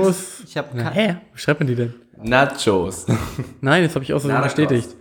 Ich 0.47 0.57
habe 0.59 0.69
Na, 0.75 0.91
hä? 0.91 1.17
Wie 1.33 1.39
schreibt 1.41 1.61
man 1.61 1.67
die 1.67 1.77
denn? 1.77 1.95
Nachos. 2.23 3.07
Nein, 3.61 3.85
das 3.85 3.95
habe 3.95 4.05
ich 4.05 4.13
auch 4.13 4.21
so 4.21 4.29
bestätigt. 4.29 4.95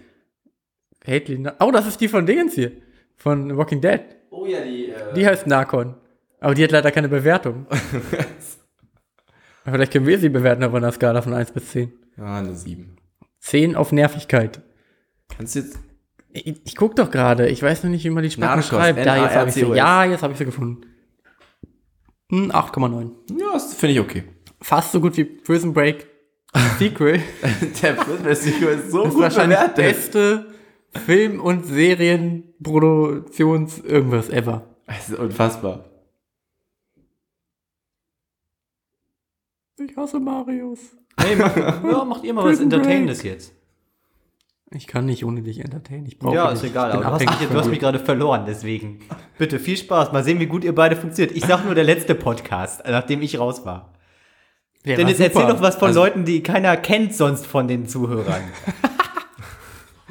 Caitlin. 1.01 1.43
Na- 1.43 1.55
Oh, 1.59 1.71
das 1.71 1.87
ist 1.87 1.99
die 2.01 2.07
von 2.07 2.25
Dingens 2.25 2.53
hier. 2.53 2.71
Von 3.15 3.55
Walking 3.57 3.81
Dead. 3.81 4.01
Oh 4.29 4.45
ja, 4.45 4.61
die. 4.61 4.89
Äh, 4.91 5.13
Die 5.15 5.25
heißt 5.25 5.47
Narcon. 5.47 5.95
Aber 6.39 6.53
die 6.53 6.63
hat 6.63 6.71
leider 6.71 6.91
keine 6.91 7.09
Bewertung. 7.09 7.65
Vielleicht 9.63 9.91
können 9.91 10.05
wir 10.05 10.19
sie 10.19 10.29
bewerten 10.29 10.63
auf 10.63 10.73
einer 10.73 10.91
Skala 10.91 11.21
von 11.21 11.33
1 11.33 11.51
bis 11.51 11.69
10. 11.71 11.91
ah, 12.17 12.37
eine 12.39 12.55
7. 12.55 12.95
10 13.39 13.75
auf 13.75 13.91
Nervigkeit. 13.91 14.61
Kannst 15.35 15.55
du 15.55 15.59
jetzt. 15.59 15.79
Ich, 16.31 16.61
ich 16.65 16.75
guck 16.75 16.95
doch 16.95 17.09
gerade. 17.11 17.47
Ich 17.49 17.61
weiß 17.63 17.83
noch 17.83 17.89
nicht, 17.89 18.03
wie 18.05 18.09
man 18.09 18.23
die 18.23 18.31
Sprache 18.31 18.61
schreibt. 18.63 19.05
Da, 19.05 19.23
jetzt 19.23 19.35
habe 19.35 19.49
ich 19.49 19.55
sie. 19.55 19.65
Ja, 19.65 20.03
jetzt 20.05 20.23
habe 20.23 20.33
ich 20.33 20.39
sie 20.39 20.45
gefunden. 20.45 20.81
Hm, 22.29 22.51
8,9. 22.51 23.11
Ja, 23.39 23.53
das 23.53 23.73
finde 23.73 23.93
ich 23.93 23.99
okay. 23.99 24.23
Fast 24.61 24.91
so 24.91 25.01
gut 25.01 25.17
wie 25.17 25.23
Prison 25.23 25.73
Break 25.73 26.07
Sequel. 26.79 27.21
Der 27.81 27.93
Prisoners-Sequel 27.93 28.77
ist 28.79 28.91
so 28.91 28.99
Das 28.99 29.07
ist 29.09 29.13
gut 29.15 29.23
wahrscheinlich 29.23 29.57
bewertet. 29.57 29.75
beste 29.85 30.45
Film- 31.05 31.41
und 31.41 31.65
Serienproduktions 31.65 33.79
irgendwas 33.79 34.29
ever. 34.29 34.63
Das 34.85 35.09
ist 35.09 35.17
unfassbar. 35.19 35.83
Ich 39.79 39.95
hasse 39.95 40.19
Marius. 40.19 40.79
Hey, 41.19 41.35
mach, 41.35 41.55
ja, 41.55 42.03
macht 42.05 42.23
ihr 42.23 42.33
mal 42.33 42.45
was. 42.45 42.59
Entertainendes 42.59 43.21
jetzt. 43.23 43.53
Ich 44.71 44.85
kann 44.87 45.05
nicht 45.05 45.23
ohne 45.23 45.41
dich 45.43 45.59
entertainen. 45.59 46.05
Ich 46.07 46.17
brauche 46.19 46.35
Ja, 46.35 46.49
ist 46.51 46.63
egal, 46.63 46.89
Ich 46.89 46.95
bin 46.97 47.05
aber 47.05 47.09
du 47.09 47.13
hast, 47.13 47.21
abhängig 47.21 47.39
mich, 47.39 47.49
du 47.49 47.57
hast 47.59 47.69
mich 47.69 47.79
gerade 47.79 47.99
verloren, 47.99 48.43
deswegen. 48.45 48.99
Bitte, 49.37 49.59
viel 49.59 49.77
Spaß. 49.77 50.11
Mal 50.11 50.23
sehen, 50.23 50.39
wie 50.39 50.47
gut 50.47 50.63
ihr 50.65 50.73
beide 50.75 50.95
funktioniert. 50.97 51.35
Ich 51.37 51.45
sag 51.45 51.63
nur 51.63 51.73
der 51.75 51.83
letzte 51.85 52.15
Podcast, 52.15 52.83
nachdem 52.85 53.21
ich 53.21 53.39
raus 53.39 53.65
war. 53.65 53.93
Der 54.87 54.95
Denn 54.97 55.05
war 55.05 55.11
jetzt 55.11 55.19
erzähl 55.21 55.47
doch 55.47 55.61
was 55.61 55.75
von 55.75 55.89
Also- 55.89 55.99
Leuten, 56.01 56.25
die 56.25 56.41
keiner 56.41 56.75
kennt 56.77 57.13
sonst 57.13 57.45
von 57.45 57.67
den 57.67 57.87
Zuhörern. 57.87 58.41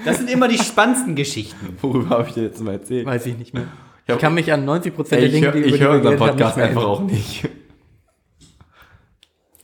Das 0.05 0.19
sind 0.19 0.31
immer 0.31 0.47
die 0.47 0.59
spannendsten 0.59 1.17
Geschichten. 1.17 1.79
Worüber 1.81 2.11
habe 2.11 2.29
ich 2.29 2.35
dir 2.35 2.45
jetzt 2.45 2.61
mal 2.63 2.73
erzählt? 2.73 3.07
Weiß 3.07 3.27
ich 3.27 3.37
nicht 3.39 3.55
mehr. 3.55 3.65
Ich 4.07 4.15
Ich 4.15 4.21
kann 4.21 4.35
mich 4.35 4.53
an 4.53 4.65
90% 4.69 5.09
der 5.09 5.19
Ey, 5.19 5.25
ich 5.25 5.33
Dinge, 5.33 5.47
höre 5.47 5.53
die 5.55 5.59
ich 5.61 5.73
die 5.73 5.81
hör 5.81 5.91
wir 5.93 5.97
unseren 5.99 6.17
Podcast 6.19 6.39
nicht 6.39 6.57
mehr 6.59 6.65
einfach 6.67 6.83
erinnern. 6.83 6.97
auch 7.07 7.11
nicht. 7.11 7.49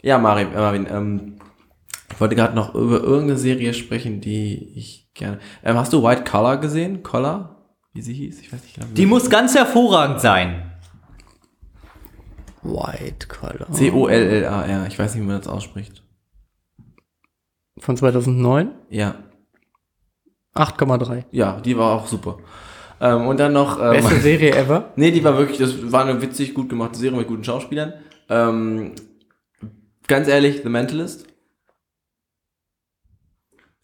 Ja, 0.03 0.19
Marvin, 0.19 0.49
äh, 0.53 0.57
Marvin 0.57 0.87
ähm, 0.91 1.39
ich 2.13 2.21
wollte 2.21 2.35
gerade 2.35 2.55
noch 2.57 2.75
über 2.75 3.01
irgendeine 3.03 3.39
Serie 3.39 3.73
sprechen, 3.73 4.21
die 4.21 4.73
ich 4.75 5.11
gerne. 5.15 5.39
Ähm, 5.63 5.77
hast 5.77 5.93
du 5.93 6.03
White 6.03 6.25
Collar 6.25 6.57
gesehen? 6.59 7.03
Collar? 7.05 7.63
Wie 7.93 8.03
sie 8.03 8.15
hieß? 8.15 8.41
Ich 8.41 8.53
weiß 8.53 8.63
nicht 8.63 8.75
genau. 8.75 8.87
Die 8.97 9.07
muss 9.07 9.31
ganz 9.31 9.55
hervorragend 9.55 10.21
sein. 10.21 10.72
White 12.63 13.27
Collar. 13.29 13.71
C-O-L-L-A-R. 13.73 14.87
Ich 14.87 14.99
weiß 14.99 15.15
nicht, 15.15 15.23
wie 15.23 15.27
man 15.27 15.39
das 15.39 15.49
ausspricht. 15.49 16.03
Von 17.79 17.97
2009? 17.97 18.71
Ja. 18.91 19.15
8,3. 20.55 21.25
Ja, 21.31 21.61
die 21.61 21.77
war 21.77 21.93
auch 21.97 22.07
super. 22.07 22.39
Ähm, 23.01 23.27
und 23.27 23.41
dann 23.41 23.53
noch. 23.53 23.81
Ähm, 23.81 23.93
Beste 23.93 24.21
Serie 24.21 24.53
ever. 24.57 24.93
Nee, 24.97 25.11
die 25.11 25.25
war 25.25 25.37
wirklich, 25.39 25.59
das 25.59 25.91
war 25.91 26.05
eine 26.05 26.21
witzig 26.23 26.55
gut 26.55 26.69
gemachte 26.69 26.99
Serie 26.99 27.19
mit 27.19 27.27
guten 27.29 27.43
Schauspielern. 27.43 27.95
Ähm, 28.29 28.95
ganz 30.07 30.29
ehrlich, 30.29 30.61
The 30.63 30.69
Mentalist. 30.69 31.27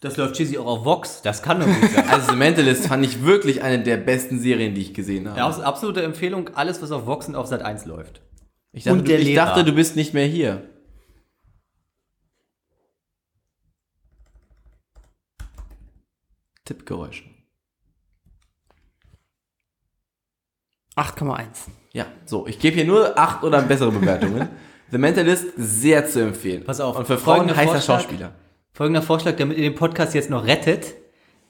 Das 0.00 0.16
läuft 0.16 0.36
schließlich 0.36 0.58
auch 0.58 0.66
auf 0.66 0.84
Vox. 0.84 1.22
Das 1.22 1.42
kann 1.42 1.58
doch 1.58 1.66
gut 1.66 1.90
sein. 1.90 2.04
Also 2.08 2.30
The 2.30 2.36
Mentalist 2.36 2.86
fand 2.86 3.04
ich 3.04 3.24
wirklich 3.24 3.62
eine 3.62 3.82
der 3.82 3.96
besten 3.96 4.38
Serien, 4.38 4.74
die 4.74 4.82
ich 4.82 4.94
gesehen 4.94 5.26
habe. 5.28 5.38
Ja, 5.38 5.48
aus- 5.48 5.58
absolute 5.60 6.02
Empfehlung, 6.02 6.50
alles, 6.54 6.80
was 6.82 6.92
auf 6.92 7.06
Vox 7.06 7.26
und 7.26 7.34
auf 7.34 7.46
Sat 7.48 7.62
1 7.62 7.86
läuft. 7.86 8.22
Ich 8.72 8.84
dachte, 8.84 8.98
und 8.98 9.08
der 9.08 9.16
du, 9.16 9.22
ich 9.22 9.28
Lehrer. 9.28 9.46
dachte, 9.46 9.64
du 9.64 9.72
bist 9.72 9.96
nicht 9.96 10.14
mehr 10.14 10.26
hier. 10.26 10.68
Tippgeräusche. 16.64 17.24
8,1. 20.96 21.46
Ja, 21.92 22.06
so, 22.26 22.46
ich 22.46 22.58
gebe 22.58 22.76
hier 22.76 22.84
nur 22.84 23.18
acht 23.18 23.42
oder 23.44 23.62
bessere 23.62 23.92
Bewertungen. 23.92 24.48
The 24.90 24.98
Mentalist 24.98 25.46
sehr 25.56 26.06
zu 26.06 26.20
empfehlen. 26.20 26.64
Pass 26.64 26.80
auf, 26.80 26.98
Und 26.98 27.06
für 27.06 27.18
Frauen 27.18 27.54
heißer 27.54 27.72
Vorschlag. 27.72 28.00
Schauspieler. 28.00 28.32
Folgender 28.72 29.02
Vorschlag, 29.02 29.36
damit 29.36 29.58
ihr 29.58 29.64
den 29.64 29.74
Podcast 29.74 30.14
jetzt 30.14 30.30
noch 30.30 30.46
rettet. 30.46 30.94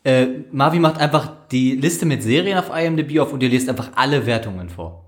Äh, 0.04 0.26
Marvi 0.50 0.78
macht 0.78 0.98
einfach 0.98 1.48
die 1.50 1.76
Liste 1.76 2.04
mit 2.06 2.22
Serien 2.22 2.58
auf 2.58 2.70
IMDb 2.74 3.20
auf 3.20 3.32
und 3.32 3.42
ihr 3.42 3.48
lest 3.48 3.68
einfach 3.68 3.90
alle 3.94 4.26
Wertungen 4.26 4.68
vor. 4.68 5.07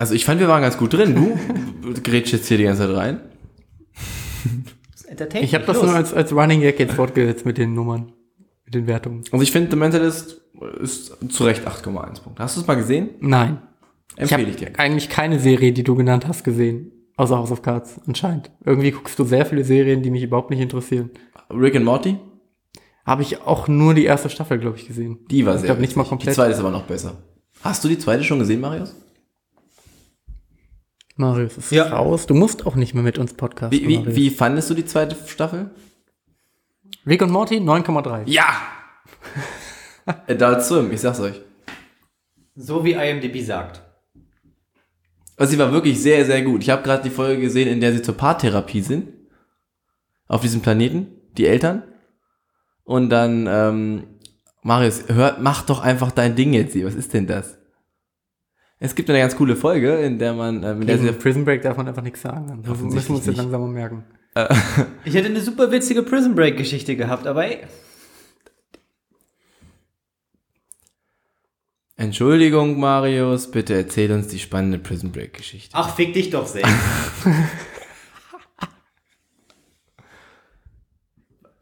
Also 0.00 0.14
ich 0.14 0.24
fand, 0.24 0.40
wir 0.40 0.48
waren 0.48 0.62
ganz 0.62 0.78
gut 0.78 0.94
drin. 0.94 1.14
Du 1.82 1.92
grätsch 2.02 2.32
jetzt 2.32 2.48
hier 2.48 2.56
die 2.56 2.64
ganze 2.64 2.86
Zeit 2.86 2.96
rein. 2.96 3.20
Das 5.14 5.28
Ich 5.42 5.54
habe 5.54 5.66
das 5.66 5.76
los. 5.76 5.84
nur 5.84 5.94
als, 5.94 6.14
als 6.14 6.32
Running 6.32 6.62
Gag 6.62 6.78
jetzt 6.78 6.94
fortgesetzt 6.94 7.44
mit 7.44 7.58
den 7.58 7.74
Nummern. 7.74 8.12
Mit 8.64 8.74
den 8.74 8.86
Wertungen. 8.86 9.24
Also 9.30 9.42
ich 9.42 9.52
finde, 9.52 9.70
The 9.70 9.76
Mentalist 9.76 10.40
ist 10.80 11.14
zu 11.28 11.44
Recht 11.44 11.68
8,1 11.68 12.22
Punkte. 12.22 12.42
Hast 12.42 12.56
du 12.56 12.62
es 12.62 12.66
mal 12.66 12.76
gesehen? 12.76 13.10
Nein. 13.20 13.60
Ich 14.14 14.22
Empfehle 14.22 14.40
habe 14.40 14.50
ich 14.50 14.56
dir. 14.56 14.70
eigentlich 14.78 15.10
keine 15.10 15.38
Serie, 15.38 15.72
die 15.72 15.82
du 15.84 15.94
genannt 15.94 16.26
hast, 16.26 16.44
gesehen. 16.44 16.92
Außer 17.18 17.36
House 17.36 17.52
of 17.52 17.60
Cards, 17.60 18.00
anscheinend. 18.06 18.50
Irgendwie 18.64 18.92
guckst 18.92 19.18
du 19.18 19.24
sehr 19.24 19.44
viele 19.44 19.64
Serien, 19.64 20.02
die 20.02 20.10
mich 20.10 20.22
überhaupt 20.22 20.48
nicht 20.48 20.60
interessieren. 20.60 21.10
Rick 21.52 21.76
and 21.76 21.84
Morty? 21.84 22.16
Habe 23.04 23.20
ich 23.20 23.42
auch 23.42 23.68
nur 23.68 23.92
die 23.92 24.04
erste 24.06 24.30
Staffel, 24.30 24.58
glaube 24.58 24.78
ich, 24.78 24.86
gesehen. 24.86 25.18
Die 25.30 25.44
war 25.44 25.56
ich 25.56 25.60
sehr 25.60 25.66
glaube 25.68 25.82
nicht 25.82 25.94
mal 25.94 26.04
witzig. 26.04 26.08
Die 26.08 26.08
komplett. 26.16 26.34
zweite 26.36 26.52
ist 26.52 26.60
aber 26.60 26.70
noch 26.70 26.84
besser. 26.84 27.18
Hast 27.62 27.84
du 27.84 27.88
die 27.88 27.98
zweite 27.98 28.24
schon 28.24 28.38
gesehen, 28.38 28.60
Marius? 28.62 28.96
Marius 31.20 31.56
ist 31.58 31.70
Ja. 31.70 31.88
raus. 31.88 32.26
Du 32.26 32.34
musst 32.34 32.66
auch 32.66 32.74
nicht 32.74 32.94
mehr 32.94 33.02
mit 33.04 33.18
uns 33.18 33.34
podcasten. 33.34 33.78
Wie, 33.78 33.86
wie, 33.86 34.16
wie 34.16 34.30
fandest 34.30 34.70
du 34.70 34.74
die 34.74 34.84
zweite 34.84 35.16
Staffel? 35.26 35.70
Rick 37.06 37.22
und 37.22 37.30
Morty 37.30 37.58
9,3. 37.58 38.22
Ja! 38.26 38.44
Adult 40.26 40.62
Swim, 40.62 40.90
ich 40.92 41.00
sag's 41.00 41.20
euch. 41.20 41.40
So 42.56 42.84
wie 42.84 42.92
IMDb 42.94 43.40
sagt. 43.44 43.82
Also 45.36 45.52
sie 45.52 45.58
war 45.58 45.72
wirklich 45.72 46.02
sehr, 46.02 46.24
sehr 46.26 46.42
gut. 46.42 46.62
Ich 46.62 46.70
habe 46.70 46.82
gerade 46.82 47.02
die 47.02 47.10
Folge 47.10 47.40
gesehen, 47.40 47.68
in 47.68 47.80
der 47.80 47.92
sie 47.92 48.02
zur 48.02 48.16
Paartherapie 48.16 48.80
sind. 48.82 49.08
Auf 50.26 50.42
diesem 50.42 50.60
Planeten, 50.60 51.06
die 51.38 51.46
Eltern. 51.46 51.82
Und 52.84 53.08
dann, 53.10 53.46
ähm, 53.48 54.04
Marius, 54.62 55.04
hör, 55.08 55.38
mach 55.40 55.62
doch 55.62 55.80
einfach 55.80 56.10
dein 56.10 56.36
Ding 56.36 56.52
jetzt 56.52 56.72
hier. 56.74 56.86
Was 56.86 56.94
ist 56.94 57.14
denn 57.14 57.26
das? 57.26 57.56
Es 58.82 58.94
gibt 58.94 59.10
eine 59.10 59.18
ganz 59.18 59.36
coole 59.36 59.56
Folge, 59.56 59.96
in 59.96 60.18
der 60.18 60.32
man, 60.32 60.64
ähm, 60.64 60.80
in 60.80 60.86
der 60.86 60.98
sie 60.98 61.12
Prison 61.12 61.44
Break 61.44 61.60
darf 61.60 61.76
man 61.76 61.86
einfach 61.86 62.02
nichts 62.02 62.22
sagen. 62.22 62.62
Das 62.66 62.80
müssen 62.80 63.08
wir 63.10 63.16
uns 63.16 63.26
jetzt 63.26 63.36
langsam 63.36 63.60
mal 63.60 63.68
merken. 63.68 64.04
Ich 65.04 65.14
hätte 65.14 65.26
eine 65.28 65.40
super 65.40 65.70
witzige 65.70 66.02
Prison 66.02 66.34
Break 66.34 66.56
Geschichte 66.56 66.96
gehabt, 66.96 67.26
aber 67.26 67.44
ey. 67.44 67.58
Entschuldigung, 71.96 72.80
Marius, 72.80 73.50
bitte 73.50 73.74
erzähl 73.74 74.10
uns 74.12 74.28
die 74.28 74.38
spannende 74.38 74.78
Prison 74.78 75.12
Break 75.12 75.34
Geschichte. 75.34 75.70
Ach, 75.74 75.94
fick 75.94 76.14
dich 76.14 76.30
doch 76.30 76.46
selbst. 76.46 76.72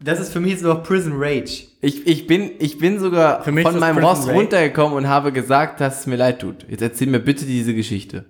das 0.00 0.20
ist 0.20 0.32
für 0.32 0.40
mich 0.40 0.52
jetzt 0.52 0.62
noch 0.62 0.82
Prison 0.82 1.14
Rage. 1.16 1.66
Ich, 1.80 2.06
ich, 2.06 2.26
bin, 2.26 2.52
ich 2.58 2.78
bin 2.78 2.98
sogar 2.98 3.42
Für 3.42 3.52
mich 3.52 3.64
ist 3.64 3.70
von 3.72 3.80
meinem 3.80 3.96
Prison 3.96 4.10
Ross 4.10 4.26
Break. 4.26 4.36
runtergekommen 4.36 4.96
und 4.96 5.08
habe 5.08 5.32
gesagt, 5.32 5.80
dass 5.80 6.00
es 6.00 6.06
mir 6.06 6.16
leid 6.16 6.40
tut. 6.40 6.66
Jetzt 6.68 6.82
erzähl 6.82 7.08
mir 7.08 7.20
bitte 7.20 7.44
diese 7.44 7.74
Geschichte. 7.74 8.24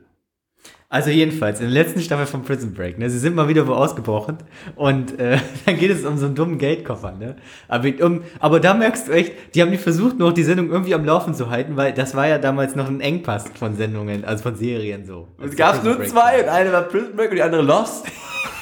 Also 0.91 1.11
jedenfalls, 1.11 1.61
in 1.61 1.67
der 1.67 1.85
letzten 1.85 2.01
Staffel 2.01 2.25
von 2.25 2.45
Prison 2.45 2.73
Break, 2.73 2.99
ne, 2.99 3.11
sie 3.11 3.19
sind 3.19 3.35
mal 3.35 3.47
wieder 3.47 3.67
wo 3.67 3.75
ausgebrochen 3.75 4.39
und 4.75 5.21
äh, 5.21 5.37
dann 5.67 5.77
geht 5.77 5.91
es 5.91 6.03
um 6.07 6.17
so 6.17 6.25
einen 6.25 6.35
dummen 6.35 6.57
Geldkoffer, 6.57 7.13
ne? 7.13 7.37
Aber, 7.69 7.89
um, 8.01 8.23
aber 8.41 8.59
da 8.59 8.73
merkst 8.73 9.09
du 9.09 9.13
echt, 9.13 9.55
die 9.55 9.61
haben 9.61 9.71
die 9.71 9.77
versucht, 9.77 10.19
noch 10.19 10.33
die 10.33 10.45
Sendung 10.45 10.71
irgendwie 10.71 10.95
am 10.95 11.05
Laufen 11.05 11.35
zu 11.35 11.51
halten, 11.51 11.77
weil 11.77 11.93
das 11.93 12.15
war 12.15 12.27
ja 12.27 12.39
damals 12.39 12.75
noch 12.75 12.89
ein 12.89 13.03
Engpass 13.03 13.45
von 13.59 13.77
Sendungen, 13.77 14.25
also 14.25 14.43
von 14.43 14.57
Serien 14.57 15.05
so. 15.05 15.29
Es 15.45 15.55
gab 15.57 15.85
nur 15.85 16.03
zwei 16.05 16.41
und 16.43 16.49
eine 16.49 16.73
war 16.73 16.83
Prison 16.85 17.15
Break 17.15 17.33
und 17.33 17.37
die 17.37 17.43
andere 17.43 17.61
Lost. 17.63 18.07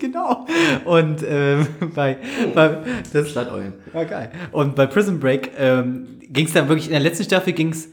Genau. 0.00 0.46
Und 0.84 1.22
ähm, 1.28 1.66
bei, 1.94 2.16
bei 2.54 2.78
das 3.12 3.30
Stadteulen. 3.30 3.74
war 3.92 4.04
geil. 4.06 4.32
Und 4.50 4.74
bei 4.74 4.86
Prison 4.86 5.20
Break 5.20 5.52
ähm, 5.58 6.18
ging 6.22 6.46
es 6.46 6.52
dann 6.52 6.68
wirklich, 6.68 6.86
in 6.86 6.92
der 6.92 7.00
letzten 7.00 7.24
Staffel 7.24 7.52
ging 7.52 7.70
es, 7.70 7.90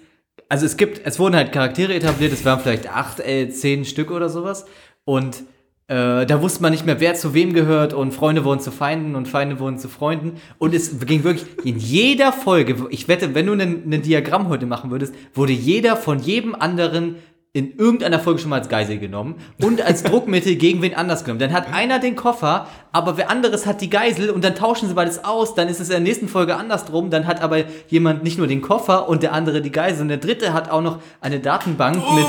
also 0.49 0.65
es 0.65 0.77
gibt, 0.77 1.05
es 1.05 1.19
wurden 1.19 1.35
halt 1.35 1.51
Charaktere 1.51 1.93
etabliert, 1.93 2.31
es 2.31 2.45
waren 2.45 2.59
vielleicht 2.59 2.89
acht, 2.89 3.19
äh, 3.19 3.49
zehn 3.49 3.83
Stück 3.85 4.09
oder 4.11 4.29
sowas. 4.29 4.65
Und 5.03 5.43
äh, 5.87 6.25
da 6.25 6.41
wusste 6.41 6.61
man 6.61 6.71
nicht 6.71 6.85
mehr, 6.85 6.99
wer 7.01 7.13
zu 7.15 7.33
wem 7.33 7.53
gehört 7.53 7.93
und 7.93 8.13
Freunde 8.13 8.45
wurden 8.45 8.61
zu 8.61 8.71
Feinden 8.71 9.15
und 9.15 9.27
Feinde 9.27 9.59
wurden 9.59 9.77
zu 9.77 9.89
Freunden. 9.89 10.33
Und 10.57 10.73
es 10.73 10.99
ging 11.05 11.23
wirklich 11.23 11.45
in 11.65 11.77
jeder 11.77 12.31
Folge, 12.31 12.87
ich 12.89 13.07
wette, 13.09 13.35
wenn 13.35 13.45
du 13.47 13.53
ein 13.53 14.01
Diagramm 14.01 14.47
heute 14.47 14.65
machen 14.65 14.91
würdest, 14.91 15.13
wurde 15.33 15.53
jeder 15.53 15.97
von 15.97 16.19
jedem 16.19 16.55
anderen 16.55 17.15
in 17.57 17.75
irgendeiner 17.75 18.19
Folge 18.19 18.39
schon 18.39 18.51
mal 18.51 18.59
als 18.59 18.69
Geisel 18.69 18.99
genommen 18.99 19.35
und 19.63 19.81
als 19.81 20.03
Druckmittel 20.03 20.55
gegen 20.57 20.83
wen 20.83 20.93
anders 20.93 21.23
genommen. 21.23 21.39
Dann 21.39 21.51
hat 21.51 21.73
einer 21.73 21.97
den 21.97 22.15
Koffer, 22.15 22.67
aber 22.91 23.17
wer 23.17 23.31
anderes 23.31 23.65
hat 23.65 23.81
die 23.81 23.89
Geisel 23.89 24.29
und 24.29 24.43
dann 24.43 24.53
tauschen 24.53 24.87
sie 24.87 24.93
beides 24.93 25.25
aus. 25.25 25.55
Dann 25.55 25.67
ist 25.67 25.79
es 25.79 25.87
in 25.87 25.93
der 25.93 25.99
nächsten 26.01 26.27
Folge 26.27 26.55
andersrum. 26.55 27.09
Dann 27.09 27.25
hat 27.25 27.41
aber 27.41 27.63
jemand 27.87 28.23
nicht 28.23 28.37
nur 28.37 28.45
den 28.45 28.61
Koffer 28.61 29.09
und 29.09 29.23
der 29.23 29.33
andere 29.33 29.61
die 29.63 29.71
Geisel. 29.71 30.03
Und 30.03 30.09
der 30.09 30.17
dritte 30.17 30.53
hat 30.53 30.69
auch 30.69 30.81
noch 30.81 30.99
eine 31.19 31.39
Datenbank 31.39 31.95
mit, 31.95 32.27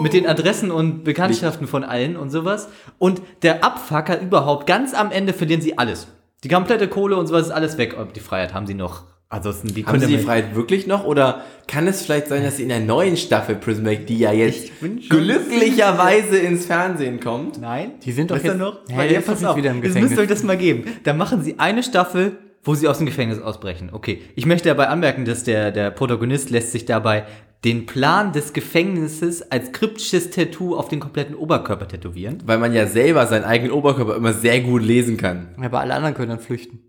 mit 0.00 0.12
den 0.14 0.26
Adressen 0.26 0.70
und 0.70 1.04
Bekanntschaften 1.04 1.66
von 1.66 1.84
allen 1.84 2.16
und 2.16 2.30
sowas. 2.30 2.68
Und 2.96 3.20
der 3.42 3.62
Abfucker 3.62 4.18
überhaupt, 4.22 4.66
ganz 4.66 4.94
am 4.94 5.10
Ende 5.10 5.34
verlieren 5.34 5.60
sie 5.60 5.76
alles. 5.76 6.06
Die 6.44 6.48
komplette 6.48 6.88
Kohle 6.88 7.16
und 7.16 7.26
sowas 7.26 7.42
ist 7.42 7.52
alles 7.52 7.76
weg. 7.76 7.94
Die 8.14 8.20
Freiheit 8.20 8.54
haben 8.54 8.66
sie 8.66 8.74
noch. 8.74 9.02
Ansonsten, 9.28 9.74
wie 9.74 9.84
Haben 9.84 9.98
sie 9.98 10.06
die 10.06 10.18
Freiheit 10.18 10.54
wirklich 10.54 10.86
noch? 10.86 11.04
Oder 11.04 11.42
kann 11.66 11.88
es 11.88 12.02
vielleicht 12.02 12.28
sein, 12.28 12.44
dass 12.44 12.58
sie 12.58 12.62
in 12.62 12.68
der 12.68 12.78
neuen 12.78 13.16
Staffel 13.16 13.56
Prison 13.56 13.82
Break, 13.82 14.06
die 14.06 14.18
ja 14.18 14.32
jetzt 14.32 14.70
glücklicherweise 15.08 16.38
ins 16.38 16.66
Fernsehen 16.66 17.18
kommt? 17.20 17.60
Nein. 17.60 17.92
Die 18.04 18.12
sind 18.12 18.30
doch 18.30 18.42
jetzt- 18.42 18.56
noch? 18.56 18.80
Ja, 18.88 19.04
doch 19.04 19.14
pass 19.26 19.40
jetzt 19.40 19.44
auf, 19.44 19.56
wieder 19.56 19.70
im 19.70 19.76
Jetzt 19.78 19.86
Gefängnis. 19.86 20.10
müsst 20.10 20.20
ihr 20.20 20.22
euch 20.22 20.28
das 20.28 20.42
mal 20.44 20.56
geben. 20.56 20.84
Da 21.04 21.12
machen 21.12 21.42
sie 21.42 21.58
eine 21.58 21.82
Staffel, 21.82 22.38
wo 22.62 22.74
sie 22.76 22.86
aus 22.88 22.98
dem 22.98 23.06
Gefängnis 23.06 23.40
ausbrechen. 23.40 23.90
Okay. 23.92 24.22
Ich 24.36 24.46
möchte 24.46 24.68
dabei 24.68 24.88
anmerken, 24.88 25.24
dass 25.24 25.42
der, 25.44 25.72
der 25.72 25.90
Protagonist 25.90 26.50
lässt 26.50 26.72
sich 26.72 26.84
dabei 26.84 27.24
den 27.64 27.86
Plan 27.86 28.32
des 28.32 28.52
Gefängnisses 28.52 29.50
als 29.50 29.72
kryptisches 29.72 30.30
Tattoo 30.30 30.76
auf 30.76 30.88
den 30.88 31.00
kompletten 31.00 31.34
Oberkörper 31.34 31.88
tätowieren. 31.88 32.42
Weil 32.46 32.58
man 32.58 32.72
ja 32.72 32.86
selber 32.86 33.26
seinen 33.26 33.44
eigenen 33.44 33.72
Oberkörper 33.72 34.14
immer 34.14 34.32
sehr 34.32 34.60
gut 34.60 34.82
lesen 34.82 35.16
kann. 35.16 35.48
Aber 35.60 35.80
alle 35.80 35.94
anderen 35.94 36.14
können 36.14 36.28
dann 36.28 36.38
flüchten. 36.38 36.80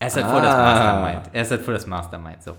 Er 0.00 0.06
ist 0.08 0.16
halt 0.16 0.26
voll 0.26 0.40
das 0.42 0.54
Ah. 0.54 0.62
Mastermind. 0.62 1.30
Er 1.32 1.42
ist 1.42 1.50
halt 1.52 1.62
voll 1.62 1.74
das 1.74 1.86
Mastermind, 1.86 2.42
so. 2.42 2.56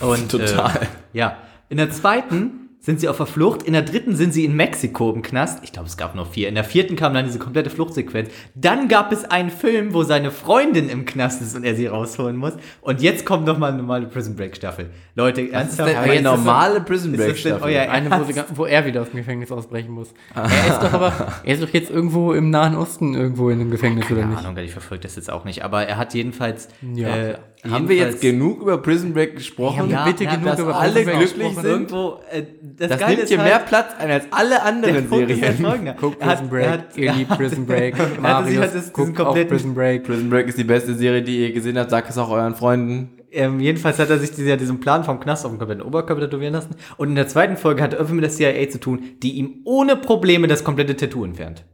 Und, 0.00 0.30
Total. 0.30 0.76
Äh, 0.82 0.86
ja. 1.12 1.36
In 1.68 1.76
der 1.78 1.90
zweiten 1.90 2.65
sind 2.86 3.00
sie 3.00 3.08
auf 3.08 3.16
der 3.16 3.26
Flucht. 3.26 3.64
In 3.64 3.72
der 3.72 3.82
dritten 3.82 4.14
sind 4.14 4.32
sie 4.32 4.44
in 4.44 4.54
Mexiko 4.54 5.10
im 5.12 5.20
Knast. 5.22 5.58
Ich 5.64 5.72
glaube, 5.72 5.88
es 5.88 5.96
gab 5.96 6.14
noch 6.14 6.30
vier. 6.30 6.48
In 6.48 6.54
der 6.54 6.62
vierten 6.62 6.94
kam 6.94 7.12
dann 7.14 7.24
diese 7.24 7.40
komplette 7.40 7.68
Fluchtsequenz. 7.68 8.30
Dann 8.54 8.86
gab 8.86 9.10
es 9.10 9.24
einen 9.24 9.50
Film, 9.50 9.92
wo 9.92 10.04
seine 10.04 10.30
Freundin 10.30 10.88
im 10.88 11.04
Knast 11.04 11.42
ist 11.42 11.56
und 11.56 11.64
er 11.64 11.74
sie 11.74 11.88
rausholen 11.88 12.36
muss. 12.36 12.52
Und 12.82 13.02
jetzt 13.02 13.26
kommt 13.26 13.44
noch 13.44 13.58
mal 13.58 13.68
eine 13.72 13.78
normale 13.78 14.06
Prison 14.06 14.36
Break 14.36 14.54
Staffel. 14.54 14.90
Leute, 15.16 15.50
ernsthaft. 15.50 15.94
eine 15.96 16.14
ist 16.14 16.22
so- 16.22 16.30
normale 16.30 16.80
Prison 16.80 17.12
ist 17.12 17.18
Break 17.24 17.36
Staffel? 17.36 17.62
euer 17.64 17.90
Eine, 17.90 18.08
wo, 18.08 18.24
sie, 18.24 18.40
wo 18.54 18.64
er 18.66 18.86
wieder 18.86 19.02
aus 19.02 19.10
dem 19.10 19.16
Gefängnis 19.16 19.50
ausbrechen 19.50 19.90
muss. 19.90 20.14
Er 20.34 20.44
ist 20.44 20.80
doch 20.80 20.92
aber, 20.92 21.12
er 21.42 21.54
ist 21.54 21.62
doch 21.64 21.70
jetzt 21.70 21.90
irgendwo 21.90 22.34
im 22.34 22.50
Nahen 22.50 22.76
Osten 22.76 23.14
irgendwo 23.14 23.50
in 23.50 23.60
einem 23.60 23.72
Gefängnis, 23.72 24.06
oder 24.12 24.20
Keine 24.20 24.34
nicht? 24.36 24.44
Ahnung, 24.46 24.56
ich 24.58 24.70
verfolge 24.70 25.02
das 25.02 25.16
jetzt 25.16 25.30
auch 25.32 25.44
nicht. 25.44 25.64
Aber 25.64 25.84
er 25.84 25.96
hat 25.98 26.14
jedenfalls. 26.14 26.68
Ja. 26.94 27.08
äh, 27.16 27.34
Haben 27.68 27.88
wir 27.88 27.96
jetzt 27.96 28.20
genug 28.20 28.60
über 28.62 28.78
Prison 28.78 29.12
Break 29.12 29.34
gesprochen? 29.36 29.90
Ja, 29.90 30.04
bitte 30.04 30.24
genug 30.26 30.44
dass 30.44 30.60
über 30.60 30.76
alle 30.76 30.92
Prison 30.92 31.04
Break 31.04 31.18
glücklich 31.18 31.42
gesprochen. 31.48 31.62
sind? 31.62 31.72
Irgendwo, 31.72 32.20
äh, 32.30 32.42
das, 32.76 32.88
Das 32.90 33.00
Geile 33.00 33.16
nimmt 33.16 33.28
hier 33.28 33.38
halt, 33.38 33.48
mehr 33.48 33.58
Platz 33.60 33.86
ein 33.98 34.10
als 34.10 34.24
alle 34.30 34.48
der 34.50 34.64
anderen 34.64 35.08
Serien. 35.08 35.96
Guck 35.98 36.20
hat- 36.22 36.28
Prison 36.38 36.48
Break, 36.48 36.64
er 36.64 36.70
hat- 36.72 36.96
ihr 36.96 37.12
liebt 37.12 37.30
Prison 37.36 37.66
Break, 37.66 37.94
Er 37.98 38.04
hat- 38.04 38.20
Marius, 38.20 38.56
hat 38.58 38.64
das- 38.66 38.72
diesen 38.74 38.92
guckt 38.92 39.20
auch 39.20 39.34
Prison 39.48 39.74
Break. 39.74 40.04
Prison 40.04 40.30
Break 40.30 40.48
ist 40.48 40.58
die 40.58 40.64
beste 40.64 40.94
Serie, 40.94 41.22
die 41.22 41.40
ihr 41.42 41.52
gesehen 41.52 41.78
habt. 41.78 41.90
Sagt 41.90 42.10
es 42.10 42.18
auch 42.18 42.30
euren 42.30 42.54
Freunden. 42.54 43.10
Ähm, 43.32 43.58
jedenfalls 43.60 43.98
hat 43.98 44.08
er 44.10 44.18
sich 44.18 44.30
dieser, 44.32 44.56
diesen 44.56 44.80
Plan 44.80 45.02
vom 45.04 45.18
Knast 45.20 45.44
auf 45.44 45.50
dem 45.50 45.58
kompletten 45.58 45.82
Oberkörper 45.84 46.22
tätowieren 46.22 46.54
lassen. 46.54 46.74
Und 46.96 47.08
in 47.10 47.14
der 47.16 47.26
zweiten 47.28 47.56
Folge 47.56 47.82
hat 47.82 47.92
er 47.92 47.98
irgendwie 47.98 48.20
mit 48.20 48.24
der 48.24 48.30
CIA 48.30 48.68
zu 48.70 48.78
tun, 48.78 49.00
die 49.22 49.32
ihm 49.32 49.62
ohne 49.64 49.96
Probleme 49.96 50.46
das 50.46 50.62
komplette 50.64 50.96
Tattoo 50.96 51.24
entfernt. 51.24 51.64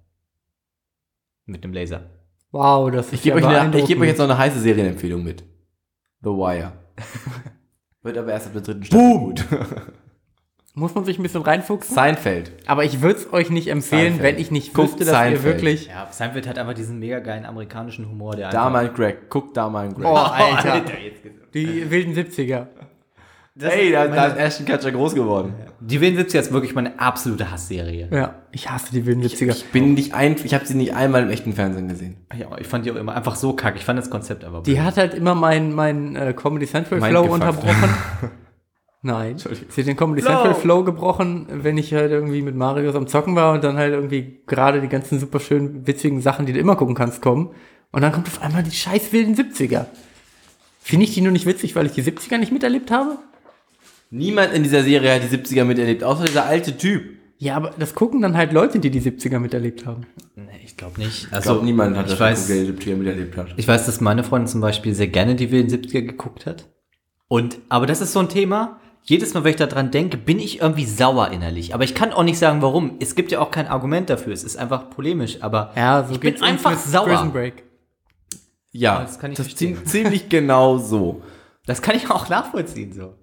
Mit 1.47 1.63
einem 1.65 1.73
Laser. 1.73 2.11
Wow, 2.51 2.91
das 2.91 3.07
ist 3.07 3.13
Ich 3.15 3.23
gebe 3.23 3.41
ja 3.41 3.49
euch, 3.49 3.57
eine- 3.61 3.79
ich 3.79 3.87
gebe 3.87 4.01
euch 4.03 4.09
jetzt 4.09 4.19
noch 4.19 4.25
eine 4.27 4.39
heiße 4.39 4.59
Serienempfehlung 4.61 5.23
mit. 5.23 5.45
The 6.23 6.31
Wire. 6.31 6.73
Wird 8.03 8.19
aber 8.19 8.33
erst 8.33 8.47
ab 8.49 8.53
der 8.55 8.63
dritten 8.63 8.85
Staffel 8.85 9.09
gut. 9.19 9.45
Muss 10.75 10.95
man 10.95 11.05
sich 11.05 11.19
ein 11.19 11.23
bisschen 11.23 11.43
reinfuchsen? 11.43 11.95
Seinfeld. 11.95 12.51
Aber 12.67 12.83
ich 12.85 13.03
würde 13.03 13.19
es 13.19 13.31
euch 13.33 13.51
nicht 13.51 13.69
empfehlen, 13.69 14.15
Seinfeld. 14.15 14.23
wenn 14.37 14.41
ich 14.41 14.51
nicht 14.51 14.73
Guckt 14.73 14.89
wüsste, 14.93 15.05
dass 15.05 15.09
Seinfeld. 15.13 15.39
ihr 15.41 15.45
wirklich... 15.45 15.87
Ja, 15.89 16.09
Seinfeld 16.11 16.49
hat 16.49 16.59
einfach 16.59 16.73
diesen 16.73 16.99
mega 16.99 17.19
geilen 17.19 17.45
amerikanischen 17.45 18.09
Humor, 18.09 18.37
der 18.37 18.49
Da 18.49 18.61
einfach- 18.69 18.73
mal 18.73 18.89
Greg. 18.89 19.29
Guck 19.29 19.53
da 19.53 19.69
mal 19.69 19.93
Greg. 19.93 20.07
Oh, 20.07 20.15
Alter. 20.17 20.81
geht's. 20.81 21.21
Die 21.53 21.91
wilden 21.91 22.15
70er. 22.15 22.69
Das 23.55 23.71
Hey, 23.75 23.93
da, 23.93 24.01
meine- 24.05 24.15
da 24.17 24.27
ist 24.29 24.37
Ashton 24.39 24.67
Kutcher 24.67 24.93
groß 24.93 25.15
geworden. 25.15 25.53
Die 25.81 26.01
Willen 26.01 26.17
70 26.17 26.41
ist 26.41 26.53
wirklich 26.53 26.75
meine 26.75 26.99
absolute 26.99 27.51
Hassserie. 27.51 28.09
Ja, 28.11 28.37
ich 28.51 28.71
hasse 28.71 28.93
die 28.93 29.05
wilden 29.05 29.23
70er. 29.23 29.51
Ich 29.51 29.67
bin 29.67 29.93
nicht 29.95 30.15
ein, 30.15 30.37
ich 30.43 30.55
habe 30.55 30.65
sie 30.65 30.75
nicht 30.75 30.95
einmal 30.95 31.23
im 31.25 31.31
echten 31.31 31.53
Fernsehen 31.53 31.89
gesehen. 31.89 32.17
Ja, 32.35 32.57
ich 32.59 32.67
fand 32.67 32.87
die 32.87 32.93
auch 32.93 32.97
immer 32.97 33.15
einfach 33.15 33.35
so 33.37 33.53
kacke. 33.53 33.77
Ich 33.79 33.85
fand 33.85 33.99
das 33.99 34.09
Konzept 34.09 34.45
aber 34.45 34.63
Die 34.63 34.81
hat 34.81 34.97
halt 34.97 35.13
immer 35.13 35.35
meinen 35.35 35.75
mein, 35.75 36.17
äh, 36.17 36.33
Comedy 36.33 36.67
Central 36.67 37.01
Mind 37.01 37.11
Flow 37.11 37.23
gefuckt. 37.25 37.43
unterbrochen. 37.43 37.95
Nein. 39.03 39.33
Entschuldigung. 39.33 39.67
Sie 39.71 39.81
hat 39.83 39.89
den 39.89 39.97
Comedy 39.97 40.23
Flow. 40.23 40.31
Central 40.33 40.55
Flow 40.55 40.85
gebrochen, 40.85 41.47
wenn 41.51 41.77
ich 41.77 41.93
halt 41.93 42.11
irgendwie 42.13 42.41
mit 42.41 42.55
Marius 42.55 42.95
am 42.95 43.07
Zocken 43.09 43.35
war 43.35 43.53
und 43.53 43.65
dann 43.65 43.77
halt 43.77 43.93
irgendwie 43.93 44.41
gerade 44.47 44.81
die 44.81 44.89
ganzen 44.89 45.19
super 45.19 45.41
schönen, 45.41 45.87
witzigen 45.87 46.21
Sachen, 46.23 46.47
die 46.47 46.53
du 46.55 46.61
immer 46.61 46.77
gucken 46.77 46.95
kannst, 46.95 47.21
kommen. 47.21 47.51
Und 47.91 48.01
dann 48.03 48.13
kommt 48.13 48.29
auf 48.29 48.41
einmal 48.41 48.63
die 48.63 48.71
scheiß 48.71 49.13
wilden 49.13 49.35
70er. 49.35 49.87
Finde 50.81 51.05
ich 51.05 51.13
die 51.15 51.21
nur 51.21 51.33
nicht 51.33 51.47
witzig, 51.47 51.75
weil 51.77 51.85
ich 51.87 51.93
die 51.93 52.03
70er 52.03 52.39
nicht 52.39 52.53
miterlebt 52.53 52.91
habe? 52.91 53.19
Niemand 54.15 54.53
in 54.53 54.63
dieser 54.63 54.83
Serie 54.83 55.15
hat 55.15 55.23
die 55.23 55.35
70er 55.35 55.65
miterlebt, 55.65 56.05
außer 56.05 56.25
dieser 56.25 56.45
alte 56.45 56.77
Typ. 56.77 57.03
Ja, 57.39 57.57
aber 57.57 57.71
das 57.79 57.95
gucken 57.95 58.21
dann 58.21 58.37
halt 58.37 58.53
Leute, 58.53 58.79
die 58.79 58.91
die 58.91 59.01
70er 59.01 59.39
miterlebt 59.39 59.87
haben. 59.87 60.07
Nee, 60.37 60.61
ich 60.65 60.77
glaube 60.77 61.01
nicht. 61.01 61.29
Ich 61.33 61.41
glaube, 61.41 61.65
niemand 61.65 61.97
hat 61.97 62.05
ich 62.05 62.13
das 62.13 62.21
weiß, 62.21 62.47
die 62.47 62.53
70er 62.73 62.97
miterlebt 62.97 63.37
hat. 63.39 63.55
Ich 63.57 63.67
weiß, 63.67 63.87
dass 63.87 64.03
meine 64.03 64.23
Freundin 64.23 64.49
zum 64.49 64.61
Beispiel 64.61 64.95
sehr 64.95 65.07
gerne 65.09 65.35
die 65.35 65.51
wilden 65.51 65.71
70er 65.71 66.03
geguckt 66.03 66.45
hat. 66.45 66.69
Und, 67.27 67.59
aber 67.71 67.87
das 67.87 68.03
ist 68.03 68.13
so 68.13 68.21
ein 68.21 68.29
Thema. 68.29 68.79
Jedes 69.05 69.33
Mal, 69.33 69.45
wenn 69.45 69.51
ich 69.53 69.57
daran 69.57 69.91
denke, 69.91 70.19
bin 70.19 70.39
ich 70.39 70.61
irgendwie 70.61 70.85
sauer 70.85 71.31
innerlich. 71.31 71.75
Aber 71.75 71.85
ich 71.85 71.95
kann 71.95 72.13
auch 72.13 72.23
nicht 72.23 72.39
sagen, 72.39 72.61
warum. 72.61 72.97
Es 73.01 73.15
gibt 73.15 73.33
ja 73.33 73.41
auch 73.41 73.51
kein 73.51 73.67
Argument 73.67 74.11
dafür. 74.11 74.35
Es 74.35 74.45
ist 74.45 74.57
einfach 74.57 74.91
polemisch. 74.91 75.39
Aber 75.41 75.73
Ja, 75.75 76.05
so 76.07 76.13
ich 76.13 76.21
bin 76.21 76.41
einfach 76.43 76.79
sauer. 76.79 77.07
Prison 77.09 77.33
Break. 77.33 77.65
Ja, 78.73 79.01
Das 79.01 79.19
kann 79.19 79.33
ich 79.33 79.39
das 79.39 79.49
ziemlich 79.57 80.29
genau 80.29 80.77
so. 80.77 81.23
Das 81.67 81.81
kann 81.81 81.97
ich 81.97 82.11
auch 82.11 82.29
nachvollziehen 82.29 82.93
so. 82.93 83.15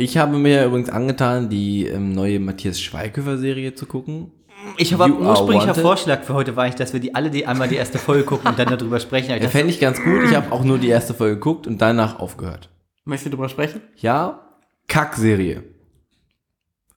Ich 0.00 0.16
habe 0.16 0.38
mir 0.38 0.64
übrigens 0.64 0.88
angetan, 0.88 1.50
die 1.50 1.86
ähm, 1.86 2.12
neue 2.12 2.40
Matthias 2.40 2.80
Schweighöfer-Serie 2.80 3.74
zu 3.74 3.84
gucken. 3.84 4.30
Ich 4.78 4.94
habe 4.94 5.12
ursprünglicher. 5.12 5.74
Vorschlag 5.74 6.22
für 6.24 6.32
heute 6.32 6.56
war 6.56 6.66
ich, 6.66 6.74
dass 6.74 6.94
wir 6.94 7.00
die 7.00 7.14
alle 7.14 7.28
die 7.30 7.46
einmal 7.46 7.68
die 7.68 7.76
erste 7.76 7.98
Folge 7.98 8.24
gucken 8.24 8.48
und 8.48 8.58
dann 8.58 8.68
darüber 8.78 8.98
sprechen. 8.98 9.28
Der 9.28 9.40
das- 9.40 9.52
fände 9.52 9.70
ich 9.70 9.78
ganz 9.78 10.02
gut. 10.02 10.22
Ich 10.24 10.34
habe 10.34 10.52
auch 10.52 10.64
nur 10.64 10.78
die 10.78 10.88
erste 10.88 11.12
Folge 11.12 11.34
geguckt 11.34 11.66
und 11.66 11.82
danach 11.82 12.18
aufgehört. 12.18 12.70
Möchtest 13.04 13.26
du 13.26 13.36
drüber 13.36 13.50
sprechen? 13.50 13.82
Ja, 13.96 14.40
Kackserie. 14.88 15.64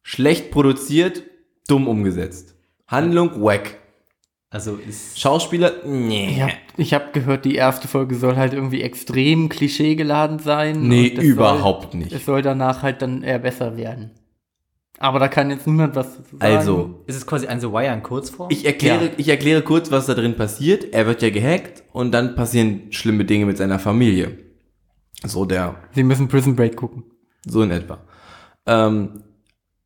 Schlecht 0.02 0.50
produziert, 0.52 1.24
dumm 1.68 1.90
umgesetzt. 1.90 2.56
Handlung, 2.88 3.44
wack. 3.44 3.80
Also 4.54 4.76
ist 4.76 5.20
Schauspieler, 5.20 5.72
nee. 5.86 6.30
Ich 6.36 6.42
habe 6.42 6.54
ich 6.78 6.94
hab 6.94 7.14
gehört, 7.14 7.44
die 7.44 7.56
erste 7.56 7.88
Folge 7.88 8.16
soll 8.16 8.36
halt 8.38 8.54
irgendwie 8.54 8.82
extrem 8.82 9.50
klischeegeladen 9.50 10.40
sein. 10.40 10.88
Nee, 10.88 11.08
überhaupt 11.08 11.92
soll, 11.92 12.02
nicht. 12.02 12.12
Es 12.14 12.26
soll 12.26 12.42
danach 12.42 12.84
halt 12.84 13.02
dann 13.02 13.24
eher 13.24 13.40
besser 13.40 13.76
werden. 13.78 14.12
Aber 15.00 15.20
da 15.20 15.28
kann 15.28 15.50
jetzt 15.50 15.66
niemand 15.68 15.96
was 15.96 16.18
dazu 16.18 16.38
sagen. 16.38 16.56
Also, 16.56 17.04
Ist 17.08 17.16
es 17.18 17.26
quasi 17.28 17.48
ein 17.48 17.60
The 17.60 17.72
Wire 17.72 17.94
in 17.94 18.04
Kurzform? 18.04 18.50
ich 18.52 18.64
erkläre, 18.66 19.06
Ja. 19.06 19.12
ich 19.18 19.28
erkläre 19.28 19.62
kurz, 19.64 19.92
was 19.92 20.06
da 20.06 20.14
drin 20.14 20.36
passiert. 20.36 20.94
Er 20.94 21.08
wird 21.08 21.22
ja 21.22 21.30
gehackt 21.30 21.84
und 21.92 22.12
dann 22.12 22.36
passieren 22.36 22.92
schlimme 22.92 23.26
Dinge 23.26 23.46
mit 23.46 23.58
seiner 23.58 23.80
Familie. 23.80 24.38
So 25.26 25.46
der 25.46 25.76
Sie 25.94 26.04
müssen 26.04 26.28
Prison 26.28 26.56
Break 26.56 26.76
gucken. 26.76 27.04
So 27.46 27.64
in 27.64 27.72
etwa. 27.72 28.00
Ähm, 28.66 29.24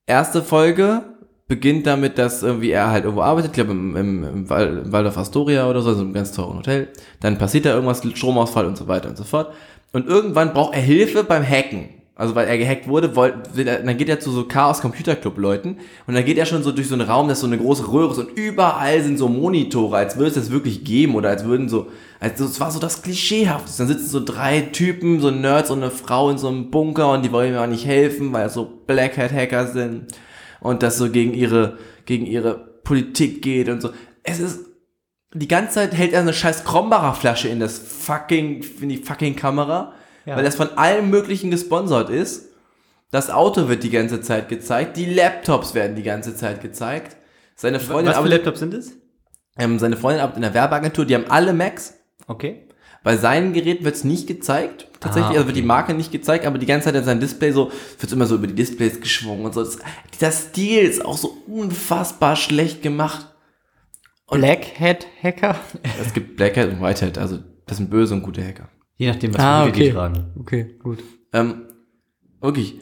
erste 0.05 0.43
Folge 0.43 1.16
beginnt 1.47 1.87
damit, 1.87 2.17
dass 2.17 2.43
irgendwie 2.43 2.71
er 2.71 2.91
halt 2.91 3.05
irgendwo 3.05 3.23
arbeitet, 3.23 3.51
ich 3.51 3.55
glaube 3.55 3.71
im, 3.71 3.95
im, 3.95 4.23
im 4.23 4.45
im 4.47 4.91
Waldorf 4.91 5.17
Astoria 5.17 5.69
oder 5.69 5.81
so, 5.81 5.89
also 5.89 6.01
einem 6.01 6.13
ganz 6.13 6.33
teuren 6.33 6.57
Hotel. 6.57 6.89
Dann 7.21 7.37
passiert 7.37 7.65
da 7.65 7.73
irgendwas, 7.73 8.01
Stromausfall 8.15 8.65
und 8.65 8.77
so 8.77 8.87
weiter 8.87 9.09
und 9.09 9.17
so 9.17 9.23
fort. 9.23 9.53
Und 9.93 10.07
irgendwann 10.07 10.53
braucht 10.53 10.75
er 10.75 10.81
Hilfe 10.81 11.23
beim 11.23 11.47
Hacken. 11.47 11.89
Also 12.17 12.33
weil 12.33 12.47
er 12.47 12.57
gehackt 12.57 12.87
wurde, 12.87 13.15
wollt, 13.15 13.35
dann 13.55 13.95
geht 13.95 14.09
er 14.09 14.19
zu 14.19 14.31
so 14.31 14.45
Chaos 14.45 14.81
Computer 14.81 15.15
Club 15.15 15.37
Leuten 15.37 15.77
und 16.07 16.15
dann 16.15 16.25
geht 16.25 16.39
er 16.39 16.47
schon 16.47 16.63
so 16.63 16.71
durch 16.71 16.87
so 16.87 16.95
einen 16.95 17.07
Raum, 17.07 17.27
das 17.27 17.41
so 17.41 17.45
eine 17.45 17.59
große 17.59 17.91
Röhre 17.91 18.11
ist 18.11 18.17
und 18.17 18.35
überall 18.35 19.03
sind 19.03 19.19
so 19.19 19.29
Monitore, 19.29 19.97
als 19.97 20.17
würde 20.17 20.29
es 20.29 20.33
das 20.33 20.49
wirklich 20.49 20.83
geben 20.83 21.13
oder 21.13 21.29
als 21.29 21.45
würden 21.45 21.69
so, 21.69 21.91
also 22.19 22.45
es 22.45 22.59
war 22.59 22.71
so 22.71 22.79
das 22.79 23.03
Klischeehafte. 23.03 23.71
Dann 23.77 23.87
sitzen 23.87 24.07
so 24.07 24.25
drei 24.25 24.61
Typen, 24.61 25.21
so 25.21 25.29
Nerds 25.29 25.69
und 25.69 25.83
eine 25.83 25.91
Frau 25.91 26.31
in 26.31 26.39
so 26.39 26.47
einem 26.47 26.71
Bunker 26.71 27.11
und 27.11 27.23
die 27.23 27.31
wollen 27.31 27.51
mir 27.51 27.61
auch 27.61 27.67
nicht 27.67 27.85
helfen, 27.85 28.33
weil 28.33 28.47
es 28.47 28.55
so 28.55 28.67
Black 28.87 29.15
Hat 29.19 29.31
Hacker 29.31 29.67
sind 29.67 30.07
und 30.59 30.83
das 30.83 30.97
so 30.97 31.09
gegen 31.09 31.33
ihre, 31.33 31.77
gegen 32.05 32.25
ihre 32.25 32.55
Politik 32.83 33.41
geht 33.41 33.69
und 33.69 33.81
so. 33.81 33.89
Es 34.23 34.39
ist, 34.39 34.65
die 35.33 35.47
ganze 35.47 35.73
Zeit 35.75 35.93
hält 35.93 36.13
er 36.13 36.21
eine 36.21 36.33
scheiß 36.33 36.63
Krombacher 36.63 37.13
Flasche 37.13 37.47
in 37.49 37.59
das 37.59 37.77
fucking, 37.79 38.63
in 38.81 38.89
die 38.89 38.97
fucking 38.97 39.35
Kamera, 39.35 39.93
Ja. 40.25 40.35
weil 40.35 40.43
das 40.43 40.55
von 40.55 40.69
allem 40.77 41.09
möglichen 41.09 41.51
gesponsert 41.51 42.09
ist. 42.09 42.49
Das 43.11 43.29
Auto 43.29 43.69
wird 43.69 43.83
die 43.83 43.89
ganze 43.89 44.19
Zeit 44.21 44.49
gezeigt, 44.49 44.97
die 44.97 45.05
Laptops 45.05 45.73
werden 45.73 45.95
die 45.95 46.03
ganze 46.03 46.35
Zeit 46.35 46.61
gezeigt. 46.61 47.15
Seine 47.55 47.79
Freundin, 47.79 48.13
Was 48.13 48.21
für 48.21 48.27
Laptops 48.27 48.59
sind 48.59 48.73
es? 48.73 48.93
ähm, 49.57 49.79
seine 49.79 49.97
Freundin 49.97 50.21
arbeitet 50.21 50.37
in 50.37 50.41
der 50.43 50.53
Werbeagentur, 50.53 51.05
die 51.05 51.15
haben 51.15 51.25
alle 51.29 51.53
Macs. 51.53 51.95
Okay. 52.27 52.66
Bei 53.03 53.15
seinen 53.17 53.53
Geräten 53.53 53.85
wird 53.85 53.95
es 53.95 54.03
nicht 54.03 54.27
gezeigt. 54.27 54.87
Tatsächlich, 54.99 55.25
Ah, 55.25 55.39
also 55.39 55.47
wird 55.47 55.55
okay. 55.55 55.61
die 55.61 55.67
Marke 55.67 55.93
nicht 55.93 56.11
gezeigt, 56.11 56.45
aber 56.45 56.57
die 56.57 56.65
ganze 56.65 56.85
Zeit 56.85 56.95
in 56.95 57.03
sein 57.03 57.19
Display 57.19 57.51
so, 57.51 57.71
wird 57.99 58.11
immer 58.11 58.25
so 58.25 58.35
über 58.35 58.47
die 58.47 58.55
Displays 58.55 58.99
geschwungen 58.99 59.45
und 59.45 59.53
so. 59.53 59.63
Das, 59.63 59.77
dieser 60.13 60.31
Stil 60.31 60.81
ist 60.83 61.05
auch 61.05 61.17
so 61.17 61.37
unfassbar 61.47 62.35
schlecht 62.35 62.81
gemacht. 62.81 63.33
Black 64.29 64.79
Hat 64.79 65.07
Hacker? 65.23 65.55
Es 66.01 66.13
gibt 66.13 66.35
Black 66.35 66.57
Hat 66.57 66.69
und 66.69 66.81
White 66.81 67.05
Hat, 67.05 67.17
also 67.17 67.39
das 67.65 67.77
sind 67.77 67.89
böse 67.89 68.13
und 68.13 68.23
gute 68.23 68.43
Hacker. 68.45 68.67
Je 68.97 69.07
nachdem, 69.07 69.33
was 69.33 69.41
Ah, 69.41 69.61
für 69.63 69.67
Hüte 69.69 69.79
die 69.79 69.85
okay. 69.85 69.93
tragen. 69.93 70.33
Okay, 70.39 70.75
gut. 70.83 71.03
Ähm, 71.33 71.61
wirklich, 72.41 72.75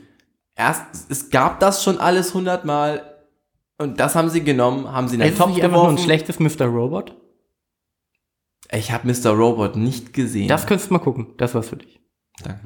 erst, 0.56 1.12
es 1.12 1.30
gab 1.30 1.60
das 1.60 1.84
schon 1.84 2.00
alles 2.00 2.34
hundertmal 2.34 3.02
und 3.78 4.00
das 4.00 4.16
haben 4.16 4.30
sie 4.30 4.44
genommen, 4.44 4.90
haben 4.92 5.08
sie 5.10 5.16
in 5.18 5.22
ist 5.22 5.38
Topf 5.38 5.50
nicht 5.50 5.62
einfach 5.64 5.76
nur 5.76 5.90
ein 5.90 5.96
geworfen. 5.98 6.06
schlechtes 6.06 6.40
Mr. 6.40 6.66
Robot? 6.66 7.16
Ich 8.72 8.92
habe 8.92 9.08
Mr. 9.08 9.30
Robot 9.32 9.76
nicht 9.76 10.14
gesehen. 10.14 10.48
Das 10.48 10.66
könntest 10.66 10.90
du 10.90 10.94
mal 10.96 11.00
gucken. 11.00 11.28
Das 11.38 11.54
war's 11.56 11.70
für 11.70 11.78
dich. 11.78 12.00
Danke. 12.44 12.62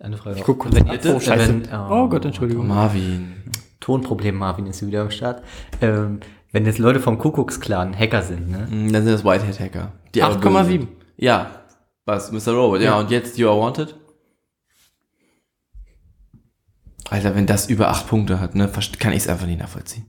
Eine 0.00 0.16
Frage. 0.16 0.38
Ich 0.38 0.44
guck 0.44 0.58
kurz 0.58 0.74
wenn 0.74 0.88
Oh, 0.88 1.20
scheiße. 1.20 1.48
Wenn, 1.70 1.72
Oh 1.90 2.08
Gott, 2.08 2.24
Entschuldigung. 2.24 2.66
Marvin. 2.66 3.42
Tonproblem, 3.80 4.34
Marvin 4.36 4.66
ist 4.66 4.84
wieder 4.86 5.02
am 5.02 5.10
Start. 5.10 5.42
Ähm, 5.80 6.20
wenn 6.52 6.66
jetzt 6.66 6.78
Leute 6.78 7.00
vom 7.00 7.18
Kuckucksklan 7.18 7.96
Hacker 7.98 8.22
sind, 8.22 8.50
ne? 8.50 8.66
Mm, 8.70 8.92
Dann 8.92 9.04
sind 9.04 9.12
das 9.12 9.24
White 9.24 9.46
Hat 9.46 9.60
Hacker. 9.60 9.92
die 10.14 10.22
aber 10.22 10.36
böse 10.36 10.48
8,7. 10.48 10.64
sind. 10.68 10.88
Ja. 11.16 11.50
Was, 12.04 12.32
Mr. 12.32 12.52
Robot, 12.52 12.80
ja. 12.80 12.86
Ja. 12.86 12.98
Und 13.00 13.10
jetzt 13.10 13.38
You 13.38 13.48
Are 13.48 13.58
Wanted? 13.60 13.94
Alter, 17.10 17.34
wenn 17.34 17.46
das 17.46 17.68
über 17.68 17.88
8 17.88 18.08
Punkte 18.08 18.40
hat, 18.40 18.54
ne, 18.54 18.70
kann 18.98 19.12
ich 19.12 19.18
es 19.18 19.28
einfach 19.28 19.46
nicht 19.46 19.60
nachvollziehen. 19.60 20.06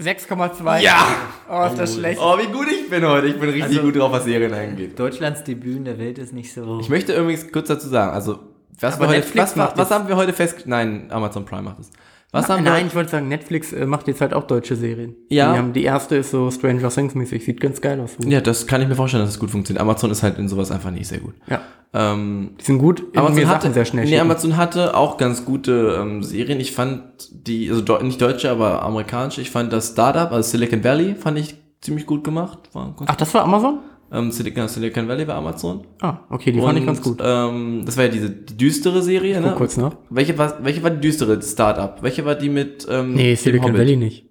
6,2. 0.00 0.80
Ja! 0.82 1.06
Oh, 1.50 1.64
ist 1.66 1.78
das 1.78 1.94
schlecht. 1.94 2.20
Oh, 2.22 2.36
wie 2.38 2.46
gut 2.52 2.66
ich 2.70 2.90
bin 2.90 3.06
heute. 3.06 3.28
Ich 3.28 3.40
bin 3.40 3.48
richtig 3.48 3.78
Also- 3.78 3.82
gut 3.82 3.96
drauf, 3.96 4.12
was 4.12 4.24
Serien 4.24 4.52
angeht. 4.52 4.98
Deutschlands 4.98 5.42
Debüt 5.44 5.76
in 5.76 5.84
der 5.86 5.98
Welt 5.98 6.18
ist 6.18 6.34
nicht 6.34 6.52
so. 6.52 6.80
Ich 6.80 6.90
möchte 6.90 7.14
übrigens 7.16 7.50
kurz 7.50 7.68
dazu 7.68 7.88
sagen, 7.88 8.12
also, 8.12 8.40
was, 8.78 8.98
heute, 8.98 9.24
was, 9.38 9.56
was 9.56 9.90
haben 9.90 10.06
wir 10.08 10.16
heute 10.16 10.34
fest... 10.34 10.64
Nein, 10.66 11.06
Amazon 11.10 11.46
Prime 11.46 11.62
macht 11.62 11.78
es. 11.78 11.90
Was 12.32 12.48
haben 12.48 12.64
wir 12.64 12.70
Nein, 12.70 12.78
heute- 12.80 12.86
ich 12.88 12.94
wollte 12.94 13.10
sagen, 13.10 13.28
Netflix 13.28 13.72
äh, 13.72 13.86
macht 13.86 14.08
jetzt 14.08 14.20
halt 14.20 14.34
auch 14.34 14.44
deutsche 14.46 14.76
Serien. 14.76 15.14
Ja. 15.28 15.52
Die, 15.52 15.58
haben, 15.58 15.72
die 15.72 15.84
erste 15.84 16.16
ist 16.16 16.30
so 16.32 16.50
Stranger 16.50 16.88
Things 16.90 17.14
mäßig, 17.14 17.44
sieht 17.44 17.60
ganz 17.60 17.80
geil 17.80 17.98
aus. 18.00 18.16
Ja, 18.26 18.40
das 18.40 18.66
kann 18.66 18.82
ich 18.82 18.88
mir 18.88 18.94
vorstellen, 18.94 19.22
dass 19.22 19.30
es 19.30 19.38
gut 19.38 19.50
funktioniert. 19.50 19.80
Amazon 19.80 20.10
ist 20.10 20.22
halt 20.22 20.38
in 20.38 20.48
sowas 20.48 20.70
einfach 20.70 20.90
nicht 20.90 21.06
sehr 21.06 21.20
gut. 21.20 21.34
Ja. 21.48 21.60
Ähm, 21.94 22.50
Die 22.60 22.64
sind 22.64 22.78
gut, 22.78 23.04
Amazon 23.16 23.36
mir 23.36 23.48
hatte, 23.48 23.62
Sachen 23.62 23.74
sehr 23.74 23.84
schnell 23.84 24.04
nee, 24.04 24.10
schicken. 24.10 24.20
Amazon 24.22 24.56
hatte 24.56 24.96
auch 24.96 25.16
ganz 25.16 25.44
gute 25.44 25.96
ähm, 26.00 26.22
Serien. 26.22 26.60
Ich 26.60 26.72
fand 26.72 27.02
die, 27.30 27.70
also 27.70 27.80
deu- 27.80 28.02
nicht 28.02 28.20
deutsche, 28.20 28.50
aber 28.50 28.82
amerikanische. 28.82 29.40
Ich 29.40 29.50
fand 29.50 29.72
das 29.72 29.92
Startup, 29.92 30.30
also 30.32 30.50
Silicon 30.50 30.82
Valley, 30.84 31.14
fand 31.14 31.38
ich 31.38 31.54
ziemlich 31.80 32.04
gut 32.06 32.24
gemacht. 32.24 32.58
Ach, 32.74 33.16
das 33.16 33.32
war 33.32 33.44
Amazon? 33.44 33.78
Ähm, 34.12 34.30
Silicon, 34.30 34.68
Silicon 34.68 35.08
Valley 35.08 35.26
war 35.26 35.34
Amazon. 35.36 35.86
Ah, 36.00 36.20
okay, 36.30 36.52
die 36.52 36.60
fand 36.60 36.78
ich 36.78 36.86
ganz 36.86 37.02
gut. 37.02 37.18
Ähm, 37.22 37.82
das 37.84 37.96
war 37.96 38.04
ja 38.04 38.10
diese 38.10 38.30
die 38.30 38.56
düstere 38.56 39.02
Serie, 39.02 39.34
Guck 39.40 39.44
ne? 39.50 39.54
kurz 39.56 39.76
nach. 39.76 39.96
Welche 40.10 40.36
war, 40.38 40.62
welche 40.64 40.82
war 40.82 40.90
die 40.90 41.00
düstere 41.00 41.40
Startup? 41.42 42.02
Welche 42.02 42.24
war 42.24 42.34
die 42.34 42.48
mit 42.48 42.86
ähm, 42.88 43.14
Nee, 43.14 43.34
Silicon 43.34 43.68
Hobbit? 43.70 43.80
Valley 43.80 43.96
nicht. 43.96 44.26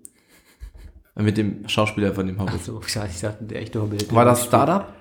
Äh, 1.15 1.23
Mit 1.23 1.37
dem 1.37 1.67
Schauspieler 1.67 2.13
von 2.13 2.27
dem 2.27 2.39
Hobbit. 2.39 2.63
so, 2.63 2.81
schade, 2.81 3.09
ich 3.11 3.17
sagte, 3.19 3.43
der 3.45 3.61
echte 3.61 3.81
Hobbit. 3.81 4.13
War 4.13 4.25
das 4.25 4.45
Startup? 4.45 4.93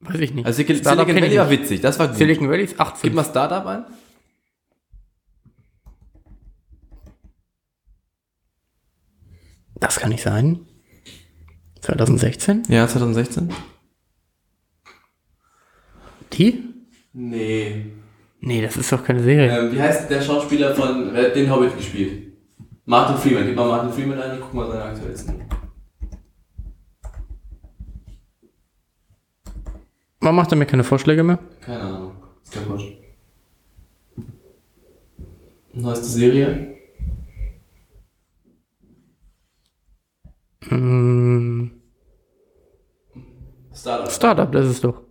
Weiß 0.00 0.18
ich 0.20 0.34
nicht. 0.34 0.44
Also 0.46 0.56
Silicon, 0.56 0.76
Startup 0.78 1.06
Silicon 1.06 1.22
Valley 1.22 1.38
war 1.38 1.50
witzig, 1.50 1.80
das 1.80 1.98
war 1.98 2.08
gut. 2.08 2.16
Silicon 2.16 2.48
Valley 2.50 2.64
ist 2.64 2.80
18. 2.80 3.00
Gib 3.02 3.14
mal 3.14 3.24
Startup 3.24 3.64
ein. 3.66 3.84
Das 9.80 9.98
kann 9.98 10.10
nicht 10.10 10.22
sein. 10.22 10.66
2016? 11.82 12.62
Ja, 12.68 12.86
2016. 12.86 13.50
Die? 16.32 16.64
Nee. 17.12 17.86
Nee, 18.40 18.62
das 18.62 18.76
ist 18.76 18.90
doch 18.90 19.04
keine 19.04 19.22
Serie. 19.22 19.56
Ähm, 19.56 19.72
wie 19.72 19.80
heißt 19.80 20.10
der 20.10 20.22
Schauspieler 20.22 20.74
von, 20.74 21.12
wer 21.12 21.26
hat 21.26 21.36
den 21.36 21.50
Hobbit 21.50 21.76
gespielt? 21.76 22.32
Martin 22.84 23.16
Freeman. 23.16 23.46
Gib 23.46 23.56
mal 23.56 23.68
Martin 23.68 23.92
Freeman 23.92 24.20
ein 24.20 24.32
und 24.32 24.40
guck 24.40 24.54
mal 24.54 24.66
seine 24.68 24.84
aktuellsten. 24.84 25.42
Warum 30.20 30.36
macht 30.36 30.52
er 30.52 30.56
mir 30.56 30.66
keine 30.66 30.84
Vorschläge 30.84 31.22
mehr? 31.22 31.38
Keine 31.60 31.80
Ahnung. 31.80 32.12
Ist 32.42 32.52
kaputt. 32.52 32.80
Neueste 35.72 36.04
Serie? 36.04 36.76
Hm, 40.68 41.82
Startup. 43.74 44.10
Startup, 44.10 44.52
das 44.52 44.66
ist 44.66 44.84
doch. 44.84 45.02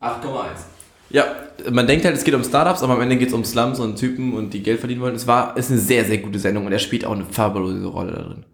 8,1. 0.00 0.64
Ja, 1.10 1.24
man 1.70 1.86
denkt 1.86 2.04
halt, 2.04 2.16
es 2.16 2.24
geht 2.24 2.34
um 2.34 2.42
Startups, 2.42 2.82
aber 2.82 2.94
am 2.94 3.00
Ende 3.00 3.16
geht 3.16 3.28
es 3.28 3.34
um 3.34 3.44
Slums 3.44 3.78
und 3.78 3.96
Typen 3.96 4.34
und 4.34 4.52
die 4.52 4.62
Geld 4.62 4.80
verdienen 4.80 5.00
wollen. 5.00 5.14
Es 5.14 5.26
war, 5.26 5.56
ist 5.56 5.70
eine 5.70 5.78
sehr, 5.78 6.04
sehr 6.04 6.18
gute 6.18 6.38
Sendung 6.38 6.66
und 6.66 6.72
er 6.72 6.78
spielt 6.78 7.04
auch 7.04 7.12
eine 7.12 7.24
fabulöse 7.24 7.86
Rolle 7.86 8.12
da 8.12 8.22
drin. 8.22 8.46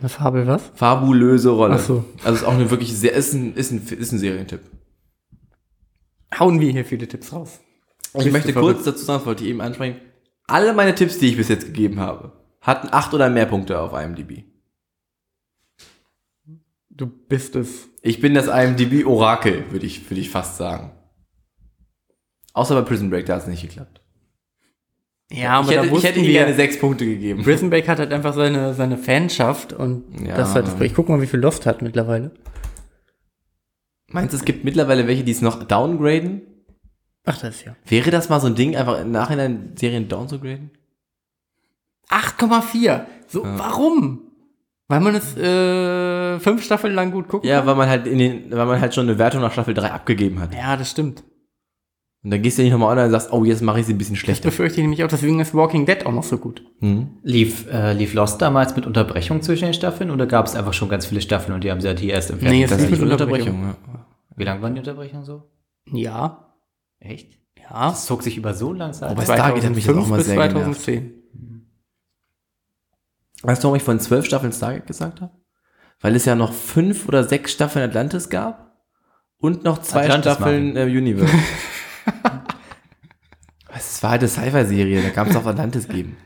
Eine 0.00 0.08
Fabel 0.08 0.46
was? 0.46 0.62
Fabulöse 0.74 1.50
Rolle. 1.50 1.74
Ach 1.74 1.80
so. 1.80 2.04
Also 2.24 2.38
ist 2.38 2.44
auch 2.44 2.54
eine 2.54 2.70
wirklich 2.70 2.96
sehr, 2.96 3.12
ist 3.12 3.32
ein, 3.32 3.54
ist 3.54 3.70
ein, 3.70 3.86
ist 3.86 4.12
ein 4.12 4.18
Serientipp. 4.18 4.60
Hauen 6.38 6.60
wir 6.60 6.70
hier 6.72 6.84
viele 6.84 7.06
Tipps 7.08 7.32
raus. 7.32 7.60
Ich 8.14 8.24
Bist 8.24 8.32
möchte 8.32 8.54
kurz 8.54 8.84
dazu 8.84 9.04
sagen, 9.04 9.20
das 9.20 9.26
wollte 9.26 9.44
ich 9.44 9.50
eben 9.50 9.60
ansprechen. 9.60 10.00
Alle 10.46 10.72
meine 10.72 10.94
Tipps, 10.94 11.18
die 11.18 11.28
ich 11.28 11.36
bis 11.36 11.48
jetzt 11.48 11.66
gegeben 11.66 12.00
habe, 12.00 12.32
hatten 12.60 12.88
acht 12.90 13.12
oder 13.14 13.28
mehr 13.28 13.46
Punkte 13.46 13.78
auf 13.80 13.92
IMDb. 13.92 14.44
Du 16.98 17.06
bist 17.06 17.54
es. 17.54 17.88
Ich 18.02 18.20
bin 18.20 18.34
das 18.34 18.48
IMDb-Orakel, 18.48 19.70
würde 19.70 19.86
ich, 19.86 20.10
würde 20.10 20.20
ich 20.20 20.30
fast 20.30 20.56
sagen. 20.56 20.90
Außer 22.52 22.74
bei 22.74 22.82
Prison 22.82 23.08
Break, 23.08 23.26
da 23.26 23.36
hat 23.36 23.42
es 23.42 23.46
nicht 23.48 23.62
geklappt. 23.62 24.00
Ja, 25.30 25.60
ich 25.60 25.70
hätte, 25.70 25.86
ich 25.94 26.02
hätte 26.02 26.18
ihm 26.18 26.32
gerne 26.32 26.54
sechs 26.54 26.78
Punkte 26.78 27.04
gegeben. 27.06 27.44
Prison 27.44 27.70
Break 27.70 27.86
hat 27.86 28.00
halt 28.00 28.12
einfach 28.12 28.34
seine, 28.34 28.74
seine 28.74 28.98
Fanschaft 28.98 29.72
und 29.72 30.26
Ja. 30.26 30.34
das 30.36 30.54
halt 30.54 30.66
das 30.66 30.80
Ich 30.80 30.92
guck 30.94 31.08
mal, 31.08 31.22
wie 31.22 31.26
viel 31.26 31.38
Lost 31.38 31.66
hat 31.66 31.82
mittlerweile. 31.82 32.32
Meinst 34.10 34.32
du, 34.32 34.38
es 34.38 34.44
gibt 34.44 34.64
mittlerweile 34.64 35.06
welche, 35.06 35.22
die 35.22 35.32
es 35.32 35.40
noch 35.42 35.62
downgraden? 35.62 36.42
Ach, 37.26 37.38
das 37.38 37.56
ist 37.56 37.64
ja. 37.64 37.76
Wäre 37.86 38.10
das 38.10 38.28
mal 38.28 38.40
so 38.40 38.48
ein 38.48 38.54
Ding, 38.56 38.74
einfach 38.74 39.00
im 39.00 39.12
Nachhinein 39.12 39.74
Serien 39.76 40.08
downzugraden? 40.08 40.70
8,4. 42.08 43.04
So, 43.28 43.44
warum? 43.44 44.22
Weil 44.88 45.00
man 45.00 45.14
es 45.14 45.36
äh, 45.36 45.42
fünf 46.40 46.62
Staffeln 46.64 46.94
lang 46.94 47.10
gut 47.12 47.28
gucken 47.28 47.48
Ja, 47.48 47.58
kann? 47.58 47.66
weil 47.68 47.74
man 47.76 47.88
halt 47.88 48.06
in 48.06 48.18
den, 48.18 48.50
weil 48.50 48.66
man 48.66 48.80
halt 48.80 48.94
schon 48.94 49.08
eine 49.08 49.18
Wertung 49.18 49.40
nach 49.40 49.52
Staffel 49.52 49.74
3 49.74 49.90
abgegeben 49.90 50.40
hat. 50.40 50.54
Ja, 50.54 50.76
das 50.76 50.90
stimmt. 50.90 51.24
Und 52.24 52.32
dann 52.32 52.42
gehst 52.42 52.58
du 52.58 52.62
nicht 52.62 52.72
nochmal 52.72 52.90
online 52.90 53.06
und 53.06 53.12
sagst, 53.12 53.32
oh, 53.32 53.44
jetzt 53.44 53.62
mache 53.62 53.80
ich 53.80 53.86
sie 53.86 53.94
ein 53.94 53.98
bisschen 53.98 54.14
Das 54.16 54.20
schlechter. 54.20 54.48
befürchte 54.48 54.80
ich 54.80 54.82
nämlich 54.84 55.04
auch, 55.04 55.08
deswegen 55.08 55.38
ist 55.40 55.54
Walking 55.54 55.86
Dead 55.86 56.04
auch 56.04 56.12
noch 56.12 56.24
so 56.24 56.36
gut. 56.36 56.62
Hm? 56.80 57.18
Lief, 57.22 57.66
äh, 57.72 57.92
lief 57.92 58.12
Lost 58.12 58.42
damals 58.42 58.74
mit 58.76 58.86
Unterbrechung 58.86 59.40
zwischen 59.40 59.66
den 59.66 59.74
Staffeln 59.74 60.10
oder 60.10 60.26
gab 60.26 60.46
es 60.46 60.54
einfach 60.56 60.72
schon 60.72 60.88
ganz 60.88 61.06
viele 61.06 61.20
Staffeln 61.20 61.54
und 61.54 61.62
die 61.64 61.70
haben 61.70 61.80
sie 61.80 61.86
halt 61.88 62.00
hier 62.00 62.14
erst 62.14 62.30
im 62.30 62.36
Nee, 62.38 62.42
Fernsehen? 62.42 62.64
es 62.64 62.70
Das 62.70 62.80
lief 62.80 62.90
ist 62.92 63.00
mit 63.00 63.12
Unterbrechung. 63.12 63.54
Unterbrechung, 63.62 63.94
ja. 63.94 64.06
Wie 64.36 64.44
lang 64.44 64.62
waren 64.62 64.74
die 64.74 64.80
Unterbrechungen 64.80 65.24
so? 65.24 65.44
Ja. 65.92 66.54
Echt? 66.98 67.38
Ja. 67.56 67.90
Das 67.90 68.06
zog 68.06 68.22
sich 68.24 68.36
über 68.36 68.52
so 68.52 68.72
lange 68.72 68.92
Zeit. 68.92 69.10
Wobei 69.12 69.22
Stargate 69.24 69.64
hat 69.64 69.74
mich 69.74 69.86
jetzt 69.86 69.96
auch 69.96 70.06
2005 70.06 70.10
mal 70.10 70.16
bis 70.16 70.26
sehr 70.26 70.36
genervt. 70.48 70.82
2010. 70.82 71.14
Weißt 73.42 73.62
du, 73.62 73.66
warum 73.66 73.76
ich 73.76 73.82
von 73.84 74.00
zwölf 74.00 74.24
Staffeln 74.26 74.52
Stargate 74.52 74.86
gesagt 74.86 75.20
habe? 75.20 75.32
Weil 76.00 76.14
es 76.14 76.24
ja 76.24 76.34
noch 76.34 76.52
fünf 76.52 77.08
oder 77.08 77.24
sechs 77.24 77.52
Staffeln 77.52 77.88
Atlantis 77.88 78.28
gab 78.28 78.76
und 79.38 79.64
noch 79.64 79.78
zwei 79.82 80.04
Atlantis, 80.04 80.32
Staffeln 80.32 80.76
äh, 80.76 80.84
Universe. 80.84 81.32
Es 83.78 84.02
war 84.02 84.10
halt 84.10 84.22
eine 84.22 84.28
Sci-Fi-Serie, 84.28 85.02
da 85.02 85.10
kann 85.10 85.28
es 85.28 85.36
auch 85.36 85.46
Atlantis 85.46 85.88
geben. 85.88 86.16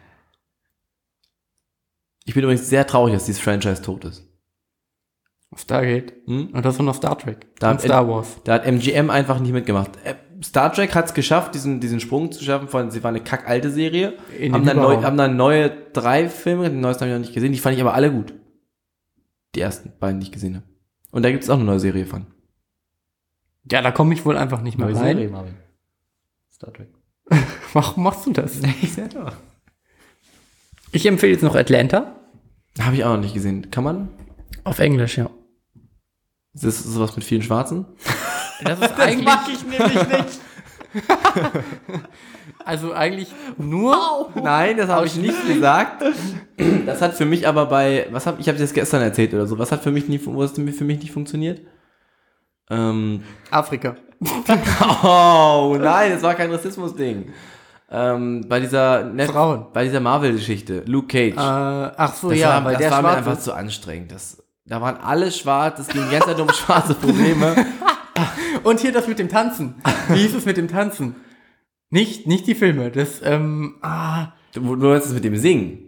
Ich 2.24 2.34
bin 2.34 2.44
übrigens 2.44 2.68
sehr 2.68 2.86
traurig, 2.86 3.14
dass 3.14 3.24
dieses 3.24 3.40
Franchise 3.40 3.82
tot 3.82 4.04
ist. 4.04 4.26
Stargate. 5.54 6.14
Hm? 6.26 6.48
Und 6.52 6.64
das 6.64 6.78
war 6.78 6.86
noch 6.86 6.94
Star 6.94 7.18
Trek. 7.18 7.46
Da- 7.58 7.72
und 7.72 7.80
Star 7.80 8.08
Wars. 8.08 8.36
Da 8.44 8.54
hat 8.54 8.66
MGM 8.66 9.10
einfach 9.10 9.38
nicht 9.38 9.52
mitgemacht. 9.52 9.90
Äh, 10.04 10.14
Star 10.42 10.72
Trek 10.72 10.94
hat 10.94 11.06
es 11.06 11.14
geschafft, 11.14 11.54
diesen, 11.54 11.80
diesen 11.80 12.00
Sprung 12.00 12.32
zu 12.32 12.42
schaffen 12.42 12.68
von, 12.68 12.90
sie 12.90 13.02
war 13.02 13.10
eine 13.10 13.20
kackalte 13.20 13.70
Serie, 13.70 14.14
In 14.38 14.54
haben 14.54 14.64
dann, 14.64 14.76
neu, 14.76 15.02
haben 15.02 15.16
dann 15.16 15.36
neue 15.36 15.70
drei 15.92 16.28
Filme, 16.28 16.70
den 16.70 16.80
neuesten 16.80 17.02
habe 17.02 17.10
ich 17.10 17.18
noch 17.18 17.26
nicht 17.26 17.34
gesehen, 17.34 17.52
die 17.52 17.58
fand 17.58 17.74
ich 17.74 17.80
aber 17.80 17.94
alle 17.94 18.10
gut. 18.10 18.32
Die 19.54 19.60
ersten 19.60 19.92
beiden, 19.98 20.20
die 20.20 20.26
ich 20.26 20.32
gesehen 20.32 20.56
habe. 20.56 20.66
Und 21.10 21.22
da 21.24 21.30
gibt 21.30 21.44
es 21.44 21.50
auch 21.50 21.56
eine 21.56 21.64
neue 21.64 21.80
Serie 21.80 22.06
von. 22.06 22.26
Ja, 23.70 23.82
da 23.82 23.90
komme 23.90 24.14
ich 24.14 24.24
wohl 24.24 24.36
einfach 24.36 24.60
nicht 24.62 24.78
mehr 24.78 24.88
Neue 24.88 24.96
rein. 24.96 25.16
Serie, 25.16 25.28
Marvin. 25.30 25.54
Star 26.52 26.72
Trek. 26.72 26.88
Warum 27.72 28.04
machst 28.04 28.26
du 28.26 28.32
das? 28.32 28.60
Ich 28.82 28.94
sag 28.94 29.10
doch. 29.10 29.36
Ich 30.90 31.06
empfehle 31.06 31.32
jetzt 31.32 31.42
noch 31.42 31.54
Atlanta. 31.54 32.16
Habe 32.80 32.96
ich 32.96 33.04
auch 33.04 33.14
noch 33.14 33.22
nicht 33.22 33.34
gesehen. 33.34 33.70
Kann 33.70 33.84
man? 33.84 34.08
Auf 34.64 34.78
Englisch, 34.78 35.18
ja. 35.18 35.30
Ist 36.54 36.64
das 36.64 36.82
sowas 36.82 37.16
mit 37.16 37.24
vielen 37.24 37.42
Schwarzen? 37.42 37.86
Das 38.64 38.78
ist 38.78 38.92
eigentlich, 38.92 39.28
ich 39.52 39.64
nämlich 39.66 40.08
nicht. 40.08 40.40
Also 42.64 42.92
eigentlich 42.92 43.28
nur, 43.58 44.30
Nein, 44.34 44.76
das 44.76 44.88
habe 44.88 45.06
ich 45.06 45.16
nicht 45.16 45.46
gesagt. 45.46 46.04
Das 46.86 47.00
hat 47.00 47.14
für 47.14 47.24
mich 47.24 47.48
aber 47.48 47.66
bei, 47.66 48.06
was 48.12 48.26
habe 48.26 48.40
ich 48.40 48.46
habe 48.46 48.58
das 48.58 48.72
gestern 48.72 49.02
erzählt 49.02 49.34
oder 49.34 49.46
so. 49.46 49.58
Was 49.58 49.72
hat 49.72 49.82
für 49.82 49.90
mich 49.90 50.08
nie, 50.08 50.20
was 50.24 50.52
für 50.52 50.60
mich 50.60 51.00
nicht 51.00 51.10
funktioniert? 51.10 51.60
Ähm, 52.70 53.22
Afrika. 53.50 53.96
oh 55.02 55.76
nein, 55.80 56.12
das 56.12 56.22
war 56.22 56.34
kein 56.34 56.52
Rassismus-Ding. 56.52 57.32
Ähm, 57.90 58.46
bei 58.48 58.60
dieser 58.60 59.04
Net 59.04 59.30
Frauen. 59.30 59.66
bei 59.72 59.84
dieser 59.84 60.00
Marvel-Geschichte, 60.00 60.82
Luke 60.86 61.08
Cage. 61.08 61.36
Äh, 61.36 61.94
ach 61.96 62.14
so, 62.14 62.30
das 62.30 62.38
ja, 62.38 62.48
war, 62.48 62.64
weil 62.64 62.72
das 62.74 62.82
der 62.82 62.90
war 62.90 63.02
mir 63.02 63.10
einfach 63.10 63.38
zu 63.38 63.52
anstrengend. 63.52 64.12
Das, 64.12 64.42
da 64.64 64.80
waren 64.80 64.96
alle 64.96 65.30
schwarz, 65.32 65.80
es 65.80 65.88
ging 65.88 66.02
Zeit 66.08 66.40
um 66.40 66.48
schwarze 66.50 66.94
Probleme. 66.94 67.54
Und 68.62 68.80
hier 68.80 68.92
das 68.92 69.08
mit 69.08 69.18
dem 69.18 69.28
Tanzen. 69.28 69.74
Wie 70.08 70.20
hieß 70.20 70.34
es 70.34 70.46
mit 70.46 70.56
dem 70.56 70.68
Tanzen? 70.68 71.16
Nicht, 71.92 72.26
nicht 72.26 72.46
die 72.46 72.54
Filme. 72.54 72.90
Das, 72.90 73.20
ähm, 73.22 73.74
ah, 73.82 74.28
Du, 74.54 74.76
du 74.76 74.94
hast 74.94 75.06
es 75.06 75.12
mit 75.12 75.24
dem 75.24 75.36
Singen, 75.36 75.78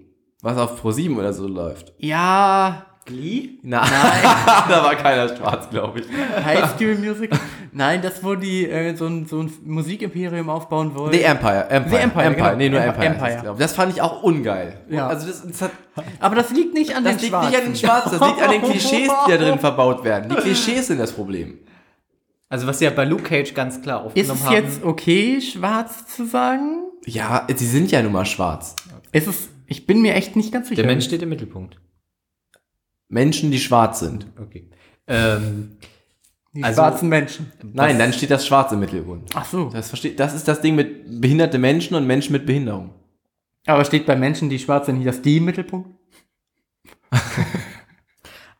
was 0.42 0.56
auf 0.58 0.80
Pro 0.80 0.90
7 0.90 1.18
oder 1.18 1.32
so 1.32 1.46
läuft. 1.48 1.92
ja, 1.98 2.86
Glee? 3.06 3.58
Nein, 3.62 3.82
da 4.68 4.82
war 4.82 4.94
keiner 4.94 5.28
schwarz, 5.36 5.68
glaube 5.68 6.00
ich. 6.00 6.06
High 6.42 6.70
School 6.74 6.94
Music. 6.96 7.30
Nein, 7.70 8.00
das, 8.00 8.24
wo 8.24 8.34
die 8.34 8.66
äh, 8.66 8.96
so, 8.96 9.04
ein, 9.06 9.26
so 9.26 9.40
ein 9.40 9.52
Musikimperium 9.62 10.48
aufbauen 10.48 10.94
wollen. 10.94 11.12
The 11.12 11.20
Empire, 11.20 11.66
Empire, 11.68 11.90
The 11.90 11.96
Empire, 12.02 12.24
Empire, 12.24 12.44
genau. 12.46 12.56
nee, 12.56 12.68
nur 12.70 12.80
Empire. 12.80 13.06
Empire. 13.08 13.52
ich. 13.52 13.58
Das 13.58 13.74
fand 13.74 13.92
ich 13.92 14.00
auch 14.00 14.22
ungeil. 14.22 14.78
Ja. 14.88 15.08
Also 15.08 15.26
das, 15.26 15.46
das, 15.46 15.60
hat, 15.62 15.70
Aber 16.18 16.34
das 16.34 16.50
liegt 16.50 16.72
nicht 16.72 16.96
an 16.96 17.04
das 17.04 17.16
den 17.16 17.20
liegt 17.20 17.30
Schwarzen. 17.32 17.50
nicht 17.50 17.58
an 17.60 17.64
den 17.66 17.76
Schwarzen, 17.76 18.18
das 18.18 18.28
liegt 18.28 18.42
an 18.42 18.50
den 18.52 18.62
Klischees, 18.70 19.12
die 19.26 19.30
da 19.32 19.36
drin 19.36 19.58
verbaut 19.58 20.02
werden. 20.02 20.30
Die 20.30 20.36
Klischees 20.36 20.86
sind 20.86 20.98
das 20.98 21.12
Problem. 21.12 21.58
Also 22.48 22.66
was 22.66 22.78
sie 22.78 22.84
ja 22.84 22.90
bei 22.90 23.04
Luke 23.04 23.22
Cage 23.24 23.54
ganz 23.54 23.80
klar 23.82 24.00
Ist 24.14 24.30
aufgenommen 24.30 24.40
es 24.40 24.46
haben. 24.46 24.54
jetzt 24.54 24.84
okay, 24.84 25.40
schwarz 25.40 26.06
zu 26.14 26.26
sagen? 26.26 26.82
Ja, 27.06 27.46
sie 27.54 27.66
sind 27.66 27.90
ja 27.90 28.02
nun 28.02 28.12
mal 28.12 28.26
schwarz. 28.26 28.76
Ist 29.12 29.26
es, 29.26 29.48
ich 29.66 29.86
bin 29.86 30.02
mir 30.02 30.14
echt 30.14 30.36
nicht 30.36 30.52
ganz 30.52 30.68
sicher. 30.68 30.82
der 30.82 30.90
Mensch 30.90 31.04
steht 31.04 31.22
im 31.22 31.28
Mittelpunkt. 31.30 31.80
Menschen, 33.08 33.50
die 33.50 33.58
schwarz 33.60 34.00
sind. 34.00 34.26
Okay. 34.40 34.70
Ähm, 35.06 35.76
Die 36.54 36.62
also- 36.64 36.76
schwarzen 36.80 37.08
Menschen. 37.08 37.52
Nein, 37.62 37.98
dann 37.98 38.12
steht 38.12 38.30
das 38.30 38.46
Schwarz 38.46 38.72
im 38.72 38.80
Mittelgrund. 38.80 39.30
Ach 39.34 39.44
so. 39.44 39.68
Das, 39.70 39.88
versteht, 39.88 40.18
das 40.20 40.34
ist 40.34 40.46
das 40.48 40.60
Ding 40.60 40.74
mit 40.74 41.20
behinderte 41.20 41.58
Menschen 41.58 41.94
und 41.94 42.06
Menschen 42.06 42.32
mit 42.32 42.46
Behinderung. 42.46 42.90
Aber 43.66 43.84
steht 43.84 44.06
bei 44.06 44.16
Menschen, 44.16 44.48
die 44.50 44.58
schwarz 44.58 44.86
sind, 44.86 44.96
nicht 44.98 45.08
das 45.08 45.22
die 45.22 45.38
im 45.38 45.44
Mittelpunkt? 45.46 45.88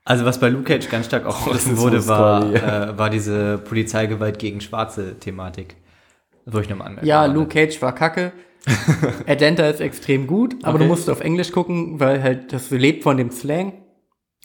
also 0.05 0.25
was 0.25 0.39
bei 0.41 0.49
Luke 0.49 0.65
Cage 0.65 0.89
ganz 0.91 1.07
stark 1.07 1.25
aufgegriffen 1.27 1.77
so 1.77 1.83
wurde, 1.83 1.97
eine 1.97 2.07
war, 2.09 2.43
Story, 2.43 2.57
äh, 2.57 2.99
war 2.99 3.11
diese 3.11 3.59
Polizeigewalt 3.59 4.39
gegen 4.39 4.61
schwarze 4.61 5.19
Thematik. 5.19 5.77
Wollte 6.47 6.65
ich 6.67 6.71
nochmal 6.71 6.89
anmerken. 6.89 7.07
Ja, 7.07 7.25
Luke 7.27 7.49
Cage 7.49 7.81
war 7.81 7.95
kacke. 7.95 8.33
Atlanta 9.27 9.67
ist 9.69 9.81
extrem 9.81 10.27
gut, 10.27 10.57
aber 10.63 10.75
Okay. 10.77 10.85
du 10.85 10.89
musst 10.89 11.11
auf 11.11 11.21
Englisch 11.21 11.53
gucken, 11.53 12.01
weil 12.01 12.23
halt 12.23 12.53
das 12.53 12.71
lebt 12.71 13.03
von 13.03 13.17
dem 13.17 13.31
Slang. 13.31 13.75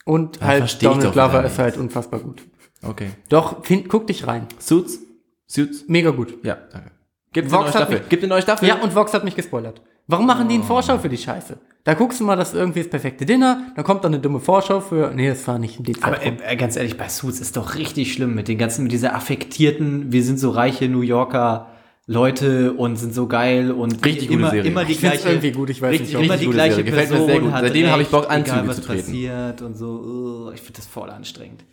Und 0.04 0.38
Ja, 0.40 0.46
halt 0.46 0.82
Donald 0.82 1.12
Glover 1.12 1.44
ist 1.44 1.58
halt 1.58 1.76
unfassbar 1.76 2.20
gut. 2.20 2.42
Okay. 2.82 3.10
Doch, 3.28 3.64
find, 3.64 3.88
guck 3.88 4.06
dich 4.06 4.26
rein. 4.26 4.46
Suits? 4.58 4.98
Suits? 5.46 5.84
Mega 5.88 6.10
gut. 6.10 6.38
Ja, 6.42 6.56
danke. 6.72 6.90
Gibt 7.32 7.48
eine 7.52 7.62
neue 7.62 7.70
Staffel. 7.70 7.98
mich- 7.98 8.08
Gibt 8.08 8.22
eine 8.22 8.30
neue 8.30 8.42
Staffel? 8.42 8.68
Ja, 8.68 8.76
und 8.76 8.94
Vox 8.94 9.12
hat 9.14 9.24
mich 9.24 9.36
gespoilert. 9.36 9.82
Warum 10.06 10.26
machen 10.26 10.46
Oh. 10.46 10.48
die 10.48 10.54
eine 10.56 10.64
Vorschau 10.64 10.98
für 10.98 11.08
die 11.08 11.18
Scheiße? 11.18 11.58
Da 11.84 11.94
guckst 11.94 12.20
du 12.20 12.24
mal, 12.24 12.36
das 12.36 12.50
ist 12.50 12.54
irgendwie 12.56 12.80
das 12.80 12.90
perfekte 12.90 13.24
Dinner, 13.24 13.72
dann 13.74 13.84
kommt 13.84 14.04
dann 14.04 14.12
eine 14.12 14.20
dumme 14.22 14.38
Vorschau 14.40 14.80
für. 14.80 15.12
Nee, 15.14 15.28
das 15.28 15.46
war 15.48 15.58
nicht 15.58 15.78
in 15.78 15.84
die 15.84 16.02
Aber 16.02 16.20
Zeit. 16.20 16.40
äh, 16.46 16.56
ganz 16.56 16.76
ehrlich, 16.76 16.98
bei 16.98 17.08
Suits 17.08 17.40
ist 17.40 17.56
doch 17.56 17.74
richtig 17.76 18.12
schlimm 18.12 18.34
mit 18.34 18.48
den 18.48 18.58
ganzen, 18.58 18.82
mit 18.82 18.92
dieser 18.92 19.14
affektierten, 19.14 20.12
wir 20.12 20.22
sind 20.22 20.38
so 20.38 20.50
reiche 20.50 20.88
New 20.88 21.00
Yorker 21.00 21.68
Leute 22.06 22.72
und 22.72 22.96
sind 22.96 23.14
so 23.14 23.28
geil 23.28 23.70
und 23.70 24.04
Richtig 24.04 24.28
gute 24.28 24.40
immer, 24.40 24.50
Serie. 24.50 24.70
immer 24.70 24.84
die 24.84 24.92
Ich 24.92 24.98
gleiche, 25.00 25.28
irgendwie 25.28 25.52
gut, 25.52 25.70
ich 25.70 25.80
weiß 25.80 25.92
Richtig, 25.92 26.08
nicht, 26.08 26.16
ob 26.16 26.22
immer 26.24 26.34
richtig 26.34 26.40
die 26.40 26.46
gute 26.46 26.56
gleiche 26.56 26.74
Serie. 26.74 26.90
Gefällt 26.90 27.10
mir 27.10 27.16
Person 27.16 27.30
sehr 27.30 27.40
gut. 27.40 27.52
hat 27.52 27.64
Seitdem 27.64 27.86
habe 27.90 28.02
ich 28.02 28.08
Bock, 28.08 28.30
Anzüge 28.30 28.56
egal, 28.56 28.68
was 28.68 28.76
zu 28.76 28.82
treten. 28.82 29.00
passiert 29.04 29.62
und 29.62 29.76
so. 29.76 29.86
uh, 29.86 30.50
ich 30.52 30.60
finde 30.60 30.72
das 30.78 30.86
voll 30.86 31.08
anstrengend. 31.10 31.64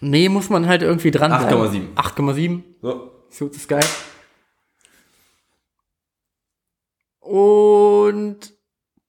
Nee, 0.00 0.28
muss 0.28 0.50
man 0.50 0.66
halt 0.66 0.82
irgendwie 0.82 1.10
dran 1.12 1.30
8,7. 1.32 1.94
8,7. 1.94 2.62
So. 2.82 3.10
Suits 3.30 3.56
ist 3.58 3.68
geil. 3.68 3.84
Und 7.20 8.53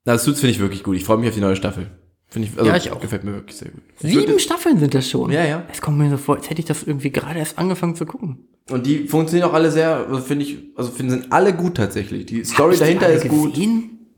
Na, 0.06 0.18
Suits 0.18 0.40
finde 0.40 0.52
ich 0.52 0.60
wirklich 0.60 0.84
gut. 0.84 0.96
Ich 0.98 1.04
freue 1.04 1.18
mich 1.18 1.28
auf 1.28 1.36
die 1.36 1.42
neue 1.42 1.56
Staffel. 1.56 1.90
Finde 2.28 2.48
ich, 2.48 2.58
also, 2.58 2.70
Ja, 2.70 2.78
ich 2.78 2.92
auch. 2.92 3.00
Gefällt 3.00 3.24
mir 3.24 3.34
wirklich 3.34 3.58
sehr 3.58 3.70
gut. 3.72 3.82
sieben 4.00 4.40
Staffeln 4.40 4.80
sind 4.80 4.94
das 4.94 5.10
schon. 5.10 5.32
Ja, 5.32 5.46
ja. 5.46 5.66
Es 5.72 5.82
kommt 5.82 5.98
mir 5.98 6.10
so 6.10 6.18
vor, 6.18 6.36
als 6.38 6.50
hätte 6.50 6.60
ich 6.60 6.66
das 6.66 6.84
irgendwie 6.84 7.12
gerade 7.12 7.40
erst 7.40 7.58
angefangen 7.58 7.96
zu 7.96 8.06
gucken. 8.06 8.48
Und 8.70 8.86
die 8.86 9.08
funktionieren 9.08 9.50
auch 9.50 9.54
alle 9.54 9.72
sehr, 9.72 10.08
also 10.08 10.22
finde 10.22 10.46
ich, 10.46 10.58
also 10.76 10.92
finde, 10.92 11.14
sind 11.14 11.32
alle 11.32 11.54
gut 11.56 11.78
tatsächlich. 11.78 12.26
Die 12.26 12.44
Story 12.44 12.74
die 12.74 12.80
dahinter 12.80 13.10
ist 13.10 13.28
gut. 13.28 13.54
gesehen? 13.54 14.14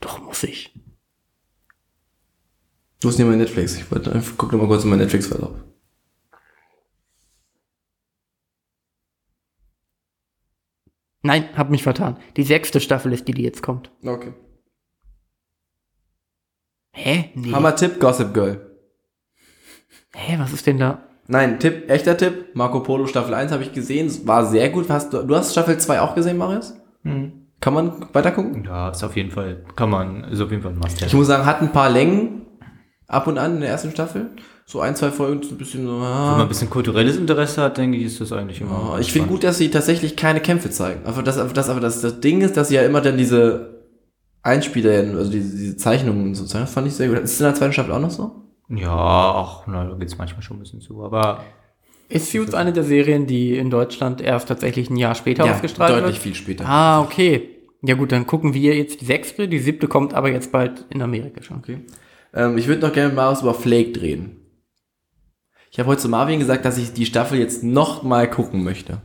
Doch, 0.00 0.20
muss 0.22 0.42
ich. 0.44 0.72
Du 3.00 3.08
hast 3.08 3.18
nicht 3.18 3.26
mal 3.26 3.36
Netflix. 3.36 3.76
Ich 3.76 3.90
wollte 3.90 4.12
einfach, 4.12 4.34
guck 4.36 4.52
mal 4.52 4.66
kurz 4.66 4.84
in 4.84 4.90
meinen 4.90 5.00
Netflix-Verlauf. 5.00 5.54
Nein, 11.22 11.48
hab 11.56 11.70
mich 11.70 11.82
vertan. 11.82 12.16
Die 12.36 12.42
sechste 12.44 12.80
Staffel 12.80 13.12
ist 13.12 13.26
die, 13.28 13.34
die 13.34 13.42
jetzt 13.42 13.62
kommt. 13.62 13.90
Okay. 14.04 14.32
Hä? 17.00 17.30
Nee. 17.34 17.52
Hammer 17.52 17.76
Tipp, 17.76 18.00
Gossip 18.00 18.34
Girl. 18.34 18.60
Hä, 20.14 20.36
was 20.38 20.52
ist 20.52 20.66
denn 20.66 20.78
da? 20.78 21.02
Nein, 21.28 21.60
Tipp, 21.60 21.88
echter 21.90 22.16
Tipp. 22.16 22.46
Marco 22.54 22.80
Polo 22.80 23.06
Staffel 23.06 23.34
1 23.34 23.52
habe 23.52 23.62
ich 23.62 23.72
gesehen. 23.72 24.10
War 24.26 24.46
sehr 24.46 24.68
gut. 24.70 24.88
Hast 24.88 25.12
du, 25.12 25.22
du 25.22 25.36
hast 25.36 25.52
Staffel 25.52 25.78
2 25.78 26.00
auch 26.00 26.14
gesehen, 26.14 26.38
Marius? 26.38 26.74
Kann 27.60 27.74
man 27.74 28.06
weiter 28.12 28.32
gucken? 28.32 28.64
Ja, 28.64 28.90
ist 28.90 29.04
auf 29.04 29.16
jeden 29.16 29.30
Fall, 29.30 29.64
kann 29.76 29.90
man, 29.90 30.24
ist 30.24 30.40
auf 30.40 30.50
jeden 30.50 30.62
Fall 30.62 30.72
ein 30.72 30.78
must 30.78 31.00
Ich 31.02 31.14
muss 31.14 31.26
sagen, 31.28 31.46
hat 31.46 31.60
ein 31.62 31.72
paar 31.72 31.90
Längen 31.90 32.46
ab 33.06 33.26
und 33.26 33.38
an 33.38 33.54
in 33.56 33.60
der 33.60 33.70
ersten 33.70 33.90
Staffel. 33.90 34.30
So 34.66 34.80
ein, 34.80 34.96
zwei 34.96 35.10
Folgen, 35.10 35.42
so 35.42 35.54
ein 35.54 35.58
bisschen 35.58 35.84
so. 35.86 35.92
Wenn 35.92 36.00
man 36.00 36.12
Ah. 36.12 36.42
ein 36.42 36.48
bisschen 36.48 36.68
kulturelles 36.68 37.16
Interesse 37.16 37.62
hat, 37.62 37.78
denke 37.78 37.96
ich, 37.96 38.04
ist 38.04 38.20
das 38.20 38.32
eigentlich 38.32 38.60
immer. 38.60 38.92
Oh, 38.94 38.98
ich 38.98 39.12
finde 39.12 39.28
gut, 39.28 39.44
dass 39.44 39.56
sie 39.58 39.70
tatsächlich 39.70 40.14
keine 40.16 40.40
Kämpfe 40.40 40.68
zeigen. 40.70 41.00
Aber 41.06 41.22
das, 41.22 41.38
aber 41.38 41.52
das, 41.54 41.68
aber 41.70 41.80
das, 41.80 42.00
das 42.02 42.20
Ding 42.20 42.40
ist, 42.42 42.56
dass 42.56 42.68
sie 42.68 42.74
ja 42.74 42.82
immer 42.82 43.00
dann 43.00 43.16
diese 43.16 43.77
Einspieler, 44.48 44.92
also 45.16 45.30
diese, 45.30 45.56
diese 45.56 45.76
Zeichnungen 45.76 46.26
und 46.28 46.34
so 46.34 46.44
zeigen. 46.44 46.64
Das 46.64 46.72
fand 46.72 46.86
ich 46.86 46.94
sehr 46.94 47.08
gut. 47.08 47.18
Ist 47.18 47.34
es 47.34 47.40
in 47.40 47.44
der 47.44 47.54
zweiten 47.54 47.72
Staffel 47.72 47.92
auch 47.92 48.00
noch 48.00 48.10
so? 48.10 48.32
Ja, 48.68 48.90
ach, 48.90 49.62
na, 49.66 49.84
da 49.84 49.94
geht's 49.96 50.18
manchmal 50.18 50.42
schon 50.42 50.56
ein 50.58 50.60
bisschen 50.60 50.80
zu, 50.80 51.02
aber 51.02 51.42
Ist 52.08 52.30
Suits 52.30 52.54
eine 52.54 52.72
der 52.72 52.84
Serien, 52.84 53.26
die 53.26 53.56
in 53.56 53.70
Deutschland 53.70 54.20
erst 54.20 54.48
tatsächlich 54.48 54.90
ein 54.90 54.96
Jahr 54.96 55.14
später 55.14 55.44
ausgestrahlt 55.44 55.94
deutlich 55.94 56.16
wird? 56.16 56.22
viel 56.22 56.34
später. 56.34 56.66
Ah, 56.66 57.00
okay. 57.00 57.50
Ja 57.82 57.94
gut, 57.94 58.10
dann 58.12 58.26
gucken 58.26 58.54
wir 58.54 58.74
jetzt 58.76 59.00
die 59.00 59.04
sechste. 59.04 59.48
Die 59.48 59.58
siebte 59.58 59.86
kommt 59.88 60.12
aber 60.12 60.30
jetzt 60.30 60.50
bald 60.52 60.84
in 60.90 61.00
Amerika 61.00 61.42
schon. 61.42 61.58
Okay. 61.58 61.78
Ähm, 62.34 62.58
ich 62.58 62.66
würde 62.66 62.86
noch 62.86 62.92
gerne 62.92 63.14
mal 63.14 63.30
was 63.30 63.42
über 63.42 63.54
Flake 63.54 63.92
drehen. 63.92 64.36
Ich 65.70 65.78
habe 65.78 65.88
heute 65.90 66.00
zu 66.00 66.08
Marvin 66.08 66.38
gesagt, 66.38 66.64
dass 66.64 66.76
ich 66.78 66.92
die 66.92 67.06
Staffel 67.06 67.38
jetzt 67.38 67.62
noch 67.62 68.02
mal 68.02 68.28
gucken 68.28 68.64
möchte. 68.64 69.00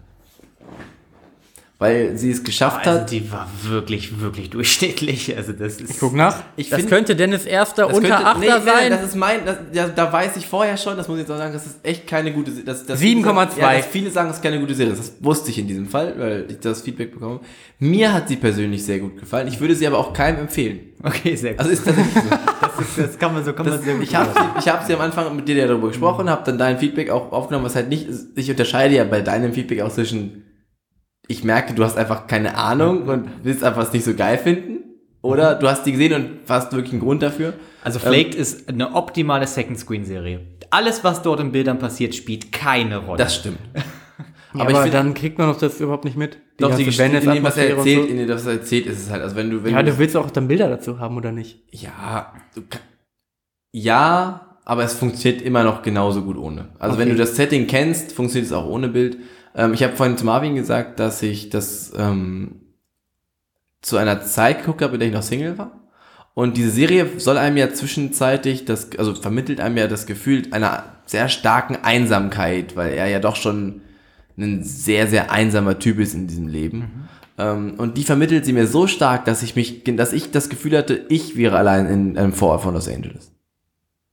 Weil 1.83 2.17
sie 2.17 2.31
es 2.31 2.41
geschafft 2.45 2.87
Also 2.87 3.01
hat. 3.01 3.11
die 3.11 3.29
war 3.29 3.45
wirklich, 3.63 4.21
wirklich 4.21 4.49
durchschnittlich. 4.49 5.35
Also 5.35 5.51
das 5.51 5.81
ist. 5.81 5.91
Ich 5.91 5.99
guck 5.99 6.13
nach. 6.13 6.41
Ich 6.55 6.69
das 6.69 6.79
find- 6.79 6.89
könnte 6.89 7.15
Dennis 7.15 7.45
Erster 7.45 7.87
Das 7.87 7.97
unter 7.97 8.07
könnte- 8.07 8.25
Achter 8.25 8.39
nee, 8.39 8.45
nee, 8.47 8.71
sein. 8.71 8.89
Das 8.91 9.03
ist 9.03 9.15
mein, 9.15 9.45
das, 9.45 9.57
ja, 9.73 9.87
da 9.89 10.11
weiß 10.13 10.37
ich 10.37 10.47
vorher 10.47 10.77
schon, 10.77 10.95
das 10.95 11.09
muss 11.09 11.17
ich 11.17 11.23
jetzt 11.23 11.31
auch 11.31 11.37
sagen, 11.37 11.51
das 11.51 11.65
ist 11.65 11.79
echt 11.83 12.07
keine 12.07 12.31
gute 12.31 12.51
Serie. 12.51 12.65
Das, 12.65 12.85
das 12.85 13.01
7,2. 13.01 13.59
Ja, 13.59 13.69
viele 13.81 14.09
sagen, 14.11 14.29
es 14.29 14.37
ist 14.37 14.41
keine 14.41 14.59
gute 14.61 14.73
Serie. 14.73 14.93
Das 14.93 15.11
wusste 15.19 15.49
ich 15.49 15.59
in 15.59 15.67
diesem 15.67 15.87
Fall, 15.87 16.13
weil 16.17 16.45
ich 16.49 16.59
das 16.61 16.81
Feedback 16.83 17.11
bekomme. 17.13 17.41
Mir 17.79 18.13
hat 18.13 18.29
sie 18.29 18.37
persönlich 18.37 18.85
sehr 18.85 18.99
gut 18.99 19.19
gefallen. 19.19 19.49
Ich 19.49 19.59
würde 19.59 19.75
sie 19.75 19.85
aber 19.85 19.97
auch 19.97 20.13
keinem 20.13 20.39
empfehlen. 20.39 20.79
Okay, 21.03 21.35
sehr 21.35 21.51
gut. 21.51 21.59
Also 21.59 21.71
ist 21.71 21.83
tatsächlich 21.83 22.13
so. 22.13 22.21
das, 22.61 22.87
ist, 22.87 22.97
das 22.97 23.19
kann 23.19 23.33
man 23.33 23.43
so 23.43 23.51
kann 23.51 23.67
man 23.67 23.81
sehr 23.81 23.95
gut 23.95 24.03
Ich 24.03 24.15
habe 24.15 24.29
sie, 24.33 24.59
ich 24.59 24.67
hab 24.69 24.85
sie 24.87 24.93
am 24.93 25.01
Anfang 25.01 25.35
mit 25.35 25.45
dir 25.49 25.55
ja 25.57 25.67
darüber 25.67 25.89
gesprochen, 25.89 26.29
habe 26.29 26.43
dann 26.45 26.57
dein 26.57 26.79
Feedback 26.79 27.09
auch 27.09 27.33
aufgenommen, 27.33 27.65
was 27.65 27.75
halt 27.75 27.89
nicht, 27.89 28.07
ich 28.35 28.49
unterscheide 28.49 28.95
ja 28.95 29.03
bei 29.03 29.19
deinem 29.19 29.51
Feedback 29.53 29.81
auch 29.81 29.91
zwischen, 29.91 30.43
ich 31.27 31.43
merke, 31.43 31.73
du 31.73 31.83
hast 31.83 31.97
einfach 31.97 32.27
keine 32.27 32.57
Ahnung 32.57 33.03
und 33.03 33.29
willst 33.43 33.63
einfach 33.63 33.83
es 33.83 33.93
nicht 33.93 34.03
so 34.05 34.13
geil 34.13 34.37
finden. 34.37 34.79
Oder 35.21 35.55
du 35.55 35.69
hast 35.69 35.85
die 35.85 35.93
gesehen 35.93 36.13
und 36.13 36.29
hast 36.49 36.73
wirklich 36.73 36.91
einen 36.91 37.01
Grund 37.01 37.23
dafür. 37.23 37.53
Also 37.81 37.97
Flaked 37.99 38.35
ist 38.35 38.67
eine 38.67 38.93
optimale 38.93 39.47
Second 39.47 39.79
Screen 39.79 40.03
Serie. 40.03 40.41
Alles, 40.69 41.03
was 41.05 41.21
dort 41.21 41.39
in 41.39 41.53
Bildern 41.53 41.79
passiert, 41.79 42.13
spielt 42.13 42.51
keine 42.51 42.97
Rolle. 42.97 43.19
Das 43.19 43.35
stimmt. 43.37 43.59
aber 44.53 44.61
aber 44.63 44.71
ich 44.71 44.77
find- 44.79 44.93
dann 44.93 45.13
kriegt 45.13 45.37
man 45.37 45.49
doch 45.49 45.57
das 45.57 45.79
überhaupt 45.79 46.03
nicht 46.03 46.17
mit. 46.17 46.39
Doch, 46.57 46.75
die 46.75 46.83
Geschichte, 46.83 47.17
in 47.17 47.31
dem, 47.35 47.43
was 47.43 47.55
er 47.57 47.69
erzählt, 47.77 48.03
so. 48.03 48.09
in 48.09 48.17
dem, 48.17 48.29
was 48.29 48.45
er 48.45 48.51
erzählt, 48.53 48.85
ist 48.85 48.99
es 49.03 49.09
halt, 49.09 49.21
also 49.23 49.35
wenn 49.37 49.49
du, 49.49 49.63
wenn 49.63 49.73
Ja, 49.73 49.81
du, 49.81 49.91
du 49.91 49.97
willst 49.97 50.17
auch 50.17 50.29
dann 50.29 50.49
Bilder 50.49 50.67
dazu 50.67 50.99
haben, 50.99 51.15
oder 51.15 51.31
nicht? 51.31 51.63
ja, 51.71 52.33
du, 52.53 52.61
ka- 52.69 52.79
ja, 53.71 54.57
aber 54.65 54.83
es 54.83 54.93
funktioniert 54.93 55.41
immer 55.41 55.63
noch 55.63 55.81
genauso 55.81 56.21
gut 56.23 56.37
ohne. 56.37 56.69
Also 56.79 56.97
wenn 56.97 57.07
Okay. 57.09 57.17
du 57.17 57.23
das 57.23 57.35
Setting 57.35 57.67
kennst, 57.67 58.11
funktioniert 58.11 58.47
es 58.47 58.53
auch 58.53 58.65
ohne 58.67 58.87
Bild. 58.89 59.17
Ähm, 59.55 59.73
ich 59.73 59.83
habe 59.83 59.95
vorhin 59.95 60.17
zu 60.17 60.25
Marvin 60.25 60.55
gesagt, 60.55 60.99
dass 60.99 61.21
ich 61.21 61.49
das 61.49 61.93
ähm, 61.97 62.61
zu 63.81 63.97
einer 63.97 64.23
Zeit 64.23 64.59
geguckt 64.59 64.81
habe, 64.81 64.93
in 64.93 64.99
der 64.99 65.09
ich 65.09 65.13
noch 65.13 65.23
Single 65.23 65.57
war. 65.57 65.79
Und 66.33 66.57
diese 66.57 66.71
Serie 66.71 67.07
soll 67.17 67.37
einem 67.37 67.57
ja 67.57 67.71
zwischenzeitlich 67.71 68.65
das, 68.65 68.89
also 68.97 69.13
vermittelt 69.13 69.61
einem 69.61 69.77
ja 69.77 69.87
das 69.87 70.07
Gefühl 70.07 70.47
einer 70.51 70.83
sehr 71.05 71.29
starken 71.29 71.77
Einsamkeit, 71.83 72.75
weil 72.75 72.93
er 72.93 73.07
ja 73.07 73.19
doch 73.19 73.35
schon 73.35 73.81
ein 74.35 74.63
sehr, 74.63 75.07
sehr 75.07 75.31
einsamer 75.31 75.77
Typ 75.77 75.99
ist 75.99 76.15
in 76.15 76.25
diesem 76.25 76.47
Leben. 76.47 77.07
Ähm, 77.37 77.75
und 77.77 77.97
die 77.97 78.03
vermittelt 78.03 78.45
sie 78.45 78.53
mir 78.53 78.65
so 78.65 78.87
stark, 78.87 79.25
dass 79.25 79.43
ich 79.43 79.55
mich, 79.55 79.83
dass 79.83 80.13
ich 80.13 80.31
das 80.31 80.49
Gefühl 80.49 80.77
hatte, 80.77 81.05
ich 81.09 81.35
wäre 81.35 81.57
allein 81.57 81.87
in 81.87 82.17
einem 82.17 82.33
Vorort 82.33 82.61
von 82.61 82.73
Los 82.73 82.87
Angeles. 82.87 83.31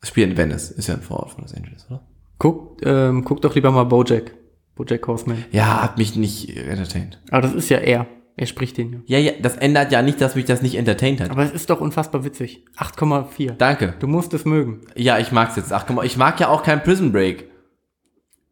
Das 0.00 0.10
Spiel 0.10 0.24
in 0.24 0.36
Venice 0.36 0.70
ist 0.70 0.88
ja 0.88 0.94
ein 0.94 1.02
Vorort 1.02 1.30
von 1.30 1.42
Los 1.42 1.54
Angeles, 1.54 1.86
oder? 1.88 2.02
Guck, 2.38 2.84
ähm, 2.84 3.24
guck 3.24 3.40
doch 3.42 3.54
lieber 3.54 3.70
mal 3.70 3.84
Bojack. 3.84 4.32
Bojack 4.81 5.07
Horseman. 5.07 5.44
Ja, 5.52 5.82
hat 5.82 5.98
mich 5.98 6.16
nicht 6.16 6.57
entertained. 6.57 7.20
Aber 7.31 7.43
das 7.43 7.52
ist 7.52 7.69
ja 7.69 7.78
er. 7.78 8.07
Er 8.36 8.47
spricht 8.47 8.78
den 8.78 9.02
ja. 9.07 9.19
Ja, 9.19 9.19
ja, 9.19 9.32
das 9.43 9.57
ändert 9.57 9.93
ja 9.93 10.01
nicht, 10.01 10.19
dass 10.20 10.35
mich 10.35 10.47
das 10.47 10.62
nicht 10.62 10.77
entertained 10.77 11.20
hat. 11.20 11.31
Aber 11.31 11.43
es 11.44 11.52
ist 11.52 11.69
doch 11.69 11.82
unfassbar 11.82 12.24
witzig. 12.24 12.65
8,4. 12.78 13.52
Danke. 13.52 13.94
Du 13.98 14.07
musst 14.07 14.32
es 14.32 14.47
mögen. 14.47 14.81
Ja, 14.97 15.19
ich 15.19 15.32
mag's 15.32 15.57
jetzt. 15.57 15.70
Ach, 15.73 15.85
guck 15.86 15.97
mal, 15.97 16.07
ich 16.07 16.16
mag 16.16 16.40
ja 16.40 16.48
auch 16.48 16.62
kein 16.62 16.82
Prison 16.82 17.12
Break. 17.12 17.51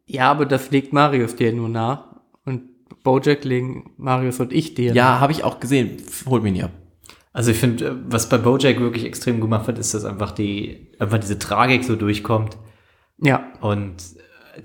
Ja, 0.05 0.29
aber 0.29 0.45
das 0.45 0.69
legt 0.69 0.93
Marius 0.93 1.35
dir 1.35 1.51
nur 1.51 1.69
nach. 1.69 2.17
Und 2.45 2.63
Bojack 3.01 3.43
legen 3.43 3.93
Marius 3.97 4.39
und 4.39 4.53
ich 4.53 4.75
dir. 4.75 4.93
Ja, 4.93 5.19
habe 5.19 5.31
ich 5.31 5.43
auch 5.43 5.59
gesehen. 5.59 5.97
Holt 6.27 6.43
mich 6.43 6.53
nie 6.53 6.63
ab. 6.63 6.71
Also 7.33 7.49
ich 7.49 7.57
finde, 7.57 7.99
was 8.07 8.29
bei 8.29 8.37
Bojack 8.37 8.79
wirklich 8.79 9.05
extrem 9.05 9.41
gemacht 9.41 9.65
wird, 9.65 9.79
ist, 9.79 9.95
dass 9.95 10.05
einfach 10.05 10.31
die, 10.31 10.91
einfach 10.99 11.17
diese 11.17 11.39
Tragik 11.39 11.83
so 11.83 11.95
durchkommt. 11.95 12.57
Ja. 13.17 13.51
Und 13.61 13.95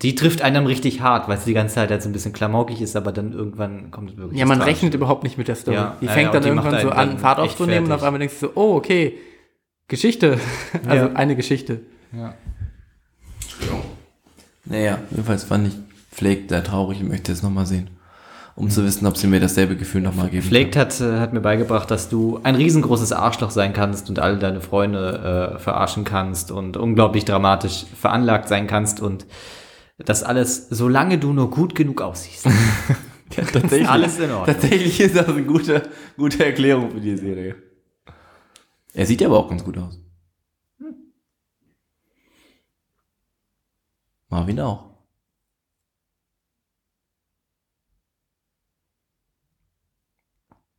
die 0.02 0.14
trifft 0.14 0.42
einem 0.42 0.66
richtig 0.66 1.00
hart, 1.00 1.28
weil 1.28 1.38
sie 1.38 1.46
die 1.46 1.54
ganze 1.54 1.76
Zeit 1.76 1.90
halt 1.90 2.02
so 2.02 2.08
ein 2.08 2.12
bisschen 2.12 2.32
klamaukig 2.32 2.80
ist, 2.80 2.96
aber 2.96 3.12
dann 3.12 3.32
irgendwann 3.32 3.90
kommt 3.90 4.10
es 4.10 4.16
wirklich. 4.16 4.38
Ja, 4.38 4.46
man 4.46 4.58
rechnet 4.60 4.92
Tragische. 4.92 4.96
überhaupt 4.96 5.22
nicht 5.24 5.38
mit 5.38 5.48
der 5.48 5.54
Story. 5.54 5.76
Ja, 5.76 5.96
die 6.00 6.08
fängt 6.08 6.26
ja, 6.26 6.32
dann 6.32 6.42
die 6.42 6.48
irgendwann 6.48 6.80
so 6.80 6.90
an, 6.90 7.08
dann 7.10 7.18
Fahrt 7.18 7.38
aufzunehmen 7.38 7.86
und 7.86 7.92
auf 7.92 8.02
einmal 8.02 8.18
denkst 8.18 8.34
du 8.40 8.46
so, 8.46 8.52
oh, 8.54 8.74
okay. 8.76 9.18
Geschichte. 9.88 10.38
Also 10.88 11.06
Ja. 11.06 11.12
eine 11.14 11.36
Geschichte. 11.36 11.80
Ja. 12.12 12.34
Naja, 14.64 14.98
jedenfalls 15.10 15.44
fand 15.44 15.68
ich 15.68 15.74
Flake 16.10 16.42
sehr 16.48 16.64
traurig 16.64 17.00
und 17.00 17.08
möchte 17.08 17.32
es 17.32 17.42
nochmal 17.42 17.66
sehen. 17.66 17.90
Um 18.56 18.70
zu 18.70 18.84
wissen, 18.84 19.04
ob 19.06 19.16
sie 19.16 19.26
mir 19.26 19.40
dasselbe 19.40 19.76
Gefühl 19.76 20.00
nochmal 20.00 20.28
geben 20.28 20.46
Flaked 20.46 20.76
hat, 20.76 21.00
äh, 21.00 21.18
hat 21.18 21.32
mir 21.32 21.40
beigebracht, 21.40 21.90
dass 21.90 22.08
du 22.08 22.38
ein 22.44 22.54
riesengroßes 22.54 23.10
Arschloch 23.12 23.50
sein 23.50 23.72
kannst 23.72 24.08
und 24.08 24.20
alle 24.20 24.38
deine 24.38 24.60
Freunde 24.60 25.54
äh, 25.56 25.58
verarschen 25.58 26.04
kannst 26.04 26.52
und 26.52 26.76
unglaublich 26.76 27.24
dramatisch 27.24 27.84
veranlagt 28.00 28.48
sein 28.48 28.68
kannst 28.68 29.00
und 29.00 29.26
das 29.98 30.22
alles, 30.22 30.68
solange 30.70 31.18
du 31.18 31.32
nur 31.32 31.50
gut 31.50 31.74
genug 31.74 32.00
aussiehst. 32.02 32.46
kann. 33.34 33.46
Tatsächlich, 33.46 33.88
alles 33.88 34.18
in 34.18 34.30
Ordnung. 34.30 34.46
Tatsächlich 34.46 35.00
ist 35.00 35.16
das 35.16 35.28
eine 35.28 35.44
gute, 35.44 35.90
gute 36.16 36.44
Erklärung 36.44 36.90
für 36.90 37.00
die 37.00 37.16
Serie. 37.16 37.56
Er 38.92 39.06
sieht 39.06 39.20
ja 39.20 39.28
aber 39.28 39.38
auch 39.38 39.48
ganz 39.48 39.64
gut 39.64 39.76
aus. 39.78 39.98
Marvin 44.28 44.60
auch. 44.60 44.94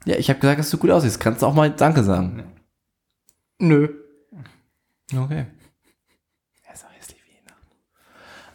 Ja, 0.06 0.18
ich 0.18 0.30
habe 0.30 0.40
gesagt, 0.40 0.60
dass 0.60 0.70
du 0.70 0.78
gut 0.78 0.92
aussiehst. 0.92 1.20
Kannst 1.20 1.42
du 1.42 1.46
auch 1.48 1.54
mal 1.54 1.72
Danke 1.72 2.04
sagen. 2.04 2.44
Nö. 3.60 3.90
Okay. 5.12 5.46
Er 6.64 6.74
ist 6.74 6.86
auch 6.86 6.92
hässlich 6.92 7.22
wie 7.26 7.32
Weihnachten. 7.32 7.76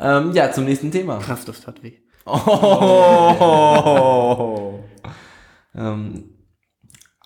Ähm, 0.00 0.32
ja, 0.32 0.50
zum 0.50 0.64
nächsten 0.64 0.90
Thema. 0.90 1.18
Krass, 1.18 1.44
das 1.44 1.60
tat 1.60 1.82
weh. 1.82 1.92
Oh. 2.26 2.40
ähm, 5.74 6.24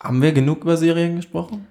haben 0.01 0.23
wir 0.23 0.33
genug 0.33 0.63
über 0.63 0.77
Serien 0.77 1.17
gesprochen? 1.17 1.67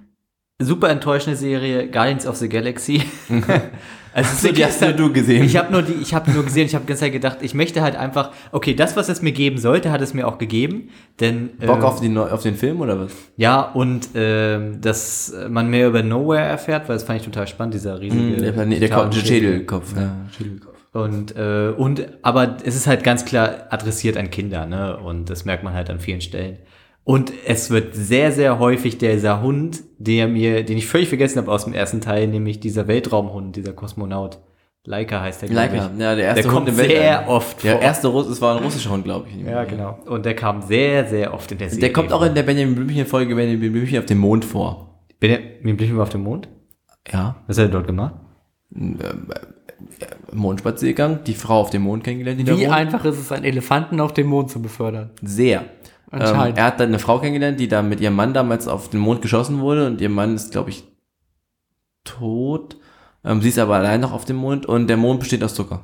Super 0.60 0.90
enttäuschende 0.90 1.36
Serie, 1.36 1.90
Guardians 1.90 2.26
of 2.26 2.38
the 2.38 2.48
Galaxy. 2.48 3.02
also 4.14 4.48
So, 4.48 4.54
die 4.54 4.64
hast 4.64 4.80
nur 4.82 4.94
du 4.94 5.12
gesehen. 5.12 5.44
Ich 5.44 5.58
habe 5.58 5.74
nur 5.74 5.82
die, 5.82 5.94
ich 5.94 6.14
habe 6.14 6.32
nur 6.32 6.44
gesehen, 6.44 6.68
ich 6.68 6.76
habe 6.76 6.86
die 6.86 6.90
ganze 6.90 7.02
Zeit 7.02 7.12
gedacht, 7.12 7.40
ich 7.42 7.54
möchte 7.54 7.82
halt 7.82 7.98
einfach, 7.98 8.32
okay, 8.52 8.74
das, 8.74 8.96
was 8.96 9.10
es 9.10 9.22
mir 9.22 9.34
geben 9.34 9.58
sollte, 9.58 9.92
hat 9.92 10.00
es 10.02 10.14
mir 10.14 10.26
auch 10.28 10.38
gegeben, 10.38 10.90
denn 11.20 11.50
Bock 11.58 11.80
ähm, 11.80 11.84
auf, 11.84 12.00
die, 12.00 12.18
auf 12.18 12.44
den 12.44 12.56
Film 12.56 12.80
oder 12.82 12.98
was? 13.00 13.12
ja 13.36 13.62
und 13.62 14.10
ähm, 14.16 14.80
dass 14.80 15.34
man 15.50 15.70
mehr 15.70 15.88
über 15.88 16.02
Nowhere 16.02 16.44
erfährt, 16.44 16.88
weil 16.88 16.96
das 16.96 17.04
fand 17.04 17.20
ich 17.20 17.26
total 17.26 17.48
spannend, 17.48 17.74
dieser 17.74 18.00
riesige 18.00 18.38
der 18.38 18.52
Planet, 18.54 18.82
der, 18.82 18.90
Kopf, 18.90 19.10
der 19.10 19.20
Schädelkopf. 19.20 19.94
Ja, 19.96 20.16
Schädelkopf. 20.38 20.73
Und, 20.94 21.36
äh, 21.36 21.74
und, 21.76 22.08
aber 22.22 22.58
es 22.64 22.76
ist 22.76 22.86
halt 22.88 23.04
ganz 23.04 23.26
klar 23.26 23.68
adressiert 23.70 24.16
an 24.16 24.30
Kinder, 24.30 24.68
ne? 24.68 24.98
Und 24.98 25.30
das 25.30 25.44
merkt 25.44 25.64
man 25.64 25.74
halt 25.74 25.90
an 25.90 26.00
vielen 26.00 26.22
Stellen. 26.22 26.60
Und 27.04 27.34
es 27.46 27.70
wird 27.72 27.96
sehr, 27.96 28.32
sehr 28.32 28.60
häufig 28.60 28.98
dieser 29.00 29.42
Hund, 29.42 29.82
der 29.98 30.28
mir, 30.28 30.64
den 30.64 30.78
ich 30.78 30.86
völlig 30.88 31.10
vergessen 31.10 31.40
habe 31.40 31.52
aus 31.52 31.66
dem 31.66 31.74
ersten 31.74 32.00
Teil, 32.00 32.28
nämlich 32.28 32.60
dieser 32.60 32.88
Weltraumhund, 32.88 33.56
dieser 33.56 33.74
Kosmonaut. 33.74 34.40
Leica 34.86 35.22
heißt 35.22 35.42
der, 35.42 35.50
Leica, 35.50 35.90
ich. 35.94 36.00
ja, 36.00 36.16
der 36.16 36.26
erste 36.26 36.42
Der 36.44 36.52
Hund 36.52 36.66
kommt 36.66 36.70
im 36.70 36.76
sehr 36.76 37.28
oft 37.28 37.64
Der 37.64 37.74
vor. 37.74 37.82
erste 37.82 38.08
Russ, 38.10 38.28
es 38.28 38.42
war 38.42 38.58
ein 38.58 38.64
russischer 38.64 38.92
Hund, 38.92 39.04
glaube 39.06 39.28
ich. 39.30 39.46
Ja, 39.46 39.64
genau. 39.64 39.98
Und 40.06 40.26
der 40.26 40.36
kam 40.36 40.62
sehr, 40.62 41.06
sehr 41.08 41.34
oft 41.34 41.52
in 41.52 41.58
der 41.58 41.70
Serie. 41.70 41.82
Der 41.82 41.94
kommt 41.94 42.12
auch 42.14 42.22
in 42.22 42.36
der 42.36 42.44
Benjamin 42.44 42.76
Blümchen-Folge 42.76 43.34
Benjamin 43.34 43.72
Blümchen 43.72 44.00
auf 44.00 44.06
dem 44.06 44.20
Mond 44.20 44.46
vor. 44.46 45.06
Benjamin 45.20 45.78
Blümchen 45.78 45.96
war 45.98 46.04
auf 46.04 46.10
dem 46.10 46.24
Mond? 46.24 46.50
Ja. 47.12 47.38
Was 47.48 47.58
hat 47.58 47.66
er 47.66 47.72
dort 47.72 47.88
gemacht? 47.88 48.16
Mondspaziergang, 50.32 51.24
die 51.24 51.34
Frau 51.34 51.62
auf 51.62 51.70
dem 51.70 51.84
Mond 51.84 52.04
kennengelernt, 52.04 52.40
die 52.40 52.44
da 52.44 52.58
Wie 52.58 52.66
wohnt. 52.66 52.74
einfach 52.74 53.06
ist 53.06 53.20
es, 53.20 53.32
einen 53.32 53.46
Elefanten 53.46 54.00
auf 54.00 54.14
den 54.14 54.28
Mond 54.28 54.50
zu 54.50 54.62
befördern? 54.62 55.12
Sehr. 55.22 55.62
Ähm, 56.12 56.22
Anscheinend. 56.22 56.58
er 56.58 56.66
hat 56.66 56.80
dann 56.80 56.90
eine 56.90 57.00
Frau 57.00 57.20
kennengelernt, 57.20 57.60
die 57.60 57.68
da 57.68 57.82
mit 57.82 58.00
ihrem 58.00 58.16
Mann 58.16 58.34
damals 58.34 58.68
auf 58.68 58.90
den 58.90 59.00
Mond 59.00 59.22
geschossen 59.22 59.60
wurde 59.60 59.88
und 59.88 60.02
ihr 60.02 60.10
Mann 60.10 60.36
ist, 60.36 60.52
glaube 60.52 60.70
ich, 60.70 60.84
tot. 62.04 62.78
Ähm, 63.24 63.42
sie 63.42 63.50
ist 63.50 63.60
aber 63.60 63.76
allein 63.76 64.02
noch 64.02 64.14
auf 64.14 64.26
dem 64.26 64.36
Mond 64.36 64.66
und 64.66 64.88
der 64.88 64.98
Mond 64.98 65.20
besteht 65.20 65.44
aus 65.44 65.56
Zucker. 65.56 65.82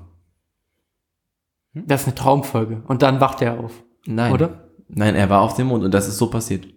Das 1.73 2.01
ist 2.01 2.07
eine 2.07 2.15
Traumfolge. 2.15 2.83
Und 2.87 3.01
dann 3.01 3.21
wacht 3.21 3.41
er 3.41 3.59
auf. 3.59 3.83
Nein. 4.05 4.33
Oder? 4.33 4.69
Nein, 4.87 5.15
er 5.15 5.29
war 5.29 5.41
auf 5.41 5.53
dem 5.53 5.67
Mond 5.67 5.83
und 5.83 5.93
das 5.93 6.07
ist 6.07 6.17
so 6.17 6.29
passiert. 6.29 6.67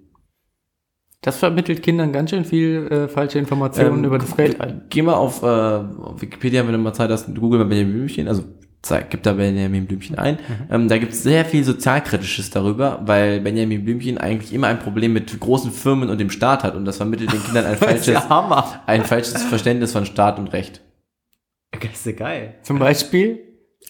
Das 1.23 1.39
vermittelt 1.39 1.85
Kindern 1.85 2.13
ganz 2.13 2.31
schön 2.31 2.45
viel 2.45 2.89
äh, 2.91 3.09
falsche 3.09 3.39
Informationen 3.39 3.99
Ähm, 3.99 4.05
über 4.05 4.19
das 4.19 4.37
Weltall. 4.37 4.83
Geh 4.91 5.03
mal 5.03 5.15
auf, 5.15 5.43
äh, 5.43 5.47
Wikipedia, 5.47 6.67
wenn 6.67 6.73
du 6.73 6.79
mal 6.79 6.93
Zeit 6.93 7.11
hast, 7.11 7.33
google 7.35 7.61
mal 7.61 7.67
Benjamin 7.67 7.93
Blümchen, 7.93 8.27
also 8.27 8.43
zeig, 8.83 9.11
gib 9.11 9.23
da 9.23 9.33
Benjamin 9.35 9.87
Blümchen 9.87 10.19
ein. 10.19 10.41
Ähm, 10.69 10.89
da 10.89 10.99
gibt 10.99 11.13
es 11.13 11.23
sehr 11.23 11.45
viel 11.45 11.63
Sozialkritisches 11.63 12.51
darüber, 12.51 13.01
weil 13.05 13.41
Benjamin 13.41 13.85
Blümchen 13.85 14.19
eigentlich 14.19 14.53
immer 14.53 14.67
ein 14.67 14.81
Problem 14.81 15.13
mit 15.13 15.39
großen 15.39 15.71
Firmen 15.71 16.11
und 16.11 16.19
dem 16.19 16.29
Staat 16.29 16.65
hat 16.65 16.75
und 16.75 16.85
das 16.85 16.97
vermittelt 16.97 17.33
den 17.33 17.43
Kindern 17.45 17.67
ein 17.67 17.77
falsches, 17.79 18.29
Hammer. 18.29 18.83
ein 18.87 19.05
falsches 19.05 19.45
Verständnis 19.45 19.93
von 19.93 20.05
Staat 20.05 20.41
und 20.41 20.49
Recht. 20.49 20.81
Das 21.71 21.93
ist 21.93 22.07
ja 22.07 22.13
geil. 22.13 22.55
Zum 22.63 22.81
Beispiel, 22.81 23.39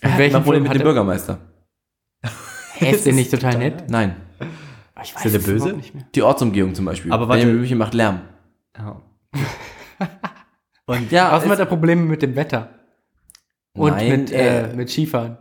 Er 0.03 0.13
hat 0.13 0.21
ein 0.21 0.43
Problem 0.43 0.65
mit 0.65 0.75
dem 0.75 0.83
er, 0.83 0.85
Bürgermeister. 0.85 1.39
Ist 2.81 3.07
der 3.07 3.15
nicht 3.15 3.31
total 3.31 3.57
nett? 3.57 3.85
Nein. 3.89 4.17
Ich 5.03 5.15
Ist 5.15 5.25
der 5.25 5.35
es 5.41 5.47
böse? 5.47 5.73
nicht 5.73 5.95
mehr. 5.95 6.05
Die 6.15 6.23
Ortsumgehung 6.23 6.75
zum 6.75 6.85
Beispiel. 6.85 7.13
Aber 7.13 7.29
warte- 7.29 7.41
Benjamin 7.41 7.57
Blümchen 7.59 7.79
macht 7.79 7.95
Lärm. 7.95 8.21
Ja. 8.79 9.01
Und 10.87 11.11
Ja, 11.13 11.31
Außerdem 11.31 11.53
es- 11.53 11.59
hat 11.59 11.59
er 11.61 11.67
Probleme 11.67 12.03
mit 12.03 12.23
dem 12.23 12.37
Wetter. 12.37 12.71
Und 13.75 13.93
Nein, 13.93 14.11
mit, 14.11 14.33
äh, 14.33 14.71
äh, 14.71 14.75
mit 14.75 14.91
Skifahren. 14.91 15.39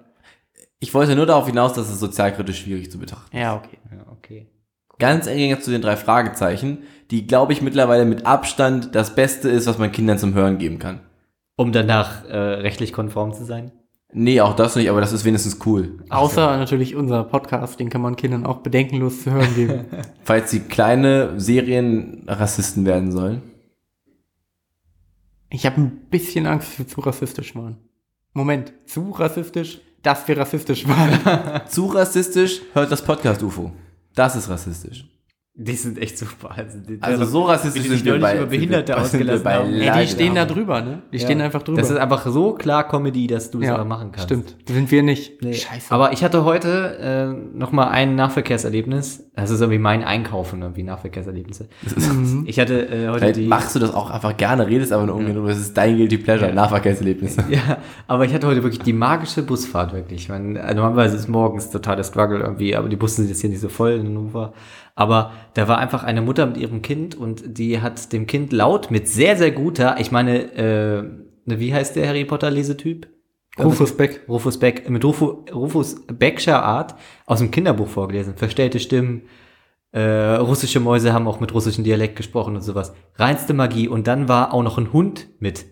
Ich 0.80 0.94
wollte 0.94 1.16
nur 1.16 1.26
darauf 1.26 1.46
hinaus, 1.48 1.74
dass 1.74 1.90
es 1.90 2.00
sozialkritisch 2.00 2.62
schwierig 2.62 2.90
zu 2.90 2.98
betrachten. 2.98 3.36
Ja, 3.38 3.56
okay. 3.56 3.78
Ja, 3.92 4.06
okay. 4.12 4.48
Ganz 5.00 5.28
eng 5.28 5.38
jetzt 5.50 5.66
zu 5.66 5.72
den 5.72 5.82
drei 5.82 5.96
Fragezeichen, 5.98 6.84
die, 7.12 7.28
glaube 7.28 7.54
ich, 7.54 7.62
mittlerweile 7.62 8.06
mit 8.06 8.26
Abstand 8.26 8.96
das 8.96 9.14
Beste 9.16 9.50
ist, 9.50 9.68
was 9.68 9.78
man 9.78 9.92
Kindern 9.92 10.18
zum 10.18 10.34
Hören 10.34 10.58
geben 10.60 10.80
kann. 10.80 11.02
Um 11.56 11.72
danach 11.72 12.24
äh, 12.26 12.38
rechtlich 12.38 12.94
konform 12.94 13.34
zu 13.34 13.44
sein. 13.44 13.72
Nee, 14.14 14.42
auch 14.42 14.56
das 14.56 14.76
nicht, 14.76 14.90
aber 14.90 15.00
das 15.00 15.14
ist 15.14 15.24
wenigstens 15.24 15.58
cool. 15.66 16.00
Außer 16.10 16.58
natürlich 16.58 16.96
unser 16.96 17.24
Podcast, 17.24 17.80
den 17.80 17.90
kann 17.90 18.02
man 18.02 18.16
Kindern 18.16 18.46
auch 18.46 18.58
bedenkenlos 18.58 19.24
zu 19.24 19.32
hören 19.32 19.56
geben. 19.56 19.86
Falls 20.24 20.52
sie 20.52 20.62
kleine 20.62 21.40
Serienrassisten 21.40 22.86
werden 22.86 23.12
sollen. 23.12 23.42
ich 25.50 25.66
habe 25.66 25.82
ein 25.82 26.08
bisschen 26.10 26.46
Angst, 26.46 26.72
dass 26.72 26.80
wir 26.80 26.88
zu 26.88 27.02
rassistisch 27.02 27.56
waren. 27.56 27.78
Moment, 28.34 28.74
zu 28.86 29.12
rassistisch, 29.12 29.80
dass 30.02 30.28
wir 30.28 30.38
rassistisch 30.38 30.88
waren. 30.88 31.62
Zu 31.68 31.86
rassistisch, 31.88 32.62
hört 32.74 32.92
das 32.92 33.04
Podcast 33.04 33.44
UFO. 33.44 33.72
Das 34.16 34.36
ist 34.36 34.50
rassistisch. 34.50 35.06
Die 35.53 35.73
sind 35.73 36.02
echt 36.02 36.18
super. 36.18 36.52
Also, 36.56 36.78
die, 36.80 36.98
Also 37.02 37.26
so 37.26 37.41
rassistisch 37.44 37.84
sich 37.84 38.06
neulich 38.06 38.23
über 38.36 38.45
Behinderte 38.45 38.94
sind 38.94 38.98
wir 38.98 39.02
ausgelassen 39.36 39.44
bei 39.44 39.56
haben. 39.56 39.73
Ey, 39.73 40.02
die 40.06 40.07
stehen 40.11 40.34
da 40.34 40.45
drüber, 40.45 40.82
ne? 40.82 41.02
Die 41.11 41.18
Ja. 41.18 41.23
stehen 41.26 41.41
einfach 41.41 41.61
drüber. 41.61 41.82
Das 41.82 41.90
ist 41.90 41.98
einfach 41.98 42.26
so 42.26 42.53
klar 42.53 42.88
Comedy, 42.88 43.28
dass 43.28 43.52
du 43.52 43.60
es 43.60 43.65
ja, 43.65 43.76
aber 43.76 43.84
machen 43.84 44.11
kannst. 44.14 44.23
Stimmt, 44.30 44.56
sind 44.65 44.90
wir 44.90 45.03
nicht. 45.03 45.44
Nee. 45.44 45.53
Scheiße. 45.53 45.91
Aber 45.94 46.14
ich 46.14 46.23
hatte 46.23 46.45
heute 46.45 46.98
äh, 46.99 47.57
noch 47.57 47.73
mal 47.73 47.90
ein 47.90 48.15
Nahverkehrserlebnis. 48.15 49.30
Das 49.36 49.49
ist 49.49 49.60
irgendwie 49.60 49.80
mein 49.80 50.03
Einkaufen, 50.06 50.61
irgendwie 50.61 50.84
Nahverkehrserlebnisse. 50.84 51.68
Mhm. 51.98 52.44
Ich 52.48 52.57
hatte 52.57 52.88
äh, 52.88 53.07
heute 53.10 53.19
Vielleicht 53.19 53.36
die... 53.38 53.48
machst 53.48 53.76
du 53.76 53.80
das 53.80 53.94
auch 53.94 54.10
einfach 54.10 54.38
gerne, 54.38 54.68
redest 54.68 54.94
aber 54.94 55.06
nur 55.06 55.15
ungern 55.15 55.36
drüber. 55.36 55.49
Das 55.49 55.60
ist 55.60 55.76
dein 55.76 55.98
Guilty 55.98 56.18
Pleasure, 56.18 56.48
Ja. 56.49 56.56
Nahverkehrserlebnisse. 56.56 57.44
Ja, 57.49 57.78
aber 58.07 58.23
ich 58.23 58.34
hatte 58.34 58.48
heute 58.48 58.64
wirklich 58.64 58.82
die 58.82 58.94
magische 58.94 59.44
Busfahrt, 59.44 59.91
wirklich. 59.94 60.22
Ich 60.23 60.30
meine, 60.30 60.60
äh, 60.60 60.73
normalerweise 60.73 61.18
ist 61.18 61.28
morgens 61.28 61.69
total 61.69 61.98
der 61.98 62.03
Struggle 62.06 62.40
irgendwie, 62.40 62.76
aber 62.76 62.88
die 62.88 62.95
Busse 62.95 63.18
sind 63.18 63.28
jetzt 63.28 63.41
hier 63.41 63.49
nicht 63.49 63.60
so 63.60 63.68
voll 63.68 63.91
in 63.91 64.07
Hannover. 64.07 64.53
Aber 65.02 65.32
da 65.56 65.68
war 65.68 65.80
einfach 65.80 66.03
eine 66.03 66.22
Mutter 66.22 66.45
mit 66.45 66.57
ihrem 66.57 66.84
Kind 66.84 67.15
und 67.15 67.57
die 67.57 67.82
hat 67.82 68.14
dem 68.14 68.28
Kind 68.28 68.53
laut 68.53 68.91
mit 68.91 69.07
sehr, 69.07 69.36
sehr 69.36 69.49
guter, 69.49 69.99
ich 69.99 70.11
meine, 70.11 70.53
äh, 70.53 71.02
ne, 71.45 71.60
wie 71.60 71.73
heißt 71.73 71.95
der 71.95 72.07
Harry 72.07 72.23
Potter 72.23 72.52
Lesetyp? 72.52 73.07
Rufus 73.57 73.98
Beck. 73.98 74.22
Rufus 74.30 74.60
Beck, 74.60 74.88
mit 74.91 75.03
Rufu, 75.03 75.44
Rufus 75.52 76.06
Beckscher 76.06 76.64
Art 76.64 76.94
aus 77.26 77.40
dem 77.40 77.49
Kinderbuch 77.49 77.88
vorgelesen. 77.88 78.36
Verstellte 78.36 78.80
Stimmen, 78.80 79.23
äh, 79.91 80.36
russische 80.36 80.80
Mäuse 80.80 81.14
haben 81.14 81.28
auch 81.28 81.40
mit 81.40 81.52
russischem 81.52 81.84
Dialekt 81.84 82.15
gesprochen 82.15 82.56
und 82.56 82.61
sowas. 82.61 82.94
Reinste 83.15 83.56
Magie. 83.56 83.88
Und 83.88 84.06
dann 84.06 84.30
war 84.30 84.53
auch 84.53 84.61
noch 84.61 84.78
ein 84.78 84.94
Hund 84.94 85.30
mit 85.40 85.65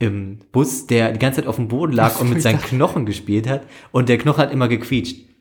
im 0.00 0.40
Bus, 0.50 0.88
der 0.88 1.12
die 1.12 1.20
ganze 1.20 1.40
Zeit 1.40 1.48
auf 1.48 1.54
dem 1.54 1.68
Boden 1.68 1.92
lag 1.92 2.20
und 2.20 2.30
mit 2.30 2.42
seinen 2.42 2.60
Knochen 2.60 3.06
gespielt 3.06 3.48
hat. 3.48 3.62
Und 3.92 4.08
der 4.08 4.18
Knochen 4.18 4.42
hat 4.42 4.52
immer 4.52 4.66
gequietscht. 4.66 5.31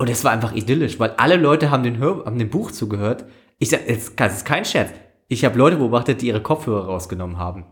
Und 0.00 0.08
es 0.08 0.24
war 0.24 0.32
einfach 0.32 0.54
idyllisch, 0.54 0.98
weil 0.98 1.10
alle 1.18 1.36
Leute 1.36 1.70
haben, 1.70 1.82
den 1.82 1.98
Hör 1.98 2.24
haben 2.24 2.38
dem 2.38 2.48
Buch 2.48 2.70
zugehört. 2.70 3.26
Ich 3.58 3.68
sag, 3.68 3.80
es 3.86 4.16
das 4.16 4.38
ist 4.38 4.44
kein 4.46 4.64
Scherz. 4.64 4.88
Ich 5.28 5.44
habe 5.44 5.58
Leute 5.58 5.76
beobachtet, 5.76 6.22
die 6.22 6.28
ihre 6.28 6.40
Kopfhörer 6.40 6.86
rausgenommen 6.86 7.36
haben. 7.36 7.66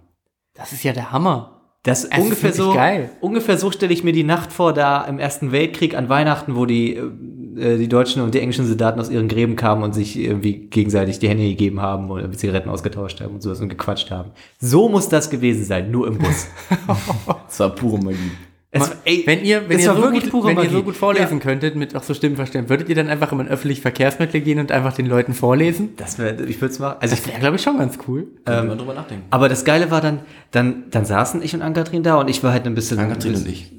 Das 0.53 0.73
ist 0.73 0.83
ja 0.85 0.93
der 0.93 1.11
Hammer. 1.11 1.63
Das, 1.85 2.07
Das 2.07 2.19
ungefähr 2.19 2.53
so, 2.53 2.75
geil. 2.75 3.09
ungefähr 3.23 3.57
so 3.57 3.71
stelle 3.71 3.95
ich 3.95 4.05
mir 4.05 4.13
die 4.13 4.25
Nacht 4.25 4.53
vor, 4.53 4.75
da 4.75 5.07
im 5.07 5.19
Ersten 5.19 5.53
Weltkrieg 5.53 5.97
an 5.97 6.11
Weihnachten, 6.11 6.55
wo 6.55 6.67
die, 6.67 6.97
äh, 6.97 7.79
die 7.79 7.89
deutschen 7.89 8.21
und 8.21 8.35
die 8.35 8.41
englischen 8.41 8.67
Soldaten 8.67 9.01
aus 9.01 9.09
ihren 9.09 9.29
Gräben 9.29 9.57
kamen 9.57 9.83
und 9.83 9.95
sich 9.95 10.19
irgendwie 10.19 10.67
gegenseitig 10.69 11.21
die 11.21 11.31
Hände 11.31 11.45
gegeben 11.45 11.81
haben 11.81 12.11
oder 12.11 12.31
Zigaretten 12.33 12.69
ausgetauscht 12.69 13.23
haben 13.23 13.37
und 13.37 13.43
sowas 13.43 13.63
und 13.63 13.71
gequatscht 13.71 14.11
haben. 14.11 14.33
So 14.59 14.91
muss 14.91 15.09
das 15.09 15.31
gewesen 15.31 15.65
sein, 15.65 15.91
nur 15.91 16.07
im 16.07 16.19
Bus. 16.19 16.49
Das 17.47 17.61
war 17.61 17.71
pure 17.71 17.99
Magie. 17.99 18.33
Es, 18.70 18.90
ey, 19.05 19.23
Wenn 19.24 19.45
ihr, 19.45 19.69
wenn 19.69 19.78
es 19.78 19.85
ihr, 19.85 19.95
so 19.95 20.03
wirklich 20.03 20.31
gut, 20.31 20.45
wenn 20.45 20.59
ihr 20.59 20.69
so 20.69 20.82
gut 20.82 20.95
vorlesen 20.95 21.40
könntet, 21.40 21.74
mit 21.74 21.97
auch 21.97 22.03
so 22.03 22.12
Stimmenverständnis, 22.12 22.69
würdet 22.69 22.89
ihr 22.90 22.95
dann 22.95 23.09
einfach 23.09 23.32
immer 23.32 23.43
in 23.43 23.49
öffentliche 23.49 23.81
Verkehrsmittel 23.81 24.43
gehen 24.43 24.59
und 24.59 24.70
einfach 24.70 24.93
den 24.93 25.07
Leuten 25.07 25.32
vorlesen? 25.32 25.90
Das 25.97 26.19
wär, 26.19 26.39
ich 26.40 26.61
würde 26.61 26.73
es 26.73 26.78
machen. 26.78 26.97
Also 27.01 27.16
Das 27.16 27.27
wäre, 27.27 27.39
glaube 27.40 27.57
ich, 27.57 27.62
schon 27.62 27.78
ganz 27.78 27.99
cool. 28.07 28.27
Wir 28.45 28.62
drüber 28.77 28.95
nachdenken. 28.95 29.24
aber 29.31 29.49
das 29.49 29.65
Geile 29.65 29.90
war 29.90 30.03
dann, 30.03 30.20
dann, 30.51 30.85
dann 30.90 31.07
saßen 31.07 31.43
ich 31.43 31.55
und 31.55 31.62
Ann-Kathrin 31.62 32.03
da 32.03 32.16
und 32.16 32.28
ich 32.28 32.43
war 32.45 32.53
halt 32.53 32.66
ein 32.66 32.74
bisschen. 32.74 32.99
Ann-Kathrin 32.99 33.35
ein 33.35 33.40
und 33.43 33.49
ich. 33.49 33.73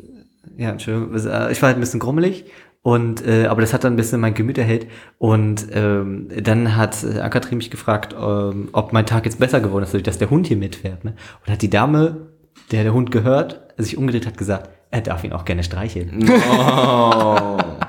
Ja, 0.57 0.71
Entschuldigung. 0.71 1.13
Äh, 1.13 1.51
Ich 1.51 1.61
war 1.61 1.67
halt 1.67 1.77
ein 1.77 1.81
bisschen 1.81 1.99
grummelig. 1.99 2.45
Und, 2.81 3.25
äh, 3.27 3.45
aber 3.47 3.61
das 3.61 3.73
hat 3.73 3.83
dann 3.83 3.93
ein 3.93 3.97
bisschen 3.97 4.21
mein 4.21 4.33
Gemüt 4.33 4.57
erhellt. 4.57 4.87
Und 5.17 5.67
ähm, 5.71 6.29
dann 6.41 6.75
hat 6.77 7.03
äh, 7.03 7.19
Ankatrin 7.19 7.57
mich 7.57 7.69
gefragt, 7.69 8.15
ähm, 8.19 8.69
ob 8.71 8.93
mein 8.93 9.05
Tag 9.05 9.25
jetzt 9.25 9.39
besser 9.39 9.59
geworden 9.59 9.83
ist, 9.83 9.89
dadurch, 9.89 10.03
dass 10.03 10.17
der 10.17 10.29
Hund 10.29 10.47
hier 10.47 10.57
mitfährt. 10.57 11.03
Ne? 11.03 11.15
Und 11.45 11.51
hat 11.51 11.61
die 11.61 11.69
Dame, 11.69 12.29
der 12.71 12.83
der 12.83 12.93
Hund 12.93 13.11
gehört, 13.11 13.61
sich 13.77 13.97
umgedreht 13.97 14.25
hat, 14.25 14.37
gesagt, 14.37 14.69
er 14.91 15.01
darf 15.01 15.23
ihn 15.23 15.33
auch 15.33 15.45
gerne 15.45 15.63
streicheln. 15.63 16.29
Oh. 16.51 17.57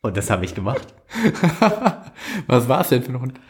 Und 0.00 0.16
das 0.16 0.30
habe 0.30 0.44
ich 0.44 0.54
gemacht. 0.54 0.86
Was 2.46 2.68
war 2.68 2.82
es 2.82 2.88
denn 2.88 3.02
für 3.02 3.12
ein 3.12 3.20
Hund? 3.20 3.40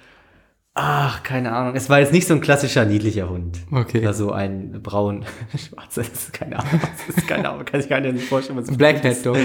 Ach, 0.74 1.22
keine 1.22 1.52
Ahnung. 1.52 1.74
Es 1.74 1.90
war 1.90 1.98
jetzt 1.98 2.12
nicht 2.12 2.26
so 2.26 2.34
ein 2.34 2.40
klassischer 2.40 2.84
niedlicher 2.84 3.28
Hund. 3.28 3.58
Okay. 3.70 3.98
Oder 3.98 4.14
so 4.14 4.32
ein 4.32 4.80
braun, 4.80 5.24
schwarzer, 5.56 6.02
das 6.02 6.12
ist 6.12 6.32
keine 6.32 6.58
Ahnung. 6.58 6.80
Das 7.06 7.16
ist 7.16 7.26
keine 7.26 7.50
Ahnung, 7.50 7.64
kann 7.64 7.80
ich 7.80 7.88
gar 7.88 8.00
nicht 8.00 8.24
vorstellen. 8.24 8.58
Was 8.58 8.76
Blackhead 8.76 9.26
Dog. 9.26 9.36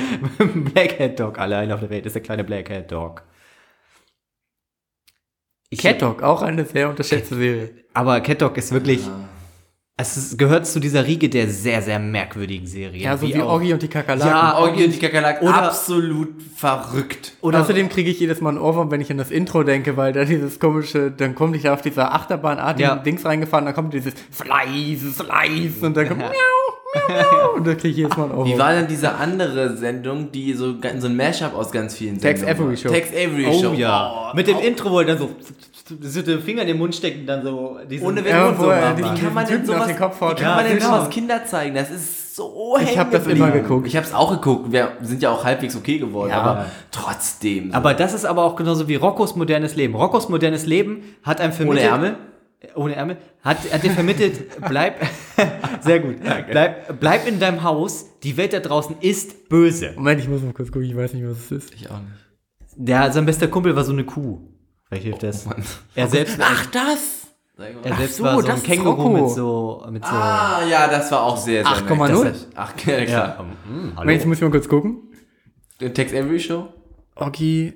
Blackhead 0.74 1.20
Dog, 1.20 1.40
allein 1.40 1.72
auf 1.72 1.80
der 1.80 1.90
Welt 1.90 2.06
ist 2.06 2.14
der 2.14 2.22
kleine 2.22 2.44
Blackhead 2.44 2.92
Dog. 2.92 3.24
Ich, 5.72 5.80
Cat 5.80 6.04
Dog, 6.04 6.22
auch 6.22 6.44
eine 6.44 6.66
sehr 6.66 6.88
unterschätzte 6.88 7.36
Serie. 7.36 7.72
Aber 7.96 8.22
Cat 8.22 8.44
Dog 8.44 8.56
ist 8.58 8.72
wirklich, 8.72 9.10
es 9.96 10.18
ist, 10.18 10.38
gehört 10.40 10.66
zu 10.66 10.80
dieser 10.80 11.06
Riege 11.06 11.30
der 11.30 11.48
sehr, 11.50 11.82
sehr 11.84 12.00
merkwürdigen 12.00 12.66
Serien. 12.66 13.04
Ja, 13.04 13.16
so 13.16 13.28
wie, 13.28 13.40
auch- 13.40 13.54
Oggi 13.58 13.74
und 13.74 13.82
die 13.84 13.88
Kakerlaken. 13.88 14.28
Ja, 14.34 14.56
Augie 14.58 14.86
und 14.86 14.92
die 14.92 14.98
Kakerlaken, 15.00 15.48
Oder- 15.48 15.64
absolut 15.68 16.30
verrückt. 16.56 17.34
Und 17.42 17.56
außerdem 17.56 17.90
kriege 17.90 18.10
ich 18.10 18.20
jedes 18.20 18.42
Mal 18.42 18.50
einen 18.50 18.58
Ohrwurm, 18.58 18.90
wenn 18.90 19.02
ich 19.02 19.12
an 19.12 19.20
das 19.20 19.30
Intro 19.30 19.64
denke, 19.64 19.96
weil 19.96 20.12
da 20.12 20.26
dieses 20.26 20.60
komische, 20.60 21.12
dann 21.12 21.36
kommt 21.36 21.56
ich 21.56 21.62
da 21.64 21.74
auf 21.76 21.82
dieser 21.84 22.12
Achterbahnartigen 22.14 22.90
Ja. 22.90 22.96
Dings 22.96 23.24
reingefahren, 23.24 23.66
dann 23.66 23.76
kommt 23.76 23.94
dieses 23.94 24.16
Slice, 24.34 25.12
Slice 25.12 25.86
und 25.86 25.96
dann 25.96 26.08
kommt 26.08 26.22
miau, 26.22 27.54
und 27.56 27.68
da 27.68 27.74
kriege 27.76 27.90
ich 27.90 27.98
jedes 27.98 28.18
Mal 28.18 28.24
einen 28.24 28.32
Ohrwurm. 28.34 28.48
Wie 28.48 28.58
war 28.58 28.74
denn 28.74 28.88
diese 28.88 29.14
andere 29.14 29.78
Sendung, 29.78 30.32
die 30.32 30.54
so, 30.54 30.74
so 31.00 31.08
ein 31.08 31.16
Mashup 31.16 31.54
aus 31.56 31.72
ganz 31.72 31.96
vielen 31.96 32.20
Sendungen 32.20 32.50
Avery 32.50 32.70
war? 32.70 32.78
Show. 32.78 32.90
Tex 32.90 33.10
Avery 33.10 33.46
Oh 33.48 33.62
Show. 33.62 33.74
ja. 33.74 34.32
Mit 34.36 34.48
dem 34.48 34.58
Intro, 34.60 34.90
wo 34.90 35.00
er 35.00 35.06
dann 35.06 35.18
so, 35.20 35.30
so 35.88 36.22
den 36.22 36.42
Finger 36.42 36.62
in 36.62 36.70
den 36.70 36.78
Mund 36.78 36.96
steckt 36.96 37.20
und 37.20 37.26
dann 37.28 37.44
so 37.44 37.78
diesen 37.90 38.08
Ohne 38.08 38.24
Wenn 38.24 38.36
wo 38.58 38.64
so 38.64 38.70
Wie 38.70 39.20
kann 39.22 39.34
man 39.34 39.46
denn 39.46 39.66
sowas, 39.66 39.88
dem 39.88 39.98
Kopf 39.98 40.22
haut. 40.22 40.40
wie 40.40 40.44
kann 40.44 40.56
man 40.56 40.66
denn 40.66 40.78
genau. 40.78 40.96
sowas 40.98 41.10
Kinder 41.10 41.46
zeigen? 41.46 41.76
Das 41.76 41.92
ist 41.92 42.36
so 42.36 42.78
Ich 42.82 42.98
hab 42.98 43.12
das 43.12 43.28
immer 43.28 43.52
geguckt. 43.52 43.86
Ich 43.88 43.96
hab's 43.98 44.14
auch 44.14 44.32
geguckt. 44.32 44.72
Wir 44.72 44.94
sind 45.02 45.22
ja 45.22 45.30
auch 45.32 45.44
halbwegs 45.44 45.76
okay 45.76 46.00
geworden, 46.00 46.30
Ja. 46.30 46.42
aber 46.42 46.66
trotzdem. 46.92 47.72
so. 47.72 47.78
Aber 47.78 47.94
das 47.94 48.14
ist 48.14 48.26
aber 48.26 48.44
auch 48.44 48.56
genauso 48.56 48.88
wie 48.88 48.96
Roccos 48.96 49.36
modernes 49.36 49.76
Leben. 49.76 49.96
Roccos 49.96 50.30
modernes 50.30 50.66
Leben 50.66 51.04
hat 51.24 51.42
einem 51.42 51.52
ohne 51.52 51.58
vermittelt. 51.58 51.92
Ärmel? 51.92 52.16
Ohne 52.76 52.96
Ärmel. 52.96 53.18
Hat, 53.44 53.58
hat 53.74 53.84
dir 53.84 53.92
vermittelt, 53.92 54.40
bleib, 54.70 54.96
sehr 55.82 56.00
gut. 56.00 56.16
Bleib, 56.50 56.98
bleib 57.00 57.28
in 57.28 57.40
deinem 57.40 57.62
Haus. 57.64 58.06
Die 58.24 58.38
Welt 58.38 58.54
da 58.54 58.62
draußen 58.62 58.96
ist 59.02 59.50
böse. 59.50 59.92
Moment, 59.98 60.22
ich 60.22 60.30
muss 60.30 60.42
mal 60.42 60.54
kurz 60.54 60.72
gucken, 60.72 60.88
ich 60.88 60.96
weiß 60.96 61.14
nicht, 61.14 61.26
was 61.28 61.38
es 61.40 61.52
ist. 61.52 61.74
Ich 61.74 61.90
auch 61.92 62.00
nicht. 62.00 62.14
Der, 62.76 63.12
sein 63.12 63.26
bester 63.26 63.48
Kumpel 63.50 63.76
war 63.76 63.84
so 63.84 63.92
eine 63.92 64.06
Kuh. 64.06 64.40
Vielleicht 65.02 65.22
hilft 65.22 65.24
das. 65.24 65.48
Er 65.96 66.08
selbst, 66.08 66.38
Ach, 66.42 66.66
das! 66.68 67.28
er 67.84 67.96
selbst 67.96 68.18
so, 68.18 68.24
war 68.24 68.36
so 68.42 68.48
das 68.48 68.56
ein 68.58 68.64
Känguru 68.64 69.10
mit 69.10 69.30
so, 69.30 69.84
mit 69.92 70.04
so. 70.04 70.12
Ah, 70.12 70.62
ja, 70.70 70.88
das 70.88 71.12
war 71.12 71.24
auch 71.24 71.38
sehr, 71.38 71.64
sehr 71.64 71.74
8,0? 71.74 72.24
nett. 72.24 72.34
Das- 72.34 72.48
Ach, 72.56 72.74
ja, 72.86 73.06
klar. 73.06 73.28
ja. 73.28 73.40
Hm, 73.40 73.46
hallo. 73.68 73.94
Moment, 73.96 74.12
jetzt 74.12 74.26
muss 74.26 74.38
ich 74.38 74.44
mal 74.44 74.52
kurz 74.52 74.68
gucken. 74.68 74.98
Tex 75.94 76.14
Avery 76.14 76.40
Show? 76.40 76.68
Oggi. 77.16 77.74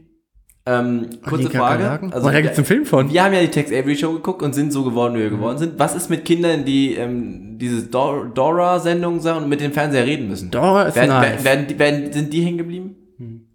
Ähm, 0.65 1.07
kurze 1.27 1.48
die 1.49 1.56
Frage. 1.57 1.84
Kakerlaken? 1.84 2.14
oh, 2.14 2.30
da 2.30 2.41
gibt's 2.41 2.57
einen 2.57 2.65
Film 2.65 2.85
von. 2.85 3.10
Wir 3.11 3.23
haben 3.23 3.34
ja 3.34 3.39
die 3.41 3.48
Tex 3.52 3.72
Avery 3.72 3.95
Show 3.95 4.14
geguckt 4.14 4.41
und 4.41 4.53
sind 4.53 4.73
so 4.73 4.84
geworden, 4.84 5.15
wie 5.15 5.19
wir 5.19 5.30
geworden 5.30 5.57
sind. 5.57 5.80
Was 5.80 5.95
ist 5.95 6.10
mit 6.10 6.26
Kindern, 6.26 6.65
die 6.65 6.95
ähm, 6.95 7.57
diese 7.57 7.84
Dor 7.84 8.26
Dora-Sendung 8.26 9.19
sagen 9.22 9.44
und 9.44 9.49
mit 9.49 9.61
dem 9.61 9.72
Fernseher 9.72 10.06
reden 10.06 10.27
müssen? 10.27 10.52
Dora 10.52 10.84
ist 10.84 10.95
werden, 10.95 11.10
nice. 11.10 11.44
werden, 11.44 11.45
werden, 11.45 11.68
die- 11.68 11.80
werden, 11.80 12.14
sind 12.14 12.34
die 12.34 12.41
hängen 12.41 12.57
geblieben? 12.57 12.95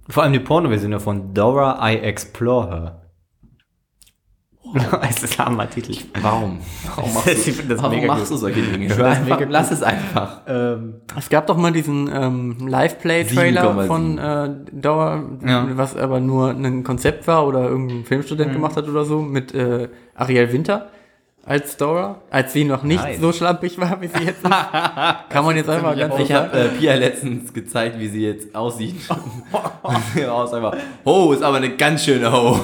Vor 0.08 0.22
allem 0.22 0.32
die 0.32 0.40
Porno-Version 0.40 0.90
davon. 0.92 1.34
Dora, 1.34 1.78
I 1.90 1.96
Explore 1.98 2.68
Her. 2.70 3.01
es 5.10 5.22
ist 5.22 5.38
ein 5.40 5.46
hammer 5.46 5.68
Titel. 5.68 5.96
Warum? 6.20 6.58
Warum 6.94 7.14
machst 7.14 7.28
Ich 7.48 7.56
du, 7.56 7.68
das 7.68 7.82
warum 7.82 8.06
machst 8.06 8.30
du 8.30 8.36
solche 8.36 8.62
Dinge? 8.62 8.88
das 8.88 8.98
einfach, 8.98 9.38
mega 9.38 9.50
lass 9.50 9.70
es 9.70 9.82
einfach. 9.82 10.40
Ähm, 10.46 10.94
Es 11.16 11.28
gab 11.28 11.46
doch 11.46 11.56
mal 11.56 11.72
diesen 11.72 12.10
ähm, 12.12 12.56
Live-Play-Trailer 12.66 13.74
7,7. 13.74 13.86
von 13.86 14.18
äh, 14.18 14.50
Dauer, 14.72 15.22
Ja. 15.46 15.66
was 15.74 15.96
aber 15.96 16.20
nur 16.20 16.50
ein 16.50 16.84
Konzept 16.84 17.26
war 17.26 17.46
oder 17.46 17.68
irgendein 17.68 18.04
Filmstudent 18.04 18.52
gemacht 18.52 18.76
hat 18.76 18.88
oder 18.88 19.04
so, 19.04 19.20
mit 19.20 19.54
äh, 19.54 19.88
Ariel 20.14 20.52
Winter. 20.52 20.86
Als 21.44 21.76
Dora, 21.76 22.20
als 22.30 22.52
sie 22.52 22.62
noch 22.64 22.84
nicht 22.84 23.02
Nice. 23.02 23.20
so 23.20 23.32
schlampig 23.32 23.76
war, 23.78 24.00
wie 24.00 24.06
sie 24.06 24.24
jetzt 24.24 24.44
ist. 24.44 24.50
Kann 25.28 25.44
man 25.44 25.56
jetzt 25.56 25.68
einfach 25.68 25.96
ganz 25.96 26.14
Ich 26.20 26.32
habe 26.32 26.56
äh, 26.56 26.68
Pia 26.68 26.94
letztens 26.94 27.52
gezeigt, 27.52 27.98
wie 27.98 28.06
sie 28.06 28.24
jetzt 28.26 28.54
aussieht. 28.54 28.94
Und 29.82 29.96
sie 30.14 30.22
raus 30.22 30.52
einfach, 30.54 30.76
ho, 31.04 31.32
ist 31.32 31.42
aber 31.42 31.56
eine 31.56 31.70
ganz 31.76 32.04
schöne 32.04 32.30
Ho. 32.32 32.60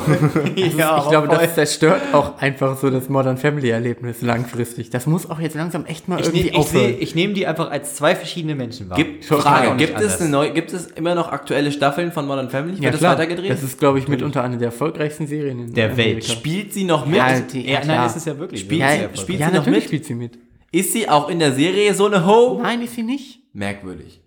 ja, 0.55 0.99
ich 0.99 1.09
glaube, 1.09 1.27
das 1.27 1.55
zerstört 1.57 2.01
auch 2.13 2.39
einfach 2.39 2.77
so 2.79 2.91
das 2.91 3.09
Modern 3.09 3.37
Family 3.37 3.71
Erlebnis 3.71 4.23
langfristig. 4.23 4.91
Das 4.91 5.07
muss 5.07 5.29
auch 5.29 5.41
jetzt 5.41 5.57
langsam 5.57 5.85
echt 5.85 6.07
mal 6.07 6.21
ich, 6.21 6.27
irgendwie 6.27 6.45
ne, 6.45 6.59
ich, 6.59 6.67
seh, 6.69 6.79
aufhören. 6.79 6.95
ich 7.01 7.15
nehme 7.17 7.33
die 7.35 7.49
einfach 7.49 7.73
als 7.73 7.97
zwei 7.97 8.15
verschiedene 8.15 8.55
Menschen 8.55 8.89
wahr. 8.91 8.97
Gibt, 8.97 9.25
Frage, 9.25 9.77
gibt 9.77 10.01
es, 10.01 10.21
eine 10.21 10.31
neue, 10.31 10.53
gibt 10.53 10.73
es 10.73 10.87
immer 10.93 11.17
noch 11.17 11.33
aktuelle 11.33 11.73
Staffeln 11.73 12.13
von 12.13 12.27
Modern 12.29 12.49
Family? 12.51 12.77
ja, 12.77 12.83
Wird 12.85 12.95
das 12.95 13.01
klar. 13.01 13.15
weitergedreht? 13.15 13.51
Das 13.51 13.65
ist, 13.65 13.81
glaube 13.81 13.99
ich, 13.99 14.07
mitunter 14.07 14.45
eine 14.45 14.57
der 14.57 14.67
erfolgreichsten 14.67 15.27
Serien 15.27 15.59
in 15.59 15.75
Der 15.75 15.97
Welt. 15.97 16.09
Amerika. 16.09 16.33
Spielt 16.33 16.73
sie 16.73 16.85
noch 16.85 17.05
mit? 17.05 17.17
Ja, 17.17 17.41
die, 17.41 17.69
ja, 17.69 17.81
nein, 17.85 18.07
ist 18.07 18.17
es 18.17 18.25
ja 18.25 18.39
wirklich. 18.39 18.68
Spielt 18.69 18.81
ja, 18.81 19.09
sie- 19.11 19.21
spielt 19.21 19.41
ja, 19.41 19.47
sie 19.47 19.53
noch 19.53 19.59
natürlich 19.61 19.79
mit? 19.81 19.85
spielt 19.89 20.05
sie 20.05 20.15
mit. 20.15 20.39
Ist 20.71 20.93
sie 20.93 21.09
auch 21.09 21.29
in 21.29 21.39
der 21.39 21.53
Serie 21.53 21.95
so 21.95 22.07
eine 22.07 22.25
Ho? 22.27 22.61
Nein, 22.63 22.83
ist 22.83 22.95
sie 22.95 23.03
nicht. 23.03 23.41
Merkwürdig. 23.55 24.21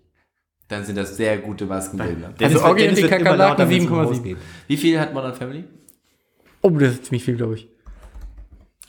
Dann 0.68 0.84
sind 0.84 0.96
das 0.96 1.16
sehr 1.16 1.38
gute 1.38 1.66
Maskenbildner. 1.66 2.30
Dennis 2.30 2.60
Also 2.62 2.74
Dennis 2.74 2.96
die 2.96 3.02
wird 3.02 3.12
immer 3.12 3.18
Kakerlaken 3.24 3.58
lauter, 3.58 3.70
wenn's 3.70 3.86
um 3.86 3.92
7,7. 3.98 4.04
Haus 4.08 4.22
geht. 4.22 4.36
Wie 4.66 4.76
viel 4.76 4.98
hat 5.00 5.14
Modern 5.14 5.34
Family? 5.34 5.64
Oh, 6.62 6.70
das 6.70 6.94
ist 6.94 7.04
ziemlich 7.06 7.24
viel, 7.24 7.36
glaube 7.36 7.54
ich. 7.56 7.68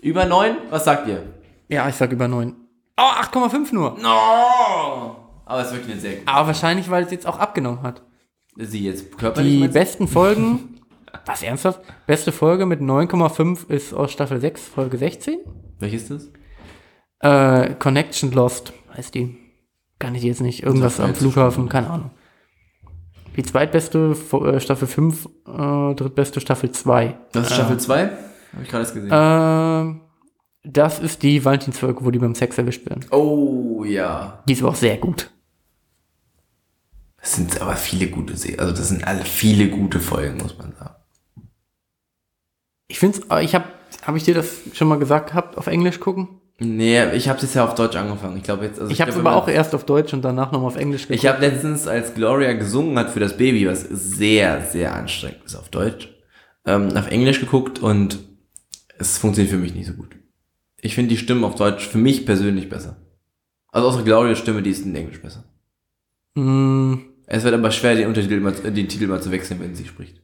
Über 0.02 0.26
neun? 0.26 0.56
Was 0.70 0.86
sagt 0.86 1.08
ihr? 1.08 1.24
Ja, 1.70 1.88
ich 1.90 1.96
sag 1.96 2.12
über 2.12 2.28
9. 2.28 2.56
Oh, 2.98 3.02
8,5 3.02 3.74
nur. 3.74 3.98
No! 4.02 5.16
Aber 5.46 5.62
es 5.62 5.68
ist 5.68 5.74
wirklich 5.74 5.92
eine 5.92 6.02
sehr 6.02 6.14
gute. 6.18 6.28
Aber 6.28 6.48
wahrscheinlich, 6.48 6.90
weil 6.90 7.04
es 7.04 7.12
jetzt 7.12 7.28
auch 7.28 7.40
abgenommen 7.40 7.82
hat. 7.84 8.02
Sie 8.56 8.84
jetzt 8.86 9.18
körperlich 9.18 9.62
Die 9.62 9.68
besten 9.68 10.08
Folgen. 10.08 10.70
Was, 11.26 11.44
ernsthaft? 11.44 11.82
Beste 12.08 12.32
Folge 12.32 12.66
mit 12.66 12.82
9,5 12.82 13.70
ist 13.70 13.94
aus 13.94 14.12
Staffel 14.12 14.40
6, 14.40 14.62
Folge 14.68 14.98
16. 14.98 15.40
Welches 15.80 16.10
ist 16.10 16.30
das? 17.22 17.70
Äh, 17.70 17.76
Connection 17.76 18.32
Lost 18.32 18.74
heißt 18.96 19.14
die. 19.16 19.38
Kann 20.00 20.16
ich 20.16 20.24
jetzt 20.24 20.42
nicht. 20.42 20.64
Irgendwas 20.64 21.00
am 21.00 21.16
Flughafen, 21.16 21.70
keine 21.70 21.90
Ahnung. 21.90 22.12
Die 23.38 23.44
zweitbeste 23.44 24.16
äh, 24.32 24.60
Staffel 24.60 24.88
5, 24.88 25.26
äh, 25.48 25.96
drittbeste 25.96 26.42
Staffel 26.42 26.72
2. 26.72 27.18
Das 27.32 27.48
ist 27.48 27.54
Staffel 27.56 27.80
2? 27.80 28.02
Habe 28.02 28.64
ich 28.64 28.70
gerade 28.70 28.84
erst 28.84 28.94
gesehen. 28.94 29.10
Ähm, 29.12 30.02
das 30.64 31.00
ist 31.00 31.24
die 31.24 31.44
Valentinsfolge, 31.44 32.04
wo 32.06 32.12
die 32.12 32.20
beim 32.20 32.36
Sex 32.36 32.58
erwischt 32.58 32.86
werden. 32.90 33.06
oh 33.12 33.84
ja. 33.86 34.44
Die 34.48 34.54
ist 34.54 34.62
aber 34.62 34.72
auch 34.72 34.76
sehr 34.76 34.98
gut. 34.98 35.32
Das 37.20 37.36
sind 37.36 37.62
aber 37.62 37.76
viele 37.76 38.08
gute 38.08 38.36
Serien. 38.36 38.60
Also 38.60 38.74
das 38.74 38.90
sind 38.90 39.06
alle 39.08 39.24
viele 39.24 39.70
gute 39.70 40.00
Folgen, 40.00 40.38
muss 40.38 40.58
man 40.58 40.74
sagen. 40.74 40.96
Ich 42.94 43.00
finde 43.00 43.18
es, 43.18 43.44
ich 43.44 43.56
habe, 43.56 43.66
habe 44.04 44.20
ich 44.20 44.24
dir 44.24 44.36
das 44.36 44.62
schon 44.74 44.88
mal 44.88 45.00
gesagt 45.00 45.30
gehabt, 45.32 45.58
auf 45.58 45.66
Englisch 45.66 46.00
gucken? 46.00 46.28
Nee, 46.60 47.12
ich 47.14 47.28
habe 47.28 47.42
das 47.42 47.56
ja 47.56 47.66
auf 47.66 47.74
Deutsch 47.74 47.96
angefangen. 47.96 48.38
Ich 48.38 48.44
glaube 48.44 48.66
jetzt. 48.66 48.80
Also 48.80 48.92
Ich 48.92 49.02
habe 49.02 49.10
es 49.10 49.18
aber 49.18 49.36
auch 49.36 49.48
erst 49.48 49.74
auf 49.74 49.84
Deutsch 49.84 50.14
und 50.14 50.22
danach 50.22 50.52
nochmal 50.52 50.68
auf 50.68 50.76
Englisch 50.76 51.08
geguckt. 51.08 51.24
Ich 51.24 51.28
habe 51.28 51.42
letztens, 51.42 51.88
als 51.88 52.14
Gloria 52.14 52.54
gesungen 52.54 53.00
hat 53.00 53.10
für 53.10 53.20
das 53.20 53.36
Baby, 53.36 53.68
was 53.68 53.82
sehr, 53.82 54.62
sehr 54.62 54.94
anstrengend 54.94 55.40
ist 55.44 55.56
auf 55.56 55.70
Deutsch, 55.70 56.08
ähm, 56.68 56.96
auf 56.96 57.10
Englisch 57.10 57.40
geguckt 57.40 57.80
und 57.80 58.20
es 59.00 59.18
funktioniert 59.18 59.52
für 59.52 59.60
mich 59.60 59.74
nicht 59.74 59.88
so 59.88 59.94
gut. 59.94 60.16
Ich 60.80 60.94
finde 60.94 61.10
die 61.10 61.18
Stimmen 61.18 61.46
auf 61.46 61.56
Deutsch 61.56 61.88
für 61.88 61.98
mich 61.98 62.28
persönlich 62.28 62.70
besser. 62.70 62.98
Also 63.72 63.88
außer 63.88 64.04
Glorias 64.04 64.38
Stimme, 64.38 64.62
die 64.62 64.70
ist 64.70 64.86
in 64.86 64.94
Englisch 64.94 65.20
besser. 65.20 65.46
Mm, 66.36 66.94
Es 67.26 67.44
wird 67.44 67.56
aber 67.56 67.72
schwer, 67.72 67.96
den 67.96 68.08
Untertitel 68.08 68.40
mal, 68.40 68.52
den 68.54 68.88
Titel 68.88 69.08
mal 69.08 69.20
zu 69.20 69.32
wechseln, 69.32 69.60
wenn 69.62 69.74
sie 69.74 69.88
spricht. 69.88 70.23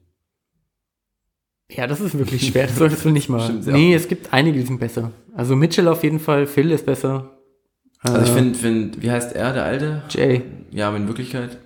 Ja, 1.71 1.87
das 1.87 2.01
ist 2.01 2.17
wirklich 2.17 2.47
schwer. 2.47 2.67
Das 2.67 2.77
solltest 2.77 3.05
du 3.05 3.09
nicht 3.09 3.29
mal. 3.29 3.41
Stimmt, 3.41 3.65
ja. 3.65 3.73
nee, 3.73 3.93
es 3.93 4.07
gibt 4.07 4.33
einige, 4.33 4.59
die 4.59 4.65
sind 4.65 4.79
besser. 4.79 5.11
Also 5.35 5.55
Mitchell 5.55 5.87
auf 5.87 6.03
jeden 6.03 6.19
Fall, 6.19 6.47
Phil 6.47 6.71
ist 6.71 6.85
besser. 6.85 7.37
Also 8.01 8.21
ich 8.21 8.29
Äh, 8.29 8.33
finde, 8.33 8.57
find, 8.59 9.01
wie 9.01 9.11
heißt 9.11 9.35
er, 9.35 9.53
der 9.53 9.63
Alte? 9.65 10.03
Jay, 10.09 10.41
Ja, 10.71 10.87
aber 10.87 10.97
in 10.97 11.07
Wirklichkeit. 11.07 11.57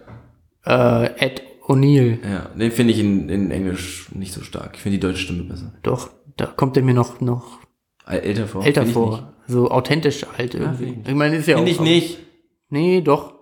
äh, 0.66 1.06
Ed 1.24 1.44
O'Neill, 1.68 2.18
Ja, 2.30 2.50
den 2.58 2.72
finde 2.72 2.92
ich 2.94 3.00
in, 3.00 3.30
in 3.30 3.52
Englisch 3.52 4.08
nicht 4.14 4.34
so 4.34 4.42
stark. 4.42 4.72
Ich 4.76 4.82
finde 4.82 4.98
die 4.98 5.02
deutsche 5.02 5.20
Stimme 5.24 5.44
besser. 5.44 5.74
doch, 5.84 6.10
da 6.38 6.46
kommt 6.48 6.76
er 6.76 6.84
mir 6.84 6.94
noch, 6.94 7.22
noch 7.22 7.60
Älter 8.06 8.48
vor. 8.48 8.66
älter 8.66 8.82
Find 8.82 8.94
vor. 8.94 9.34
So 9.48 9.70
authentisch 9.72 10.26
alt 10.38 10.56
irgendwie. 10.56 10.86
find 10.86 10.98
ich 11.04 11.10
ich 11.10 11.16
meine, 11.16 11.36
ist 11.38 11.48
ja 11.48 11.56
Finde 11.58 11.72
auch. 11.72 11.76
ich 11.76 11.80
nicht. 11.82 12.18
Nee, 12.70 13.02
doch. 13.02 13.34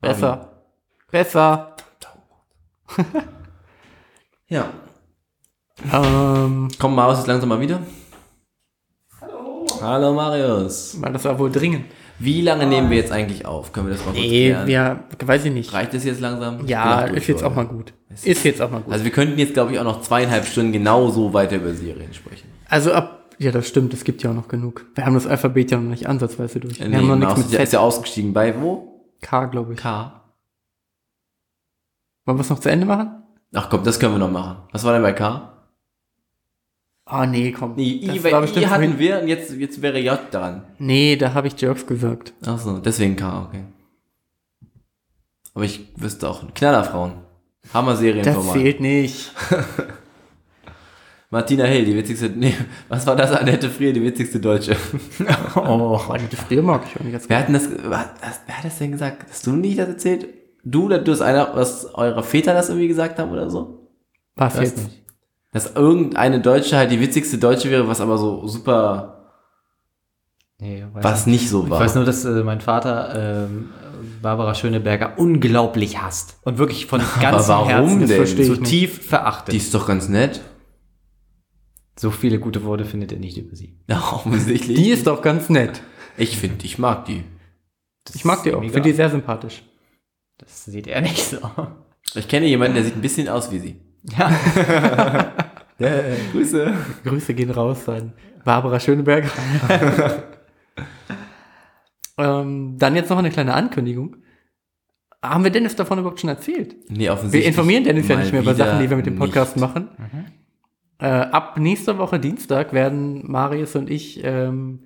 Besser. 0.00 0.62
Besser. 1.10 1.74
Ja. 4.48 4.68
Ähm, 5.82 6.68
Kommt 6.78 6.96
Marius 6.96 7.18
jetzt 7.18 7.26
langsam 7.26 7.48
mal 7.48 7.60
wieder? 7.60 7.80
Hallo. 9.20 9.66
Hallo 9.82 10.12
Marius. 10.14 10.96
weil 11.00 11.12
das 11.12 11.24
war 11.24 11.38
wohl 11.38 11.50
dringend. 11.50 11.86
Wie 12.20 12.42
lange 12.42 12.66
nehmen 12.66 12.90
wir 12.90 12.96
jetzt 12.96 13.10
eigentlich 13.10 13.44
auf? 13.44 13.72
Können 13.72 13.88
wir 13.88 13.94
das 13.94 14.04
mal 14.04 14.12
kurz 14.12 14.22
Nee, 14.22 14.50
klären? 14.50 14.68
ja, 14.68 15.00
weiß 15.24 15.44
ich 15.46 15.52
nicht. 15.52 15.72
Reicht 15.72 15.94
es 15.94 16.04
jetzt 16.04 16.20
langsam? 16.20 16.64
Ja, 16.66 17.00
auch 17.04 17.08
durch 17.08 17.16
ist 17.22 17.26
jetzt 17.28 17.40
für 17.40 17.46
auch 17.48 17.54
mal 17.56 17.66
gut. 17.66 17.92
Ist 18.22 18.44
jetzt 18.44 18.62
auch 18.62 18.70
mal 18.70 18.80
gut. 18.82 18.92
Also 18.92 19.04
wir 19.04 19.10
könnten 19.10 19.36
jetzt, 19.38 19.54
glaube 19.54 19.72
ich, 19.72 19.78
auch 19.80 19.84
noch 19.84 20.00
zweieinhalb 20.02 20.46
Stunden 20.46 20.72
genauso 20.72 21.32
weiter 21.34 21.56
über 21.56 21.74
Serien 21.74 22.14
sprechen. 22.14 22.48
Also 22.68 22.92
ab, 22.92 23.34
ja, 23.38 23.50
das 23.50 23.66
stimmt, 23.66 23.92
es 23.94 24.04
gibt 24.04 24.22
ja 24.22 24.30
auch 24.30 24.34
noch 24.34 24.46
genug. 24.46 24.86
Wir 24.94 25.04
haben 25.04 25.14
das 25.14 25.26
Alphabet 25.26 25.72
ja 25.72 25.78
noch 25.78 25.90
nicht 25.90 26.08
ansatzweise 26.08 26.60
durch. 26.60 26.78
Wir 26.78 26.88
Nee, 26.88 26.96
haben 26.98 27.08
noch 27.08 27.16
nichts 27.16 27.34
ist 27.34 27.38
mit 27.46 27.52
ja, 27.52 27.58
ist 27.60 27.70
Z. 27.70 27.72
ja 27.74 27.80
ausgestiegen. 27.80 28.32
Bei 28.32 28.60
wo? 28.60 29.04
K, 29.20 29.46
glaube 29.46 29.72
ich. 29.74 29.80
K. 29.80 30.20
Wollen 32.26 32.38
wir 32.38 32.42
es 32.42 32.50
noch 32.50 32.60
zu 32.60 32.70
Ende 32.70 32.86
machen? 32.86 33.22
Ach 33.52 33.68
komm, 33.68 33.82
das 33.82 33.98
können 33.98 34.14
wir 34.14 34.18
noch 34.20 34.30
machen. 34.30 34.58
Was 34.70 34.84
war 34.84 34.92
denn 34.92 35.02
bei 35.02 35.12
K? 35.12 35.50
Ah, 37.06 37.26
nee, 37.26 37.52
komm. 37.52 37.74
Nee, 37.76 38.00
I, 38.02 38.06
das 38.06 38.24
war 38.32 38.42
I 38.44 38.46
hatten 38.66 38.68
vorhin- 38.68 38.98
wir 38.98 39.20
und 39.20 39.28
jetzt, 39.28 39.52
jetzt 39.52 39.82
wäre 39.82 39.98
J 39.98 40.18
dran. 40.30 40.62
Nee, 40.78 41.16
da 41.16 41.34
habe 41.34 41.48
ich 41.48 41.60
Jerks 41.60 41.86
gesagt. 41.86 42.32
Ach 42.46 42.58
so, 42.58 42.78
deswegen 42.78 43.16
K, 43.16 43.42
okay. 43.46 43.64
Aber 45.52 45.64
ich 45.64 45.86
wüsste 45.96 46.28
auch, 46.28 46.42
Knallerfrauen. 46.54 47.12
Hammer-Serien 47.72 48.24
Das 48.24 48.52
zählt 48.52 48.80
nicht. 48.80 49.32
Martina 51.30 51.64
Hill, 51.64 51.84
die 51.84 51.96
witzigste, 51.96 52.28
nee, 52.30 52.54
was 52.88 53.06
war 53.06 53.16
das? 53.16 53.32
Annette 53.32 53.68
Frier, 53.68 53.92
die 53.92 54.02
witzigste 54.02 54.38
Deutsche. 54.40 54.76
Oh, 55.56 56.00
das 56.30 56.40
Frier 56.40 56.62
mag 56.62 56.82
ich 56.86 56.96
auch 56.98 57.04
nicht. 57.04 57.12
Ganz 57.12 57.28
Wer 57.28 57.38
hat 57.38 57.46
denn 57.48 57.54
das, 57.54 57.68
was, 57.84 58.06
wer 58.46 58.58
hat 58.58 58.64
das 58.64 58.78
denn 58.78 58.92
gesagt? 58.92 59.26
Hast 59.28 59.46
du 59.46 59.52
nicht 59.52 59.78
das 59.78 59.88
erzählt? 59.88 60.26
Du 60.64 60.84
oder 60.86 60.98
du 60.98 61.12
hast 61.12 61.20
einer, 61.22 61.54
was 61.54 61.86
eure 61.94 62.22
Väter 62.22 62.54
das 62.54 62.68
irgendwie 62.68 62.88
gesagt 62.88 63.18
haben 63.18 63.30
oder 63.30 63.50
so? 63.50 63.88
Was 64.36 64.58
jetzt? 64.58 64.78
nicht. 64.78 65.03
Dass 65.54 65.74
irgendeine 65.74 66.40
Deutsche 66.40 66.76
halt 66.76 66.90
die 66.90 67.00
witzigste 67.00 67.38
Deutsche 67.38 67.70
wäre, 67.70 67.88
was 67.88 68.00
aber 68.02 68.18
so 68.18 68.46
super, 68.46 69.10
Nee, 70.60 70.84
weiß 70.92 71.02
was 71.04 71.26
nicht 71.26 71.48
so 71.48 71.64
Ich 71.64 71.70
war. 71.70 71.80
weiß 71.80 71.94
nur, 71.94 72.04
dass 72.04 72.24
äh, 72.24 72.42
mein 72.44 72.60
Vater 72.60 73.46
ähm, 73.46 73.70
Barbara 74.22 74.54
Schöneberger 74.54 75.14
unglaublich 75.18 76.00
hasst. 76.00 76.38
Und 76.44 76.58
wirklich 76.58 76.86
von 76.86 77.00
ganzem 77.20 77.48
warum 77.48 77.68
Herzen 77.68 77.98
denn? 78.00 78.08
verstehe 78.16 78.42
ich 78.42 78.46
so 78.48 78.60
nicht. 78.60 78.68
tief 78.70 79.06
verachtet. 79.08 79.52
Die 79.52 79.56
ist 79.58 79.74
doch 79.74 79.86
ganz 79.86 80.08
nett. 80.08 80.40
so 81.98 82.10
viele 82.10 82.38
gute 82.38 82.64
Worte 82.64 82.84
findet 82.84 83.12
er 83.12 83.18
nicht 83.18 83.36
über 83.38 83.54
sie. 83.56 83.78
Ja, 83.88 84.00
offensichtlich. 84.12 84.76
Die 84.76 84.90
ist 84.90 85.06
doch 85.06 85.22
ganz 85.22 85.48
nett. 85.50 85.82
ich 86.16 86.36
finde, 86.36 86.64
ich 86.64 86.78
mag 86.78 87.04
die. 87.06 87.24
Das 88.04 88.16
Ich 88.16 88.24
mag 88.24 88.42
die 88.42 88.52
auch. 88.54 88.62
ihm 88.62 88.70
Finde 88.72 88.88
die 88.90 88.94
sehr 88.96 89.10
sympathisch. 89.10 89.62
Das 90.38 90.64
sieht 90.64 90.86
er 90.88 91.00
nicht 91.00 91.24
so. 91.24 91.38
Ich 92.14 92.28
kenne 92.28 92.46
jemanden, 92.46 92.74
der 92.74 92.84
sieht 92.84 92.96
ein 92.96 93.00
bisschen 93.02 93.28
aus 93.28 93.50
wie 93.52 93.58
sie. 93.60 93.80
Ja. 94.18 94.30
Grüße. 95.78 96.74
Grüße 97.04 97.34
gehen 97.34 97.50
raus 97.50 97.88
an 97.88 98.12
Barbara 98.44 98.78
Schöneberger. 98.78 99.30
ähm, 102.18 102.76
dann 102.78 102.94
jetzt 102.96 103.10
noch 103.10 103.18
eine 103.18 103.30
kleine 103.30 103.54
Ankündigung. 103.54 104.16
Haben 105.22 105.44
wir 105.44 105.50
Dennis 105.50 105.74
davon 105.74 105.98
überhaupt 105.98 106.20
schon 106.20 106.28
erzählt? 106.28 106.76
Nee, 106.90 107.08
offensichtlich. 107.08 107.42
Wir 107.42 107.48
informieren 107.48 107.84
Dennis 107.84 108.08
ja 108.08 108.16
nicht 108.16 108.32
mehr 108.32 108.42
über 108.42 108.54
Sachen, 108.54 108.80
die 108.80 108.90
wir 108.90 108.96
mit 108.96 109.06
dem 109.06 109.16
Podcast 109.16 109.56
nicht. 109.56 109.62
machen. 109.62 109.88
Äh, 110.98 111.06
ab 111.06 111.58
nächster 111.58 111.98
Woche 111.98 112.20
Dienstag 112.20 112.72
werden 112.72 113.30
Marius 113.30 113.74
und 113.74 113.90
ich 113.90 114.22
ähm, 114.22 114.84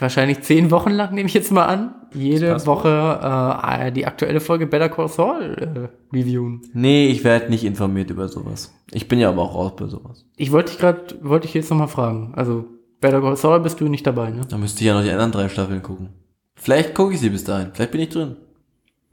wahrscheinlich 0.00 0.42
zehn 0.42 0.70
Wochen 0.70 0.90
lang, 0.90 1.14
nehme 1.14 1.28
ich 1.28 1.34
jetzt 1.34 1.52
mal 1.52 1.66
an, 1.66 1.94
jede 2.14 2.66
Woche 2.66 3.20
äh, 3.62 3.92
die 3.92 4.06
aktuelle 4.06 4.40
Folge 4.40 4.66
Better 4.66 4.88
Call 4.88 5.08
Saul 5.08 5.90
äh, 6.12 6.16
reviewen. 6.16 6.62
Nee, 6.72 7.08
ich 7.08 7.24
werde 7.24 7.50
nicht 7.50 7.64
informiert 7.64 8.10
über 8.10 8.28
sowas. 8.28 8.74
Ich 8.92 9.08
bin 9.08 9.18
ja 9.18 9.28
aber 9.28 9.42
auch 9.42 9.54
raus 9.54 9.72
bei 9.76 9.86
sowas. 9.86 10.26
Ich 10.36 10.52
wollte 10.52 10.70
dich 10.72 10.80
gerade, 10.80 11.16
wollte 11.22 11.46
ich 11.46 11.54
jetzt 11.54 11.70
noch 11.70 11.78
mal 11.78 11.86
fragen. 11.86 12.32
Also 12.34 12.66
Better 13.00 13.20
Call 13.20 13.36
Saul 13.36 13.60
bist 13.60 13.80
du 13.80 13.88
nicht 13.88 14.06
dabei, 14.06 14.30
ne? 14.30 14.42
Da 14.48 14.58
müsste 14.58 14.80
ich 14.80 14.86
ja 14.86 14.94
noch 14.94 15.02
die 15.02 15.10
anderen 15.10 15.32
drei 15.32 15.48
Staffeln 15.48 15.82
gucken. 15.82 16.10
Vielleicht 16.54 16.94
gucke 16.94 17.14
ich 17.14 17.20
sie 17.20 17.30
bis 17.30 17.44
dahin. 17.44 17.70
Vielleicht 17.72 17.92
bin 17.92 18.00
ich 18.00 18.10
drin. 18.10 18.36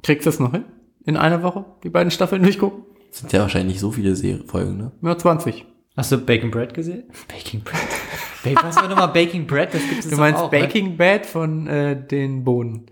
Kriegst 0.03 0.25
du 0.25 0.29
es 0.29 0.39
noch 0.39 0.51
hin? 0.51 0.65
In 1.05 1.15
einer 1.15 1.41
Woche 1.43 1.65
die 1.83 1.89
beiden 1.89 2.11
Staffeln 2.11 2.43
durchgucken? 2.43 2.83
Sind 3.11 3.31
ja 3.31 3.41
wahrscheinlich 3.41 3.75
nicht 3.75 3.79
so 3.79 3.91
viele 3.91 4.15
Serie 4.15 4.43
Folgen, 4.45 4.77
ne? 4.77 4.91
Ja, 5.01 5.17
20. 5.17 5.65
Hast 5.97 6.11
du 6.11 6.17
Baking 6.19 6.51
Bread 6.51 6.73
gesehen? 6.73 7.03
Baking 7.27 7.61
Bread. 7.61 8.55
Was 8.63 8.75
war 8.77 8.87
nochmal 8.87 9.09
Baking 9.09 9.45
Bread? 9.47 9.73
Das 9.73 9.81
gibt 9.81 10.05
es 10.05 10.09
Du 10.09 10.15
meinst 10.15 10.39
auch, 10.39 10.51
ne? 10.51 10.59
Baking 10.59 10.95
Bad 10.95 11.25
von 11.25 11.67
äh, 11.67 12.01
den 12.07 12.43
Bohnen. 12.43 12.85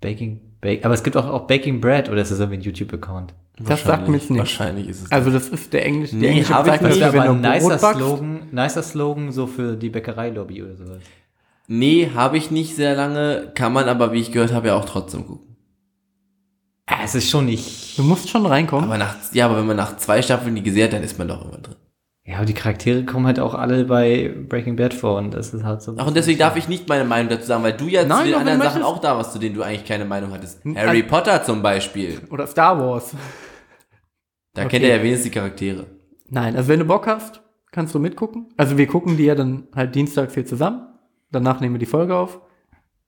Baking, 0.00 0.40
Bake. 0.60 0.84
Aber 0.84 0.94
es 0.94 1.02
gibt 1.02 1.16
auch, 1.16 1.26
auch 1.26 1.46
Baking 1.46 1.80
Bread 1.80 2.08
oder 2.10 2.22
ist 2.22 2.30
das 2.30 2.38
irgendwie 2.38 2.58
ein 2.58 2.62
YouTube-Account? 2.62 3.34
Das 3.58 3.84
sagt 3.84 4.08
mir 4.08 4.16
jetzt 4.16 4.30
nicht. 4.30 4.38
Wahrscheinlich 4.38 4.88
ist 4.88 5.04
es. 5.04 5.12
Also 5.12 5.30
das 5.30 5.48
ist 5.48 5.72
der 5.72 5.86
Englisch, 5.86 6.10
die 6.10 6.16
Nee, 6.16 6.28
englische 6.28 6.54
hab 6.54 6.66
ich 6.66 6.80
nicht. 6.80 7.02
aber 7.02 7.22
ein 7.22 7.28
wenn 7.30 7.42
du 7.42 7.48
nicer 7.48 7.68
Brot 7.68 7.80
backst. 7.80 7.98
Slogan, 8.00 8.40
nicer 8.50 8.82
Slogan 8.82 9.32
so 9.32 9.46
für 9.46 9.76
die 9.76 9.90
Bäckereilobby 9.90 10.62
oder 10.62 10.74
sowas. 10.76 10.98
Nee, 11.66 12.10
habe 12.14 12.36
ich 12.36 12.50
nicht 12.50 12.74
sehr 12.76 12.94
lange, 12.94 13.52
kann 13.54 13.72
man 13.72 13.88
aber, 13.88 14.12
wie 14.12 14.20
ich 14.20 14.32
gehört 14.32 14.52
habe, 14.52 14.68
ja 14.68 14.74
auch 14.74 14.84
trotzdem 14.84 15.26
gucken. 15.26 15.56
Ja, 16.90 16.98
es 17.04 17.14
ist 17.14 17.30
schon 17.30 17.46
nicht. 17.46 17.96
Du 17.96 18.02
musst 18.02 18.28
schon 18.28 18.44
reinkommen. 18.44 18.84
Aber 18.84 18.98
nach, 18.98 19.16
ja, 19.32 19.46
aber 19.46 19.56
wenn 19.58 19.66
man 19.66 19.76
nach 19.76 19.96
zwei 19.96 20.20
Staffeln 20.20 20.54
die 20.54 20.62
gesehen 20.62 20.84
hat, 20.84 20.92
dann 20.92 21.02
ist 21.02 21.18
man 21.18 21.28
doch 21.28 21.42
immer 21.44 21.58
drin. 21.58 21.76
Ja, 22.26 22.36
aber 22.36 22.46
die 22.46 22.54
Charaktere 22.54 23.04
kommen 23.04 23.26
halt 23.26 23.38
auch 23.38 23.54
alle 23.54 23.84
bei 23.84 24.34
Breaking 24.48 24.76
Bad 24.76 24.94
vor 24.94 25.18
und 25.18 25.34
das 25.34 25.52
ist 25.52 25.62
halt 25.62 25.82
so. 25.82 25.94
Ach, 25.98 26.06
und 26.06 26.16
deswegen 26.16 26.38
darf 26.38 26.56
ich 26.56 26.68
nicht 26.68 26.88
meine 26.88 27.04
Meinung 27.04 27.28
dazu 27.28 27.44
sagen, 27.46 27.62
weil 27.62 27.74
du 27.74 27.86
ja 27.86 28.04
Nein, 28.04 28.18
zu 28.20 28.24
den 28.30 28.34
anderen 28.36 28.62
Sachen 28.62 28.82
auch 28.82 28.98
da 28.98 29.16
warst, 29.16 29.32
zu 29.34 29.38
denen 29.38 29.54
du 29.54 29.62
eigentlich 29.62 29.84
keine 29.84 30.06
Meinung 30.06 30.32
hattest. 30.32 30.64
Hm, 30.64 30.74
Harry 30.76 31.02
also- 31.02 31.08
Potter 31.08 31.42
zum 31.42 31.60
Beispiel. 31.62 32.20
Oder 32.30 32.46
Star 32.46 32.78
Wars. 32.80 33.14
Da 34.54 34.62
Okay. 34.62 34.70
kennt 34.70 34.84
er 34.84 34.96
ja 34.96 35.02
wenigstens 35.02 35.24
die 35.24 35.38
Charaktere. 35.38 35.86
Nein, 36.30 36.56
also 36.56 36.68
wenn 36.68 36.78
du 36.78 36.86
Bock 36.86 37.06
hast, 37.06 37.42
kannst 37.72 37.94
du 37.94 37.98
mitgucken. 37.98 38.48
Also 38.56 38.78
wir 38.78 38.86
gucken 38.86 39.16
die 39.18 39.24
ja 39.24 39.34
dann 39.34 39.68
halt 39.74 39.94
dienstags 39.94 40.32
hier 40.32 40.46
zusammen. 40.46 40.86
Danach 41.30 41.60
nehmen 41.60 41.74
wir 41.74 41.78
die 41.80 41.86
Folge 41.86 42.16
auf. 42.16 42.40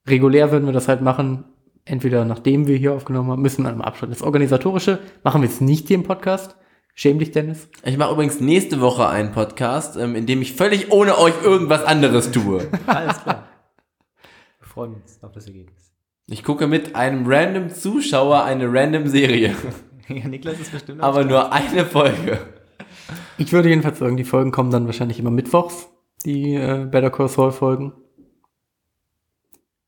Regulär 0.09 0.51
würden 0.53 0.67
wir 0.67 0.73
das 0.73 0.89
halt 0.89 1.01
machen, 1.01 1.45
entweder 1.85 2.25
nachdem 2.27 2.67
wir 2.67 2.77
hier 2.77 2.93
aufgenommen 2.93 3.31
haben, 3.31 3.43
müssen 3.43 3.63
wir 3.65 3.71
dann 3.71 3.79
mal 3.79 3.85
abschalten. 3.85 4.11
Das 4.15 4.23
Organisatorische 4.23 4.99
machen 5.25 5.41
wir 5.41 5.49
jetzt 5.49 5.61
nicht 5.63 5.89
hier 5.89 5.97
im 5.97 6.03
Podcast. 6.03 6.57
Schäm 6.99 7.19
dich, 7.19 7.31
Dennis. 7.31 7.69
Ich 7.85 7.99
mache 7.99 8.13
übrigens 8.15 8.41
nächste 8.41 8.81
Woche 8.81 9.07
einen 9.07 9.31
Podcast, 9.33 9.97
ähm, 9.99 10.15
in 10.17 10.25
dem 10.25 10.41
ich 10.41 10.55
völlig 10.55 10.91
ohne 10.91 11.19
euch 11.19 11.35
irgendwas 11.45 11.85
anderes 11.85 12.31
tue. 12.33 12.67
Alles 12.87 13.23
klar. 13.23 13.47
Wir 14.61 14.67
freuen 14.67 14.95
uns 14.95 15.23
auf 15.23 15.31
das 15.33 15.47
Ergebnis. 15.47 15.93
Ich 16.27 16.43
gucke 16.43 16.67
mit 16.67 16.97
einem 16.97 17.27
random 17.27 17.69
Zuschauer 17.69 18.45
eine 18.45 18.73
random 18.73 19.07
Serie, 19.09 19.55
Ja, 20.09 20.27
Niklas 20.27 20.59
ist 20.59 20.73
bestimmt. 20.73 21.03
aber 21.03 21.25
nur 21.25 21.53
eine 21.53 21.85
Folge. 21.85 22.39
Ich 23.37 23.53
würde 23.53 23.69
jedenfalls 23.69 23.99
sagen, 23.99 24.17
die 24.17 24.25
Folgen 24.25 24.51
kommen 24.53 24.71
dann 24.71 24.87
wahrscheinlich 24.87 25.19
immer 25.19 25.31
mittwochs, 25.31 25.89
die 26.25 26.55
äh, 26.55 26.87
Better 26.91 27.11
Call 27.11 27.29
Saul 27.29 27.53
Folgen. 27.53 27.93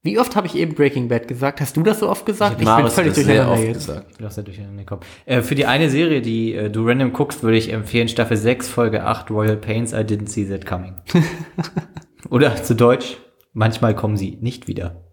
Wie 0.08 0.18
oft 0.18 0.36
habe 0.36 0.46
ich 0.46 0.54
eben 0.54 0.74
Breaking 0.74 1.08
Bad 1.08 1.28
gesagt? 1.28 1.60
Hast 1.60 1.76
du 1.76 1.82
das 1.82 2.00
so 2.00 2.08
oft 2.08 2.24
gesagt? 2.24 2.64
Marius 2.64 2.96
hat 2.96 3.06
das 3.06 3.14
sehr 3.14 3.24
durcheinander 3.24 3.52
oft 3.52 3.62
jetzt. 3.62 3.74
gesagt. 3.74 4.06
Ich 4.10 4.16
bin 4.16 4.26
auch 4.26 4.30
sehr 4.30 4.44
durcheinander 4.44 4.82
gekommen. 4.84 5.02
Äh, 5.26 5.42
für 5.42 5.54
die 5.54 5.66
eine 5.66 5.90
Serie, 5.90 6.22
die 6.22 6.54
äh, 6.54 6.70
du 6.70 6.86
random 6.86 7.12
guckst, 7.12 7.42
würde 7.42 7.58
ich 7.58 7.70
empfehlen 7.70 8.08
Staffel 8.08 8.38
6, 8.38 8.70
Folge 8.70 9.04
8, 9.04 9.30
Royal 9.30 9.58
Pains, 9.58 9.92
I 9.92 9.96
didn't 9.96 10.28
see 10.28 10.46
that 10.46 10.64
coming. 10.64 10.94
Oder 12.30 12.56
zu 12.62 12.74
Deutsch, 12.74 13.18
manchmal 13.52 13.94
kommen 13.94 14.16
sie 14.16 14.38
nicht 14.40 14.66
wieder. 14.66 15.04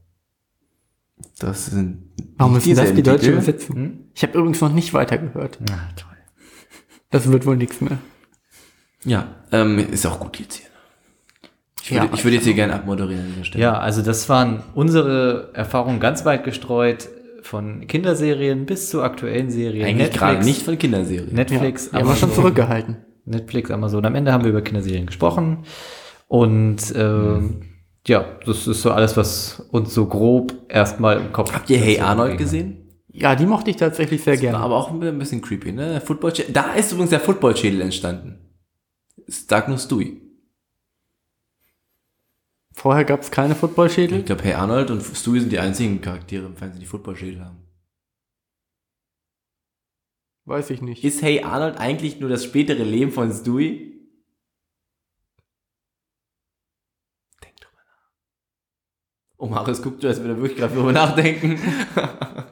Das 1.40 1.66
sind 1.66 2.14
Warum 2.38 2.54
müssen 2.54 2.74
das 2.74 2.94
die 2.94 3.04
Deutsche 3.04 3.20
Titel. 3.20 3.34
übersetzen? 3.34 3.76
Hm? 3.76 4.00
Ich 4.14 4.24
habe 4.24 4.38
übrigens 4.38 4.62
noch 4.62 4.72
nicht 4.72 4.94
weitergehört. 4.94 5.60
Ah, 5.72 5.90
toll. 5.98 6.16
Das 7.10 7.30
wird 7.30 7.46
wohl 7.46 7.58
nichts 7.58 7.82
mehr. 7.82 7.98
Ja, 9.04 9.36
ähm, 9.52 9.78
ist 9.78 10.06
auch 10.06 10.22
gut 10.22 10.40
jetzt 10.40 10.56
hier. 10.56 10.70
Ich 11.86 11.92
würde, 11.92 12.08
Ja, 12.08 12.12
ich 12.16 12.24
würde 12.24 12.36
jetzt 12.36 12.46
hier 12.46 12.56
gerne 12.56 12.74
abmoderieren 12.74 13.26
an 13.26 13.32
dieser 13.34 13.44
Stelle. 13.46 13.64
Ja, 13.64 13.78
also 13.78 14.02
das 14.02 14.28
waren 14.28 14.64
unsere 14.74 15.52
Erfahrungen 15.54 16.00
ganz 16.00 16.26
weit 16.26 16.44
gestreut, 16.44 17.10
von 17.44 17.86
Kinderserien 17.86 18.66
bis 18.66 18.90
zu 18.90 19.04
aktuellen 19.04 19.52
Serien. 19.52 19.86
Eigentlich 19.86 20.12
gerade 20.12 20.44
nicht 20.44 20.64
von 20.64 20.80
Kinderserien. 20.80 21.32
Netflix, 21.32 21.92
ja, 21.94 22.00
aber 22.00 22.16
schon 22.16 22.34
zurückgehalten. 22.34 22.98
Netflix, 23.26 23.70
Amazon. 23.70 24.04
Am 24.04 24.16
Ende 24.16 24.34
haben 24.34 24.44
wir 24.44 24.50
über 24.50 24.64
Kinderserien 24.64 25.06
gesprochen. 25.06 25.60
Und 26.28 26.92
ähm, 26.96 27.62
ja, 28.08 28.26
das 28.44 28.66
ist 28.66 28.82
so 28.82 28.90
alles, 28.90 29.16
was 29.16 29.60
uns 29.70 29.94
so 29.94 30.08
grob 30.08 30.56
erstmal 30.70 31.18
im 31.18 31.32
Kopf. 31.34 31.54
Habt 31.54 31.70
ihr 31.70 31.78
Hey 31.78 32.00
Arnold 32.00 32.40
gesehen? 32.40 33.04
Ja, 33.10 33.36
die 33.36 33.46
mochte 33.46 33.70
ich 33.70 33.76
tatsächlich 33.78 34.24
sehr 34.24 34.34
War 34.34 34.42
gerne. 34.42 34.58
aber 34.58 34.76
auch 34.76 34.90
ein 34.90 35.20
bisschen 35.20 35.42
creepy, 35.42 35.72
ne? 35.72 35.92
Der 35.92 36.02
Footballschädel. 36.02 36.52
Da 36.52 36.74
ist 36.74 36.92
übrigens 36.92 37.12
der 37.12 37.20
Footballschädel 37.20 37.82
entstanden. 37.82 38.40
Stark 39.30 39.68
nur 39.68 39.78
Stewie. 39.78 40.25
Vorher 42.76 43.06
gab 43.06 43.22
es 43.22 43.32
keine 43.32 43.56
Footballschädel. 43.56 44.20
Ich 44.20 44.26
glaube, 44.26 44.44
Hey 44.44 44.54
Arnold 44.54 44.92
und 44.92 45.02
Stewie 45.02 45.40
sind 45.40 45.52
die 45.52 45.60
einzigen 45.60 46.02
Charaktere 46.02 46.46
im 46.46 46.56
Fernsehen, 46.56 46.82
die 46.82 46.86
Footballschädel 46.86 47.44
haben. 47.44 47.58
Weiß 50.46 50.70
ich 50.70 50.82
nicht. 50.82 51.04
Ist 51.04 51.22
Hey 51.22 51.42
Arnold 51.42 51.78
eigentlich 51.78 52.20
nur 52.20 52.30
das 52.30 52.44
spätere 52.44 52.84
Leben 52.84 53.12
von 53.12 53.32
Stewie? 53.32 53.94
Denk 57.44 57.56
drüber 57.62 57.82
nach. 57.88 58.12
Oh, 59.38 59.48
Marius 59.48 59.82
guckt 59.82 60.04
du, 60.04 60.08
als 60.08 60.20
würde 60.20 60.34
er 60.34 60.38
wirklich 60.42 60.58
gerade 60.58 60.76
drüber 60.76 60.92
nachdenken. 60.92 61.58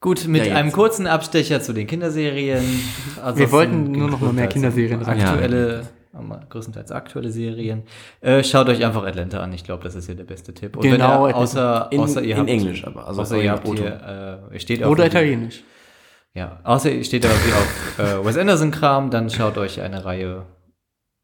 Gut, 0.00 0.26
mit 0.26 0.46
Ja, 0.46 0.54
einem 0.56 0.72
kurzen 0.72 1.06
Abstecher 1.06 1.60
zu 1.60 1.74
den 1.74 1.86
Kinderserien. 1.86 2.64
Ansonsten 3.22 3.52
wollten 3.52 3.92
nur 3.92 4.08
noch 4.08 4.20
mal 4.22 4.32
mehr 4.32 4.46
Kinderserien 4.48 5.02
rein. 5.02 5.20
Aktuelle, 5.20 5.86
größtenteils 6.48 6.90
aktuelle 6.92 7.30
Serien. 7.30 7.84
Äh, 8.20 8.42
schaut 8.42 8.68
euch 8.68 8.84
einfach 8.84 9.04
Atlanta 9.04 9.40
an. 9.40 9.52
Ich 9.52 9.64
glaube, 9.64 9.84
das 9.84 9.94
ist 9.94 10.06
hier 10.06 10.16
der 10.16 10.24
beste 10.24 10.52
Tipp. 10.52 10.76
Und 10.76 10.82
Genau, 10.82 11.24
wenn 11.24 11.30
ihr, 11.30 11.36
außer, 11.36 11.88
In, 11.90 12.00
außer 12.00 12.22
ihr 12.22 12.32
in 12.34 12.40
habt, 12.40 12.50
Englisch 12.50 12.86
aber. 12.86 13.06
Also 13.06 13.22
außer 13.22 13.40
ihr 13.42 13.50
habt 13.52 13.66
hier, 13.68 14.48
äh, 14.52 14.58
steht 14.60 14.82
auf 14.82 14.90
Oder 14.90 15.06
italienisch. 15.06 15.62
Ja, 16.34 16.60
außer 16.64 16.90
ihr 16.90 17.04
steht 17.04 17.24
irgendwie 17.24 17.52
auf 17.52 17.98
äh, 17.98 18.24
Wes 18.24 18.36
Anderson-Kram, 18.36 19.10
dann 19.10 19.30
schaut 19.30 19.58
euch 19.58 19.80
eine 19.80 20.04
Reihe 20.04 20.46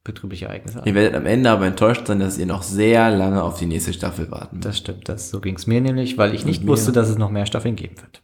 betrüblicher 0.02 0.46
Ereignisse 0.46 0.80
an. 0.80 0.86
Ihr 0.86 0.94
werdet 0.94 1.14
am 1.14 1.26
Ende 1.26 1.50
aber 1.50 1.66
enttäuscht 1.66 2.06
sein, 2.06 2.20
dass 2.20 2.38
ihr 2.38 2.46
noch 2.46 2.62
sehr 2.62 3.10
lange 3.10 3.42
auf 3.42 3.58
die 3.58 3.66
nächste 3.66 3.92
Staffel 3.92 4.30
warten 4.30 4.56
müsst. 4.56 4.68
Das 4.68 4.78
stimmt, 4.78 5.08
das, 5.08 5.30
so 5.30 5.40
ging 5.40 5.56
es 5.56 5.66
mir 5.66 5.80
nämlich, 5.80 6.16
weil 6.16 6.34
ich 6.34 6.44
nicht 6.44 6.62
mir. 6.62 6.68
wusste, 6.68 6.92
dass 6.92 7.08
es 7.08 7.18
noch 7.18 7.30
mehr 7.30 7.46
Staffeln 7.46 7.76
geben 7.76 7.96
wird. 8.00 8.22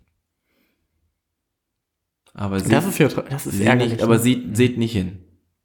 Aber 2.35 2.61
seht, 2.61 2.73
Das 2.73 2.87
ist 2.87 2.99
ja 2.99 3.09
das 3.09 3.47
ist 3.47 3.61
ärgerlich. 3.61 3.93
nicht, 3.95 4.03
aber 4.03 4.15
ne? 4.15 4.21
seht, 4.21 4.57
seht 4.57 4.79
nicht 4.79 4.93
hin. 4.93 5.19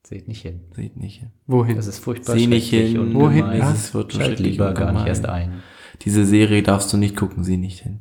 Seht 0.07 0.29
nicht 0.29 0.41
hin. 0.41 0.61
Seht 0.73 0.95
nicht 0.95 1.19
hin. 1.19 1.31
Wohin? 1.47 1.75
Das 1.75 1.85
ist 1.85 1.99
furchtbar 1.99 2.37
Sieh 2.37 2.47
nicht 2.47 2.69
hin. 2.69 2.97
und 2.97 3.13
Wohin? 3.13 3.43
gemein. 3.43 3.59
Es 3.73 3.93
wird 3.93 4.13
Schalt 4.13 4.25
schrecklich 4.25 4.51
lieber 4.53 4.73
gar 4.73 4.93
nicht 4.93 5.05
erst 5.05 5.25
ein. 5.25 5.61
Diese 6.03 6.25
Serie 6.25 6.63
darfst 6.63 6.93
du 6.93 6.97
nicht 6.97 7.17
gucken, 7.17 7.43
sieh 7.43 7.57
nicht 7.57 7.81
hin. 7.81 7.99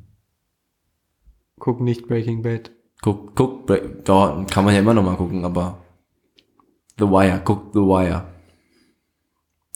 Guck 1.58 1.80
nicht 1.80 2.06
Breaking 2.06 2.42
Bad. 2.42 2.70
Guck, 3.02 3.34
guck, 3.34 3.66
Bra- 3.66 3.80
da 4.04 4.46
kann 4.48 4.64
man 4.64 4.72
ja 4.74 4.80
immer 4.80 4.94
noch 4.94 5.02
mal 5.02 5.16
gucken, 5.16 5.44
aber 5.44 5.82
The 6.96 7.06
Wire, 7.06 7.40
guck 7.44 7.72
The 7.72 7.80
Wire. 7.80 8.28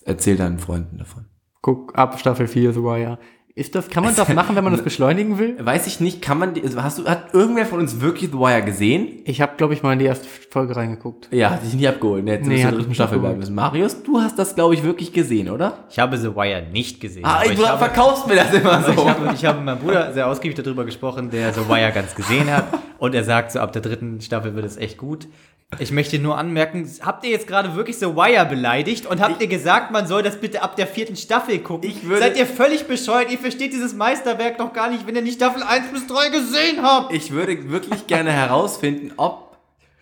Erzähl 0.04 0.36
deinen 0.36 0.60
Freunden 0.60 0.98
davon. 0.98 1.26
Guck 1.62 1.98
ab 1.98 2.20
Staffel 2.20 2.46
4 2.46 2.72
The 2.72 2.80
Wire. 2.82 3.18
Ist 3.60 3.74
das, 3.74 3.90
kann 3.90 4.02
man 4.02 4.16
das 4.16 4.26
machen, 4.30 4.56
wenn 4.56 4.64
man 4.64 4.72
das 4.72 4.80
beschleunigen 4.82 5.38
will? 5.38 5.54
Weiß 5.60 5.86
ich 5.86 6.00
nicht, 6.00 6.22
kann 6.22 6.38
man, 6.38 6.54
die- 6.54 6.62
also 6.62 6.82
hast 6.82 6.96
du, 6.98 7.04
hat 7.04 7.34
irgendwer 7.34 7.66
von 7.66 7.78
uns 7.78 8.00
wirklich 8.00 8.30
The 8.30 8.38
Wire 8.38 8.62
gesehen? 8.62 9.20
Ich 9.26 9.42
habe, 9.42 9.52
glaube 9.58 9.74
ich, 9.74 9.82
mal 9.82 9.92
in 9.92 9.98
die 9.98 10.06
erste 10.06 10.26
Folge 10.48 10.74
reingeguckt. 10.74 11.28
Ja, 11.30 11.50
hat 11.50 11.62
dich 11.62 11.74
nie 11.74 11.86
abgeholt, 11.86 12.24
ne? 12.24 12.32
Jetzt 12.36 12.46
Nee, 12.46 12.62
zur 12.62 12.68
hat 12.68 12.78
dritten 12.78 12.94
Staffel 12.94 13.18
bleiben 13.18 13.38
müssen. 13.38 13.54
Marius, 13.54 14.02
du 14.02 14.18
hast 14.18 14.38
das, 14.38 14.54
glaube 14.54 14.72
ich, 14.72 14.82
wirklich 14.82 15.12
gesehen, 15.12 15.50
oder? 15.50 15.74
Ich 15.90 15.98
habe 15.98 16.16
The 16.16 16.34
Wire 16.34 16.62
nicht 16.72 17.02
gesehen. 17.02 17.22
Ah, 17.26 17.40
aber 17.40 17.44
du 17.48 17.52
ich 17.52 17.68
habe, 17.68 17.78
verkaufst 17.78 18.26
mir 18.26 18.36
das 18.36 18.50
immer 18.54 18.82
so. 18.82 18.92
ich, 18.92 18.98
habe, 19.06 19.30
ich 19.34 19.44
habe 19.44 19.56
mit 19.58 19.66
meinem 19.66 19.78
Bruder 19.80 20.10
sehr 20.14 20.26
ausgiebig 20.26 20.56
darüber 20.56 20.86
gesprochen, 20.86 21.28
der 21.28 21.52
The 21.52 21.68
Wire 21.68 21.92
ganz 21.92 22.14
gesehen 22.14 22.50
hat. 22.50 22.64
Und 22.96 23.14
er 23.14 23.24
sagt, 23.24 23.52
so 23.52 23.58
ab 23.60 23.72
der 23.74 23.82
dritten 23.82 24.22
Staffel 24.22 24.54
wird 24.54 24.64
es 24.64 24.78
echt 24.78 24.96
gut. 24.96 25.28
Ich 25.78 25.92
möchte 25.92 26.18
nur 26.18 26.36
anmerken, 26.36 26.88
habt 27.02 27.24
ihr 27.24 27.30
jetzt 27.30 27.46
gerade 27.46 27.74
wirklich 27.76 27.96
The 27.96 28.06
Wire 28.16 28.44
beleidigt 28.44 29.06
und 29.06 29.20
habt 29.20 29.40
ihr 29.40 29.46
gesagt, 29.46 29.92
man 29.92 30.06
soll 30.06 30.22
das 30.22 30.36
bitte 30.40 30.62
ab 30.62 30.76
der 30.76 30.86
vierten 30.86 31.16
Staffel 31.16 31.58
gucken? 31.60 31.88
Ich 31.88 32.04
würde- 32.04 32.20
Seid 32.22 32.36
ihr 32.36 32.46
völlig 32.46 32.86
bescheuert? 32.86 33.30
Ihr 33.30 33.38
versteht 33.38 33.72
dieses 33.72 33.94
Meisterwerk 33.94 34.58
noch 34.58 34.72
gar 34.72 34.90
nicht, 34.90 35.06
wenn 35.06 35.14
ihr 35.16 35.22
nicht 35.22 35.36
Staffel 35.36 35.62
1 35.62 35.86
bis 35.92 36.06
3 36.06 36.28
gesehen 36.30 36.82
habt. 36.82 37.14
Ich 37.14 37.30
würde 37.30 37.70
wirklich 37.70 38.06
gerne 38.08 38.32
herausfinden, 38.32 39.12
ob 39.16 39.56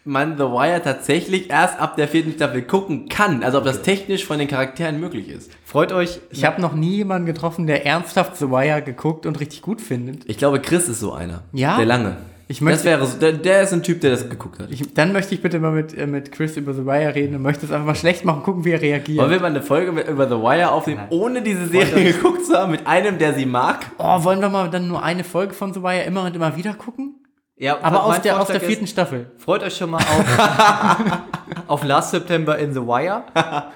man 0.04 0.38
The 0.38 0.44
Wire 0.44 0.80
tatsächlich 0.82 1.50
erst 1.50 1.78
ab 1.78 1.96
der 1.96 2.08
vierten 2.08 2.32
Staffel 2.32 2.62
gucken 2.62 3.10
kann. 3.10 3.42
Also 3.44 3.58
ob 3.58 3.64
das 3.64 3.82
technisch 3.82 4.24
von 4.24 4.38
den 4.38 4.48
Charakteren 4.48 4.98
möglich 4.98 5.28
ist. 5.28 5.50
Freut 5.66 5.92
euch. 5.92 6.18
Ich 6.30 6.46
habe 6.46 6.62
noch 6.62 6.72
nie 6.72 6.96
jemanden 6.96 7.26
getroffen, 7.26 7.66
der 7.66 7.84
ernsthaft 7.84 8.36
The 8.38 8.48
Wire 8.50 8.80
geguckt 8.80 9.26
und 9.26 9.38
richtig 9.38 9.60
gut 9.60 9.82
findet. 9.82 10.22
Ich 10.28 10.38
glaube, 10.38 10.60
Chris 10.62 10.88
ist 10.88 11.00
so 11.00 11.12
einer. 11.12 11.42
Ja? 11.52 11.76
Der 11.76 11.84
lange. 11.84 12.16
Ich 12.50 12.60
möchte- 12.62 12.78
das 12.78 12.84
wäre 12.86 13.06
so, 13.06 13.18
der, 13.18 13.32
der 13.34 13.62
ist 13.62 13.72
ein 13.74 13.82
Typ, 13.82 14.00
der 14.00 14.10
das 14.12 14.28
geguckt 14.28 14.58
hat. 14.58 14.70
Ich, 14.70 14.94
dann 14.94 15.12
möchte 15.12 15.34
ich 15.34 15.42
bitte 15.42 15.60
mal 15.60 15.70
mit, 15.70 15.96
äh, 15.96 16.06
mit 16.06 16.32
Chris 16.32 16.56
über 16.56 16.72
The 16.72 16.84
Wire 16.86 17.14
reden 17.14 17.36
und 17.36 17.42
möchte 17.42 17.66
es 17.66 17.72
einfach 17.72 17.86
mal 17.86 17.94
schlecht 17.94 18.24
machen, 18.24 18.42
gucken, 18.42 18.64
wie 18.64 18.70
er 18.72 18.80
reagiert. 18.80 19.18
Wollen 19.18 19.30
wir 19.30 19.40
mal 19.40 19.46
eine 19.48 19.60
Folge 19.62 19.92
mit, 19.92 20.08
über 20.08 20.26
The 20.26 20.36
Wire 20.36 20.70
aufnehmen, 20.72 21.02
ohne 21.10 21.42
diese 21.42 21.66
Serie 21.66 22.12
geguckt 22.14 22.46
zu 22.46 22.54
haben, 22.56 22.70
mit 22.72 22.86
einem, 22.86 23.18
der 23.18 23.34
sie 23.34 23.44
mag? 23.46 23.84
oh, 23.98 24.24
wollen 24.24 24.40
wir 24.40 24.48
mal 24.48 24.70
dann 24.70 24.88
nur 24.88 25.02
eine 25.02 25.24
Folge 25.24 25.52
von 25.52 25.74
The 25.74 25.82
Wire 25.82 26.04
immer 26.04 26.24
und 26.24 26.34
immer 26.34 26.56
wieder 26.56 26.72
gucken? 26.72 27.16
Ja, 27.60 27.76
Aber 27.82 28.04
aus 28.04 28.22
der, 28.22 28.40
aus 28.40 28.46
der 28.46 28.60
vierten 28.60 28.84
ist, 28.84 28.90
Staffel. 28.90 29.30
Freut 29.36 29.62
euch 29.64 29.76
schon 29.76 29.90
mal 29.90 29.98
auf, 29.98 31.18
auf 31.66 31.84
Last 31.84 32.12
September 32.12 32.56
in 32.56 32.72
The 32.72 32.80
Wire. 32.80 33.24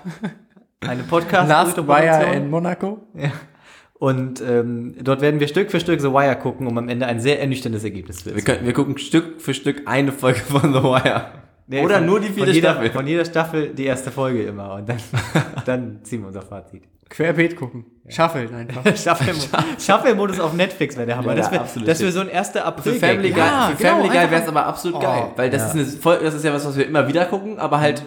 Eine 0.81 1.03
podcast 1.03 1.49
Last 1.49 1.77
Wire 1.87 2.33
in 2.35 2.49
Monaco. 2.49 3.01
Und 4.03 4.41
ähm, 4.41 4.97
dort 5.01 5.21
werden 5.21 5.39
wir 5.39 5.47
Stück 5.47 5.71
für 5.71 5.79
Stück 5.79 6.01
The 6.01 6.09
Wire 6.09 6.35
gucken, 6.35 6.67
um 6.67 6.77
am 6.77 6.89
Ende 6.89 7.07
ein 7.07 7.21
sehr 7.21 7.41
ernüchterndes 7.41 7.85
Ergebnis 7.85 8.25
zu 8.25 8.35
Wir, 8.35 8.43
können, 8.43 8.67
wir 8.67 8.73
gucken 8.73 8.99
Stück 8.99 9.41
für 9.41 9.55
Stück 9.55 9.83
eine 9.87 10.11
Folge 10.11 10.41
von 10.41 10.73
The 10.75 10.83
Wire. 10.83 11.27
Nee, 11.69 11.85
Oder 11.85 11.99
von- 11.99 12.07
nur 12.07 12.19
die 12.19 12.27
vierte 12.31 12.47
von 12.47 12.53
jeder, 12.55 12.71
Staffel. 12.73 12.91
Von 12.91 13.07
jeder 13.07 13.25
Staffel 13.25 13.69
die 13.69 13.85
erste 13.85 14.11
Folge 14.11 14.43
immer. 14.43 14.75
Und 14.75 14.89
dann, 14.89 14.97
dann 15.67 16.01
ziehen 16.03 16.23
wir 16.23 16.27
unser 16.27 16.43
Fazit. 16.43 16.83
Querbeet 17.11 17.55
gucken. 17.55 17.85
Shuffle 18.09 18.49
einfach. 18.53 18.85
Shuffle- 18.97 19.35
Shuffle-Modus 19.79 20.41
auf 20.41 20.53
Netflix 20.55 20.97
wäre 20.97 21.07
der 21.07 21.19
Hammer. 21.19 21.29
Ja, 21.29 21.35
das 21.37 21.53
wäre 21.53 21.65
das 21.87 22.01
wär 22.01 22.11
so 22.11 22.21
ein 22.23 22.29
1. 22.29 22.49
Für 22.51 22.65
April. 22.65 22.95
Family 22.95 23.31
Guy, 23.31 23.39
Ja, 23.39 23.71
für 23.71 23.77
genau, 23.85 23.91
Family 23.99 24.09
Guy 24.09 24.31
wäre 24.33 24.43
es 24.43 24.49
aber 24.49 24.67
absolut 24.67 24.97
Oh, 24.97 25.01
geil. 25.01 25.25
Weil 25.37 25.49
das, 25.49 25.73
ja. 25.75 25.81
ist 25.81 25.93
eine 25.93 26.01
Folge, 26.03 26.25
das 26.25 26.35
ist 26.35 26.45
ja 26.45 26.53
was, 26.53 26.67
was 26.67 26.77
wir 26.77 26.89
immer 26.89 27.07
wieder 27.07 27.27
gucken, 27.27 27.61
aber 27.61 27.79
halt 27.79 28.03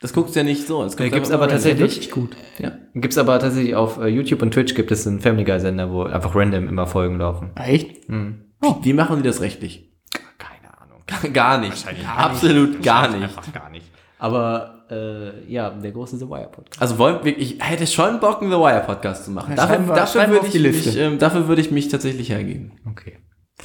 Das 0.00 0.12
guckst 0.14 0.34
du 0.34 0.40
ja 0.40 0.44
nicht 0.44 0.66
so. 0.66 0.82
Das 0.82 0.96
gibt's 0.96 1.28
du 1.28 1.34
aber 1.34 1.46
tatsächlich- 1.48 1.84
Richtig 1.84 2.10
gut. 2.10 2.34
Ja. 2.58 2.72
Gibt's 2.94 3.18
aber 3.18 3.38
tatsächlich 3.38 3.74
auf 3.74 3.98
äh, 3.98 4.06
YouTube 4.06 4.40
und 4.42 4.52
Twitch 4.52 4.74
gibt 4.74 4.90
es 4.90 5.06
einen 5.06 5.20
Family 5.20 5.44
Guy 5.44 5.60
Sender, 5.60 5.90
wo 5.92 6.04
einfach 6.04 6.34
random 6.34 6.68
immer 6.68 6.86
Folgen 6.86 7.18
laufen. 7.18 7.50
Echt? 7.56 8.08
Wie 8.08 8.92
machen 8.94 9.16
die 9.18 9.22
das 9.22 9.40
rechtlich? 9.42 9.92
Keine 10.38 10.78
Ahnung. 10.80 11.02
Gar 11.34 11.58
nicht. 11.58 11.86
Absolut 12.16 12.82
gar 12.82 13.08
nicht. 13.08 13.22
Einfach 13.24 13.52
gar 13.52 13.68
nicht. 13.70 13.86
Aber 14.18 14.84
äh, 14.90 15.50
ja, 15.52 15.70
der 15.70 15.92
große 15.92 16.16
The 16.18 16.28
Wire 16.28 16.48
Podcast. 16.50 16.80
Also 16.80 16.98
wollen 16.98 17.18
wir, 17.22 17.38
ich 17.38 17.56
hätte 17.60 17.86
schon 17.86 18.20
Bock, 18.20 18.40
einen 18.42 18.50
The 18.50 18.56
Wire 18.58 18.82
Podcast 18.86 19.24
zu 19.26 19.30
machen. 19.30 19.50
Ja, 19.50 19.56
dafür, 19.56 19.74
schreiben 19.76 19.88
wir- 19.88 19.94
dafür, 19.96 20.28
würde 20.28 20.40
auf 20.40 20.46
ich 20.46 20.52
die 20.52 20.58
mich, 20.60 20.84
Liste. 20.84 21.00
ähm, 21.00 21.18
dafür 21.18 21.48
würde 21.48 21.60
ich 21.62 21.70
mich 21.70 21.88
tatsächlich 21.88 22.30
hergeben. 22.30 22.72
Okay. 22.90 23.18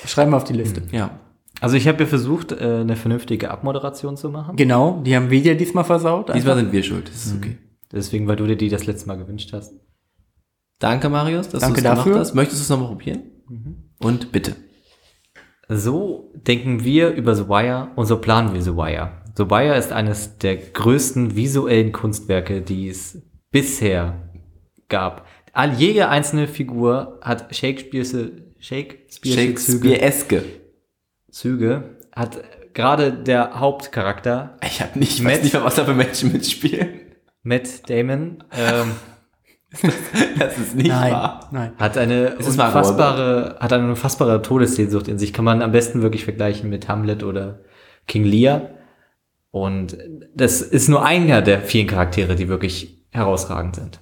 Schreiben 0.05 0.31
wir 0.31 0.37
auf 0.37 0.43
die 0.43 0.53
Liste. 0.53 0.83
Ja. 0.91 1.11
Also 1.61 1.77
ich 1.77 1.87
habe 1.87 2.03
ja 2.03 2.05
versucht, 2.05 2.51
äh, 2.51 2.79
eine 2.81 2.95
vernünftige 2.95 3.49
Abmoderation 3.49 4.17
zu 4.17 4.29
machen. 4.29 4.55
Genau, 4.55 5.01
die 5.05 5.15
haben 5.15 5.29
wir 5.29 5.41
dir 5.41 5.55
diesmal 5.55 5.83
versaut. 5.83 6.33
Diesmal 6.33 6.57
sind 6.57 6.71
wir 6.71 6.83
schuld. 6.83 7.07
Das 7.07 7.25
ist 7.25 7.35
okay. 7.37 7.57
Deswegen, 7.91 8.27
weil 8.27 8.35
du 8.35 8.45
dir 8.45 8.57
die 8.57 8.69
das 8.69 8.85
letzte 8.85 9.07
Mal 9.07 9.15
gewünscht 9.15 9.53
hast. 9.53 9.73
Danke, 10.79 11.07
Marius, 11.09 11.47
dass 11.49 11.61
Danke 11.61 11.75
du 11.75 11.79
es 11.79 11.83
gemacht 11.83 11.97
dafür. 11.99 12.19
hast. 12.19 12.35
Möchtest 12.35 12.59
du 12.59 12.63
es 12.63 12.69
nochmal 12.69 12.89
probieren? 12.89 13.23
Und 13.99 14.31
bitte. 14.31 14.55
So 15.69 16.31
denken 16.35 16.83
wir 16.83 17.11
über 17.11 17.35
The 17.35 17.47
Wire 17.47 17.89
und 17.95 18.05
so 18.05 18.17
planen 18.19 18.53
wir 18.53 18.61
The 18.61 18.75
Wire. 18.75 19.23
The 19.37 19.49
Wire 19.49 19.75
ist 19.77 19.91
eines 19.91 20.37
der 20.37 20.57
größten 20.57 21.35
visuellen 21.35 21.91
Kunstwerke, 21.91 22.61
die 22.61 22.89
es 22.89 23.21
bisher 23.51 24.29
gab. 24.89 25.25
All, 25.53 25.73
jede 25.73 26.09
einzelne 26.09 26.47
Figur 26.47 27.19
hat 27.21 27.55
Shakespeare's, 27.55 28.15
Shakespeare's 28.59 29.65
Züge, 29.65 29.89
Shakespeare-eske. 29.89 30.43
Züge, 31.35 31.97
hat 32.15 32.39
gerade 32.73 33.11
der 33.11 33.59
Hauptcharakter, 33.59 34.57
Ich 34.65 34.81
habe 34.81 34.97
nicht, 34.97 35.19
ich 35.19 35.25
weiß 35.25 35.43
nicht 35.43 35.51
mehr, 35.53 35.65
was 35.65 35.75
da 35.75 35.83
für 35.83 35.93
Menschen 35.93 36.31
mitspielen. 36.31 37.01
Matt 37.43 37.89
Damon, 37.89 38.41
ähm, 38.53 38.91
Das 40.39 40.57
ist 40.57 40.75
nicht 40.75 40.87
Nein, 40.87 41.11
wahr. 41.11 41.49
nein. 41.51 41.73
hat 41.77 41.97
eine 41.97 42.37
es 42.39 42.47
unfassbare, 42.47 43.57
hat 43.59 43.73
eine 43.73 43.89
unfassbare 43.89 44.41
Todessehnsucht 44.41 45.09
in 45.09 45.17
sich. 45.19 45.33
Kann 45.33 45.43
man 45.43 45.61
am 45.61 45.73
besten 45.73 46.01
wirklich 46.01 46.23
vergleichen 46.23 46.69
mit 46.69 46.87
Hamlet 46.87 47.21
oder 47.23 47.59
King 48.07 48.23
Lear. 48.23 48.69
Und 49.51 49.97
das 50.33 50.61
ist 50.61 50.87
nur 50.87 51.03
einer 51.05 51.41
der 51.41 51.59
vielen 51.59 51.87
Charaktere, 51.87 52.35
die 52.35 52.47
wirklich 52.47 53.03
herausragend 53.09 53.75
sind. 53.75 53.99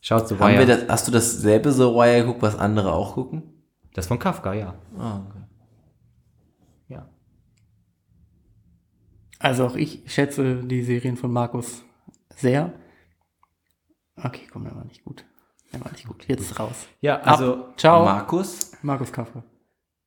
Schaut 0.00 0.28
The 0.28 0.36
Haben 0.36 0.54
Wire. 0.54 0.58
wir 0.60 0.66
Das, 0.66 0.80
das, 0.82 0.88
hast 0.92 1.08
du 1.08 1.12
dasselbe 1.12 1.72
so 1.72 1.96
Wire 1.96 2.20
geguckt, 2.20 2.42
was 2.42 2.56
andere 2.56 2.92
auch 2.92 3.14
gucken? 3.14 3.42
von 4.06 4.18
Kafka, 4.20 4.54
ja. 4.54 4.74
Ah, 4.96 5.20
okay. 5.28 5.39
Also 9.40 9.66
auch 9.66 9.74
ich 9.74 10.02
schätze 10.06 10.62
die 10.62 10.82
Serien 10.82 11.16
von 11.16 11.32
Markus 11.32 11.82
sehr. 12.36 12.72
Okay, 14.22 14.42
komm, 14.52 14.64
der 14.64 14.76
war 14.76 14.84
nicht 14.84 15.02
gut. 15.04 15.24
Der 15.72 15.82
war 15.82 15.90
nicht 15.92 16.06
gut. 16.06 16.24
Jetzt 16.28 16.42
ist 16.42 16.60
raus. 16.60 16.86
Ja, 17.00 17.20
also 17.20 17.68
Ciao. 17.76 18.04
Markus? 18.04 18.72
Markus 18.82 19.10
Kafka, 19.12 19.42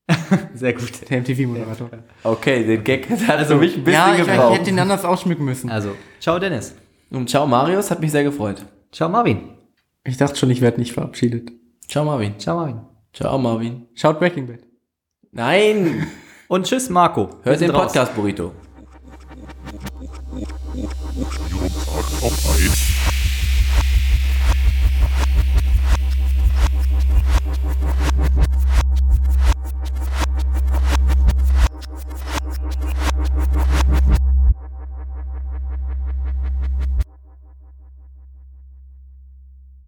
sehr 0.54 0.74
gut. 0.74 1.10
der 1.10 1.22
MTV-Moderator. 1.22 1.90
Okay, 2.24 2.64
den 2.66 2.84
Gag 2.84 3.10
hat 3.10 3.38
also 3.40 3.56
mich 3.56 3.76
ein 3.76 3.84
bisschen 3.84 4.00
Ja, 4.02 4.14
ich, 4.14 4.22
ich 4.22 4.28
gebraucht. 4.28 4.60
hätte 4.60 4.70
ihn 4.70 4.80
anders 4.80 5.04
ausschmücken 5.04 5.46
müssen. 5.46 5.70
Also, 5.70 5.96
ciao 6.20 6.38
Dennis. 6.40 6.76
Und 7.10 7.30
ciao 7.30 7.48
Marius, 7.48 7.90
hat 7.92 8.02
mich 8.02 8.12
sehr 8.12 8.24
gefreut. 8.24 8.64
Ciao 8.92 9.10
Marvin. 9.10 9.50
Ich 10.04 10.18
dachte 10.18 10.36
schon, 10.36 10.52
ich 10.52 10.62
werde 10.62 10.80
nicht 10.80 10.94
verabschiedet. 10.94 11.52
Ciao 11.88 12.06
Marvin. 12.06 12.38
Ciao 12.40 12.58
Marvin. 12.58 12.82
Ciao 13.14 13.38
Marvin. 13.38 13.88
Schaut 13.96 14.20
Breaking 14.20 14.48
Bad. 14.48 14.60
Nein! 15.32 16.08
Und 16.48 16.66
tschüss 16.68 16.90
Marco. 16.90 17.30
Hört 17.44 17.62
den 17.62 17.72
raus. 17.72 17.86
Podcast 17.94 18.16
Burrito. 18.16 18.54
Buchstabieren 22.24 22.24
Tag 22.24 22.32
auf 22.32 22.56
ein. 22.56 22.93